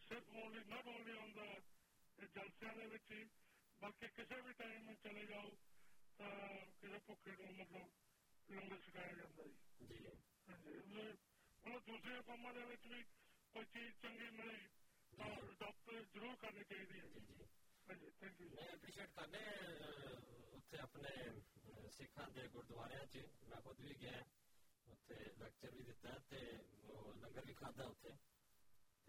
صرف 0.00 0.34
only 0.34 0.60
not 0.66 0.86
only 0.86 1.18
on 1.18 1.34
the 1.34 1.48
جلسے 2.34 2.74
ہی۔ 3.10 3.22
بلکہ 3.80 4.06
کسی 4.16 4.40
بھی 4.42 4.52
ٹائم 4.56 4.90
چلے 5.02 5.24
جاؤ 5.26 5.48
تو 6.18 6.24
کسی 6.72 6.96
بھوکے 7.06 7.34
کو 7.36 7.50
مطلب 7.52 7.86
لنگر 8.48 8.76
سکھایا 8.86 9.12
جاتا 9.14 9.42
جی۔ 9.90 10.04
ہاں 10.48 10.56
جی 10.58 10.76
مطلب 10.86 11.86
دوسری 11.86 12.20
قوموں 12.26 12.52
کے 12.52 12.64
بھی 12.64 13.02
کوئی 13.52 13.64
چیز 13.64 14.00
چنگی 14.02 14.28
ملی 14.30 14.66
تو 15.12 15.52
ڈاکٹر 15.58 16.02
ضرور 16.14 16.34
کرنی 16.40 16.64
چاہیے 16.64 17.02
میں 17.86 18.68
اپریشیٹ 18.68 19.14
کرنے 19.14 19.38
اتنے 20.52 20.78
اپنے 20.78 21.14
سکھان 21.90 22.32
کے 22.32 22.42
گردوارے 22.54 23.06
چ 23.06 23.16
میں 23.48 23.60
خود 23.60 23.80
بھی 23.80 23.94
گیا۔ 24.00 24.20
اتنے 24.86 25.16
لیکچر 25.38 25.70
بھی 25.70 25.82
دتا 25.82 26.12
ہے 26.32 26.42
لنگر 27.16 27.44
بھی 27.44 27.54
کھادا 27.54 27.84
اتنے 27.84 28.10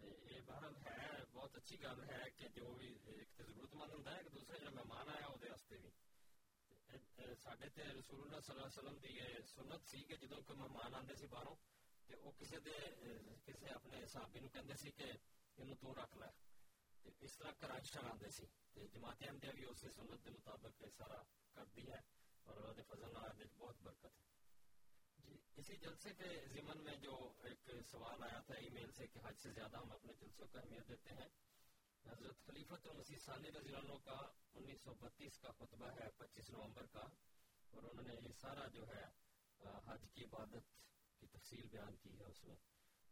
یہ 0.00 0.40
بہرحال 0.46 0.76
ہے 0.86 1.24
بہت 1.32 1.56
اچھی 1.56 1.80
گل 1.82 2.02
ہے 2.10 2.30
کہ 2.30 2.48
جو 2.48 2.74
بھی 2.74 2.88
ایک 3.04 3.28
ضرورت 3.38 3.74
مند 3.74 3.92
ہوں 3.92 4.14
ایک 4.16 4.34
دوسرے 4.34 4.58
جو 4.58 4.70
مہمان 4.70 5.08
آیا 5.08 5.26
وہ 5.28 5.36
بھی۔ 5.36 5.48
سڈے 7.42 7.84
رسول 7.84 8.20
اللہ 8.20 8.40
صلی 8.40 8.54
اللہ 8.54 8.66
علیہ 8.66 8.78
وسلم 8.78 8.96
یہ 9.04 9.38
سنت 9.46 9.86
سی 9.90 10.02
کہ 10.02 10.16
جدو 10.16 10.42
کوئی 10.42 10.58
مہمان 10.58 10.94
آتے 10.94 11.14
سی 11.14 11.26
باہروں 11.26 11.54
تے 12.06 12.14
او 12.14 12.30
کسے 12.38 12.58
دے 12.60 12.78
کسے 13.44 13.68
اپنے 13.70 14.06
صحابی 14.06 14.40
نو 14.40 14.48
کہندے 14.48 14.76
سی 14.76 14.90
کہ 14.90 15.10
اینو 15.58 15.74
تو 15.80 15.94
رکھ 15.94 16.16
لے 16.16 16.30
تے 17.02 17.10
اس 17.20 17.36
طرح 17.38 17.52
کراچ 17.60 17.90
چلاندے 17.92 18.30
سی 18.30 18.46
تے 18.74 18.86
جماعت 18.88 19.22
احمدیہ 19.22 19.52
بھی 19.54 19.64
اسی 19.64 19.90
سنت 19.90 20.24
دے 20.24 20.30
مطابق 20.30 20.82
سارا 20.96 21.22
کردی 21.54 21.86
ہے 21.88 22.00
اور 22.46 22.56
اللہ 22.56 22.72
دے 22.72 22.82
فضل 22.88 23.12
نال 23.12 23.38
دے 23.38 23.44
بہت 23.58 23.82
برکت 23.82 24.18
ہے 24.18 24.30
جی 25.18 25.38
اسی 25.56 25.76
جلسے 25.76 26.14
کے 26.18 26.28
ضمن 26.52 26.84
میں 26.84 26.96
جو 26.96 27.16
ایک 27.42 27.70
سوال 27.90 28.22
آیا 28.22 28.40
تھا 28.46 28.54
ای 28.54 28.68
میل 28.70 28.92
سے 28.92 29.06
کہ 29.06 29.20
حج 29.24 29.40
سے 29.42 29.52
زیادہ 29.52 29.76
ہم 29.76 29.92
اپنے 29.92 30.12
جلسوں 30.20 30.46
کو 30.46 30.58
اہمیت 30.58 30.88
دیتے 30.88 31.14
ہیں 31.14 31.28
حضرت 32.04 32.46
خلیفۃ 32.46 32.86
المسیح 32.86 33.16
ثانی 33.24 33.50
رضی 33.52 33.74
اللہ 33.74 33.98
کا 34.04 34.20
انیس 34.54 34.80
سو 34.84 34.94
بتیس 35.00 35.38
کا 35.38 35.50
خطبہ 35.58 35.90
ہے 35.90 36.08
پچیس 36.16 36.50
نومبر 36.50 36.86
کا 36.92 37.06
اور 37.70 37.82
انہوں 37.82 38.04
نے 38.04 38.14
یہ 38.14 38.32
سارا 38.40 38.66
جو 38.72 38.88
ہے 38.88 39.04
حج 39.86 40.06
کی 40.14 40.24
عبادت 40.24 40.70
کی 41.22 41.26
تفصیل 41.28 41.66
بیان 41.70 41.96
کی 41.96 42.18
ہے 42.18 42.24
اس 42.26 42.44
میں۔ 42.44 42.56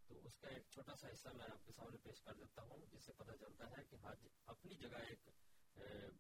تو 0.09 0.19
اس 0.27 0.37
کا 0.39 0.49
ایک 0.49 0.65
چھوٹا 0.71 0.95
سا 1.01 1.09
حصہ 1.09 1.29
میں 1.35 1.47
آپ 1.47 1.65
کے 1.67 1.73
سامنے 1.73 1.99
پیش 2.05 2.21
کر 2.23 2.35
دیتا 2.37 2.63
ہوں، 2.63 2.87
جس 2.93 3.05
سے 3.07 3.13
پتہ 3.19 3.37
چلتا 3.41 3.67
ہے 3.71 3.83
کہ 3.91 3.97
حج 4.03 4.27
اپنی 4.47 4.75
جگہ 4.77 5.03
ایک 5.09 5.29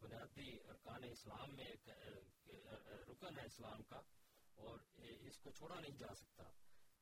بنیادی 0.00 0.50
ارکان 0.64 1.04
اسلام 1.04 1.54
میں 1.56 1.64
ایک 1.66 1.88
رکن 3.08 3.38
ہے 3.38 3.44
اسلام 3.46 3.82
کا، 3.84 4.00
اور 4.58 4.78
اس 5.00 5.38
کو 5.38 5.50
چھوڑا 5.50 5.80
نہیں 5.80 5.96
جا 5.98 6.14
سکتا۔ 6.14 6.44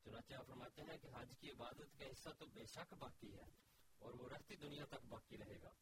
چنانچہ 0.05 0.35
آپ 0.35 0.47
فرماتے 0.47 0.83
ہیں 0.83 0.97
کہ 0.99 1.09
حج 1.15 1.35
کی 1.41 1.51
عبادت 1.51 1.99
کا 1.99 2.07
حصہ 2.07 2.31
تو 2.39 2.47
بے 2.55 2.65
شک 2.67 2.95
باقی 2.99 3.33
ہے، 3.35 3.47
اور 4.01 4.15
وہ 4.15 4.29
رہتی 4.29 4.57
دنیا 4.57 4.85
تک 4.87 5.07
باقی 5.09 5.39
رہے 5.39 5.61
گا۔ 5.63 5.73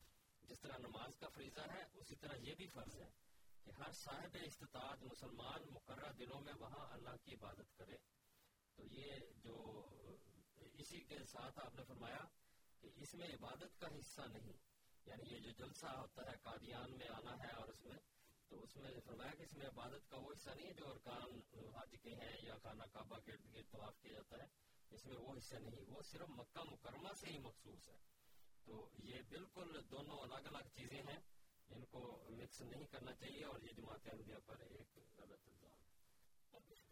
جس 0.43 0.61
طرح 0.61 0.79
نماز 0.81 1.17
کا 1.21 1.29
فریضہ 1.29 1.71
ہے، 1.71 1.83
اسی 1.95 2.17
طرح 2.17 2.37
یہ 2.41 2.55
بھی 2.55 2.67
فرض 2.75 2.97
ہے 2.97 3.09
کہ 3.65 3.71
ہر 3.79 3.93
صاحب 3.95 4.37
استطاعت 4.43 5.03
مسلمان 5.05 5.71
مقررہ 5.71 6.13
دنوں 6.19 6.41
میں 6.41 6.53
وہاں 6.61 6.87
اللہ 6.93 7.17
کی 7.25 7.35
عبادت 7.35 7.77
کرے۔ 7.79 7.97
تو 8.77 8.85
یہ 8.85 9.13
جو 9.43 9.87
اسی 10.75 11.01
کے 11.01 11.25
ساتھ 11.25 11.59
آپ 11.65 11.75
نے 11.75 11.85
فرمایا 11.85 12.25
کہ 12.81 12.91
اس 12.97 13.15
میں 13.15 13.29
عبادت 13.29 13.81
کا 13.81 13.87
حصہ 14.01 14.21
نہیں 14.33 14.53
یعنی 15.07 15.35
یہ 15.35 15.39
جو 15.39 15.51
جلسہ 15.51 15.87
ہوتا 15.87 16.31
ہے 16.31 16.37
قادیان 16.43 16.97
میں 16.99 17.09
آنا 17.09 17.37
ہے 17.45 17.51
اور 17.51 17.69
اس 17.69 17.85
میں، 17.85 17.99
تو 18.49 18.63
اس 18.63 18.77
میں 18.77 18.91
فرمایا 19.05 19.31
کہ 19.31 19.43
اس 19.43 19.55
میں 19.55 19.67
عبادت 19.67 20.11
کا 20.11 20.17
وہ 20.17 20.33
حصہ 20.33 20.51
نہیں 20.51 20.67
ہے 20.67 20.73
جو 20.73 20.91
ارکان 20.91 21.41
حج 21.77 21.97
کے 22.03 22.11
ہیں 22.11 22.37
یا 22.43 22.55
خانہ 22.63 22.83
کعبہ 22.93 23.19
کے 23.19 23.33
گرد 23.33 23.71
طواف 23.71 23.99
کیا 24.03 24.13
جاتا 24.13 24.43
ہے، 24.43 24.47
اس 24.91 25.07
میں 25.07 25.17
وہ 25.17 25.37
حصہ 25.39 25.55
نہیں، 25.55 25.85
وہ 25.89 26.03
صرف 26.03 26.29
مکہ 26.29 26.65
مکرمہ 26.71 27.13
سے 27.15 27.31
ہی 27.31 27.39
مخصوص 27.39 27.89
ہے۔ 27.89 27.97
تو 28.65 28.89
یہ 28.99 29.23
بالکل 29.29 29.81
دونوں 29.91 30.19
الگ 30.19 30.47
الگ 30.47 30.69
چیزیں 30.75 31.03
ہیں، 31.03 31.21
ان 31.69 31.85
کو 31.85 32.25
مکس 32.29 32.61
نہیں 32.61 32.87
کرنا 32.87 33.15
چاہیے 33.15 33.45
اور 33.45 33.61
یہ 33.63 33.73
جماعت 33.73 34.07
احمدیہ 34.07 34.39
پر 34.47 34.61
ایک 34.61 34.99
غلط 35.19 35.49
الزام 35.49 36.86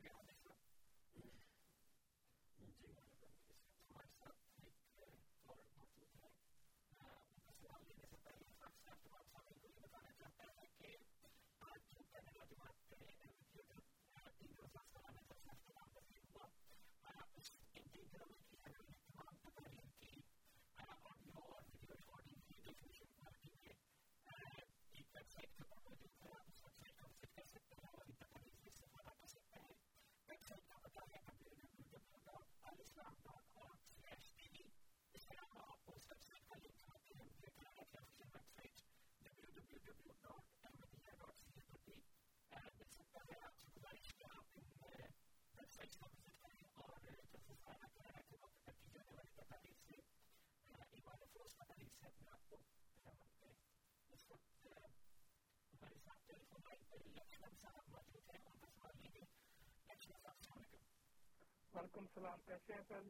وعلیکم 61.74 62.00
السلام 62.00 62.38
کیسے 62.46 62.72
ہیں 62.74 62.82
سر 62.88 63.02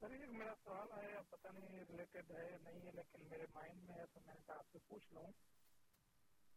سر، 0.00 0.10
یہ 0.10 0.26
میرا 0.26 0.54
سوال 0.64 0.92
ہے 0.92 1.16
پتہ 1.30 1.48
نہیں 1.48 1.84
ریلیٹڈ 1.88 2.30
ہے 2.30 2.58
نہیں 2.62 2.86
ہے، 2.86 2.90
لیکن 2.94 3.28
میرے 3.28 3.46
مائنڈ 3.54 3.82
میں 3.82 3.94
ہے 3.94 4.06
تو 4.06 4.20
میں 4.26 4.34
نے 4.34 4.40
کہا 4.46 4.54
آپ 4.54 4.66
سے 4.72 4.78
پوچھ 4.88 5.12
لوں۔ 5.12 5.32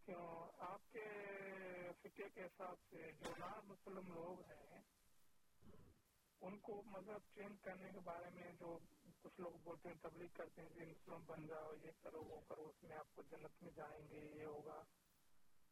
کیوں؟ 0.05 0.51
آپ 0.57 0.81
کے 0.91 1.03
فکے 2.01 2.29
کے 2.29 2.43
حساب 2.43 2.75
سے 2.89 3.11
جو 3.19 3.33
نان 3.39 3.67
مسلم 3.67 4.13
لوگ 4.13 4.41
ہیں، 4.41 4.81
ان 6.41 6.59
کو 6.59 6.83
مذہب 6.85 7.35
چینج 7.35 7.61
کرنے 7.61 7.91
کے 7.91 7.99
بارے 7.99 8.29
میں 8.29 8.53
جو 8.59 8.79
کچھ 9.21 9.39
لوگ 9.39 9.51
بولتے 9.63 9.89
ہیں، 9.89 9.95
تبلیغ 10.01 10.27
کرتے 10.33 10.61
ہیں 10.61 10.69
کہ 10.69 10.85
مسلم 10.85 11.23
بن 11.25 11.47
جاؤ، 11.47 11.73
یہ 11.73 11.91
کرو، 12.01 12.23
وہ 12.23 12.41
کرو، 12.47 12.67
اس 12.67 12.83
میں 12.83 12.97
آپ 12.97 13.15
کو 13.15 13.21
جنت 13.21 13.63
میں 13.63 13.71
جائیں 13.71 14.09
گے، 14.09 14.31
یہ 14.35 14.45
ہوگا۔ 14.45 14.83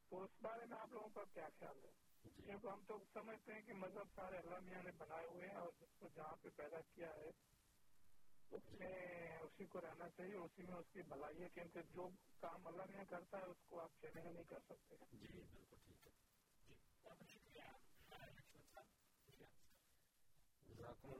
تو 0.09 0.23
اس 0.23 0.29
بارے 0.41 0.65
میں 0.65 0.77
آپ 0.77 0.87
لوگوں 0.91 1.09
کا 1.09 1.23
کیا 1.33 1.47
خیال 1.59 1.85
ہے؟ 1.85 1.91
کیونکہ 2.45 2.67
ہم 2.67 2.83
تو 2.87 2.97
سمجھتے 3.13 3.53
ہیں 3.53 3.61
کہ 3.61 3.73
مذہب 3.73 4.07
سارے 4.15 4.37
اللہ 4.37 4.59
میاں 4.59 4.83
نے 4.83 4.91
بنائے 4.97 5.27
ہوئے 5.27 5.47
ہیں 5.47 5.55
اور 5.55 5.71
جس 5.79 5.99
کو 5.99 6.07
جہاں 6.15 6.35
پہ 6.41 6.49
پیدا 6.55 6.81
کیا 6.81 7.13
ہے 7.15 7.31
اس 8.51 8.71
میں 8.79 8.95
اسی 9.37 9.65
کو 9.65 9.81
رہنا 9.81 10.09
چاہیے، 10.09 10.35
اسی 10.35 10.63
میں 10.63 10.75
اس 10.75 10.89
کی 10.93 11.01
بھلائی 11.01 11.41
ہے 11.41 11.49
کیونکہ 11.49 11.81
جو 11.81 12.09
کام 12.39 12.67
اللہ 12.67 12.83
میاں 12.89 13.05
کرتا 13.09 13.37
ہے، 13.37 13.43
اس 13.43 13.61
کو 13.67 13.79
آپ 13.81 13.91
چیلنج 14.01 14.27
نہیں 14.27 14.43
کر 14.43 14.59
سکتے۔ 14.59 14.95
جی 15.11 15.27
بالکل 15.27 15.77
ٹھیک 15.85 16.07
ہے۔ 16.07 16.11
جی، 16.67 16.75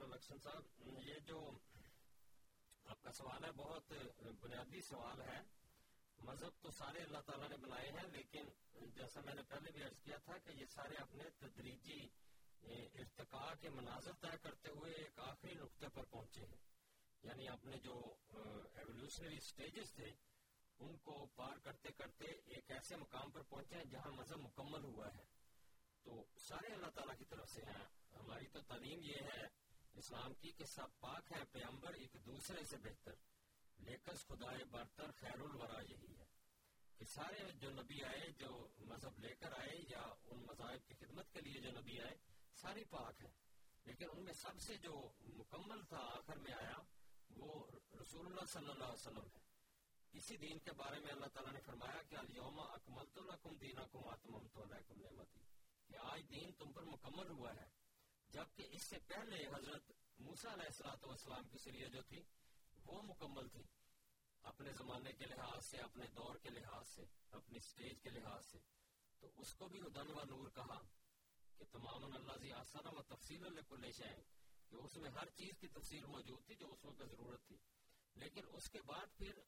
لکشن 0.05 0.37
صاحب، 0.37 0.63
یہ 1.07 1.19
جو 1.19 1.51
آپ 2.85 3.01
کا 3.01 3.11
سوال 3.11 3.43
ہے، 3.45 3.51
بہت 3.51 3.93
بنیادی 4.39 4.81
سوال 4.81 5.21
ہے۔ 5.21 5.39
مذہب 6.19 6.61
تو 6.61 6.71
سارے 6.71 6.99
اللہ 6.99 7.21
تعالیٰ 7.25 7.49
نے 7.49 7.57
بنائے 7.57 7.91
ہیں، 7.91 8.07
لیکن 8.07 8.43
جیسا 8.89 9.21
میں 9.21 9.33
نے 9.33 9.41
پہلے 9.41 9.71
بھی 9.71 9.83
عرض 9.83 10.01
کیا 10.01 10.17
تھا 10.17 10.37
کہ 10.37 10.49
یہ 10.49 10.65
سارے 10.65 10.95
اپنے 10.95 11.23
تدریجی 11.39 12.07
ارتقاء 12.63 13.53
کے 13.61 13.69
مناظر 13.69 14.11
طے 14.21 14.37
کرتے 14.41 14.71
ہوئے 14.71 14.91
ایک 14.93 15.19
آخری 15.19 15.53
نقطے 15.53 15.87
پر 15.93 16.03
پہنچے 16.03 16.45
ہیں۔ 16.45 16.80
یعنی 17.23 17.47
اپنے 17.47 17.77
جو 17.77 18.15
ایولیوشنری 18.75 19.39
سٹیجز 19.39 19.93
تھے، 19.93 20.11
ان 20.79 20.97
کو 20.97 21.25
پار 21.35 21.57
کرتے 21.57 21.91
کرتے 21.91 22.25
ایک 22.25 22.71
ایسے 22.71 22.95
مقام 22.95 23.31
پر 23.31 23.41
پہنچے 23.41 23.75
ہیں 23.75 23.85
جہاں 23.85 24.11
مذہب 24.11 24.37
مکمل 24.37 24.83
ہوا 24.83 25.07
ہے۔ 25.15 25.23
تو 26.03 26.23
سارے 26.37 26.73
اللہ 26.73 26.87
تعالیٰ 26.87 27.17
کی 27.17 27.25
طرف 27.25 27.49
سے 27.49 27.61
ہیں۔ 27.61 28.15
ہماری 28.15 28.47
تو 28.47 28.61
تعلیم 28.61 28.99
یہ 29.03 29.15
ہے، 29.15 29.47
اسلام 29.93 30.33
کی 30.33 30.51
کہ 30.51 30.65
سب 30.65 30.99
پاک 30.99 31.31
ہے 31.31 31.43
پیامبر 31.51 31.93
ایک 31.93 32.17
دوسرے 32.25 32.65
سے 32.65 32.77
بہتر۔ 32.77 33.13
لیکس 33.77 34.27
خدائے 34.27 34.63
برتر 34.63 35.11
خیر 35.11 35.39
الورا 35.39 35.81
یہی 35.89 36.17
ہے 36.19 36.25
کہ 36.97 37.05
سارے 37.05 37.51
جو 37.51 37.69
نبی 37.69 38.03
آئے، 38.03 38.31
جو 38.37 38.67
مذہب 38.79 39.19
لے 39.19 39.35
کر 39.35 39.51
آئے 39.51 39.83
یا 39.89 40.01
ان 40.01 40.39
مذاہب 40.39 40.87
کی 40.87 40.93
خدمت 40.93 41.33
کے 41.33 41.41
لیے 41.41 41.61
جو 41.61 41.71
نبی 41.71 42.01
آئے، 42.01 42.17
ساری 42.53 42.83
پاک 42.83 43.21
ہیں۔ 43.21 43.31
لیکن 43.85 44.05
ان 44.11 44.23
میں 44.23 44.33
سب 44.33 44.59
سے 44.59 44.77
جو 44.77 45.09
مکمل 45.19 45.81
تھا، 45.83 45.97
آخر 45.97 46.35
میں 46.35 46.53
آیا 46.53 46.80
وہ 47.37 47.65
رسول 48.01 48.25
اللہ 48.25 48.45
صلی 48.45 48.69
اللہ 48.69 48.83
علیہ 48.83 48.93
وسلم 48.93 49.25
ہے۔ 49.35 49.39
اسی 50.11 50.37
دین 50.37 50.59
کے 50.59 50.71
بارے 50.71 50.99
میں 50.99 51.11
اللہ 51.11 51.25
تعالیٰ 51.25 51.53
نے 51.53 51.59
فرمایا 51.59 52.01
کہ 52.01 52.15
اليوم 52.15 52.59
اکملت 52.59 53.17
لکم 53.17 53.55
دینکم 53.55 54.09
اتممت 54.09 54.57
علیکم 54.57 55.01
نعمتی۔ 55.01 55.39
کہ 55.87 55.95
آج 55.97 56.21
دین 56.31 56.51
تم 56.51 56.71
پر 56.71 56.83
مکمل 56.83 57.29
ہوا 57.29 57.55
ہے۔ 57.55 57.69
جبکہ 58.29 58.67
اس 58.71 58.83
سے 58.83 58.97
پہلے 59.07 59.47
حضرت 59.47 59.91
موسیٰ 60.19 60.51
علیہ 60.51 60.83
السلام 61.03 61.47
کی 61.47 61.57
سریہ 61.57 61.87
جو 61.87 62.01
تھی، 62.01 62.23
وہ 62.85 63.01
مکمل 63.01 63.47
تھی۔ 63.47 63.63
اپنے 64.43 64.71
زمانے 64.71 65.11
کے 65.13 65.25
لحاظ 65.25 65.65
سے، 65.65 65.77
اپنے 65.77 66.07
دور 66.07 66.35
کے 66.35 66.49
لحاظ 66.49 66.87
سے، 66.87 67.05
اپنی 67.31 67.59
سٹیج 67.59 68.01
کے 68.01 68.09
لحاظ 68.09 68.45
سے۔ 68.45 68.57
تو 69.19 69.27
اس 69.37 69.53
کو 69.53 69.67
بھی 69.67 69.81
ہدن 69.81 70.11
و 70.11 70.23
نور 70.23 70.49
کہا 70.49 70.79
کہ 71.57 71.65
تمام 71.71 72.03
اللہ 72.03 72.37
زی 72.41 72.51
آسان 72.51 72.97
و 72.97 73.01
تفصیل 73.01 73.41
لکل 73.41 73.91
شہن 73.91 74.19
کہ 74.71 74.75
اس 74.75 74.97
میں 74.97 75.09
ہر 75.09 75.29
چیز 75.29 75.59
کی 75.59 75.67
تفصیل 75.67 76.05
موجود 76.05 76.45
تھی 76.45 76.55
جو 76.55 76.67
اس 76.71 76.85
وقت 76.85 77.03
ضرورت 77.11 77.47
تھی۔ 77.47 77.57
لیکن 78.15 78.41
اس 78.51 78.69
کے 78.69 78.81
بعد 78.81 79.17
پھر 79.17 79.39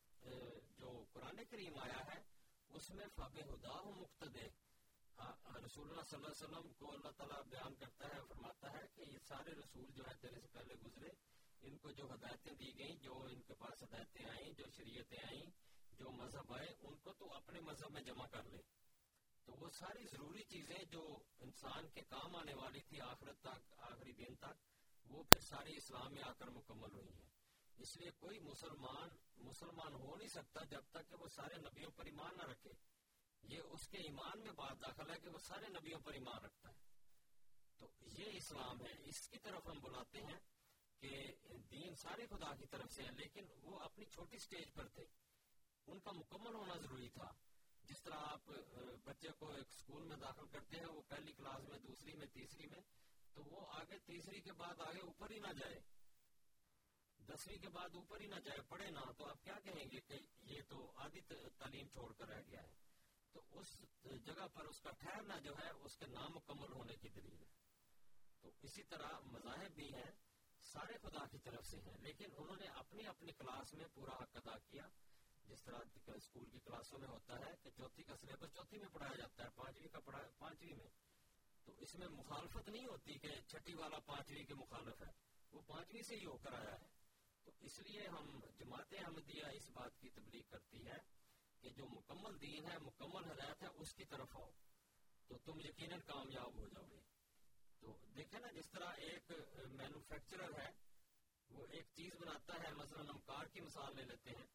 جو 0.78 1.04
قرآن 1.14 1.44
کریم 1.46 1.78
آیا 1.78 2.00
ہے، 2.14 2.22
اس 2.70 2.90
میں 2.90 3.08
فاب 3.16 3.38
ہدا 3.38 3.80
و 3.82 3.92
مقتدے 3.92 4.48
ہاں، 5.20 5.60
رسول 5.66 5.90
اللہ 5.90 6.02
صلی 6.02 6.18
اللہ 6.18 6.28
علیہ 6.28 6.44
وسلم 6.44 6.74
کو 6.74 6.92
اللہ 6.92 7.12
تعالیٰ 7.18 7.44
بیان 7.44 7.76
کرتا 7.76 8.08
ہے، 8.08 8.22
فرماتا 8.30 8.72
ہے 8.72 8.88
کہ 8.96 9.02
یہ 9.02 9.18
سارے 9.28 9.52
رسول 9.52 9.92
جو 9.92 10.04
ہے 10.08 10.14
تیرے 10.22 10.40
سے 10.42 10.48
پہلے 10.48 10.76
گزرے، 10.76 11.10
ان 11.62 11.78
کو 11.78 11.92
جو 11.92 12.06
ہدایتیں 12.06 12.54
دی 12.54 12.80
گئیں، 12.80 12.96
جو 12.96 13.22
ان 13.22 13.42
کے 13.42 13.54
پاس 13.54 13.84
ہدایتیں 13.84 14.26
آئیں، 14.26 14.54
جو 14.54 14.66
شریعتیں 14.70 15.24
آئیں، 15.24 15.52
جو 15.92 16.12
مذہب 16.12 16.54
آئے، 16.54 16.68
ان 16.82 16.96
کو 16.98 17.14
تو 17.14 17.34
اپنے 17.34 17.60
مذہب 17.60 17.92
میں 17.92 18.02
جمع 18.02 18.28
کر 18.28 18.44
لے۔ 18.44 18.58
تو 19.46 19.54
وہ 19.54 19.70
ساری 19.70 20.06
ضروری 20.12 20.44
چیزیں 20.44 20.86
جو 20.92 21.18
انسان 21.40 21.88
کے 21.88 22.02
کام 22.02 22.36
آنے 22.36 22.54
والی 22.54 22.80
تھی 22.80 23.02
آخرت 23.02 23.40
تک، 23.42 23.74
آخری 23.78 24.12
دن 24.12 24.36
تک 24.36 24.73
وہ 25.06 25.24
پھر 25.24 25.40
ساری 25.40 25.78
اسلام 25.78 26.14
میں 26.14 26.24
آ 26.24 26.32
کر 26.32 26.48
مکمل 26.48 26.92
ہوئی 26.94 27.14
ہیں۔ 27.14 27.30
اس 27.78 27.98
لیے 27.98 28.12
کوئی 28.12 28.40
مسلمان 28.40 29.10
مسلمان 29.38 29.94
ہو 29.94 30.16
نہیں 30.16 30.28
سکتا 30.28 30.64
جب 30.64 30.82
تک 30.92 31.10
کہ 31.10 31.16
وہ 31.16 31.28
سارے 31.28 31.58
نبیوں 31.58 31.92
پر 31.92 32.06
ایمان 32.06 32.38
نہ 32.38 32.44
رکھے۔ 32.44 32.72
یہ 33.44 33.60
اس 33.60 33.88
کے 33.88 33.98
ایمان 33.98 34.40
میں 34.42 34.52
بات 34.52 34.82
داخل 34.82 35.10
ہے 35.10 35.20
کہ 35.20 35.30
وہ 35.30 35.38
سارے 35.38 35.68
نبیوں 35.68 36.00
پر 36.00 36.14
ایمان 36.14 36.46
رکھتا 36.46 36.70
ہے۔ 36.70 36.76
تو 37.78 37.90
یہ 38.02 38.26
اسلام 38.34 38.86
ہے۔ 38.86 38.92
اس 39.06 39.30
کی 39.30 39.38
طرف 39.38 39.68
ہم 39.68 39.80
بلاتے 39.80 40.20
ہیں 40.20 40.40
کہ 41.00 41.28
دین 41.72 41.96
سارے 41.96 42.28
خدا 42.28 42.56
کی 42.56 42.66
طرف 42.66 42.92
سے 42.92 43.04
ہے، 43.04 43.12
لیکن 43.12 43.46
وہ 43.64 43.80
اپنی 43.80 44.06
چھوٹی 44.06 44.38
سٹیج 44.38 44.74
پر 44.74 44.88
تھے۔ 44.88 45.04
ان 45.88 46.00
کا 46.00 46.12
مکمل 46.12 46.56
ہونا 46.56 46.74
ضروری 46.76 47.10
تھا۔ 47.10 47.32
جس 47.82 48.04
طرح 48.04 48.18
آپ 48.18 48.42
بچے 49.04 49.32
کو 49.32 49.52
ایک 49.52 49.72
سکول 49.72 50.04
میں 50.04 50.18
داخل 50.18 50.48
کرتے 50.48 50.78
ہیں، 50.78 50.86
وہ 50.86 51.02
پہلی 51.08 51.34
کلاس 51.34 51.70
میں، 51.70 51.80
دوسری 51.80 52.14
میں، 52.14 52.28
تیسری 52.28 52.68
میں 52.68 52.82
تو 53.34 53.44
وہ 53.44 53.66
آگے 53.70 54.00
تیسری 54.06 54.42
کے 54.42 54.54
بعد 54.54 54.80
آگے 54.80 55.00
اوپر 55.00 55.32
ہی 55.32 55.40
نہ 55.40 55.54
جائے۔ 55.54 55.80
دسویں 57.18 57.58
کے 57.58 57.70
بعد 57.70 57.90
اوپر 57.94 58.22
ہی 58.22 58.28
نہ 58.28 58.36
جائے، 58.36 58.60
پڑھے 58.62 58.90
نہ 58.90 59.00
تو 59.18 59.26
آپ 59.26 59.44
کیا 59.44 59.60
کہیں 59.64 59.92
گے 59.92 60.02
کہ 60.02 60.14
یہ 60.42 60.62
تو 60.70 60.92
آدھی 60.96 61.22
تعلیم 61.58 61.88
چھوڑ 61.88 62.14
کر 62.14 62.28
رہ 62.28 62.42
گیا 62.48 62.64
ہے۔ 62.64 62.72
تو 63.32 63.42
اس 63.52 63.82
جگہ 64.26 64.48
پر 64.54 64.66
اس 64.66 64.82
کا 64.82 64.92
ٹھہرنا 64.92 65.40
جو 65.40 65.54
ہے، 65.58 65.70
اس 65.70 65.98
کے 65.98 66.06
نامکمل 66.06 66.72
ہونے 66.72 66.96
کی 66.96 67.10
دلیل 67.10 67.42
ہے۔ 67.42 67.52
تو 68.42 68.52
اسی 68.62 68.84
طرح 68.84 69.20
مذاہب 69.20 69.72
بھی 69.72 69.94
ہیں، 69.94 70.12
سارے 70.62 70.94
خدا 71.02 71.26
کی 71.26 71.38
طرف 71.38 71.66
سے 71.66 71.78
ہیں، 71.78 71.98
لیکن 71.98 72.26
انہوں 72.38 72.56
نے 72.56 72.68
اپنی 72.68 73.06
اپنی 73.06 73.32
کلاس 73.32 73.74
میں 73.74 73.86
پورا 73.94 74.12
حق 74.12 74.36
ادا 74.36 74.58
کیا۔ 74.58 74.88
جس 75.44 75.64
طرح 75.64 75.80
اسکول 76.06 76.46
کی 76.46 76.60
کلاسوں 76.60 77.00
میں 77.00 77.08
ہوتا 77.08 77.40
ہے 77.40 77.52
کہ 77.64 77.70
چوتھی 77.78 78.04
کا 78.04 78.16
سلیبس 78.18 78.54
چوتھی 78.54 78.78
میں 78.78 78.88
پڑھایا 78.94 79.16
جاتا 79.16 79.44
ہے، 79.44 79.50
پانچویں 79.56 79.88
کا 79.88 80.00
پڑھا، 80.00 80.20
پانچویں 80.38 80.76
میں۔ 80.76 80.88
تو 81.66 81.74
اس 81.78 81.96
میں 81.96 82.08
مخالفت 82.08 82.70
نہیں 82.70 82.86
ہوتی 82.86 83.14
کہ 83.14 83.30
چھٹی 83.48 83.74
والا 83.74 84.00
پانچویں 84.00 84.44
کے 84.44 84.54
مخالف 84.54 85.02
ہے، 85.02 85.12
وہ 85.52 85.62
پانچویں 85.68 86.02
سے 86.02 86.16
ہی 86.16 86.26
ہو 86.26 86.38
کر 86.38 86.54
آیا 86.54 86.82
ہے۔ 86.82 86.88
تو 87.44 87.52
اس 87.60 87.80
لیے 87.80 88.08
ہم 88.08 88.40
جماعت 88.58 88.94
احمدیہ 88.94 89.46
اس 89.54 89.70
بات 89.70 90.00
کی 90.00 90.10
تبلیغ 90.10 90.42
کرتی 90.50 90.86
ہے 90.86 90.98
کہ 91.62 91.70
جو 91.70 91.86
مکمل 91.86 92.42
دین 92.42 92.72
ہے، 92.72 92.78
مکمل 92.80 93.32
ہدایت 93.32 93.64
ہے، 93.64 93.68
اس 93.68 93.94
کی 93.94 94.06
طرف 94.06 94.36
آؤ۔ 94.36 94.50
تو 95.28 95.38
تم 95.38 95.60
یقیناً 95.60 96.00
کامیاب 96.00 96.56
ہو 96.56 96.68
جاؤ 96.68 96.86
گے۔ 96.92 97.00
تو 97.80 97.98
دیکھیں 98.18 98.40
نا، 98.40 98.52
جس 98.52 98.72
طرح 98.72 98.92
ایک 98.98 99.32
مینوفیکچرر 99.72 100.60
ہے، 100.60 100.72
وہ 101.50 101.66
ایک 101.70 101.86
چیز 101.94 102.14
بناتا 102.20 102.54
ہے، 102.64 102.74
مثلا 102.74 103.02
ہم 103.02 103.20
کار 103.20 103.46
کی 103.46 103.62
مثال 103.62 103.96
لے 103.96 104.04
لیتے 104.04 104.30
ہیں 104.30 104.48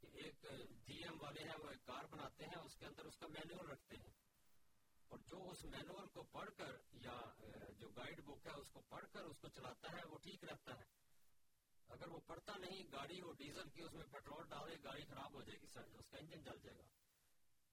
کہ 0.00 0.06
ایک 0.12 0.46
جی 0.86 1.04
ایم 1.04 1.22
والے 1.22 1.40
ہیں، 1.40 1.64
وہ 1.64 1.70
ایک 1.70 1.84
کار 1.84 2.04
بناتے 2.10 2.44
ہیں، 2.44 2.58
اس 2.62 2.76
کے 2.76 2.86
اندر 2.86 3.04
اس 3.04 3.16
کا 3.16 3.26
مینوئل 3.26 3.68
رکھتے 3.68 3.96
ہیں۔ 3.96 4.23
اور 5.08 5.18
جو 5.18 5.50
اس 5.50 5.64
مینوئل 5.64 6.06
کو 6.06 6.22
پڑھ 6.22 6.50
کر 6.56 6.76
یا 6.92 7.20
جو 7.78 7.88
گائیڈ 7.88 8.24
بک 8.24 8.46
ہے، 8.46 8.52
اس 8.52 8.68
کو 8.72 8.80
پڑھ 8.80 9.04
کر 9.12 9.20
اس 9.20 9.38
کو 9.38 9.48
چلاتا 9.48 9.92
ہے، 9.92 10.06
وہ 10.06 10.18
ٹھیک 10.18 10.44
رہتا 10.44 10.78
ہے۔ 10.78 10.84
اگر 11.88 12.08
وہ 12.08 12.20
پڑھتا 12.26 12.52
نہیں، 12.56 12.84
گاڑی 12.92 13.20
وہ 13.20 13.32
ڈیزل 13.32 13.68
کی 13.68 13.82
اس 13.82 13.92
میں 13.92 14.04
پیٹرول 14.10 14.48
ڈالے، 14.48 14.76
گاڑی 14.84 15.04
خراب 15.04 15.34
ہو 15.34 15.42
جائے 15.42 15.60
گی، 15.60 15.66
سر، 15.66 15.82
اس 15.98 16.08
کا 16.08 16.18
انجن 16.18 16.42
جل 16.42 16.58
جائے 16.62 16.78
گا۔ 16.78 16.88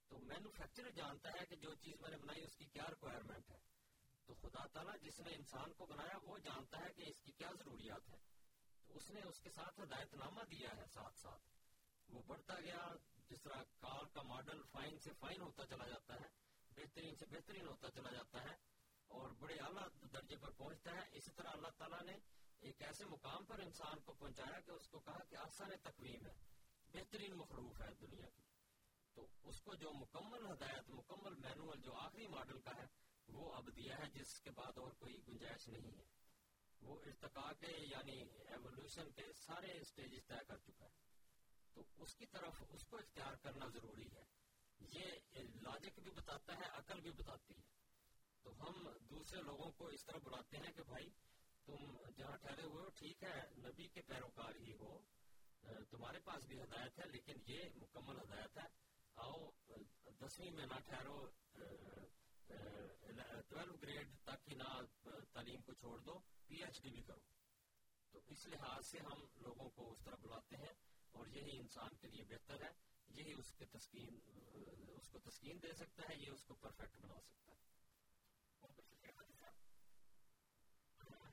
تو 0.08 0.18
مینوفیکچرر 0.20 0.90
جانتا 0.90 1.30
ہے 1.30 1.46
کہ 1.46 1.56
جو 1.56 1.74
چیز 1.74 2.02
میں 2.02 2.10
نے 2.10 2.18
بنائی، 2.18 2.44
اس 2.44 2.58
کی 2.58 2.66
کیا 2.66 2.84
ریکوائرمنٹ 2.90 3.50
ہے۔ 3.50 3.58
تو 4.26 4.34
خدا 4.34 4.68
تعالیٰ، 4.68 4.94
جس 5.02 5.20
نے 5.20 5.36
انسان 5.36 5.74
کو 5.74 5.86
بنایا، 5.86 6.18
وہ 6.24 6.38
جانتا 6.38 6.80
ہے 6.80 6.94
کہ 6.94 7.10
اس 7.10 7.20
کی 7.22 7.32
کیا 7.32 7.50
ضروریات 7.58 8.10
ہے 8.10 8.18
تو 8.88 8.94
اس 8.96 9.10
نے 9.10 9.22
اس 9.22 9.40
کے 9.40 9.50
ساتھ 9.50 9.80
ہدایت 9.80 10.14
نامہ 10.14 10.42
دیا 10.42 10.70
ہے، 10.78 10.86
ساتھ 10.94 11.20
ساتھ۔ 11.20 11.44
وہ 12.10 12.22
بڑھتا 12.28 12.60
گیا، 12.60 12.88
جس 13.30 13.42
طرح 13.42 13.64
کار 13.80 14.04
کا 14.14 14.22
ماڈل 14.22 14.62
فائن 14.72 15.00
سے 15.00 15.10
فائن 15.20 15.42
ہوتا 15.42 15.66
چلا 15.66 15.88
جاتا 15.88 16.16
ہے۔ 16.16 16.51
بہترین 16.76 17.16
سے 17.16 17.26
بہترین 17.26 17.68
ہوتا 17.68 17.92
چلا 17.92 18.12
جاتا 18.12 18.44
ہے 18.44 18.56
اور 19.08 19.30
بڑے 19.30 19.56
اعلیٰ 19.56 19.88
درجے 20.14 20.36
پر 20.36 20.52
پہنچتا 20.52 20.92
ہے۔ 20.92 21.02
اسی 21.12 21.32
طرح 21.32 21.50
اللہ 21.50 21.68
تعالیٰ 21.78 22.02
نے 22.02 22.18
ایک 22.60 22.82
ایسے 22.82 23.06
مقام 23.06 23.46
پر 23.46 23.60
انسان 23.60 24.00
کو 24.00 24.14
پہنچایا 24.14 24.60
کہ 24.60 24.72
اس 24.72 24.88
کو 24.88 25.00
کہا 25.00 25.24
کہ 25.30 25.36
آسان 25.36 25.70
تقویم 25.84 26.26
ہے، 26.26 26.34
بہترین 26.94 27.34
مخلوق 27.34 27.82
ہے 27.82 27.94
دنیا 28.02 28.30
کی۔ 28.30 28.42
تو 29.14 29.28
اس 29.44 29.62
کو 29.62 29.74
جو 29.74 29.92
مکمل 29.94 30.54
ہدایت، 30.54 30.90
مکمل 30.90 31.36
مینوئل، 31.36 31.82
جو 31.82 31.94
آخری 31.94 32.28
ماڈل 32.28 32.60
کا 32.60 32.72
ہے، 32.76 32.86
وہ 33.28 33.54
اب 33.54 33.68
دیا 33.76 33.98
ہے، 33.98 34.10
جس 34.10 34.42
کے 34.42 34.52
بعد 34.52 34.78
اور 34.78 34.92
کوئی 34.92 35.28
گنجائش 35.28 35.68
نہیں 35.68 35.98
ہے۔ 35.98 36.04
وہ 36.82 37.00
ارتقا 37.06 37.54
کے 37.54 37.72
یعنی 37.72 38.22
ایولیوشن 38.48 39.12
کے 39.12 39.34
سارے 39.34 39.78
اسٹیجز 39.82 40.28
طے 40.28 40.46
کر 40.48 40.58
چکا 40.58 40.86
ہے۔ 40.86 41.00
تو 41.74 41.84
اس 41.98 42.16
کی 42.16 42.26
طرف 42.26 42.64
اس 42.70 42.86
کو 42.86 42.98
اختیار 42.98 43.34
کرنا 43.34 43.66
ضروری 43.68 44.12
ہے۔ 44.12 44.41
یہ 44.90 45.06
لاجک 45.62 46.00
بھی 46.00 46.12
بتاتا 46.12 46.56
ہے، 46.56 46.66
عقل 46.66 47.02
بھی 47.02 47.12
بتاتی 47.12 47.54
ہے۔ 47.58 47.62
تو 48.44 48.52
ہم 48.62 48.90
دوسرے 49.10 49.42
لوگوں 49.42 49.72
کو 49.72 49.88
اس 49.88 50.06
طرح 50.06 50.18
بلاتے 50.18 50.58
ہیں 50.58 50.74
کہ 50.74 50.84
بھائی، 50.84 51.10
تم 51.66 51.98
جہاں 52.18 52.38
ٹھہرے 52.38 52.64
ہوئے 52.64 52.84
ہو، 52.84 52.90
ٹھیک 52.90 53.24
ہے، 53.24 53.42
نبی 53.58 53.88
کے 53.88 54.02
پیروکار 54.02 54.56
ہی 54.56 54.74
ہو۔ 54.74 55.00
تمہارے 55.90 56.20
پاس 56.20 56.46
بھی 56.46 56.62
ہدایت 56.62 57.00
ہے، 57.00 57.06
لیکن 57.06 57.34
یہ 57.46 57.60
مکمل 57.76 58.20
ہدایت 58.20 58.58
ہے۔ 58.58 58.68
آؤ، 59.16 59.50
دسویں 60.22 60.52
میں 60.52 60.66
نہ 60.66 60.80
ٹھہرو 60.86 61.28
ٹویلو 63.48 63.74
گریڈ 63.82 64.08
تک 64.24 64.50
ہی 64.50 64.56
نہ 64.56 64.82
تعلیم 65.34 65.62
کو 65.62 65.74
چھوڑ 65.74 66.00
دو 66.00 66.20
پی 66.48 66.64
ایچ 66.64 66.82
ڈی 66.82 66.90
بھی 66.90 67.02
کرو۔ 67.02 67.20
تو 68.12 68.20
اس 68.28 68.48
لحاظ 68.48 68.86
سے 68.86 69.00
ہم 69.00 69.26
لوگوں 69.36 69.70
کو 69.70 69.92
اس 69.92 70.00
طرح 70.04 70.16
بلاتے 70.22 70.58
ہیں 70.58 70.74
اور 71.12 71.28
یہی 71.28 71.58
انسان 71.58 71.90
کے 72.02 72.08
لیے 72.08 72.24
بہتر 72.24 72.62
ہے۔ 72.62 72.91
یہی 73.16 73.34
اس 73.34 73.54
کے 73.54 73.66
تسکین، 73.72 74.20
اس 74.98 75.10
کو 75.10 75.20
تسکین 75.20 75.62
دے 75.64 75.74
سکتا 75.76 76.04
ہے، 76.10 76.16
یہ 76.18 76.32
اس 76.32 76.44
کو 76.44 76.56
پرفیکٹ 76.56 76.98
بنا 77.02 77.20
سکتا 77.22 77.52
ہے۔ 77.52 77.58
ہاں 81.00 81.32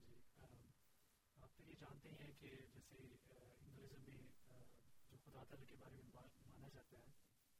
جی، 0.00 0.18
آپ 1.36 1.56
تو 1.56 1.62
یہ 1.62 1.74
جانتے 1.80 2.10
ہیں 2.10 2.32
کہ 2.40 2.48
جیسے 2.72 2.96
انگریزم 3.60 4.02
میں 4.06 4.18
جو 5.10 5.16
خدا 5.24 5.44
تعالیٰ 5.44 5.68
کے 5.68 5.76
بارے 5.80 5.96
میں 5.96 6.04
مانا 6.12 6.68
جاتا 6.68 6.98
ہے 6.98 7.12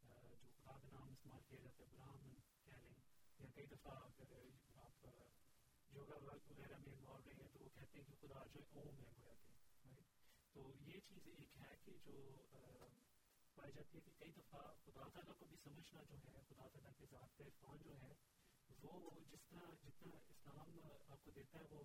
جو 0.02 0.11
خدا 0.56 0.77
کا 0.82 0.89
نام 0.93 1.11
استعمال 1.11 1.43
کیا 1.48 1.59
جاتا 1.62 1.82
ہے 1.82 1.89
برہمن 1.93 2.35
کہہ 2.65 2.77
لیں، 2.82 2.94
یا 3.39 3.47
کئی 3.55 3.66
دفعہ 3.66 3.94
اگر 3.98 4.32
آپ 4.78 5.06
یوگا 5.90 6.16
وغیرہ 6.24 6.78
میں 6.78 6.93
انوالو 6.93 7.23
رہے 7.27 7.35
ہیں 7.35 7.48
تو 7.52 7.59
وہ 7.61 7.69
کہتے 7.74 7.98
ہیں 7.98 8.06
کہ 8.06 8.15
خدا 8.20 8.44
جو 8.52 8.61
اوم 8.73 9.01
ہے 9.01 9.12
تو 10.55 10.62
یہ 10.81 11.01
چیز 11.06 11.26
ایک 11.28 11.56
ہے 11.60 11.74
کہ 11.85 11.93
جو 12.05 12.18
پائی 13.56 13.72
جاتی 13.72 13.97
ہے 13.97 14.01
کہ 14.01 14.12
کئی 14.18 14.32
دفعہ 14.32 14.60
خدا 14.85 15.09
تعالیٰ 15.09 15.35
کو 15.39 15.47
بھی 15.47 15.56
سمجھنا 15.62 16.02
جو 16.10 16.16
ہے، 16.24 16.40
خدا 16.48 16.66
تعالیٰ 16.72 16.90
کے 16.98 17.06
ذات 17.10 17.36
کا 17.39 17.44
عرفان 17.44 17.82
جو 17.85 18.01
ہے، 18.02 18.12
وہ 18.82 18.93
جس 19.31 19.44
طرح، 19.48 19.72
جتنا 19.82 20.18
اسلام 20.28 20.78
آپ 21.06 21.24
کو 21.24 21.31
دیتا 21.31 21.59
ہے، 21.59 21.64
وہ 21.70 21.82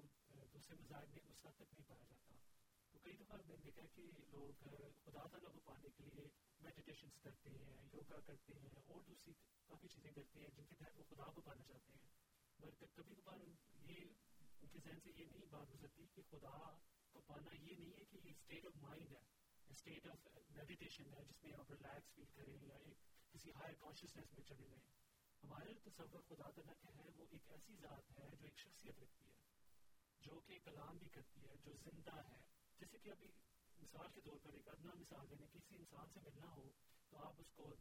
دوسرے 0.53 0.75
مذاہب 0.81 1.13
میں 1.13 1.21
اس 1.23 1.45
حد 1.45 1.55
تک 1.57 1.73
نہیں 1.73 1.87
پایا 1.87 2.03
جاتا۔ 2.09 2.35
تو 2.93 2.99
کئی 2.99 3.15
دفعہ 3.17 3.37
میں 3.37 3.47
نے 3.47 3.63
دیکھا 3.63 3.85
کہ 3.95 4.03
لوگ 4.31 4.67
خدا 5.03 5.23
تعالیٰ 5.25 5.51
کو 5.53 5.59
پانے 5.65 5.89
کے 5.97 6.03
لیے 6.05 6.27
میڈیٹیشنس 6.61 7.21
کرتے 7.23 7.49
ہیں 7.51 7.77
یوگا 7.93 8.19
کرتے 8.27 8.59
ہیں، 8.59 8.81
اور 8.87 9.01
دوسری 9.07 9.33
کافی 9.69 9.87
چیزیں 9.87 10.11
کرتے 10.11 10.39
ہیں 10.39 10.49
جن 10.55 10.65
کے 10.65 10.75
تحت 10.75 10.99
وہ 10.99 11.03
خدا 11.09 11.31
کو 11.33 11.41
پانا 11.41 11.63
چاہتے 11.63 11.91
ہیں۔ 11.91 12.07
مگر 12.59 12.95
کبھی 12.95 13.15
کبھار 13.15 13.39
یہ، 13.89 14.05
ان 14.61 14.67
کے 14.67 14.79
ذہن 14.79 14.99
سے 15.03 15.11
یہ 15.17 15.25
نہیں 15.25 15.45
بات 15.51 15.73
گزرتی 15.73 16.07
کہ 16.15 16.21
خدا 16.29 16.57
کو 17.13 17.21
پانا 17.27 17.55
یہ 17.55 17.75
نہیں 17.75 17.93
ہے 17.97 18.05
کہ 18.05 18.17
یہ 18.23 18.31
اسٹیٹ 18.31 18.65
آف 18.65 18.81
مائنڈ 18.81 19.11
ہے 19.11 19.21
اسٹیٹ 19.69 20.07
آف 20.07 20.27
میڈیٹیشن 20.49 21.13
ہے 21.13 21.23
جس 21.25 21.43
میں 21.43 21.53
آپ 21.53 21.71
ریلیکس 21.71 22.13
فیل 22.15 22.31
کریں 22.35 22.67
یا 22.67 22.75
ایک 22.75 23.07
کسی 23.33 23.51
ہائر 23.51 23.73
کانشیسنیس 23.79 24.33
میں 24.33 24.43
چلے 24.43 24.67
جائیں 24.67 24.87
ہمارے 25.43 25.73
تصور 25.83 26.21
خدا 26.29 26.49
تعالیٰ 26.49 26.73
کے 26.81 26.93
ہے 26.97 27.09
وہ 27.17 27.25
ایک 27.31 27.51
ایسی 27.51 27.75
ذات 27.81 28.11
ہے 28.19 28.29
جو 28.39 28.45
ایک 28.45 28.57
شخصیت 28.57 28.99
رکھتی 28.99 29.25
ہے 29.25 29.37
جو 30.21 30.39
کہ 30.39 30.59
کلام 30.63 30.97
بھی 30.97 31.09
کرتی 31.09 31.47
ہے 31.47 31.55
جو 31.63 31.73
زندہ 31.83 32.15
ہے 32.15 32.37
جیسے 32.79 32.97
کہ 32.97 33.09
ابھی 33.09 33.31
مثال 33.79 34.07
کے 34.13 34.21
طور 34.21 34.37
پر 34.43 34.53
ایک 34.53 34.67
ادنا 34.67 34.93
مثال 34.93 35.29
دیں 35.29 35.47
کسی 35.53 35.75
انسان 35.75 36.11
سے 36.13 36.19
ملنا 36.23 36.51
ہو 36.55 36.69
تو 37.09 37.17
آپ 37.17 37.39
اس 37.39 37.51
کو 37.55 37.73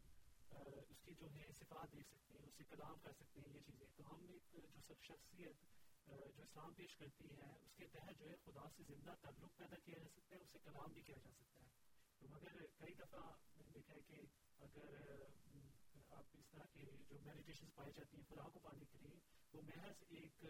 اس 0.89 1.01
کی 1.01 1.13
جو 1.13 1.27
ہے 1.33 1.51
صفات 1.59 1.91
دیکھ 1.91 2.07
سکتے 2.07 2.37
ہیں 2.37 2.45
اس 2.45 2.57
سے 2.57 2.63
کلام 2.69 2.95
کر 3.03 3.13
سکتے 3.13 3.41
ہیں 3.41 3.53
یہ 3.53 3.59
چیزیں 3.65 3.85
تو 3.95 4.13
ہم 4.13 4.25
ایک 4.29 4.51
جو 4.51 4.61
سب 4.87 5.03
شخصیت 5.03 5.67
جو 6.09 6.41
اسلام 6.43 6.73
پیش 6.73 6.95
کرتی 6.95 7.29
ہے، 7.31 7.51
اس 7.61 7.75
کے 7.75 7.87
تحت 7.87 8.19
جو 8.19 8.29
ہے 8.29 8.35
خدا 8.45 8.69
سے 8.77 8.83
زندہ 8.87 9.13
تعلق 9.21 9.57
پیدا 9.57 9.75
کیا 9.77 9.97
جا 9.97 10.09
سکتا 10.09 10.35
ہے، 10.35 10.41
اسے 10.41 10.59
کلام 10.63 10.91
بھی 10.91 11.01
کیا 11.01 11.15
جا 11.23 11.31
سکتا 11.31 11.61
ہے۔ 11.61 11.69
تو 12.19 12.27
مگر 12.29 12.65
کئی 12.77 12.93
دفعہ 12.93 13.19
میں 13.55 13.63
نے 13.65 13.71
دیکھا 13.73 13.93
ہے 13.93 14.01
کہ 14.01 14.15
اگر 14.59 14.85
آپ 16.09 16.23
اس 16.33 16.49
طرح 16.51 16.63
کے 16.73 16.85
جو 17.09 17.19
میڈیٹیشن 17.23 17.67
پائی 17.75 17.91
جاتی 17.95 18.17
ہیں، 18.17 18.23
خدا 18.29 18.49
کو 18.49 18.59
پانے 18.59 18.85
کے 18.85 18.97
لیے، 18.97 19.19
وہ 19.53 19.61
محض 19.61 20.03
ایک، 20.09 20.43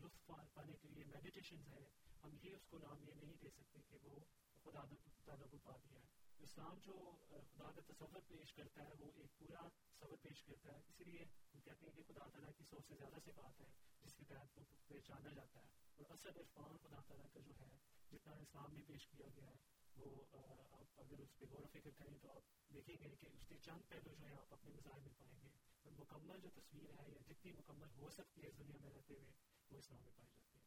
لطف 0.00 0.26
پانے 0.26 0.72
کے 0.72 0.88
لیے 0.88 1.04
میڈیٹیشن 1.04 1.60
ہے 1.72 1.84
ہم 2.24 2.36
یہ 2.42 2.54
اس 2.54 2.66
کو 2.66 2.78
نام 2.78 3.02
یہ 3.08 3.14
نہیں 3.14 3.34
دے 3.42 3.50
سکتے 3.50 3.80
کہ 3.88 3.96
وہ 4.02 4.18
خدا 4.64 4.80
تعالیٰ 5.24 5.50
کو 5.50 5.58
پا 5.58 5.76
دیا 5.76 6.00
ہے۔ 6.00 6.06
اسلام 6.38 6.78
جو، 6.84 7.16
خدا 7.28 7.70
کا 7.70 7.80
تصور 7.86 8.20
پیش 8.28 8.52
کرتا 8.54 8.84
ہے، 8.84 8.90
وہ 8.98 9.10
ایک 9.14 9.38
پورا 9.38 9.68
تصور 9.98 10.16
پیش 10.22 10.44
کرتا 10.44 10.72
ہے۔ 10.72 10.80
اسی 10.88 11.04
لیے 11.04 11.24
ہم 11.54 11.60
کہتے 11.60 11.86
ہیں 11.86 11.92
کہ 11.92 12.02
خدا 12.02 12.28
تعالیٰ 12.28 12.50
کی 12.56 12.64
سو 12.70 12.78
سے 12.88 12.94
زیادہ 12.98 13.16
سے 13.24 13.32
بات 13.32 13.60
ہے 13.60 13.66
جس 14.06 14.14
کے 14.14 14.24
تحت 14.28 14.58
وہ 14.58 14.64
پہچانا 14.88 15.30
جاتا 15.30 15.60
ہے۔ 15.60 15.66
اور 15.96 16.10
اصل 16.10 16.28
عرفان 16.28 16.76
خدا 16.76 17.00
تعالیٰ 17.06 17.26
کا 17.32 17.40
جو 17.40 17.52
ہے، 17.60 17.68
جتنا 18.12 18.32
اسلام 18.32 18.74
میں 18.74 18.82
پیش 18.86 19.06
کیا 19.06 19.26
گیا 19.36 19.50
ہے، 19.50 19.56
وہ 19.96 20.24
آپ 20.72 21.00
اگر 21.00 21.18
اس 21.18 21.38
پہ 21.38 21.44
غور 21.50 21.62
و 21.62 21.66
فکر 21.66 21.90
کریں 21.98 22.18
تو 22.18 22.30
آپ 22.30 22.74
دیکھیں 22.74 22.96
گے 23.02 23.16
کہ 23.16 23.26
اس 23.26 23.46
کے 23.48 23.56
چند 23.58 23.80
پہلو 23.88 24.14
جو 24.14 24.26
ہیں 24.26 24.36
آپ 24.36 24.52
اپنے 24.52 24.70
مظاہر 24.70 25.00
میں 25.00 25.14
پائیں 25.18 25.40
گے۔ 25.42 25.48
اور 25.82 25.92
مکمل 25.92 26.40
جو 26.40 26.48
تصویر 26.50 26.90
ہے 26.90 27.04
یا 27.08 27.20
جتنی 27.28 27.52
مکمل 27.52 27.88
ہو 27.96 28.10
سکتی 28.10 28.42
ہے 28.42 28.48
اس 28.48 28.58
دنیا 28.58 28.76
میں 28.80 28.90
رہتے 28.90 29.14
ہوئے، 29.14 29.32
وہ 29.70 29.78
اسلام 29.78 30.02
میں 30.02 30.12
پائی 30.16 30.28
جاتی 30.28 30.58
ہے۔ 30.58 30.64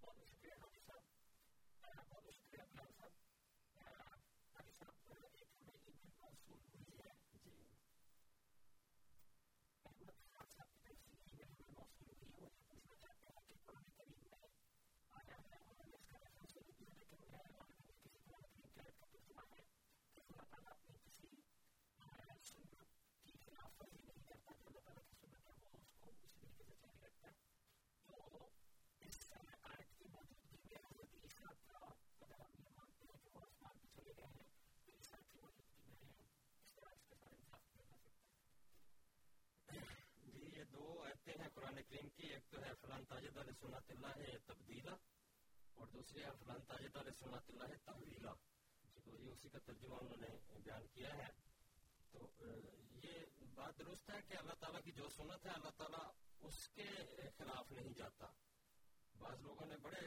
بہت 0.00 0.28
شکریہ 0.28 0.54
حافظ 0.60 0.86
صاحب 0.86 2.10
بہت 2.10 2.34
شکریہ 2.34 2.64
صاحب 2.76 2.94
قرآن 41.74 41.82
کریم 41.84 42.08
کی 42.08 42.26
ایک 42.28 42.44
تو 42.50 42.58
ہے 42.58 42.72
فلان 42.80 43.04
تاجد 43.04 43.36
علیہ 43.36 43.52
سنت 43.52 43.90
اللہ 43.90 44.18
ہے 44.18 44.36
تبدیلہ 44.46 44.90
اور 45.74 45.86
دوسری 45.92 46.22
ہے 46.22 46.30
فلان 46.38 46.60
تاجد 46.66 46.96
علیہ 46.96 47.12
سنت 47.12 47.50
اللہ 47.50 47.72
ہے 47.72 47.78
تحویلہ 47.84 48.34
تو 48.96 49.14
یہ 49.14 49.30
اسی 49.30 49.48
کا 49.48 49.58
ترجمہ 49.64 49.96
انہوں 49.96 50.20
نے 50.20 50.28
بیان 50.58 50.86
کیا 50.94 51.14
ہے 51.16 51.26
تو 52.14 52.28
یہ 53.02 53.18
بات 53.56 53.78
درست 53.78 54.10
ہے 54.10 54.20
کہ 54.28 54.36
اللہ 54.36 54.60
تعالیٰ 54.60 54.82
کی 54.84 54.92
جو 54.92 55.08
سنت 55.16 55.46
ہے 55.46 55.50
اللہ 55.52 55.76
تعالیٰ 55.76 56.04
اس 56.42 56.68
کے 56.70 56.88
خلاف 57.38 57.72
نہیں 57.72 57.98
جاتا 57.98 58.30
بعض 59.14 59.42
لوگوں 59.42 59.66
نے 59.66 59.76
بڑے 59.82 60.06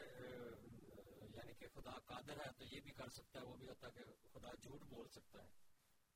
یعنی 1.29 1.53
کہ 1.53 1.67
خدا 1.75 1.99
قادر 2.05 2.45
ہے 2.45 2.51
تو 2.57 2.65
یہ 2.65 2.79
بھی 2.79 2.91
کر 2.93 3.09
سکتا 3.11 3.39
ہے 3.39 3.45
وہ 3.45 3.55
بھی 3.55 3.67
ہوتا 3.67 3.87
ہے 3.89 4.03
کہ 4.13 4.29
خدا 4.29 4.53
جھوٹ 4.55 4.89
بول 4.89 5.07
سکتا 5.11 5.43
ہے 5.43 5.65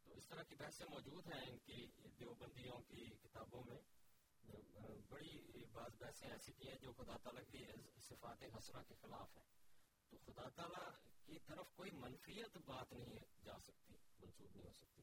تو 0.05 0.13
اس 0.13 0.27
طرح 0.27 0.43
کی 0.43 0.55
بحثیں 0.55 0.85
موجود 0.89 1.33
ہیں 1.33 1.41
ان 1.43 1.57
کی 1.65 1.85
دیوبندیوں 2.19 2.79
کی 2.87 3.09
کتابوں 3.21 3.63
میں 3.65 3.79
بڑی 5.09 5.65
بعض 5.71 5.95
بحثیں 5.97 6.29
ایسی 6.29 6.51
کی 6.51 6.69
ہیں 6.69 6.77
جو 6.79 6.91
خدا 6.93 7.17
تعالیٰ 7.23 7.43
کی 7.51 7.65
صفات 7.99 8.43
حسرہ 8.57 8.83
کے 8.87 8.95
خلاف 9.01 9.37
ہیں۔ 9.37 9.43
تو 10.09 10.17
خدا 10.17 10.49
تعالیٰ 10.49 10.89
کی 11.25 11.39
طرف 11.39 11.71
کوئی 11.75 11.91
منفیت 11.91 12.57
بات 12.57 12.93
نہیں 12.93 13.19
جا 13.43 13.57
سکتی، 13.59 13.93
منسوخ 14.19 14.55
نہیں 14.55 14.65
ہو 14.65 14.73
سکتی۔ 14.73 15.01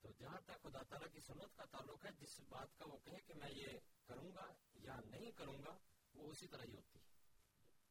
تو 0.00 0.08
جہاں 0.18 0.40
تک 0.40 0.62
خدا 0.62 0.82
تعالیٰ 0.82 1.08
کی 1.12 1.20
سنت 1.20 1.56
کا 1.56 1.64
تعلق 1.64 2.04
ہے، 2.04 2.10
جس 2.20 2.40
بات 2.48 2.78
کا 2.78 2.84
وہ 2.88 2.98
کہے 3.04 3.20
کہ 3.26 3.34
میں 3.34 3.50
یہ 3.50 3.78
کروں 4.06 4.34
گا 4.34 4.46
یا 4.74 4.96
نہیں 5.04 5.30
کروں 5.30 5.58
گا، 5.64 5.76
وہ 6.14 6.30
اسی 6.30 6.46
طرح 6.46 6.62
ہی 6.62 6.74
ہوتی 6.74 6.98
ہے۔ 6.98 7.04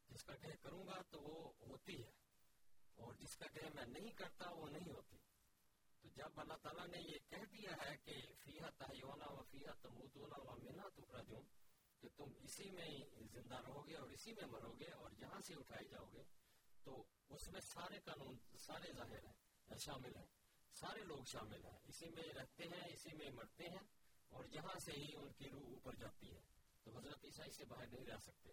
جس 0.08 0.24
کا 0.24 0.36
کہے 0.36 0.56
کروں 0.62 0.86
گا 0.86 1.02
تو 1.10 1.20
وہ 1.20 1.52
ہوتی 1.68 2.02
ہے، 2.04 2.10
اور 2.94 3.14
جس 3.14 3.36
کا 3.36 3.46
کہے 3.46 3.68
میں 3.74 3.86
نہیں 3.86 4.10
کرتا، 4.10 4.50
وہ 4.50 4.68
نہیں 4.68 4.90
ہوتی۔ 4.90 5.16
تو 6.02 6.08
جب 6.08 6.40
اللہ 6.40 6.56
تعالیٰ 6.62 6.86
نے 6.86 7.00
یہ 7.00 7.18
کہہ 7.28 7.44
دیا 7.52 7.76
ہے 7.84 7.96
کہ 7.96 8.14
فیحا 8.44 8.70
تہیونا 8.78 9.26
و 9.32 9.42
فیحا 9.50 9.72
تمودونا 9.82 10.38
و 10.42 10.56
منا 10.56 10.88
تخرجون، 10.88 11.44
کہ 12.00 12.08
تم 12.16 12.32
اسی 12.40 12.70
میں 12.70 12.88
زندہ 13.32 13.60
رہو 13.66 13.86
گے 13.86 13.96
اور 13.96 14.10
اسی 14.10 14.32
میں 14.32 14.46
مرو 14.46 14.72
گے 14.72 14.90
اور 14.90 15.10
یہاں 15.18 15.40
سے 15.40 15.54
اٹھائے 15.54 15.88
جاؤ 15.88 16.06
گے، 16.12 16.22
تو 16.84 17.04
اس 17.28 17.48
میں 17.48 17.60
سارے 17.60 18.00
قانون، 18.04 18.38
سارے 18.58 18.92
ظاہر 18.92 19.24
ہیں 19.24 19.78
شامل 19.78 20.16
ہیں، 20.16 20.26
سارے 20.74 21.04
لوگ 21.04 21.24
شامل 21.24 21.64
ہیں، 21.64 21.78
اسی 21.84 22.08
میں 22.08 22.28
رہتے 22.34 22.64
ہیں، 22.64 22.82
اسی 22.92 23.16
میں 23.16 23.30
مرتے 23.30 23.68
ہیں 23.68 23.86
اور 24.28 24.44
یہاں 24.44 24.78
سے 24.78 24.92
ہی 24.92 25.14
ان 25.16 25.32
کی 25.32 25.50
روح 25.50 25.68
اوپر 25.68 25.94
جاتی 25.94 26.34
ہے، 26.34 26.40
تو 26.82 26.98
حضرت 26.98 27.24
عیسائی 27.24 27.50
سے 27.50 27.64
باہر 27.64 27.86
نہیں 27.86 28.06
رہ 28.06 28.18
سکتے۔ 28.18 28.52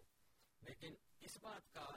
لیکن 0.62 0.94
اس 1.20 1.36
بات 1.40 1.72
کا 1.72 1.88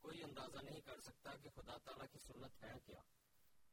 کوئی 0.00 0.22
اندازہ 0.22 0.58
نہیں 0.62 0.80
کر 0.80 1.00
سکتا 1.00 1.34
کہ 1.36 1.50
خدا 1.54 1.76
تعالیٰ 1.78 2.06
کی 2.12 2.18
سنت 2.18 2.62
ہے 2.64 2.72
کیا۔ 2.84 3.00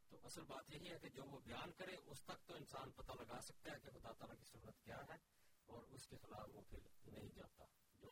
تو 0.09 0.17
اصل 0.23 0.43
بات 0.43 0.69
یہی 0.69 0.89
ہے 0.89 0.97
کہ 0.99 1.09
جو 1.09 1.23
وہ 1.25 1.39
بیان 1.39 1.71
کرے 1.71 1.95
اس 2.05 2.23
تک 2.23 2.47
تو 2.47 2.53
انسان 2.53 2.91
پتہ 2.91 3.11
لگا 3.11 3.41
سکتا 3.41 3.71
ہے 3.71 3.79
کہ 3.79 3.91
خدا 3.91 4.11
تعالیٰ 4.11 4.37
کی 4.37 4.45
سنت 4.45 4.83
کیا 4.83 4.97
ہے 5.09 5.17
اور 5.65 5.83
اس 5.83 6.07
کے 6.07 6.17
خلاف 6.17 6.49
وہ 6.55 6.61
پھر 6.69 6.79
نہیں 7.05 7.29
جاتا۔ 7.35 7.65
جو 7.99 8.09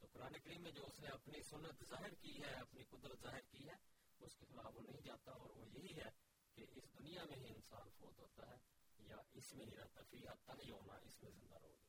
تو 0.00 0.06
قرآن 0.12 0.32
کریم 0.32 0.62
میں 0.62 0.72
جو 0.72 0.86
اس 0.86 0.98
نے 1.00 1.08
اپنی 1.08 1.42
سنت 1.42 1.84
ظاہر 1.90 2.14
کی 2.14 2.42
ہے 2.42 2.52
اپنی 2.54 2.84
قدرت 2.84 3.20
ظاہر 3.22 3.40
کی 3.50 3.68
ہے 3.68 3.74
اس 4.20 4.36
کے 4.36 4.46
خلاف 4.46 4.76
وہ 4.76 4.82
نہیں 4.82 5.02
جاتا 5.02 5.32
اور 5.32 5.50
وہ 5.50 5.68
یہی 5.68 5.96
ہے 5.96 6.10
کہ 6.54 6.64
اس 6.74 6.84
دنیا 6.98 7.24
میں 7.24 7.36
ہی 7.36 7.54
انسان 7.54 7.88
فوت 7.98 8.18
ہوتا 8.18 8.50
ہے 8.50 8.56
یا 8.98 9.16
اس 9.32 9.54
میں 9.54 9.66
ہی 9.66 9.76
رہتا 9.76 10.02
فی 10.10 10.26
آتا 10.26 10.54
نہیں 10.54 10.70
ہونا 10.70 10.94
اس 10.94 11.22
میں 11.22 11.30
زندہ 11.30 11.54
رہو 11.54 11.68
گے۔ 11.68 11.88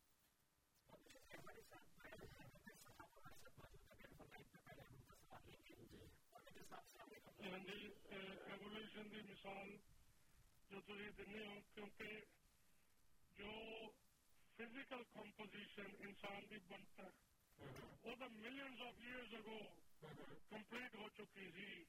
ایولیوشن 7.41 9.09
کی 9.09 9.21
مثال 9.31 9.69
جو 10.69 10.81
تھی 10.81 11.09
دیں 11.17 11.45
ہو 11.47 11.59
کیونکہ 11.73 12.19
جو 13.37 13.51
فزیکل 14.57 15.03
کمپوزیشن 15.13 15.95
انسان 15.99 16.45
کی 16.49 16.55
بنتا 16.67 17.03
ہے 17.03 17.27
وہ 18.03 18.15
تو 18.19 18.29
millions 18.29 18.81
of 18.81 18.99
years 18.99 19.33
ago 19.33 19.59
complete 20.49 20.95
ہو 20.95 21.07
چکی 21.09 21.51
تھی۔ 21.51 21.83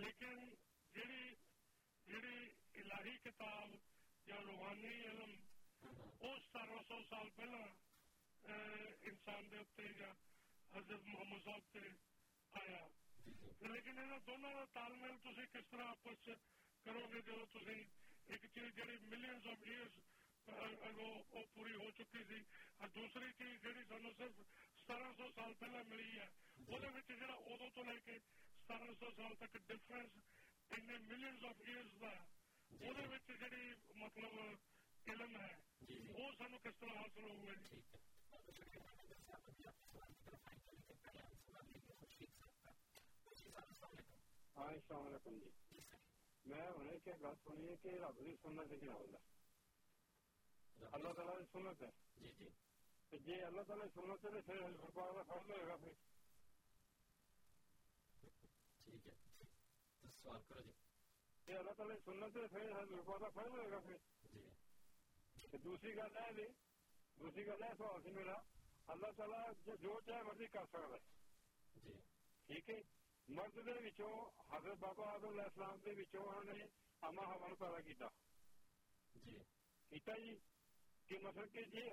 لیکن 0.00 0.48
جڑی 0.94 1.34
جڑی 2.06 2.36
الہی 2.74 3.16
کتاب 3.24 3.74
یا 4.26 4.36
روحانی 4.46 5.06
علم 5.06 5.34
اس 6.20 6.42
ستارہ 6.42 6.82
سو 6.88 7.02
سال 7.08 7.28
پہلا 7.36 7.64
انسان 9.02 9.50
دے 9.50 9.82
یا 10.00 10.12
حضرت 10.74 11.00
محمد 11.04 11.44
صاحب 11.44 11.60
سے 11.72 11.88
آیا۔ 12.52 12.86
لیکن 13.64 13.98
ہو 13.98 14.18
ادو 27.46 27.68
تو 27.74 27.82
ستارہ 28.54 28.92
سو 28.92 29.10
سال 29.16 29.34
تک 29.34 29.56
کا 29.88 30.00
وہ 32.70 32.92
جڑی 33.40 33.62
مطلب 33.94 34.38
کس 36.62 36.78
طرح 36.80 37.02
ہوئے 37.18 37.54
جی 37.62 37.80
ہاں 44.56 44.66
السلام 44.66 45.06
علیکم 45.06 45.38
جی 45.38 45.80
میں 46.44 46.66
انہیں 46.66 46.98
کیا 47.04 47.14
بات 47.20 47.36
سنی 47.44 47.68
ہے 47.68 47.76
کہ 47.76 47.88
رب 47.88 48.16
کی 48.18 48.34
سنت 48.42 48.68
سے 48.68 48.76
کیا 48.76 48.92
ہوگا 48.92 49.18
اللہ 50.92 51.12
تعالیٰ 51.12 51.38
کی 51.38 51.44
سنت 51.52 51.82
ہے؟ 51.82 51.90
جی 52.16 52.32
جی۔ 52.38 52.48
جی 53.18 53.40
اللہ 53.42 53.60
تعالیٰ 53.62 53.86
کی 53.86 54.00
سنت 54.00 54.24
ہے 54.24 54.40
پھر 54.40 54.62
حکومت 54.62 54.94
کا 54.94 55.22
فرض 55.22 55.50
ہوئے 55.50 55.66
گا 55.66 55.76
پھر۔ 55.76 55.92
ٹھیک 58.84 59.06
ہے۔ 59.06 59.12
سوال 60.22 60.42
کرو 60.48 60.60
جی۔ 60.60 60.72
یہ 61.46 61.58
اللہ 61.58 61.70
تعالیٰ 61.70 61.96
کی 61.96 62.02
سنت 62.04 62.36
ہے 62.36 62.46
پھر 62.46 62.70
حکومت 62.70 63.20
کا 63.20 63.28
فرض 63.28 63.50
ہوئے 63.50 63.70
گا 63.70 63.78
پھر۔ 63.78 63.96
جی۔ 64.32 65.56
دوسری 65.58 65.96
گل 65.96 66.16
ہے 66.16 66.32
جی 66.32 66.46
دوسری 67.18 67.46
گل 67.46 67.62
ہے 67.62 67.70
سوال 67.78 68.02
سے 68.02 68.10
میرا۔ 68.10 68.36
اللہ 68.86 69.06
تعالیٰ 69.16 69.50
جو 69.80 70.00
چاہے 70.06 70.22
مرضی 70.22 70.46
کر 70.46 70.64
سکتا 70.66 70.78
ہے۔ 70.78 70.98
جی۔ 71.84 71.92
ٹھیک 72.46 72.70
ہے؟ 72.70 72.82
مرد 73.28 73.58
حضرت 74.50 74.78
بابا 74.78 75.12
آدم 75.12 75.28
علیہ 75.28 75.42
السلام 75.42 75.78
دے 75.84 75.90
وچوں 75.90 76.22
انہوں 76.22 76.44
نے 76.44 76.64
اما 77.00 77.24
ہوا 77.24 77.48
پیدا 77.58 77.80
کیتا۔ 77.80 78.06
جی۔ 79.14 79.38
جی؟ 79.90 80.34
کہ 81.06 81.18
مطلب 81.22 81.52
کہ 81.52 81.64
جی 81.64 81.88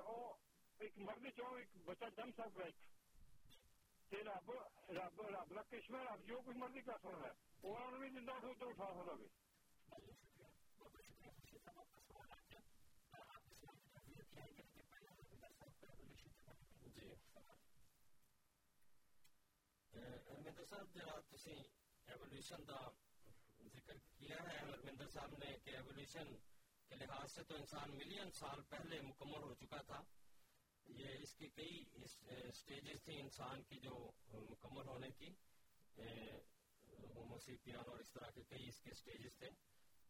مرد 0.97 1.25
چوں 1.35 1.57
ایک 1.57 1.77
بچہ 1.85 2.05
جم 2.17 2.31
سکتا 2.31 2.65
ہے 2.65 2.69
تے 4.09 4.23
رب 4.23 4.51
رب 4.89 5.21
رب 5.21 5.55
دا 5.55 5.61
کشمہ 5.61 5.97
رب 5.97 6.27
جو 6.27 6.41
مرضی 6.45 6.81
کر 6.81 7.05
ہے 7.05 7.31
ہرمندر 7.63 8.45
صاحب 20.73 20.93
جرا 20.93 21.19
ایولیوشن 22.07 22.65
کا 22.65 22.89
ذکر 23.73 23.93
کیا 24.17 24.37
ہے؟ 24.47 24.57
ہرمندر 24.57 25.07
صاحب 25.07 25.33
نے 25.33 25.57
کہ 25.63 25.69
ایولیوشن 25.69 26.35
کے 26.87 26.95
لحاظ 26.95 27.31
سے 27.31 27.43
تو 27.43 27.55
انسان 27.55 27.97
ملین 27.97 28.31
سال 28.31 28.61
پہلے 28.69 29.01
مکمل 29.01 29.43
ہو 29.43 29.53
چکا 29.53 29.81
تھا۔ 29.81 30.01
یہ 30.85 31.09
اس 31.19 31.33
کی 31.35 31.47
کئی 31.47 31.83
سٹیجز 32.51 33.03
تھیں 33.03 33.19
انسان 33.19 33.61
کی 33.61 33.79
جو 33.79 34.11
مکمل 34.33 34.87
ہونے 34.87 35.09
کی۔ 35.17 35.29
موسیقیان 37.25 37.89
اور 37.89 37.99
اس 37.99 38.11
طرح 38.11 38.29
کے 38.29 38.43
کئی 38.43 38.67
اس 38.67 38.81
کے 38.81 38.91
سٹیجز 38.93 39.37
تھے۔ 39.37 39.49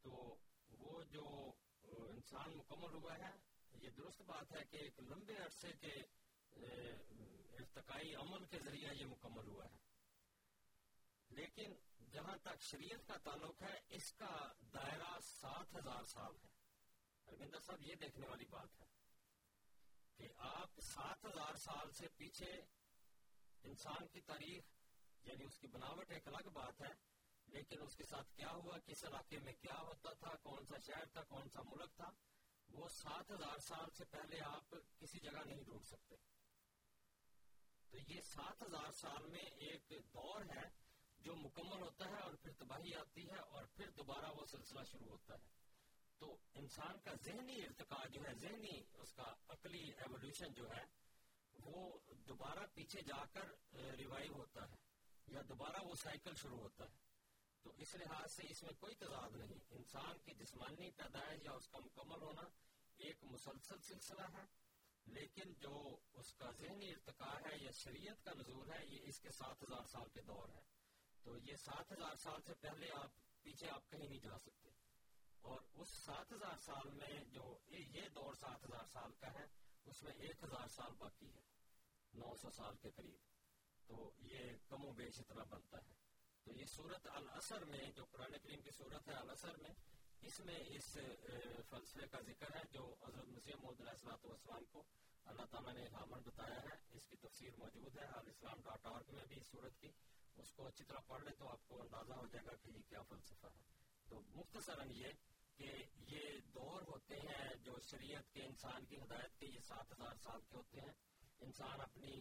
تو 0.01 0.35
وہ 0.69 1.03
جو 1.03 1.51
انسان 1.83 2.57
مکمل 2.57 2.93
ہوا 2.93 3.17
ہے، 3.17 3.31
یہ 3.81 3.89
درست 3.89 4.21
بات 4.21 4.55
ہے 4.55 4.63
کہ 4.69 4.77
ایک 4.77 4.99
لمبے 4.99 5.37
عرصے 5.37 5.71
کے 5.81 5.93
ارتقائی 7.59 8.15
عمل 8.15 8.45
کے 8.45 8.59
ذریعے 8.59 8.89
یہ 8.95 9.05
مکمل 9.05 9.47
ہوا 9.47 9.65
ہے۔ 9.65 9.92
لیکن 11.35 11.73
جہاں 12.11 12.37
تک 12.43 12.61
شریعت 12.61 13.07
کا 13.07 13.17
تعلق 13.17 13.61
ہے، 13.61 13.79
اس 13.89 14.13
کا 14.13 14.51
دائرہ 14.73 15.19
سات 15.21 15.75
ہزار 15.75 16.03
سال 16.03 16.35
ہے۔ 16.35 16.51
اربندر 17.27 17.59
صاحب، 17.59 17.81
یہ 17.81 17.95
دیکھنے 17.95 18.27
والی 18.27 18.45
بات 18.45 18.81
ہے 18.81 18.85
کہ 20.17 20.27
آپ 20.37 20.79
سات 20.79 21.25
ہزار 21.25 21.55
سال 21.55 21.91
سے 21.91 22.07
پیچھے 22.17 22.51
انسان 23.63 24.07
کی 24.07 24.21
تاریخ 24.21 24.63
یعنی 25.23 25.43
اس 25.43 25.57
کی 25.57 25.67
بناوٹ 25.67 26.11
ایک 26.11 26.27
الگ 26.27 26.49
بات 26.53 26.81
ہے، 26.81 26.93
لیکن 27.47 27.81
اس 27.81 27.95
کے 27.95 28.03
ساتھ 28.03 28.35
کیا 28.35 28.51
ہوا، 28.51 28.77
کس 28.77 29.03
علاقے 29.03 29.39
میں 29.39 29.53
کیا 29.53 29.77
ہوتا 29.79 30.13
تھا، 30.13 30.35
کون 30.43 30.65
سا 30.65 30.77
شہر 30.77 31.05
تھا، 31.05 31.23
کون 31.23 31.49
سا 31.49 31.61
ملک 31.61 31.95
تھا، 31.95 32.09
وہ 32.69 32.87
سات 32.87 33.31
ہزار 33.31 33.57
سال 33.57 33.89
سے 33.97 34.05
پہلے 34.05 34.41
آپ 34.41 34.75
کسی 34.99 35.19
جگہ 35.19 35.43
نہیں 35.45 35.63
ڈھونڈ 35.63 35.85
سکتے۔ 35.85 36.15
تو 37.89 37.97
یہ 38.07 38.21
سات 38.21 38.61
ہزار 38.61 38.91
سال 38.91 39.27
میں 39.27 39.45
ایک 39.65 39.93
دور 40.13 40.41
ہے 40.55 40.82
جو 41.23 41.35
مکمل 41.35 41.81
ہوتا 41.81 42.05
ہے 42.05 42.17
اور 42.17 42.33
پھر 42.33 42.51
تباہی 42.53 42.95
آتی 42.95 43.29
ہے 43.29 43.37
اور 43.37 43.63
پھر 43.65 43.89
دوبارہ 43.89 44.31
وہ 44.31 44.45
سلسلہ 44.45 44.83
شروع 44.91 45.09
ہوتا 45.09 45.33
ہے۔ 45.33 45.63
تو 46.17 46.37
انسان 46.53 46.99
کا 46.99 47.11
ذہنی 47.25 47.55
ارتقا 47.63 48.07
جو 48.07 48.21
ہے، 48.21 48.33
ذہنی 48.33 48.83
اس 48.93 49.13
کا 49.13 49.33
عقلی 49.47 49.91
ایولیوشن 49.91 50.53
جو 50.53 50.67
ہے، 50.71 50.83
وہ 51.65 51.97
دوبارہ 52.27 52.59
پیچھے 52.73 53.01
جا 53.01 53.25
کر 53.25 53.75
ریوائو 53.75 54.33
ہوتا 54.33 54.69
ہے 54.69 54.75
یا 55.27 55.41
دوبارہ 55.49 55.77
وہ 55.83 55.95
سائیکل 56.03 56.33
شروع 56.41 56.59
ہوتا 56.59 56.83
ہے۔ 56.83 56.97
تو 57.61 57.69
اس 57.69 57.95
لحاظ 57.95 58.35
سے 58.35 58.43
اس 58.49 58.63
میں 58.63 58.73
کوئی 58.79 58.95
تضاد 58.95 59.29
نہیں۔ 59.35 59.59
انسان 59.69 60.17
کی 60.17 60.33
جسمانی 60.33 60.91
پیدائش 60.91 61.39
یا 61.43 61.51
اس 61.51 61.67
کا 61.67 61.77
مکمل 61.85 62.21
ہونا 62.21 62.41
ایک 62.97 63.23
مسلسل 63.23 63.81
سلسلہ 63.81 64.37
ہے، 64.37 64.43
لیکن 65.05 65.53
جو 65.53 65.97
اس 66.13 66.33
کا 66.33 66.51
ذہنی 66.51 66.91
ارتقاء 66.91 67.37
ہے 67.45 67.63
یا 67.63 67.71
شریعت 67.71 68.25
کا 68.25 68.31
نظور 68.33 68.67
ہے، 68.67 68.85
یہ 68.85 68.99
اس 69.03 69.19
کے 69.19 69.29
سات 69.31 69.63
ہزار 69.63 69.85
سال 69.91 70.09
کے 70.09 70.21
دور 70.21 70.49
ہے۔ 70.49 70.82
تو 71.23 71.37
یہ 71.37 71.55
سات 71.55 71.91
ہزار 71.91 72.15
سال 72.15 72.41
سے 72.41 72.53
پہلے 72.53 72.91
آپ 72.91 73.11
پیچھے 73.41 73.69
آپ 73.69 73.89
کہیں 73.89 74.07
نہیں 74.07 74.19
جا 74.19 74.37
سکتے۔ 74.37 74.69
اور 75.41 75.61
اس 75.73 75.89
سات 75.89 76.33
ہزار 76.33 76.57
سال 76.57 76.89
میں 76.89 77.23
جو 77.23 77.57
یہ 77.67 78.09
دور 78.15 78.33
سات 78.33 78.63
ہزار 78.63 78.85
سال 78.85 79.11
کا 79.13 79.33
ہے، 79.33 79.45
اس 79.85 80.03
میں 80.03 80.11
ایک 80.11 80.43
ہزار 80.43 80.67
سال 80.67 80.91
باقی 80.97 81.33
ہے۔ 81.33 81.41
نو 82.13 82.35
سو 82.41 82.49
سال 82.49 82.75
کے 82.75 82.91
قریب۔ 82.91 83.17
تو 83.87 84.11
یہ 84.17 84.39
کم 84.67 84.85
و 84.85 84.91
بیش 84.91 85.19
اتنا 85.19 85.43
بنتا 85.43 85.77
ہے۔ 85.77 85.93
تو 86.43 86.51
یہ 86.51 86.65
صورت 86.65 87.07
الاثر 87.07 87.65
میں 87.65 87.91
جو 87.91 88.05
قرآن 88.05 88.31
کریم 88.43 88.61
کی 88.61 88.71
صورت 88.71 89.07
ہے 89.07 89.13
الاثر 89.13 89.57
میں، 89.57 89.73
اس 90.21 90.39
میں 90.39 90.59
اس 90.67 90.97
فلسفے 91.69 92.07
کا 92.07 92.19
ذکر 92.19 92.55
ہے 92.55 92.61
جو 92.71 92.95
حضرت 93.07 93.25
مسیح 93.25 93.55
محمد 93.55 93.81
علیہ 93.81 93.91
السلام 93.91 94.65
کو 94.65 94.83
اللہ 95.25 95.45
تعالیٰ 95.51 95.73
نے 95.73 95.85
الہامن 95.85 96.21
بتایا 96.21 96.61
ہے۔ 96.61 96.75
اس 96.89 97.07
کی 97.07 97.15
تفسیر 97.15 97.49
موجود 97.57 97.97
ہے 97.97 98.03
الاسلام 98.03 98.61
ڈاٹ 98.61 98.85
آرگ 98.85 99.15
میں 99.15 99.25
بھی 99.25 99.35
اس 99.35 99.47
صورت 99.47 99.81
کی۔ 99.81 99.91
اس 100.35 100.51
کو 100.51 100.67
اچھی 100.67 100.85
طرح 100.85 100.99
پڑھ 101.07 101.23
لیں 101.23 101.33
تو 101.37 101.49
آپ 101.49 101.67
کو 101.67 101.81
اندازہ 101.81 102.13
ہو 102.13 102.27
جائے 102.27 102.45
گا 102.45 102.55
کہ 102.55 102.69
یہ 102.69 102.81
کیا 102.89 103.01
فلسفہ 103.01 103.47
ہے۔ 103.47 103.61
تو 104.09 104.21
مختصراً 104.35 104.89
یہ 104.91 105.07
کہ 105.55 105.71
یہ 105.95 106.39
دور 106.53 106.81
ہوتے 106.81 107.15
ہیں 107.15 107.55
جو 107.55 107.73
شریعت 107.79 108.33
کے 108.33 108.43
انسان 108.43 108.85
کی 108.85 108.95
ہدایت 108.97 109.39
کے، 109.39 109.45
یہ 109.45 109.59
سات 109.59 109.91
ہزار 109.91 110.15
سال 110.23 110.41
کے 110.41 110.57
ہوتے 110.57 110.81
ہیں۔ 110.81 110.93
انسان 111.39 111.81
اپنی 111.81 112.11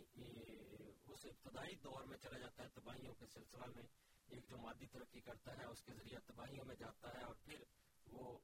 اس 1.06 1.26
ابتدائی 1.26 1.74
دور 1.74 2.04
میں 2.04 2.18
چلا 2.18 2.38
جاتا 2.38 2.62
ہے، 2.62 2.68
تباہیوں 2.68 3.14
کے 3.14 3.26
سلسلہ 3.26 3.66
میں۔ 3.76 3.84
ایک 4.26 4.48
جو 4.48 4.56
مادی 4.56 4.86
ترقی 4.86 5.20
کرتا 5.20 5.56
ہے، 5.56 5.64
اس 5.64 5.82
کے 5.82 5.92
ذریعے 5.92 6.18
تباہیوں 6.26 6.64
میں 6.64 6.76
جاتا 6.76 7.08
ہے 7.08 7.24
اور 7.24 7.34
پھر 7.34 7.64
وہ 8.06 8.38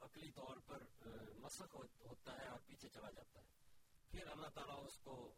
عقلی 0.00 0.30
طور 0.30 0.56
پر 0.66 0.82
مسق 1.38 1.74
ہوتا 2.04 2.32
ہے 2.32 2.46
اور 2.46 2.58
پیچھے 2.66 2.88
چلا 2.88 3.10
جاتا 3.10 3.40
ہے۔ 3.40 3.46
پھر 4.10 4.26
اللہ 4.26 4.46
تعالیٰ 4.46 4.84
اس 4.86 4.98
کو 4.98 5.34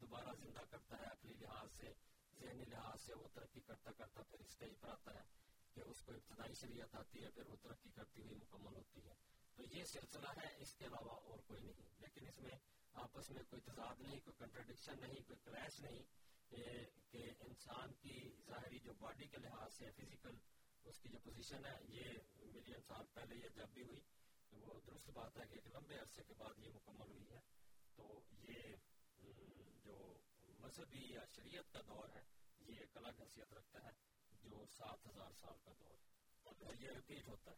دوبارہ 0.00 0.34
زندہ 0.38 0.60
کرتا 0.70 0.98
ہے 0.98 1.04
عقلی 1.04 1.34
لحاظ 1.34 1.72
سے 1.72 1.92
ذہنی 2.40 2.64
لحاظ 2.64 3.00
سے 3.02 3.14
وہ 3.14 3.28
ترقی 3.34 3.60
کرتا 3.60 3.92
کرتا 3.92 4.22
پھر 4.22 4.38
اس 4.38 4.46
اسٹیج 4.46 4.78
پر 4.80 4.88
آتا 4.88 5.14
ہے 5.14 5.22
کہ 5.76 5.80
اس 5.86 6.02
کو 6.02 6.12
ابتدائی 6.12 6.54
شریعت 6.54 6.94
آتی 6.94 7.24
ہے 7.24 7.30
پھر 7.30 7.46
وہ 7.46 7.56
ترقی 7.62 7.90
کرتی 7.90 8.22
ہوئی 8.22 8.36
مکمل 8.36 8.74
ہوتی 8.74 9.04
ہے 9.04 9.14
تو 9.58 9.62
یہ 9.70 9.84
سلسلہ 9.84 10.32
ہے 10.36 10.48
اس 10.58 10.74
کے 10.74 10.86
علاوہ 10.86 11.16
اور 11.24 11.38
کوئی 11.46 11.62
نہیں 11.62 11.88
لیکن 12.00 12.26
اس 12.28 12.38
میں 12.38 12.58
آپس 12.94 13.30
میں 13.30 13.42
کوئی 13.50 13.62
تضاد 13.62 14.00
نہیں 14.00 14.20
کوئی 14.24 14.38
کنٹرڈکشن 14.38 15.00
نہیں 15.00 15.26
کوئی 15.26 15.44
کلیش 15.44 15.80
نہیں 15.80 16.02
کہ 16.50 17.24
انسان 17.40 17.92
کی 18.00 18.18
ظاہری 18.46 18.78
جو 18.78 18.92
باڈی 18.98 19.26
کے 19.26 19.38
لحاظ 19.38 19.72
سے 19.72 19.90
فزیکل 19.96 20.36
اس 20.84 20.98
کی 20.98 21.08
جو 21.08 21.18
پوزیشن 21.24 21.66
ہے 21.66 21.76
یہ 21.88 22.12
ملین 22.54 22.80
سال 22.82 23.04
پہلے 23.14 23.36
یہ 23.36 23.48
جب 23.56 23.74
بھی 23.74 23.82
ہوئی 23.82 24.00
تو 24.52 24.56
وہ 24.58 24.78
درست 24.86 25.10
بات 25.10 25.36
ہے 25.38 25.46
کہ 25.50 25.54
ایک 25.54 25.66
لمبے 25.74 25.98
عرصے 25.98 26.22
کے 26.22 26.34
بعد 26.38 26.58
یہ 26.58 26.72
مکمل 26.74 27.10
ہوئی 27.10 27.30
ہے 27.30 27.40
تو 27.96 28.20
یہ 28.40 28.76
جو 29.84 29.96
مذہبی 30.58 31.12
یا 31.12 31.24
شریعت 31.36 31.72
کا 31.72 31.80
دور 31.88 32.08
ہے 32.16 32.22
یہ 32.58 32.74
ایک 32.80 32.96
الگ 32.96 33.20
حیثیت 33.20 33.52
رکھتا 33.52 33.78
ہے 33.84 33.92
جو 34.42 34.64
سات 34.70 35.06
ہزار 35.06 35.32
سال 35.32 35.54
کا 35.64 35.72
دور 35.80 35.94
ہے۔ 35.94 36.08
اور 36.44 36.74
یہ 36.74 36.90
رپیٹ 36.90 37.28
ہوتا 37.28 37.50
ہے۔ 37.50 37.56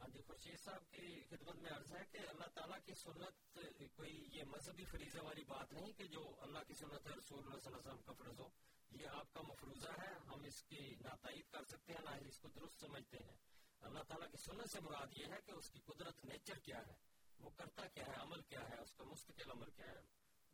ہاں 0.00 0.08
جی 0.08 0.56
صاحب 0.56 0.90
کی 0.90 1.24
خدمت 1.30 1.56
میں 1.56 1.70
عرض 1.70 1.92
ہے 1.92 2.04
کہ 2.12 2.18
اللہ 2.28 2.44
تعالیٰ 2.54 2.78
کی 2.84 2.94
سنت 2.94 3.58
کوئی 3.96 4.28
یہ 4.32 4.44
مذہبی 4.44 4.84
فریضہ 4.84 5.18
والی 5.20 5.44
بات 5.44 5.72
نہیں 5.72 5.92
کہ 5.92 6.04
جو 6.04 6.34
اللہ 6.38 6.58
کی 6.66 6.74
سنت 6.74 7.06
ہے 7.06 7.12
رسول 7.18 7.38
اللہ 7.38 7.58
صلی 7.58 7.74
اللہ 7.74 7.76
علیہ 7.76 7.92
وسلم 7.92 8.02
کا 8.02 8.12
فرض 8.12 8.40
ہو۔ 8.40 8.48
یہ 9.00 9.06
آپ 9.08 9.32
کا 9.32 9.40
مفروضہ 9.40 9.88
ہے، 10.02 10.14
ہم 10.26 10.44
اس 10.44 10.62
کی 10.62 10.94
نہ 11.00 11.14
تائید 11.20 11.52
کر 11.52 11.64
سکتے 11.64 11.92
ہیں، 11.92 12.10
نہ 12.10 12.10
ہی 12.22 12.28
اس 12.28 12.38
کو 12.38 12.48
درست 12.48 12.80
سمجھتے 12.80 13.16
ہیں۔ 13.16 13.36
اللہ 13.80 14.02
تعالیٰ 14.02 14.30
کی 14.30 14.36
سنت 14.36 14.70
سے 14.70 14.80
مراد 14.80 15.06
یہ 15.16 15.26
ہے 15.26 15.40
کہ 15.46 15.50
اس 15.50 15.70
کی 15.70 15.78
قدرت 15.78 16.24
نیچر 16.24 16.58
کیا 16.58 16.86
ہے، 16.86 16.94
وہ 17.38 17.50
کرتا 17.50 17.86
کیا 17.86 18.06
ہے، 18.06 18.14
عمل 18.14 18.42
کیا 18.42 18.68
ہے، 18.68 18.78
اس 18.80 18.94
کا 18.94 19.04
مستقل 19.04 19.50
عمل 19.50 19.70
کیا 19.70 19.86
ہے۔ 19.86 20.00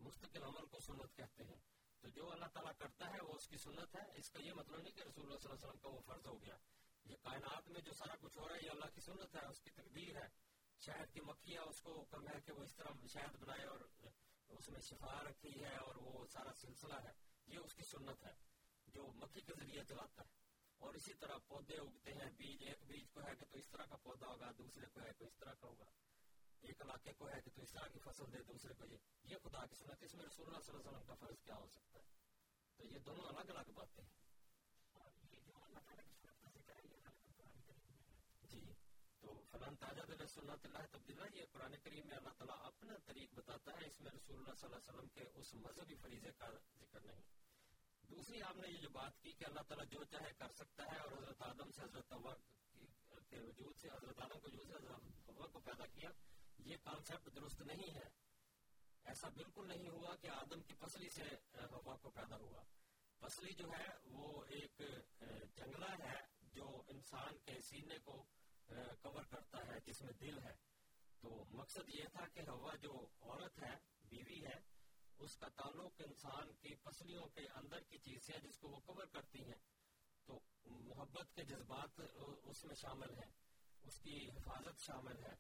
مستقل 0.01 0.43
عمل 0.43 0.67
کو 0.67 0.79
سنت 0.81 1.17
کہتے 1.17 1.45
ہیں۔ 1.45 1.57
تو 2.01 2.09
جو 2.09 2.33
اللہ 2.33 2.47
تعالیٰ 2.47 2.73
کرتا 2.79 3.13
ہے، 3.13 3.21
وہ 3.23 3.35
اس 3.35 3.49
کی 3.49 3.57
سنت 3.57 3.97
ہے۔ 3.97 4.03
اس 4.15 4.31
کا 4.31 4.39
یہ 4.41 4.53
مطلب 4.53 4.81
نہیں 4.81 4.93
کہ 4.93 5.01
رسول 5.01 5.27
اللہ 5.27 5.39
صلی 5.39 5.51
اللہ 5.51 5.61
علیہ 5.61 5.69
وسلم 5.69 5.81
کا 5.81 5.89
وہ 5.89 6.01
فرض 6.01 6.27
ہو 6.27 6.43
گیا۔ 6.43 6.57
یہ 7.05 7.17
کائنات 7.23 7.69
میں 7.69 7.81
جو 7.81 7.93
سارا 7.93 8.15
کچھ 8.21 8.39
ہو 8.39 8.49
رہا 8.49 8.55
ہے، 8.55 8.61
یہ 8.65 8.71
اللہ 8.71 8.85
کی 8.95 9.01
سنت 9.01 9.37
ہے، 9.37 9.47
اس 9.47 9.61
کی 9.61 9.71
تقدیر 9.71 10.17
ہے۔ 10.17 10.29
شہد 10.79 11.13
کی 11.13 11.21
مکھیاں، 11.21 11.63
اس 11.63 11.83
کو 11.83 12.01
حکم 12.01 12.29
ہے 12.29 12.41
کہ 12.41 12.53
وہ 12.53 12.63
اس 12.63 12.77
طرح 12.77 13.07
شہد 13.07 13.37
بنائے 13.37 13.65
اور 13.65 13.81
اس 14.49 14.69
میں 14.69 14.81
شفا 14.81 15.23
رکھی 15.23 15.65
ہے 15.65 15.77
اور 15.77 15.95
وہ 15.97 16.27
سارا 16.27 16.53
سلسلہ 16.53 16.95
ہے۔ 16.95 17.28
یہ 17.49 17.59
اس 17.59 17.75
کی 17.75 17.83
سنت 17.83 18.27
ہے، 18.27 18.33
جو 18.87 19.07
مکھی 19.07 19.41
کے 19.41 19.53
ذریعے 19.61 19.85
چلاتا 19.85 20.23
ہے۔ 20.23 20.29
اور 20.79 20.95
اسی 20.95 21.15
طرح 21.15 21.37
پودے 21.49 21.75
اگتے 21.75 22.13
ہیں، 22.13 22.31
بیج، 22.31 22.65
ایک 22.69 22.79
بیج 22.87 23.11
کو 23.11 23.21
ہے 23.21 23.35
کہ 23.35 23.47
تو 23.51 23.59
اس 23.59 23.69
طرح 23.69 23.85
کا 23.85 23.97
پودا 23.97 24.27
ہوگا، 24.27 24.51
دوسرے 24.59 24.87
کو 24.87 25.01
ہے 25.01 25.13
تو 25.13 25.25
اس 25.25 25.37
طرح 25.37 25.55
کا 25.55 25.69
ہوگا۔ 25.69 25.85
ایک 26.61 26.83
علاقے 26.83 27.13
کو 27.13 27.29
ہے 27.29 27.41
کہ 27.41 27.51
تو 27.55 27.63
اس 27.63 27.71
طرح 27.71 27.89
کی 27.89 27.99
فصل 27.99 28.33
دے، 28.33 28.43
دوسرے 28.43 28.75
کو 28.75 28.85
یہ 28.85 28.97
یہ 29.23 29.37
خدا 29.43 29.67
کی 29.67 29.75
سنت 29.75 30.03
اس 30.03 30.15
میں 30.15 30.25
رسول 30.25 30.47
اللہ 30.47 30.59
صلی 30.61 30.77
اللہ 30.77 30.89
علیہ 30.89 30.99
وسلم 30.99 31.07
کا 31.07 31.15
فرض 31.15 31.43
کیا 31.43 31.55
ہو 31.55 31.67
سکتا 31.67 31.99
ہے؟ 31.99 32.05
تو 32.77 32.85
یہ 32.87 32.99
دونوں 32.99 33.25
الگ 33.29 33.51
الگ 33.51 33.73
باتیں 33.75 34.05
ہیں۔ 34.05 34.18
فلان 39.51 39.77
تاجہ 39.77 40.03
دل 40.03 40.27
سنت 40.27 40.67
اللہ 40.67 40.79
تبدیلہ 40.91 41.23
یہ 41.35 41.45
قرآن 41.53 41.77
کریم 41.77 42.07
میں 42.09 42.17
اللہ 42.17 42.29
تعالیٰ 42.29 42.57
اپنا 42.67 42.95
طریق 43.05 43.35
بتاتا 43.35 43.73
ہے، 43.73 43.87
اس 43.87 44.01
میں 44.01 44.11
رسول 44.11 44.37
اللہ 44.37 44.55
صلی 44.55 44.67
اللہ 44.67 44.77
علیہ 44.77 44.95
وسلم 44.95 45.09
کے 45.09 45.41
اس 45.41 45.55
مذہبی 45.55 45.95
فریضے 45.95 46.31
کا 46.39 46.47
ذکر 46.81 47.01
نہیں۔ 47.01 47.23
دوسری، 48.11 48.43
آپ 48.43 48.57
نے 48.57 48.69
یہ 48.69 48.77
جو 48.77 48.89
بات 48.89 49.21
کی 49.23 49.33
کہ 49.33 49.45
اللہ 49.45 49.61
تعالیٰ 49.61 49.87
جو 49.87 50.05
چاہے 50.05 50.33
کر 50.39 50.53
سکتا 50.53 50.85
ہے 50.85 50.99
اور 50.99 51.13
حضرت 51.13 51.43
آدم 51.43 51.71
سے، 51.71 51.83
حضرت 51.83 52.13
کے 53.29 53.41
وجود 53.41 53.77
سے، 53.77 53.89
حضرت 53.89 54.21
آدم 54.21 54.41
کے 54.41 54.47
وجود 54.47 54.67
سے، 54.71 55.33
حضرت 55.33 55.53
کو 55.53 55.61
پیدا 55.61 55.87
کیا۔ 55.87 56.11
یہ 56.59 56.77
کانسیپٹ 56.85 57.37
درست 57.37 57.63
نہیں 57.63 57.95
ہے۔ 57.95 58.09
ایسا 59.05 59.29
بالکل 59.29 59.69
نہیں 59.69 59.89
ہوا 59.89 60.17
کہ 60.17 60.27
آدم 60.27 60.63
کی 60.63 60.75
پسلی 60.75 61.09
سے 61.09 61.23
ہوا 61.55 61.97
کو 61.97 62.11
پیدا 62.11 62.37
ہوا۔ 62.37 62.63
پسلی 63.19 63.53
جو 63.53 63.67
ہے، 63.79 63.87
وہ 64.05 64.45
ایک 64.45 64.83
جنگلہ 65.55 65.93
ہے 66.05 66.21
جو 66.41 66.83
انسان 66.89 67.39
کے 67.39 67.61
سینے 67.61 67.99
کو 67.99 68.25
کور 69.03 69.23
کرتا 69.31 69.67
ہے، 69.67 69.81
جس 69.87 70.03
میں 70.03 70.13
دل 70.13 70.39
ہے۔ 70.39 70.55
تو 71.21 71.45
مقصد 71.51 71.89
یہ 71.89 72.05
تھا 72.13 72.27
کہ 72.29 72.41
ہوا 72.49 72.75
جو 72.77 73.07
عورت 73.21 73.63
ہے، 73.63 73.77
بیوی 74.03 74.47
ہے، 74.47 74.61
اس 75.19 75.37
کا 75.37 75.49
تعلق 75.49 75.93
انسان 75.99 76.53
کی 76.53 76.75
پسلیوں 76.75 77.27
کے 77.27 77.47
اندر 77.55 77.81
کی 77.81 77.99
چیز 77.99 78.31
ہے 78.31 78.49
جس 78.49 78.59
کو 78.59 78.69
وہ 78.69 78.81
کور 78.81 79.07
کرتی 79.07 79.45
ہیں۔ 79.45 79.59
تو 80.27 80.41
محبت 80.67 81.35
کے 81.35 81.45
جذبات 81.45 82.01
اس 82.43 82.65
میں 82.65 82.75
شامل 82.75 83.11
ہیں۔ 83.11 83.33
اس 83.83 83.99
کی 84.01 84.31
حفاظت 84.31 84.79
شامل 84.79 85.23
ہے۔ 85.23 85.35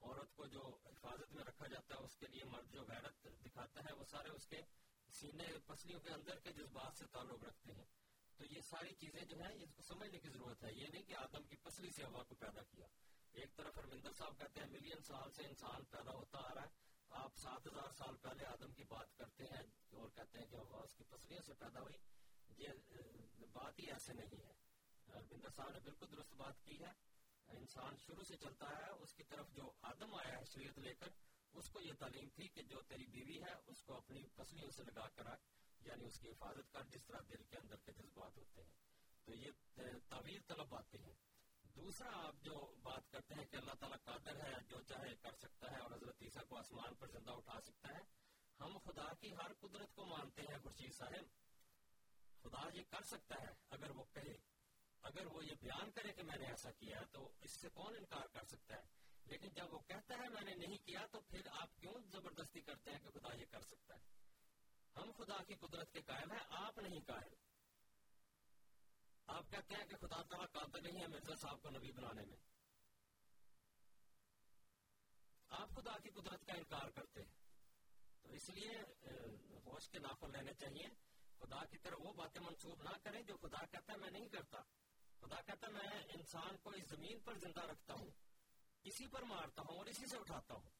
عورت 0.00 0.36
کو 0.36 0.46
جو 0.46 0.78
حفاظت 0.84 1.32
میں 1.32 1.44
رکھا 1.44 1.66
جاتا 1.66 1.94
ہے، 1.94 2.04
اس 2.04 2.16
کے 2.16 2.26
لیے 2.26 2.44
مرد 2.44 2.72
جو 2.72 2.82
غیرت 2.82 3.26
دکھاتا 3.44 3.80
ہے، 3.80 3.92
وہ 3.92 4.04
سارے 4.04 4.28
اس 4.28 4.46
کے 4.46 4.56
سینے 5.12 5.44
پسلیوں 5.66 6.00
کے 6.00 6.10
اندر 6.10 6.38
کے 6.38 6.52
جذبات 6.52 6.96
سے 6.98 7.06
تعلق 7.06 7.44
رکھتے 7.44 7.72
ہیں۔ 7.72 7.84
تو 8.40 8.46
یہ 8.46 8.60
ساری 8.60 8.94
چیزیں 8.94 9.24
جو 9.24 9.36
ہیں 9.42 9.54
اس 9.62 9.74
کو 9.76 9.82
سمجھنے 9.82 10.18
کی 10.18 10.28
ضرورت 10.28 10.64
ہے۔ 10.64 10.72
یہ 10.72 10.86
نہیں 10.92 11.02
کہ 11.02 11.14
آدم 11.16 11.42
کی 11.42 11.56
پسلی 11.56 11.90
سے 11.90 12.04
ہوا 12.04 12.22
کو 12.22 12.34
پیدا 12.34 12.62
کیا۔ 12.62 12.86
ایک 13.32 13.56
طرف 13.56 13.78
ارمندر 13.78 14.12
صاحب 14.12 14.38
کہتے 14.38 14.60
ہیں، 14.60 14.66
ملین 14.70 15.02
سال 15.02 15.30
سے 15.30 15.42
انسان 15.42 15.84
پیدا 15.84 16.12
ہوتا 16.12 16.38
آ 16.38 16.54
رہا 16.54 16.62
ہے۔ 16.62 16.68
آپ 17.10 17.36
سات 17.36 17.66
ہزار 17.66 17.90
سال 17.92 18.16
پہلے 18.16 18.44
آدم 18.44 18.72
کی 18.72 18.84
بات 18.84 19.16
کرتے 19.16 19.44
ہیں 19.44 19.62
اور 19.90 20.08
کہتے 20.08 20.38
ہیں 20.38 20.46
کہ 20.46 20.56
ہوا 20.56 20.82
اس 20.82 20.94
کی 20.94 21.04
پسلیوں 21.04 21.42
سے 21.42 21.54
پیدا 21.54 21.80
ہوئی۔ 21.80 21.96
یہ 22.56 22.68
بات 23.52 23.78
ہی 23.78 23.90
ایسے 23.90 24.12
نہیں 24.12 24.42
ہے۔ 24.42 24.52
ارمندر 25.06 25.48
صاحب 25.48 25.70
نے 25.70 25.80
بالکل 25.80 26.06
درست 26.12 26.34
بات 26.34 26.64
کی 26.64 26.80
ہے۔ 26.80 26.92
انسان 27.46 27.96
شروع 27.96 28.22
سے 28.22 28.36
چلتا 28.36 28.66
ہے 28.68 28.90
اس 28.90 29.14
کی 29.14 29.22
طرف 29.22 29.50
جو 29.50 29.70
آدم 29.82 30.14
آیا 30.14 30.38
ہے 30.38 30.44
شریعت 30.44 30.78
لے 30.78 30.94
کر، 30.94 31.08
اس 31.52 31.68
کو 31.70 31.80
یہ 31.80 31.92
تعلیم 31.98 32.28
تھی 32.28 32.48
کہ 32.48 32.62
جو 32.62 32.80
تیری 32.82 33.06
بیوی 33.06 33.42
ہے، 33.42 33.54
اس 33.66 33.82
کو 33.82 33.94
اپنی 33.94 34.22
پسلیوں 34.34 34.70
سے 34.70 34.82
لگا 34.82 35.08
کر 35.08 35.24
رکھ 35.24 35.59
یعنی 35.84 36.06
اس 36.06 36.20
کی 36.20 36.30
حفاظت 36.30 36.72
کر 36.72 36.82
جس 36.82 37.04
طرح 37.04 37.18
دل 37.28 37.42
کے 37.42 37.56
اندر 37.56 37.76
کے 37.76 37.92
جذبات 37.92 38.36
ہوتے 38.36 38.62
ہیں۔ 38.62 38.70
تو 39.24 39.34
یہ 39.34 39.50
تعویل 40.08 40.40
طلب 40.46 40.68
باتیں 40.68 41.02
ہیں۔ 41.02 41.14
دوسرا، 41.76 42.26
آپ 42.26 42.34
جو 42.42 42.74
بات 42.82 43.10
کرتے 43.10 43.34
ہیں 43.34 43.44
کہ 43.44 43.56
اللہ 43.56 43.72
تعالیٰ 43.80 43.98
قادر 44.04 44.44
ہے، 44.44 44.54
جو 44.68 44.80
چاہے 44.80 45.14
کر 45.22 45.32
سکتا 45.32 45.70
ہے 45.70 45.76
اور 45.76 45.90
حضرت 45.90 46.22
عیسیٰ 46.22 46.42
کو 46.48 46.56
آسمان 46.56 46.94
پر 46.94 47.06
زندہ 47.06 47.30
اٹھا 47.30 47.60
سکتا 47.60 47.88
ہے، 47.88 48.00
ہم 48.60 48.78
خدا 48.78 49.14
کی 49.20 49.34
ہر 49.34 49.52
قدرت 49.60 49.94
کو 49.94 50.06
مانتے 50.06 50.42
ہیں، 50.42 50.58
خورشید 50.62 50.94
صاحب۔ 50.94 51.24
خدا 52.42 52.68
یہ 52.74 52.82
کر 52.90 53.02
سکتا 53.02 53.34
ہے 53.40 53.48
اگر 53.70 53.90
وہ 53.90 54.04
کہے۔ 54.12 54.36
اگر 55.02 55.26
وہ 55.26 55.44
یہ 55.44 55.54
بیان 55.60 55.90
کرے 55.90 56.12
کہ 56.12 56.22
میں 56.22 56.36
نے 56.36 56.46
ایسا 56.46 56.70
کیا 56.70 57.02
تو 57.12 57.32
اس 57.40 57.50
سے 57.50 57.68
کون 57.68 57.96
انکار 57.96 58.26
کر 58.32 58.44
سکتا 58.44 58.74
ہے؟ 58.74 58.82
لیکن 59.24 59.48
جب 59.48 59.74
وہ 59.74 59.78
کہتا 59.78 60.14
ہے 60.14 60.28
میں 60.28 60.42
نے 60.42 60.54
نہیں 60.54 60.78
کیا، 60.78 61.06
تو 61.06 61.20
پھر 61.20 61.40
آپ 61.52 61.76
کیوں 61.76 61.94
زبردستی 62.12 62.60
کرتے 62.60 62.90
ہیں 62.90 62.98
کہ 62.98 63.10
خدا 63.10 63.36
یہ 63.36 63.44
کر 63.50 63.60
سکتا 63.60 63.94
ہے؟ 63.94 64.19
ہم 65.02 65.12
خدا 65.12 65.42
کی 65.44 65.54
قدرت 65.54 65.92
کے 65.92 66.02
قائل 66.02 66.30
ہیں، 66.30 66.38
آپ 66.48 66.78
نہیں 66.78 67.00
قائل 67.06 67.34
آپ 69.26 69.44
کہتے 69.50 69.74
ہیں 69.74 69.86
کہ 69.86 69.96
خدا 69.96 70.22
تعالیٰ 70.22 70.46
قابل 70.52 70.82
نہیں 70.82 71.02
ہے 71.02 71.06
مرزا 71.06 71.34
صاحب 71.34 71.62
کو 71.62 71.70
نبی 71.70 71.92
بنانے 71.92 72.24
میں۔ 72.24 72.36
آپ 75.48 75.68
خدا 75.68 75.98
کی 75.98 76.10
قدرت 76.10 76.46
کا 76.46 76.52
انکار 76.52 76.90
کرتے 76.90 77.22
ہیں۔ 77.22 77.32
تو 78.22 78.28
اس 78.28 78.50
لیے 78.50 78.70
ہوش 79.66 79.88
کے 79.88 79.98
نافل 79.98 80.32
لینے 80.32 80.54
چاہیے۔ 80.54 80.86
خدا 81.38 81.64
کی 81.64 81.78
طرح 81.78 81.94
وہ 81.98 82.12
باتیں 82.12 82.40
منسوخ 82.40 82.80
نہ 82.80 82.98
کریں 83.02 83.22
جو 83.22 83.36
خدا 83.36 83.66
کہتا 83.66 83.92
ہے 83.92 83.98
میں 83.98 84.10
نہیں 84.10 84.28
کرتا۔ 84.28 84.58
خدا 85.20 85.40
کہتا 85.40 85.66
ہے 85.66 85.72
میں 85.72 86.02
انسان 86.14 86.56
کو 86.56 86.70
اس 86.70 86.88
زمین 86.88 87.20
پر 87.20 87.38
زندہ 87.38 87.60
رکھتا 87.60 87.94
ہوں 87.94 88.10
اسی 88.82 89.06
پر 89.06 89.22
مارتا 89.22 89.62
ہوں 89.62 89.78
اور 89.78 89.86
اسی 89.86 90.06
سے 90.06 90.16
اٹھاتا 90.16 90.54
ہوں۔ 90.54 90.70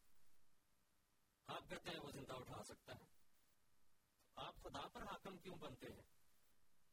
آپ 1.47 1.63
کہتے 1.69 1.91
ہیں 1.91 2.01
وہ 2.01 2.11
زندہ 2.11 2.33
اٹھا 2.33 2.63
سکتا 2.63 2.95
ہے۔ 2.95 3.20
آپ 4.41 4.55
خدا 4.63 4.89
پر 4.89 5.03
حاکم 5.03 5.39
کیوں 5.39 5.57
بنتے 5.57 5.87
ہیں؟ 5.87 6.03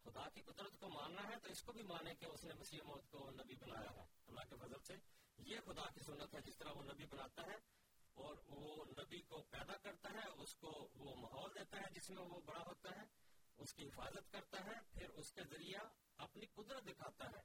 خدا 0.03 0.29
کی 0.29 0.41
قدرت 0.41 0.79
کو 0.79 0.89
ماننا 0.89 1.21
ہے 1.23 1.39
تو 1.39 1.49
اس 1.49 1.63
کو 1.63 1.71
بھی 1.71 1.81
مانے 1.81 2.15
کہ 2.15 2.25
اس 2.25 2.43
نے 2.43 2.53
مسیح 2.53 2.81
موت 2.85 3.09
کو 3.09 3.29
نبی 3.29 3.55
بنایا 3.55 3.91
ہے۔ 3.95 4.05
اللہ 4.27 4.39
کے 4.49 4.55
فضل 4.55 4.79
سے 4.87 4.93
یہ 5.37 5.59
خدا 5.65 5.89
کی 5.89 5.99
سنت 5.99 6.35
ہے 6.35 6.41
جس 6.41 6.57
طرح 6.57 6.71
وہ 6.71 6.83
نبی 6.83 7.05
بناتا 7.05 7.41
ہے 7.41 7.55
اور 8.13 8.37
وہ 8.47 8.85
نبی 8.85 9.21
کو 9.21 9.41
پیدا 9.41 9.77
کرتا 9.77 10.09
ہے، 10.13 10.27
اس 10.27 10.55
کو 10.55 10.89
وہ 10.95 11.15
ماحول 11.15 11.51
دیتا 11.59 11.77
ہے 11.77 11.93
جس 11.93 12.09
میں 12.09 12.23
وہ 12.23 12.39
بڑا 12.45 12.59
ہوتا 12.59 12.95
ہے، 12.95 13.05
اس 13.57 13.73
کی 13.73 13.87
حفاظت 13.87 14.31
کرتا 14.31 14.65
ہے، 14.65 14.79
پھر 14.93 15.09
اس 15.09 15.31
کے 15.31 15.41
ذریعہ 15.43 15.81
اپنی 16.17 16.45
قدرت 16.45 16.83
دکھاتا 16.83 17.25
ہے۔ 17.25 17.41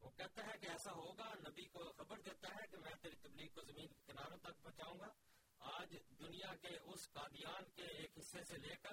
وہ 0.00 0.10
کہتا 0.10 0.46
ہے 0.46 0.58
کہ 0.58 0.66
ایسا 0.66 0.92
ہوگا، 0.92 1.34
نبی 1.48 1.64
کو 1.64 1.92
خبر 1.92 2.20
دیتا 2.20 2.48
ہے 2.48 2.66
کہ 2.70 2.76
میں 2.76 2.94
تیری 3.02 3.16
تبلیغ 3.16 3.48
کو 3.54 3.62
زمین 3.62 3.88
کے 3.88 4.12
کناروں 4.12 4.36
تک 4.36 4.62
پہنچاؤں 4.62 4.98
گا۔ 4.98 5.06
آج 5.58 5.96
دنیا 6.18 6.54
کے 6.54 6.76
اس 6.76 7.12
قادیان 7.12 7.64
کے 7.74 7.82
ایک 7.82 8.18
حصے 8.18 8.44
سے 8.44 8.56
لے 8.58 8.76
کر 8.82 8.92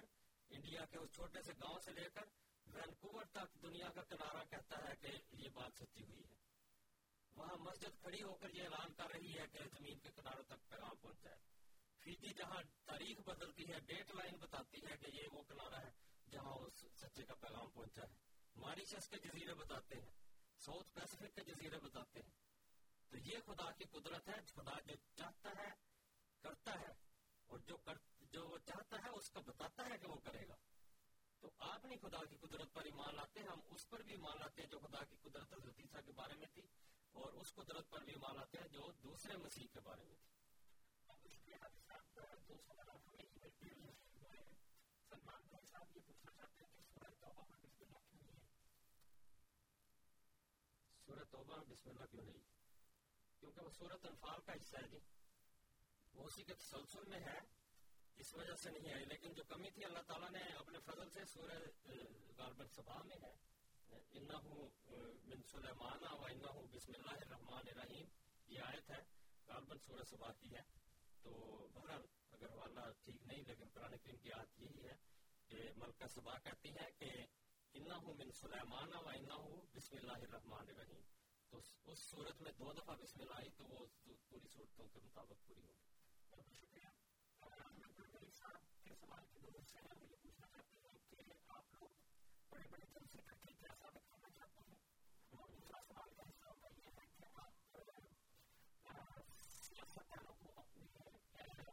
انڈیا 0.51 0.85
کے 0.85 0.97
اس 0.97 1.11
چھوٹے 1.11 1.41
سے 1.41 1.53
گاؤں 1.53 1.79
سے 1.79 1.91
لے 1.91 2.09
کر 2.13 2.21
وینکوور 2.65 3.23
تک 3.23 3.61
دنیا 3.61 3.89
کا 3.89 4.01
کنارہ 4.01 4.43
کہتا 4.49 4.89
ہے 4.89 4.95
کہ 4.95 5.07
یہ 5.31 5.49
بات 5.49 5.71
سچی 5.79 6.03
ہوئی 6.03 6.23
ہے۔ 6.23 6.35
وہاں 7.35 7.57
مسجد 7.57 8.01
کھڑی 8.01 8.23
ہو 8.23 8.33
کر 8.33 8.49
یہ 8.49 8.63
اعلان 8.63 8.93
کر 8.93 9.11
رہی 9.11 9.39
ہے 9.39 9.47
کہ 9.47 9.59
زمین 9.77 9.99
کے 9.99 10.09
کناروں 10.15 10.43
تک 10.43 10.69
پیغام 10.69 10.95
پہنچا 11.01 11.29
ہے۔ 11.29 11.35
فیجی 11.99 12.33
جہاں 12.33 12.61
تاریخ 12.85 13.19
بدلتی 13.19 13.73
ہے، 13.73 13.79
ڈیٹ 13.79 14.11
لائن 14.11 14.35
بتاتی 14.35 14.81
ہے 14.85 14.97
کہ 14.97 15.07
یہ 15.13 15.27
وہ 15.31 15.43
کنارہ 15.43 15.75
ہے 15.75 15.91
جہاں 16.31 16.53
اس 16.53 16.73
سچے 16.73 17.23
کا 17.23 17.33
پیغام 17.33 17.69
پہنچا 17.69 18.03
ہے۔ 18.03 18.13
ماریشس 18.55 19.09
کے 19.09 19.17
جزیرے 19.17 19.53
بتاتے 19.53 19.95
ہیں، 19.95 20.11
ساؤتھ 20.57 20.93
پیسفک 20.93 21.35
کے 21.35 21.41
جزیرے 21.43 21.79
بتاتے 21.79 22.19
ہیں۔ 22.19 22.31
تو 23.09 23.17
یہ 23.17 23.37
خدا 23.45 23.71
کی 23.71 23.83
قدرت 23.83 24.29
ہے، 24.29 24.35
خدا 24.55 24.79
جو 24.85 24.93
چاہتا 25.15 25.49
ہے، 25.49 25.69
کرتا 26.41 26.79
ہے 26.81 26.93
اور 27.47 27.59
جو 27.59 27.77
کر 27.77 27.93
جو 28.31 28.47
وہ 28.47 28.57
چاہتا 28.65 28.97
ہے 29.03 29.09
اس 29.09 29.29
کا 29.29 29.39
بتاتا 29.39 29.85
ہے 29.85 29.97
کہ 29.97 30.07
وہ 30.07 30.15
کرے 30.15 30.47
گا۔ 30.47 30.55
تو 31.39 31.51
آپ 31.59 31.85
نہیں 31.85 31.99
خدا 31.99 32.25
کی 32.29 32.35
قدرت 32.35 32.73
پر 32.73 32.83
ایمان 32.83 33.15
لاتے 33.15 33.39
ہم 33.39 33.59
اس 33.69 33.89
پر 33.89 34.01
بھی 34.01 34.11
ایمان 34.11 34.37
لاتے 34.39 34.61
ہیں 34.61 34.69
جو 34.69 34.79
خدا 34.79 35.03
کی 35.03 35.15
قدرت 35.21 35.53
حضرت 35.53 35.79
عیسیٰ 35.79 35.99
کے 36.05 36.11
بارے 36.11 36.33
میں 36.35 36.47
تھی 36.53 36.61
اور 37.11 37.33
اس 37.33 37.53
قدرت 37.53 37.89
پر 37.89 37.99
بھی 37.99 38.13
ایمان 38.13 38.35
لاتے 38.35 38.57
ہیں 38.57 38.67
جو 38.67 38.91
دوسرے 39.03 39.37
مسیح 39.37 39.67
کے 39.73 39.79
بارے 39.79 40.03
میں 40.03 40.15
تھی۔ 40.15 40.31
سورت 51.05 51.31
توبہ 51.31 51.57
بسم 51.69 51.89
اللہ 51.89 52.05
کیوں 52.11 52.25
نہیں 52.25 52.43
کیونکہ 53.39 53.61
وہ 53.61 53.69
سورت 53.69 54.05
انفال 54.05 54.41
کا 54.45 54.53
حصہ 54.53 54.77
ہے 54.77 54.87
جی۔ 54.87 54.99
وہ 56.13 56.23
اسی 56.23 56.43
کے 56.43 56.53
تسلسل 56.53 57.03
میں 57.07 57.19
ہے۔ 57.19 57.60
اس 58.17 58.33
وجہ 58.33 58.55
سے 58.55 58.69
نہیں 58.69 58.93
آئی، 58.93 59.05
لیکن 59.05 59.33
جو 59.33 59.43
کمی 59.43 59.69
تھی، 59.69 59.85
اللہ 59.85 60.03
تعالیٰ 60.07 60.29
نے 60.31 60.43
اپنے 60.55 60.79
فضل 60.85 61.09
سے 61.09 61.25
سورہ 61.33 61.57
غالب 62.37 62.63
صبا 62.71 63.01
میں 63.05 63.17
ہے، 63.21 63.33
انہو 64.11 64.67
من 65.25 65.41
سلیمان 65.51 66.03
و 66.03 66.25
انہو 66.25 66.65
بسم 66.71 66.91
اللہ 66.97 67.17
الرحمن 67.17 67.67
الرحیم، 67.67 68.07
یہ 68.47 68.59
آیت 68.61 68.89
ہے 68.91 69.01
کاربن 69.45 69.79
سورہ 69.79 70.03
صبح 70.09 70.31
کی 70.39 70.55
ہے۔ 70.55 70.61
تو 71.23 71.31
بہرحال، 71.73 72.05
اگر 72.31 72.49
حوالہ 72.49 72.89
ٹھیک 73.03 73.21
نہیں، 73.23 73.43
لیکن 73.47 73.69
قرآن 73.73 73.97
کریم 73.97 74.17
کی 74.17 74.31
آیت 74.31 74.59
یہی 74.59 74.83
ہے 74.83 74.95
کہ 75.49 75.69
ملکہ 75.77 76.07
صبح 76.07 76.37
کہتی 76.43 76.69
ہے 76.75 76.91
کہ 76.99 77.09
انہو 77.73 78.13
من 78.13 78.31
سلیمان 78.31 78.93
و 78.93 79.07
انہو 79.07 79.61
بسم 79.73 79.95
اللہ 79.97 80.25
الرحمن 80.27 80.69
الرحیم۔ 80.69 81.01
تو 81.51 81.59
اس 81.91 81.99
صورت 81.99 82.41
میں 82.41 82.51
دو 82.59 82.73
دفعہ 82.73 82.95
بسم 82.95 83.21
اللہ 83.21 83.35
آئی، 83.35 83.49
تو 83.57 83.63
وہ 83.65 83.85
پوری 84.29 84.47
صورتوں 84.47 84.87
کے 84.87 84.99
مطابق 84.99 85.47
پوری 85.47 85.63
ہوگی 85.65 85.89
سوال 88.51 89.25
سے 89.25 89.39
یہ 89.41 90.17
پوچھنا 90.21 90.47
چاہتے 90.47 90.85
ہیں 90.85 91.29
کہ 91.29 91.35
آپ 91.49 91.73
لوگ 91.73 91.93
بڑے 92.51 92.67
بڑے 92.67 92.85
جلسے 92.89 93.21
کر 93.21 93.35
کے 93.37 93.53
کیا 93.53 93.73
ثابت 93.79 94.09
کرنا 94.09 94.29
چاہتے 94.29 94.61
ہیں 94.61 94.79
اور 95.33 95.49
دوسرا 95.49 95.81
سوال 95.83 96.09
کا 96.15 96.23
حصہ 96.23 96.49
یہ 96.77 96.97
ہے 96.97 97.07
کہ 97.11 97.25
آپ 97.35 97.53
سیاست 99.59 100.13
کو 100.19 100.51
اپنے 100.55 100.85
میں 100.87 101.65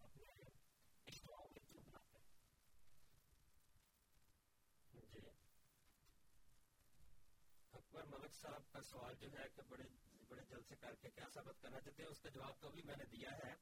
اپنے 0.00 0.32
اجتماعوں 1.06 1.48
میں 1.48 1.64
کیوں 1.66 1.84
ہیں 1.84 2.24
جی 5.04 5.20
اکبر 7.72 8.04
ملک 8.08 8.34
صاحب 8.34 8.72
کا 8.72 8.82
سوال 8.82 9.14
جو 9.20 9.28
ہے 9.32 9.46
کہ 9.56 9.62
بڑے 9.68 9.84
بڑے 10.28 10.42
جلسے 10.48 10.76
کر 10.76 10.94
کے 10.94 11.10
کیا 11.10 11.28
ثابت 11.34 11.62
کرنا 11.62 11.80
چاہتے 11.80 12.02
ہیں؟ 12.02 12.10
اس 12.10 12.20
کا 12.20 12.28
جواب 12.28 12.60
تو 12.60 12.70
بھی 12.70 12.82
میں 12.84 12.96
نے 12.96 13.04
دیا 13.10 13.30
ہے۔ 13.38 13.54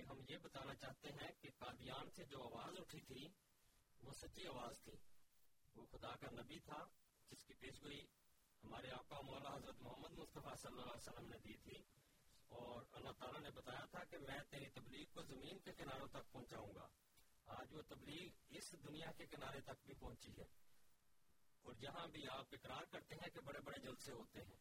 کہ 0.00 0.10
ہم 0.10 0.20
یہ 0.28 0.36
بتانا 0.38 0.74
چاہتے 0.74 1.08
ہیں 1.08 1.30
کہ 1.40 1.48
قادیان 1.58 2.10
سے 2.10 2.24
جو 2.24 2.42
آواز 2.42 2.74
اٹھی 2.78 3.00
تھی، 3.00 3.28
وہ 4.02 4.12
سچی 4.12 4.46
آواز 4.46 4.82
تھی۔ 4.82 4.92
وہ 5.74 5.86
خدا 5.86 6.16
کا 6.16 6.30
نبی 6.30 6.58
تھا، 6.58 6.84
جس 7.30 7.44
کی 7.44 7.54
پیش 7.54 7.82
گوئی 7.82 8.00
ہمارے 8.64 8.90
آقا 8.90 9.20
مولا 9.20 9.56
حضرت 9.56 9.80
محمد 9.80 10.10
مصطفیٰ 10.10 10.56
صلی 10.56 10.72
اللہ 10.72 10.82
علیہ 10.82 10.96
وسلم 10.96 11.28
نے 11.28 11.38
دی 11.38 11.56
تھی۔ 11.56 11.82
اور 12.48 12.82
اللہ 12.92 13.10
تعالیٰ 13.10 13.40
نے 13.40 13.50
بتایا 13.50 13.84
تھا 13.84 14.04
کہ 14.04 14.18
میں 14.18 14.38
تیری 14.50 14.70
تبلیغ 14.70 15.04
کو 15.12 15.22
زمین 15.22 15.58
کے 15.58 15.72
کناروں 15.72 16.08
تک 16.08 16.32
پہنچاؤں 16.32 16.74
گا۔ 16.74 16.88
آج 17.46 17.74
وہ 17.74 17.82
تبلیغ 17.82 18.28
اس 18.48 18.72
دنیا 18.72 19.12
کے 19.12 19.26
کنارے 19.26 19.60
تک 19.60 19.86
بھی 19.86 19.94
پہنچی 19.94 20.32
ہے۔ 20.38 20.46
اور 21.62 21.72
جہاں 21.72 22.06
بھی 22.06 22.28
آپ 22.28 22.46
اقرار 22.52 22.84
کرتے 22.84 23.14
ہیں 23.14 23.30
کہ 23.30 23.40
بڑے 23.40 23.60
بڑے 23.60 23.80
جلسے 23.80 24.12
ہوتے 24.12 24.40
ہیں، 24.40 24.56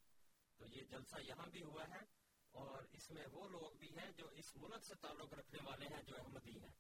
تو 0.57 0.66
یہ 0.66 0.82
جلسہ 0.84 1.16
یہاں 1.22 1.48
بھی 1.48 1.64
ہوا 1.64 1.84
ہے۔ 1.90 2.28
اور 2.51 2.84
اس 2.91 3.11
میں 3.11 3.27
وہ 3.31 3.47
لوگ 3.47 3.77
بھی 3.77 3.97
ہیں 3.97 4.11
جو 4.11 4.27
اس 4.27 4.55
ملک 4.55 4.85
سے 4.85 4.95
تعلق 5.01 5.34
رکھنے 5.34 5.59
والے 5.65 5.85
ہیں 5.88 6.03
جو 6.03 6.15
احمدی 6.17 6.59
ہیں۔ 6.59 6.73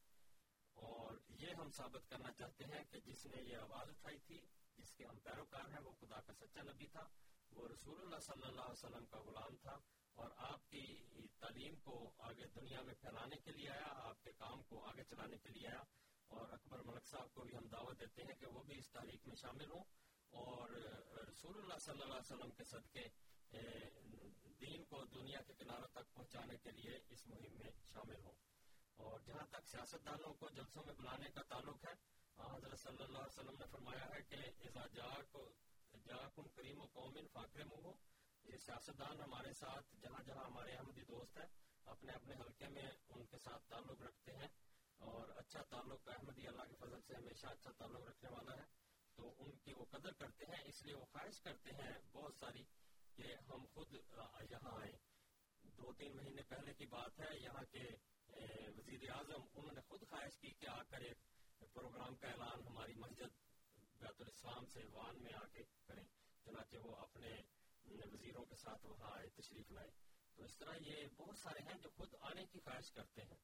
اور 0.73 1.17
یہ 1.29 1.47
ہم 1.53 1.71
ثابت 1.71 2.09
کرنا 2.09 2.31
چاہتے 2.31 2.63
ہیں 2.63 2.83
کہ 2.91 2.99
جس 2.99 3.25
نے 3.25 3.41
یہ 3.41 3.57
آواز 3.57 3.89
اٹھائی 3.89 4.17
تھی، 4.19 4.41
جس 4.77 4.93
کے 4.93 5.05
ہم 5.05 5.19
پیروکار 5.19 5.69
ہیں، 5.69 5.79
وہ 5.83 5.91
خدا 5.91 6.21
کا 6.21 6.33
سچا 6.33 6.61
نبی 6.61 6.87
تھا، 6.87 7.07
وہ 7.51 7.67
رسول 7.67 8.01
اللہ 8.01 8.19
صلی 8.19 8.47
اللہ 8.47 8.61
علیہ 8.61 8.71
وسلم 8.71 9.05
کا 9.05 9.19
غلام 9.19 9.57
تھا۔ 9.57 9.77
اور 10.15 10.29
آپ 10.37 10.69
کی 10.69 10.97
تعلیم 11.39 11.75
کو 11.75 12.11
آگے 12.17 12.47
دنیا 12.55 12.81
میں 12.81 12.93
پھیلانے 12.93 13.35
کے 13.35 13.51
لیے 13.51 13.69
آیا، 13.69 13.87
آپ 13.87 14.23
کے 14.23 14.31
کام 14.31 14.63
کو 14.63 14.85
آگے 14.85 15.03
چلانے 15.03 15.37
کے 15.37 15.49
لیے 15.49 15.67
آیا۔ 15.67 15.83
اور 16.27 16.49
اکبر 16.49 16.79
ملک 16.79 17.05
صاحب 17.05 17.33
کو 17.33 17.41
بھی 17.41 17.57
ہم 17.57 17.67
دعوت 17.67 17.99
دیتے 17.99 18.23
ہیں 18.23 18.35
کہ 18.39 18.45
وہ 18.45 18.63
بھی 18.63 18.77
اس 18.77 18.89
تاریخ 18.89 19.27
میں 19.27 19.35
شامل 19.35 19.71
ہوں۔ 19.71 19.83
اور 20.29 20.69
رسول 21.29 21.57
اللہ 21.57 21.77
صلی 21.79 22.01
اللہ 22.01 22.13
علیہ 22.13 22.33
وسلم 22.33 22.51
کے 22.51 22.63
صدقے 22.63 23.07
دین 24.61 24.83
کو 24.83 25.05
دنیا 25.05 25.39
کے 25.47 25.53
کناروں 25.53 25.87
تک 25.87 26.13
پہنچانے 26.13 26.57
کے 26.57 26.71
لیے 26.71 26.99
اس 27.09 27.27
مہم 27.27 27.57
میں 27.59 27.71
شامل 27.93 28.23
ہوں۔ 28.23 28.33
اور 28.95 29.19
جہاں 29.19 29.45
تک 29.49 29.67
سیاست 29.67 30.05
دانوں 30.05 30.33
کو 30.33 30.49
جلسوں 30.49 30.83
میں 30.85 30.93
بلانے 30.93 31.29
کا 31.29 31.41
تعلق 31.41 31.85
ہے، 31.85 31.93
حضرت 32.55 32.79
صلی 32.79 33.03
اللہ 33.03 33.17
علیہ 33.17 33.39
وسلم 33.39 33.57
نے 33.59 33.65
فرمایا 33.71 34.05
ہے 34.05 34.21
کہ 34.21 34.35
جاکم 36.05 36.47
کریم 36.47 36.81
و 36.81 36.85
قومن 36.85 37.27
فاکر 37.33 37.61
ہو 37.61 37.91
یہ 38.43 38.57
سیاست 38.57 38.99
دان 38.99 39.21
ہمارے 39.21 39.53
ساتھ، 39.53 39.95
جہاں 40.01 40.23
جہاں 40.23 40.45
ہمارے 40.45 40.71
احمدی 40.71 41.01
دوست 41.01 41.37
ہیں، 41.37 41.45
اپنے 41.85 42.11
اپنے 42.11 42.33
حلقے 42.33 42.67
میں 42.67 42.91
ان 43.09 43.25
کے 43.25 43.37
ساتھ 43.37 43.69
تعلق 43.69 44.01
رکھتے 44.01 44.31
ہیں۔ 44.31 44.47
اور 44.97 45.29
اچھا 45.29 45.61
تعلق 45.61 46.07
احمدی 46.07 46.47
اللہ 46.47 46.61
کے 46.61 46.75
فضل 46.79 47.01
سے 47.01 47.15
ہمیشہ 47.15 47.47
اچھا 47.47 47.71
تعلق 47.77 48.01
رکھنے 48.07 48.29
والا 48.29 48.57
ہے۔ 48.57 48.65
تو 49.15 49.33
ان 49.37 49.51
کی 49.51 49.73
وہ 49.73 49.85
قدر 49.89 50.11
کرتے 50.11 50.45
ہیں، 50.45 50.63
اس 50.65 50.83
لیے 50.83 50.95
وہ 50.95 51.05
خواہش 51.05 51.41
کرتے 51.41 51.69
ہیں 51.69 51.93
بہت 52.11 52.33
ساری 52.39 52.63
کہ 53.19 53.51
ہم 53.51 53.65
خود 53.65 53.93
یہاں 54.51 54.81
آئیں 54.81 54.97
دو 55.63 55.93
تین 55.93 56.15
مہینے 56.15 56.41
پہلے 56.41 56.73
کی 56.73 56.85
بات 56.85 57.19
ہے، 57.19 57.39
یہاں 57.39 57.63
کے 57.71 57.83
وزیر 58.77 59.09
اعظم، 59.09 59.41
انہوں 59.53 59.71
نے 59.75 59.81
خود 59.81 60.01
خواہش 60.09 60.37
کی 60.37 60.51
کہ 60.51 60.67
آ 60.69 60.83
کر 60.83 60.97
ایک 60.97 61.17
پروگرام 61.73 62.15
کا 62.15 62.27
اعلان 62.27 62.67
ہماری 62.67 62.93
مسجد 62.93 63.31
بیت 63.77 64.21
الاسلام 64.21 64.65
سے 64.65 64.79
وان 64.91 65.23
میں 65.23 65.33
آ 65.35 65.47
کے 65.47 65.63
کریں۔ 65.85 66.03
چنانچہ 66.45 66.77
وہ 66.77 66.95
اپنے 66.95 67.29
وزیروں 68.13 68.45
کے 68.45 68.55
ساتھ 68.55 68.85
وہاں 68.85 69.11
آئے، 69.17 69.29
تشریف 69.29 69.71
لائے۔ 69.71 69.89
تو 70.35 70.43
اس 70.43 70.57
طرح 70.57 70.75
یہ 70.81 71.07
بہت 71.17 71.37
سارے 71.37 71.59
ہیں 71.59 71.77
جو 71.83 71.89
خود 71.89 72.13
آنے 72.21 72.45
کی 72.45 72.59
خواہش 72.59 72.91
کرتے 72.91 73.21
ہیں۔ 73.21 73.37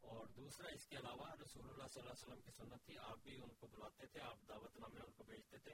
اور 0.00 0.26
دوسرا، 0.26 0.68
اس 0.68 0.86
کے 0.86 0.96
علاوہ 0.96 1.30
رسول 1.42 1.70
اللہ 1.70 1.86
صلی 1.86 2.02
اللہ 2.02 2.12
علیہ 2.12 2.26
وسلم 2.26 2.40
کی 2.40 2.50
سنت 2.50 2.84
تھی، 2.84 2.98
آپ 2.98 3.18
بھی 3.22 3.36
ان 3.42 3.54
کو 3.54 3.66
بلاتے 3.66 4.06
تھے، 4.06 4.20
آپ 4.20 4.38
دعوت 4.48 4.76
نامے 4.76 5.00
ان 5.00 5.12
کو 5.12 5.24
بھیجتے 5.24 5.58
تھے۔ 5.58 5.72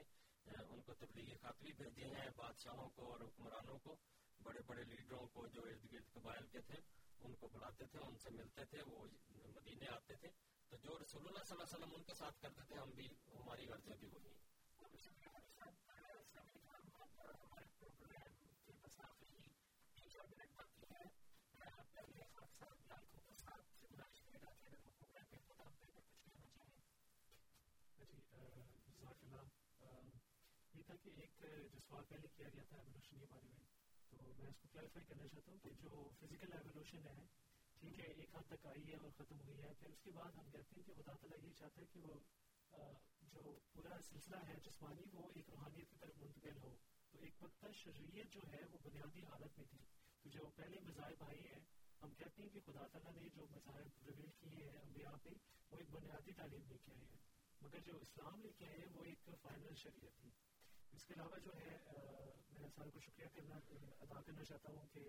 ان 0.69 0.78
کو 1.51 1.67
بھیجے 1.77 2.05
ہیں 2.05 2.29
بادشاہوں 2.35 2.89
کو 2.89 3.11
اور 3.11 3.19
حکمرانوں 3.19 3.79
کو۔ 3.79 3.95
بڑے 4.43 4.59
بڑے 4.67 4.83
لیڈروں 4.83 5.27
کو 5.27 5.47
جو 5.47 5.61
ارد 5.61 5.93
گرد 5.93 6.13
قبائل 6.13 6.47
کے 6.47 6.59
تھے، 6.59 6.75
ان 7.19 7.35
کو 7.35 7.47
بلاتے 7.47 7.85
تھے، 7.85 7.99
ان 7.99 8.17
سے 8.17 8.29
ملتے 8.29 8.65
تھے، 8.65 8.81
وہ 8.81 9.07
مدینے 9.29 9.87
آتے 9.87 10.15
تھے۔ 10.15 10.29
تو 10.69 10.77
جو 10.77 10.99
رسول 10.99 11.27
اللہ 11.27 11.43
صلی 11.43 11.57
اللہ 11.57 11.63
علیہ 11.63 11.83
وسلم 11.83 11.95
ان 11.95 12.03
کے 12.03 12.13
ساتھ 12.13 12.41
کرتے 12.41 12.61
تھے، 12.67 12.75
ہم 12.75 12.91
بھی 12.91 13.07
ہماری 13.07 13.67
غرضیں 13.67 13.97
بھی 13.97 14.07
وہی 14.07 14.29
یہ 30.73 30.81
تھا 30.83 30.95
کہ 31.15 31.21
ایک 31.21 31.43
جو 31.73 31.79
سوال 31.79 32.03
پہلے 32.09 32.27
کیا 32.35 32.47
گیا 32.53 32.63
تھا 32.63 32.77
ایولیوشن 32.77 33.19
کے 33.19 33.25
بارے 33.29 33.47
میں، 33.47 33.65
تو 34.09 34.33
میں 34.37 34.47
اس 34.47 34.57
کو 34.61 34.67
کلیریفائی 34.71 35.05
کرنا 35.05 35.27
چاہتا 35.27 35.51
ہوں 35.51 35.59
کہ 35.59 35.69
جو 35.81 36.09
فزیکل 36.19 36.53
ایولیوشن 36.53 37.07
ہے، 37.07 37.25
ٹھیک 37.79 37.99
ہے، 37.99 38.05
ایک 38.05 38.35
حد 38.35 38.49
تک 38.49 38.65
آئی 38.65 38.87
ہے 38.87 38.95
اور 38.95 39.11
ختم 39.17 39.39
ہوئی 39.41 39.61
ہے، 39.61 39.73
پھر 39.79 39.89
اس 39.89 40.01
کے 40.01 40.11
بعد 40.11 40.31
ہم 40.31 40.49
کہتے 40.51 40.75
ہیں 40.77 40.83
کہ 40.83 40.93
خدا 40.93 41.13
تعالیٰ 41.13 41.47
یہ 41.47 41.53
چاہتا 41.53 41.81
ہے 41.81 41.85
کہ 41.85 41.99
وہ 41.99 42.13
جو 43.21 43.59
پورا 43.73 43.97
سلسلہ 44.09 44.35
ہے 44.47 44.53
جسمانی، 44.63 45.03
وہ 45.13 45.29
ایک 45.35 45.49
روحانیت 45.49 45.89
کی 45.89 45.95
طرف 45.99 46.17
منتقل 46.17 46.57
ہو۔ 46.63 46.75
تو 47.11 47.17
ایک 47.19 47.43
وقت 47.43 47.65
شریعت 47.73 48.33
جو 48.33 48.41
ہے، 48.51 48.59
وہ 48.71 48.77
بنیادی 48.83 49.23
حالت 49.23 49.57
میں 49.57 49.65
تھی۔ 49.69 49.77
تو 50.21 50.29
جو 50.29 50.49
پہلے 50.55 50.79
مذاہب 50.79 51.23
آئے 51.23 51.37
ہیں، 51.37 51.59
ہم 52.03 52.13
کہتے 52.13 52.43
ہیں 52.43 52.49
کہ 52.49 52.59
خدا 52.65 52.87
تعالیٰ 52.87 53.21
نے 53.21 53.29
جو 53.29 53.45
مذاہب 53.49 54.05
ریویل 54.05 54.29
کیے 54.39 54.69
ہیں 54.69 54.79
انبیاء 54.79 55.15
پہ، 55.23 55.29
وہ 55.71 55.77
ایک 55.77 55.89
بنیادی 55.89 56.31
تعلیم 56.31 56.61
لے 56.67 56.77
کے 56.77 56.91
آئے 56.91 57.05
ہیں۔ 57.05 57.17
مگر 57.61 57.79
جو 57.79 57.97
اسلام 57.97 58.41
لے 58.41 58.51
کے 58.57 58.65
آئے 58.65 58.77
ہیں، 58.77 58.87
وہ 58.93 59.03
ایک 59.03 59.29
فائنل 59.41 59.75
شریعت 59.75 60.21
تھی۔ 60.21 60.29
اس 60.99 61.05
کے 61.05 61.13
علاوہ 61.13 61.39
جو 61.39 61.51
ہے 61.55 61.77
میں 62.59 62.69
سارے 62.75 62.89
کو 62.89 62.99
شکریہ 62.99 63.27
کرنا 63.33 63.55
ادا 63.99 64.21
کرنا 64.21 64.43
چاہتا 64.43 64.71
ہوں 64.71 64.87
کہ 64.87 65.01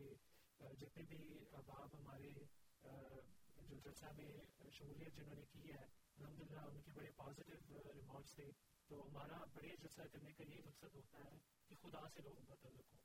جتنے 0.80 1.02
بھی 1.02 1.38
احباب 1.52 1.98
ہمارے 1.98 2.30
جو 2.30 3.78
جلسہ 3.78 4.04
میں 4.16 4.26
شمولیت 4.70 5.14
جنہوں 5.16 5.34
نے 5.34 5.42
کی 5.52 5.70
ہے 5.70 5.84
الحمد 6.16 6.40
للہ 6.40 6.60
ان 6.60 6.80
کے 6.80 6.90
بڑے 6.94 7.10
پازیٹیو 7.16 7.78
ریمارکس 7.94 8.34
تھے۔ 8.34 8.50
تو 8.86 9.06
ہمارا 9.06 9.44
بڑے 9.54 9.68
جلسہ 9.68 10.02
کرنے 10.12 10.32
کا 10.32 10.44
یہ 10.48 10.60
مقصد 10.64 10.94
ہوتا 10.94 11.18
ہے 11.18 11.38
کہ 11.68 11.74
خدا 11.74 12.08
سے 12.08 12.22
لوگوں 12.22 12.42
کا 12.46 12.54
تعلق 12.54 12.92
ہو۔ 12.92 12.98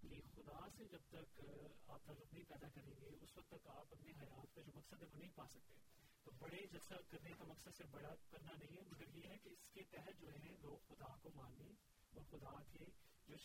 کہ 0.00 0.08
خدا 0.34 0.68
سے 0.76 0.84
جب 0.84 1.00
تک 1.08 1.40
آپ 1.86 2.04
تعلق 2.04 2.34
نہیں 2.34 2.44
پیدا 2.44 2.68
کریں 2.68 2.94
گے، 3.00 3.06
اس 3.20 3.36
وقت 3.36 3.48
تک 3.48 3.66
آپ 3.66 3.86
اپنی 3.90 4.12
حیات 4.20 4.54
کا 4.54 4.60
جو 4.60 4.72
مقصد 4.74 5.02
ہے 5.02 5.06
وہ 5.12 5.18
نہیں 5.18 5.30
پا 5.34 5.46
سکتے۔ 5.46 5.74
تو 6.22 6.30
بڑے 6.38 6.66
جلسہ 6.66 6.94
کرنے 7.10 7.30
کا 7.38 7.44
مقصد 7.44 7.76
سے 7.76 7.84
بڑا 7.90 8.14
کرنا 8.30 8.52
نہیں 8.52 8.76
ہے، 8.76 8.82
مگر 8.82 9.08
یہ 9.08 9.28
ہے 9.28 9.38
کہ 9.38 9.48
اس 9.48 9.70
کے 9.74 9.82
تحت 9.82 10.20
جو 10.20 10.28
ہے، 10.32 10.56
لوگ 10.62 10.76
خدا 10.88 11.16
کو 11.22 11.30
مانیں۔ 11.34 11.72
اور 12.14 12.24
خدا 12.30 12.54
کے 12.72 12.84
جو 13.28 13.36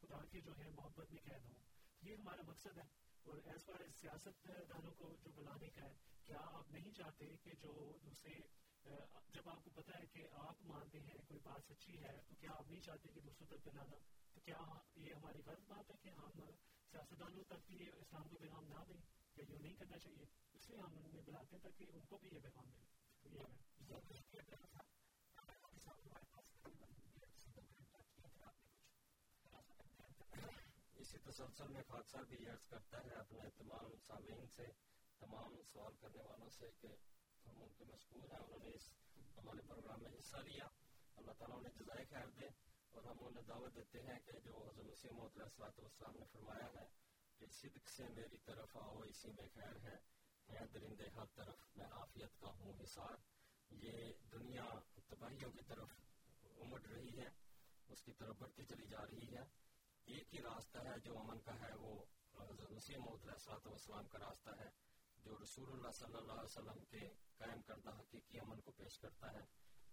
خدا 0.00 0.24
کے 0.30 0.40
جو 0.40 0.52
ہے 0.58 0.68
محبت 0.70 1.12
میں 1.12 1.22
قید 1.22 1.44
ہوں 1.44 1.58
یہ 2.02 2.14
ہمارا 2.14 2.42
مقصد 2.42 2.78
ہے 2.78 2.82
اور 3.24 3.38
ایز 3.44 3.64
فار 3.64 3.80
ایز 3.80 3.94
سیاست 4.00 4.46
دانوں 4.68 4.92
کو 4.92 5.14
جو 5.22 5.30
بلانے 5.34 5.70
کا 5.70 5.84
ہے 5.84 5.94
کیا 6.24 6.38
آپ 6.52 6.70
نہیں 6.70 6.92
چاہتے 6.92 7.26
کہ 7.42 7.52
جو 7.60 7.72
دوسرے 8.04 8.34
جب 9.32 9.48
آپ 9.48 9.64
کو 9.64 9.70
پتا 9.70 9.98
ہے 9.98 10.06
کہ 10.12 10.26
آپ 10.32 10.62
مانتے 10.64 11.00
ہیں 11.00 11.16
کوئی 11.28 11.40
بات 11.42 11.64
سچی 11.64 11.98
ہے 12.02 12.16
تو 12.28 12.34
کیا 12.40 12.50
آپ 12.50 12.70
نہیں 12.70 12.80
چاہتے 12.80 13.08
کہ 13.08 13.20
دوسروں 13.20 13.48
تک 13.48 13.62
پھیلانا 13.62 13.96
تو 14.34 14.40
کیا 14.40 14.58
یہ 14.96 15.14
ہماری 15.14 15.42
غلط 15.46 15.68
بات 15.68 15.90
ہے 15.90 15.96
کہ 16.02 16.08
ہم 16.08 16.40
سیاستدانوں 16.92 17.44
تک 17.44 17.66
بھی 17.66 17.88
اسلام 17.88 18.28
کو 18.28 18.38
پیغام 18.38 18.68
نہ 18.68 18.84
دیں 18.88 19.00
کہ 19.34 19.42
یہ 19.48 19.58
نہیں 19.58 19.74
کرنا 19.74 19.98
چاہیے 19.98 20.24
اس 20.54 20.70
لیے 20.70 20.78
ہم 20.78 20.98
انہیں 21.04 21.22
بلاتے 21.22 21.56
ہیں 21.56 21.62
تاکہ 21.62 21.84
ان 21.88 22.06
کو 22.06 22.18
بھی 22.18 22.30
یہ 22.32 22.40
پیغام 22.40 22.68
ملے 22.68 24.00
تو 24.00 24.14
یہ 24.32 24.40
ہے 24.52 24.97
اسی 31.08 31.18
تسلسل 31.18 31.68
میں 31.68 31.82
خادثہ 31.88 32.16
بھی 32.16 32.48
عرض 32.48 32.66
کرتا 32.66 32.98
ہے 33.04 33.10
اپنے 33.10 33.50
تمام 33.56 33.96
سامعین 34.06 34.46
سے، 34.56 34.66
تمام 35.18 35.62
سوال 35.72 35.92
کرنے 36.00 36.22
والوں 36.22 36.50
سے 36.50 36.70
کہ 36.80 36.86
ہم 37.46 37.62
ان 37.62 37.68
کے 37.78 37.84
مشکور 37.84 38.30
ہیں، 38.30 38.38
انہوں 38.38 38.58
نے 38.58 38.70
اس 38.74 38.90
ہمارے 39.38 39.62
پروگرام 39.68 40.02
میں 40.02 40.10
حصہ 40.18 40.36
لیا۔ 40.36 40.68
اللہ 41.16 41.32
تعالیٰ 41.32 41.58
انہیں 41.58 41.72
جزائے 41.78 42.04
خیر 42.04 42.26
دے 42.40 42.46
اور 42.90 43.02
ہم 43.02 43.16
انہیں 43.20 43.42
دعوت 43.42 43.74
دیتے 43.74 43.98
ہیں 44.02 44.18
کہ 44.24 44.40
جو 44.40 44.70
حضرت 44.70 44.84
مسیح 44.84 45.10
محمد 45.10 45.36
علیہ 45.36 45.84
السلام 45.84 46.16
نے 46.18 46.24
فرمایا 46.32 46.80
ہے 46.80 46.86
کہ 47.38 47.46
صدق 47.46 47.90
سے 47.90 48.04
میری 48.08 48.36
طرف 48.38 48.76
آؤ، 48.76 48.98
اسی 48.98 49.28
میں 49.28 49.48
خیر 49.54 49.76
ہے۔ 49.82 49.96
ہے 50.52 50.66
درندے 50.66 51.08
ہر 51.08 51.26
طرف، 51.34 51.76
میں 51.76 51.86
عافیت 51.86 52.40
کا 52.40 52.48
ہوں 52.48 52.72
حصار۔ 52.82 53.14
یہ 53.70 54.12
دنیا 54.32 54.64
تباہیوں 55.08 55.52
کی 55.52 55.62
طرف 55.62 55.88
امٹ 56.42 56.86
رہی 56.88 57.18
ہے، 57.18 57.28
اس 57.88 58.02
کی 58.02 58.12
طرف 58.12 58.36
بڑھتی 58.38 58.64
چلی 58.64 58.86
جا 58.86 59.06
رہی 59.06 59.36
ہے۔ 59.36 59.67
ایک 60.08 60.34
ہی 60.34 60.42
راستہ 60.42 60.78
ہے 60.78 60.98
جو 61.04 61.18
امن 61.18 61.40
کا 61.40 61.60
ہے، 61.60 61.74
وہ 61.74 62.04
مسیح 62.70 62.96
محمد 62.98 63.28
علیہ 63.28 64.08
کا 64.12 64.18
راستہ 64.18 64.50
ہے، 64.50 64.68
جو 65.16 65.38
رسول 65.42 65.72
اللہ 65.72 65.90
صلی 65.90 66.16
اللہ 66.16 66.32
علیہ 66.32 66.44
وسلم 66.44 66.84
کے 66.84 67.08
قائم 67.36 67.62
کردہ 67.62 67.90
حقیقی 68.00 68.40
امن 68.40 68.60
کو 68.60 68.70
پیش 68.70 68.98
کرتا 68.98 69.32
ہے۔ 69.32 69.44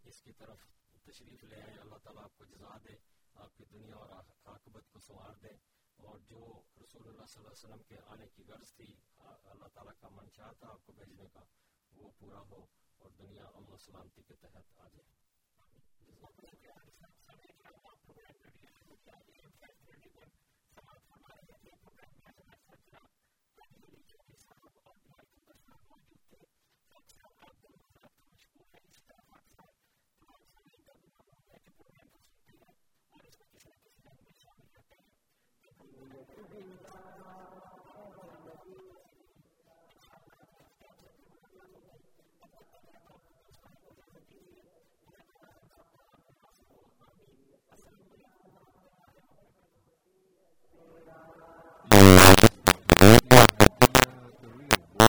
اس 0.03 0.21
کی 0.21 0.31
طرف 0.31 0.57
تشریف 1.03 1.43
لے 1.43 1.61
آئے 1.61 1.79
اللہ 1.79 1.95
تعالیٰ 1.95 2.23
آپ 2.23 2.37
کو 2.37 2.45
جزا 2.45 2.77
دے، 2.77 2.95
آپ 3.35 3.57
کی 3.57 3.65
دنیا 3.65 3.95
اور 3.95 4.09
عاقبت 4.45 4.83
کو 4.91 4.99
سنوار 4.99 5.33
دے۔ 5.35 5.49
اور 5.95 6.19
جو 6.19 6.61
رسول 6.83 7.07
اللہ 7.07 7.25
صلی 7.25 7.43
اللہ 7.43 7.49
علیہ 7.49 7.65
وسلم 7.65 7.83
کے 7.83 7.95
آنے 8.05 8.27
کی 8.27 8.43
غرض 8.47 8.73
تھی 8.73 8.95
اللہ 9.17 9.65
تعالیٰ 9.73 9.93
کا 9.99 10.09
منشا 10.09 10.51
تھا 10.51 10.67
آپ 10.69 10.85
کو 10.85 10.91
بھیجنے 10.91 11.27
کا، 11.33 11.39
وہ 11.91 12.11
پورا 12.19 12.39
ہو 12.39 12.65
اور 12.97 13.09
دنیا 13.09 13.45
امن 13.45 13.71
و 13.71 13.77
سلامتی 13.77 14.21
کے 14.21 14.33
تحت 14.33 14.79
آ 14.79 14.87
جائے۔ 14.87 15.35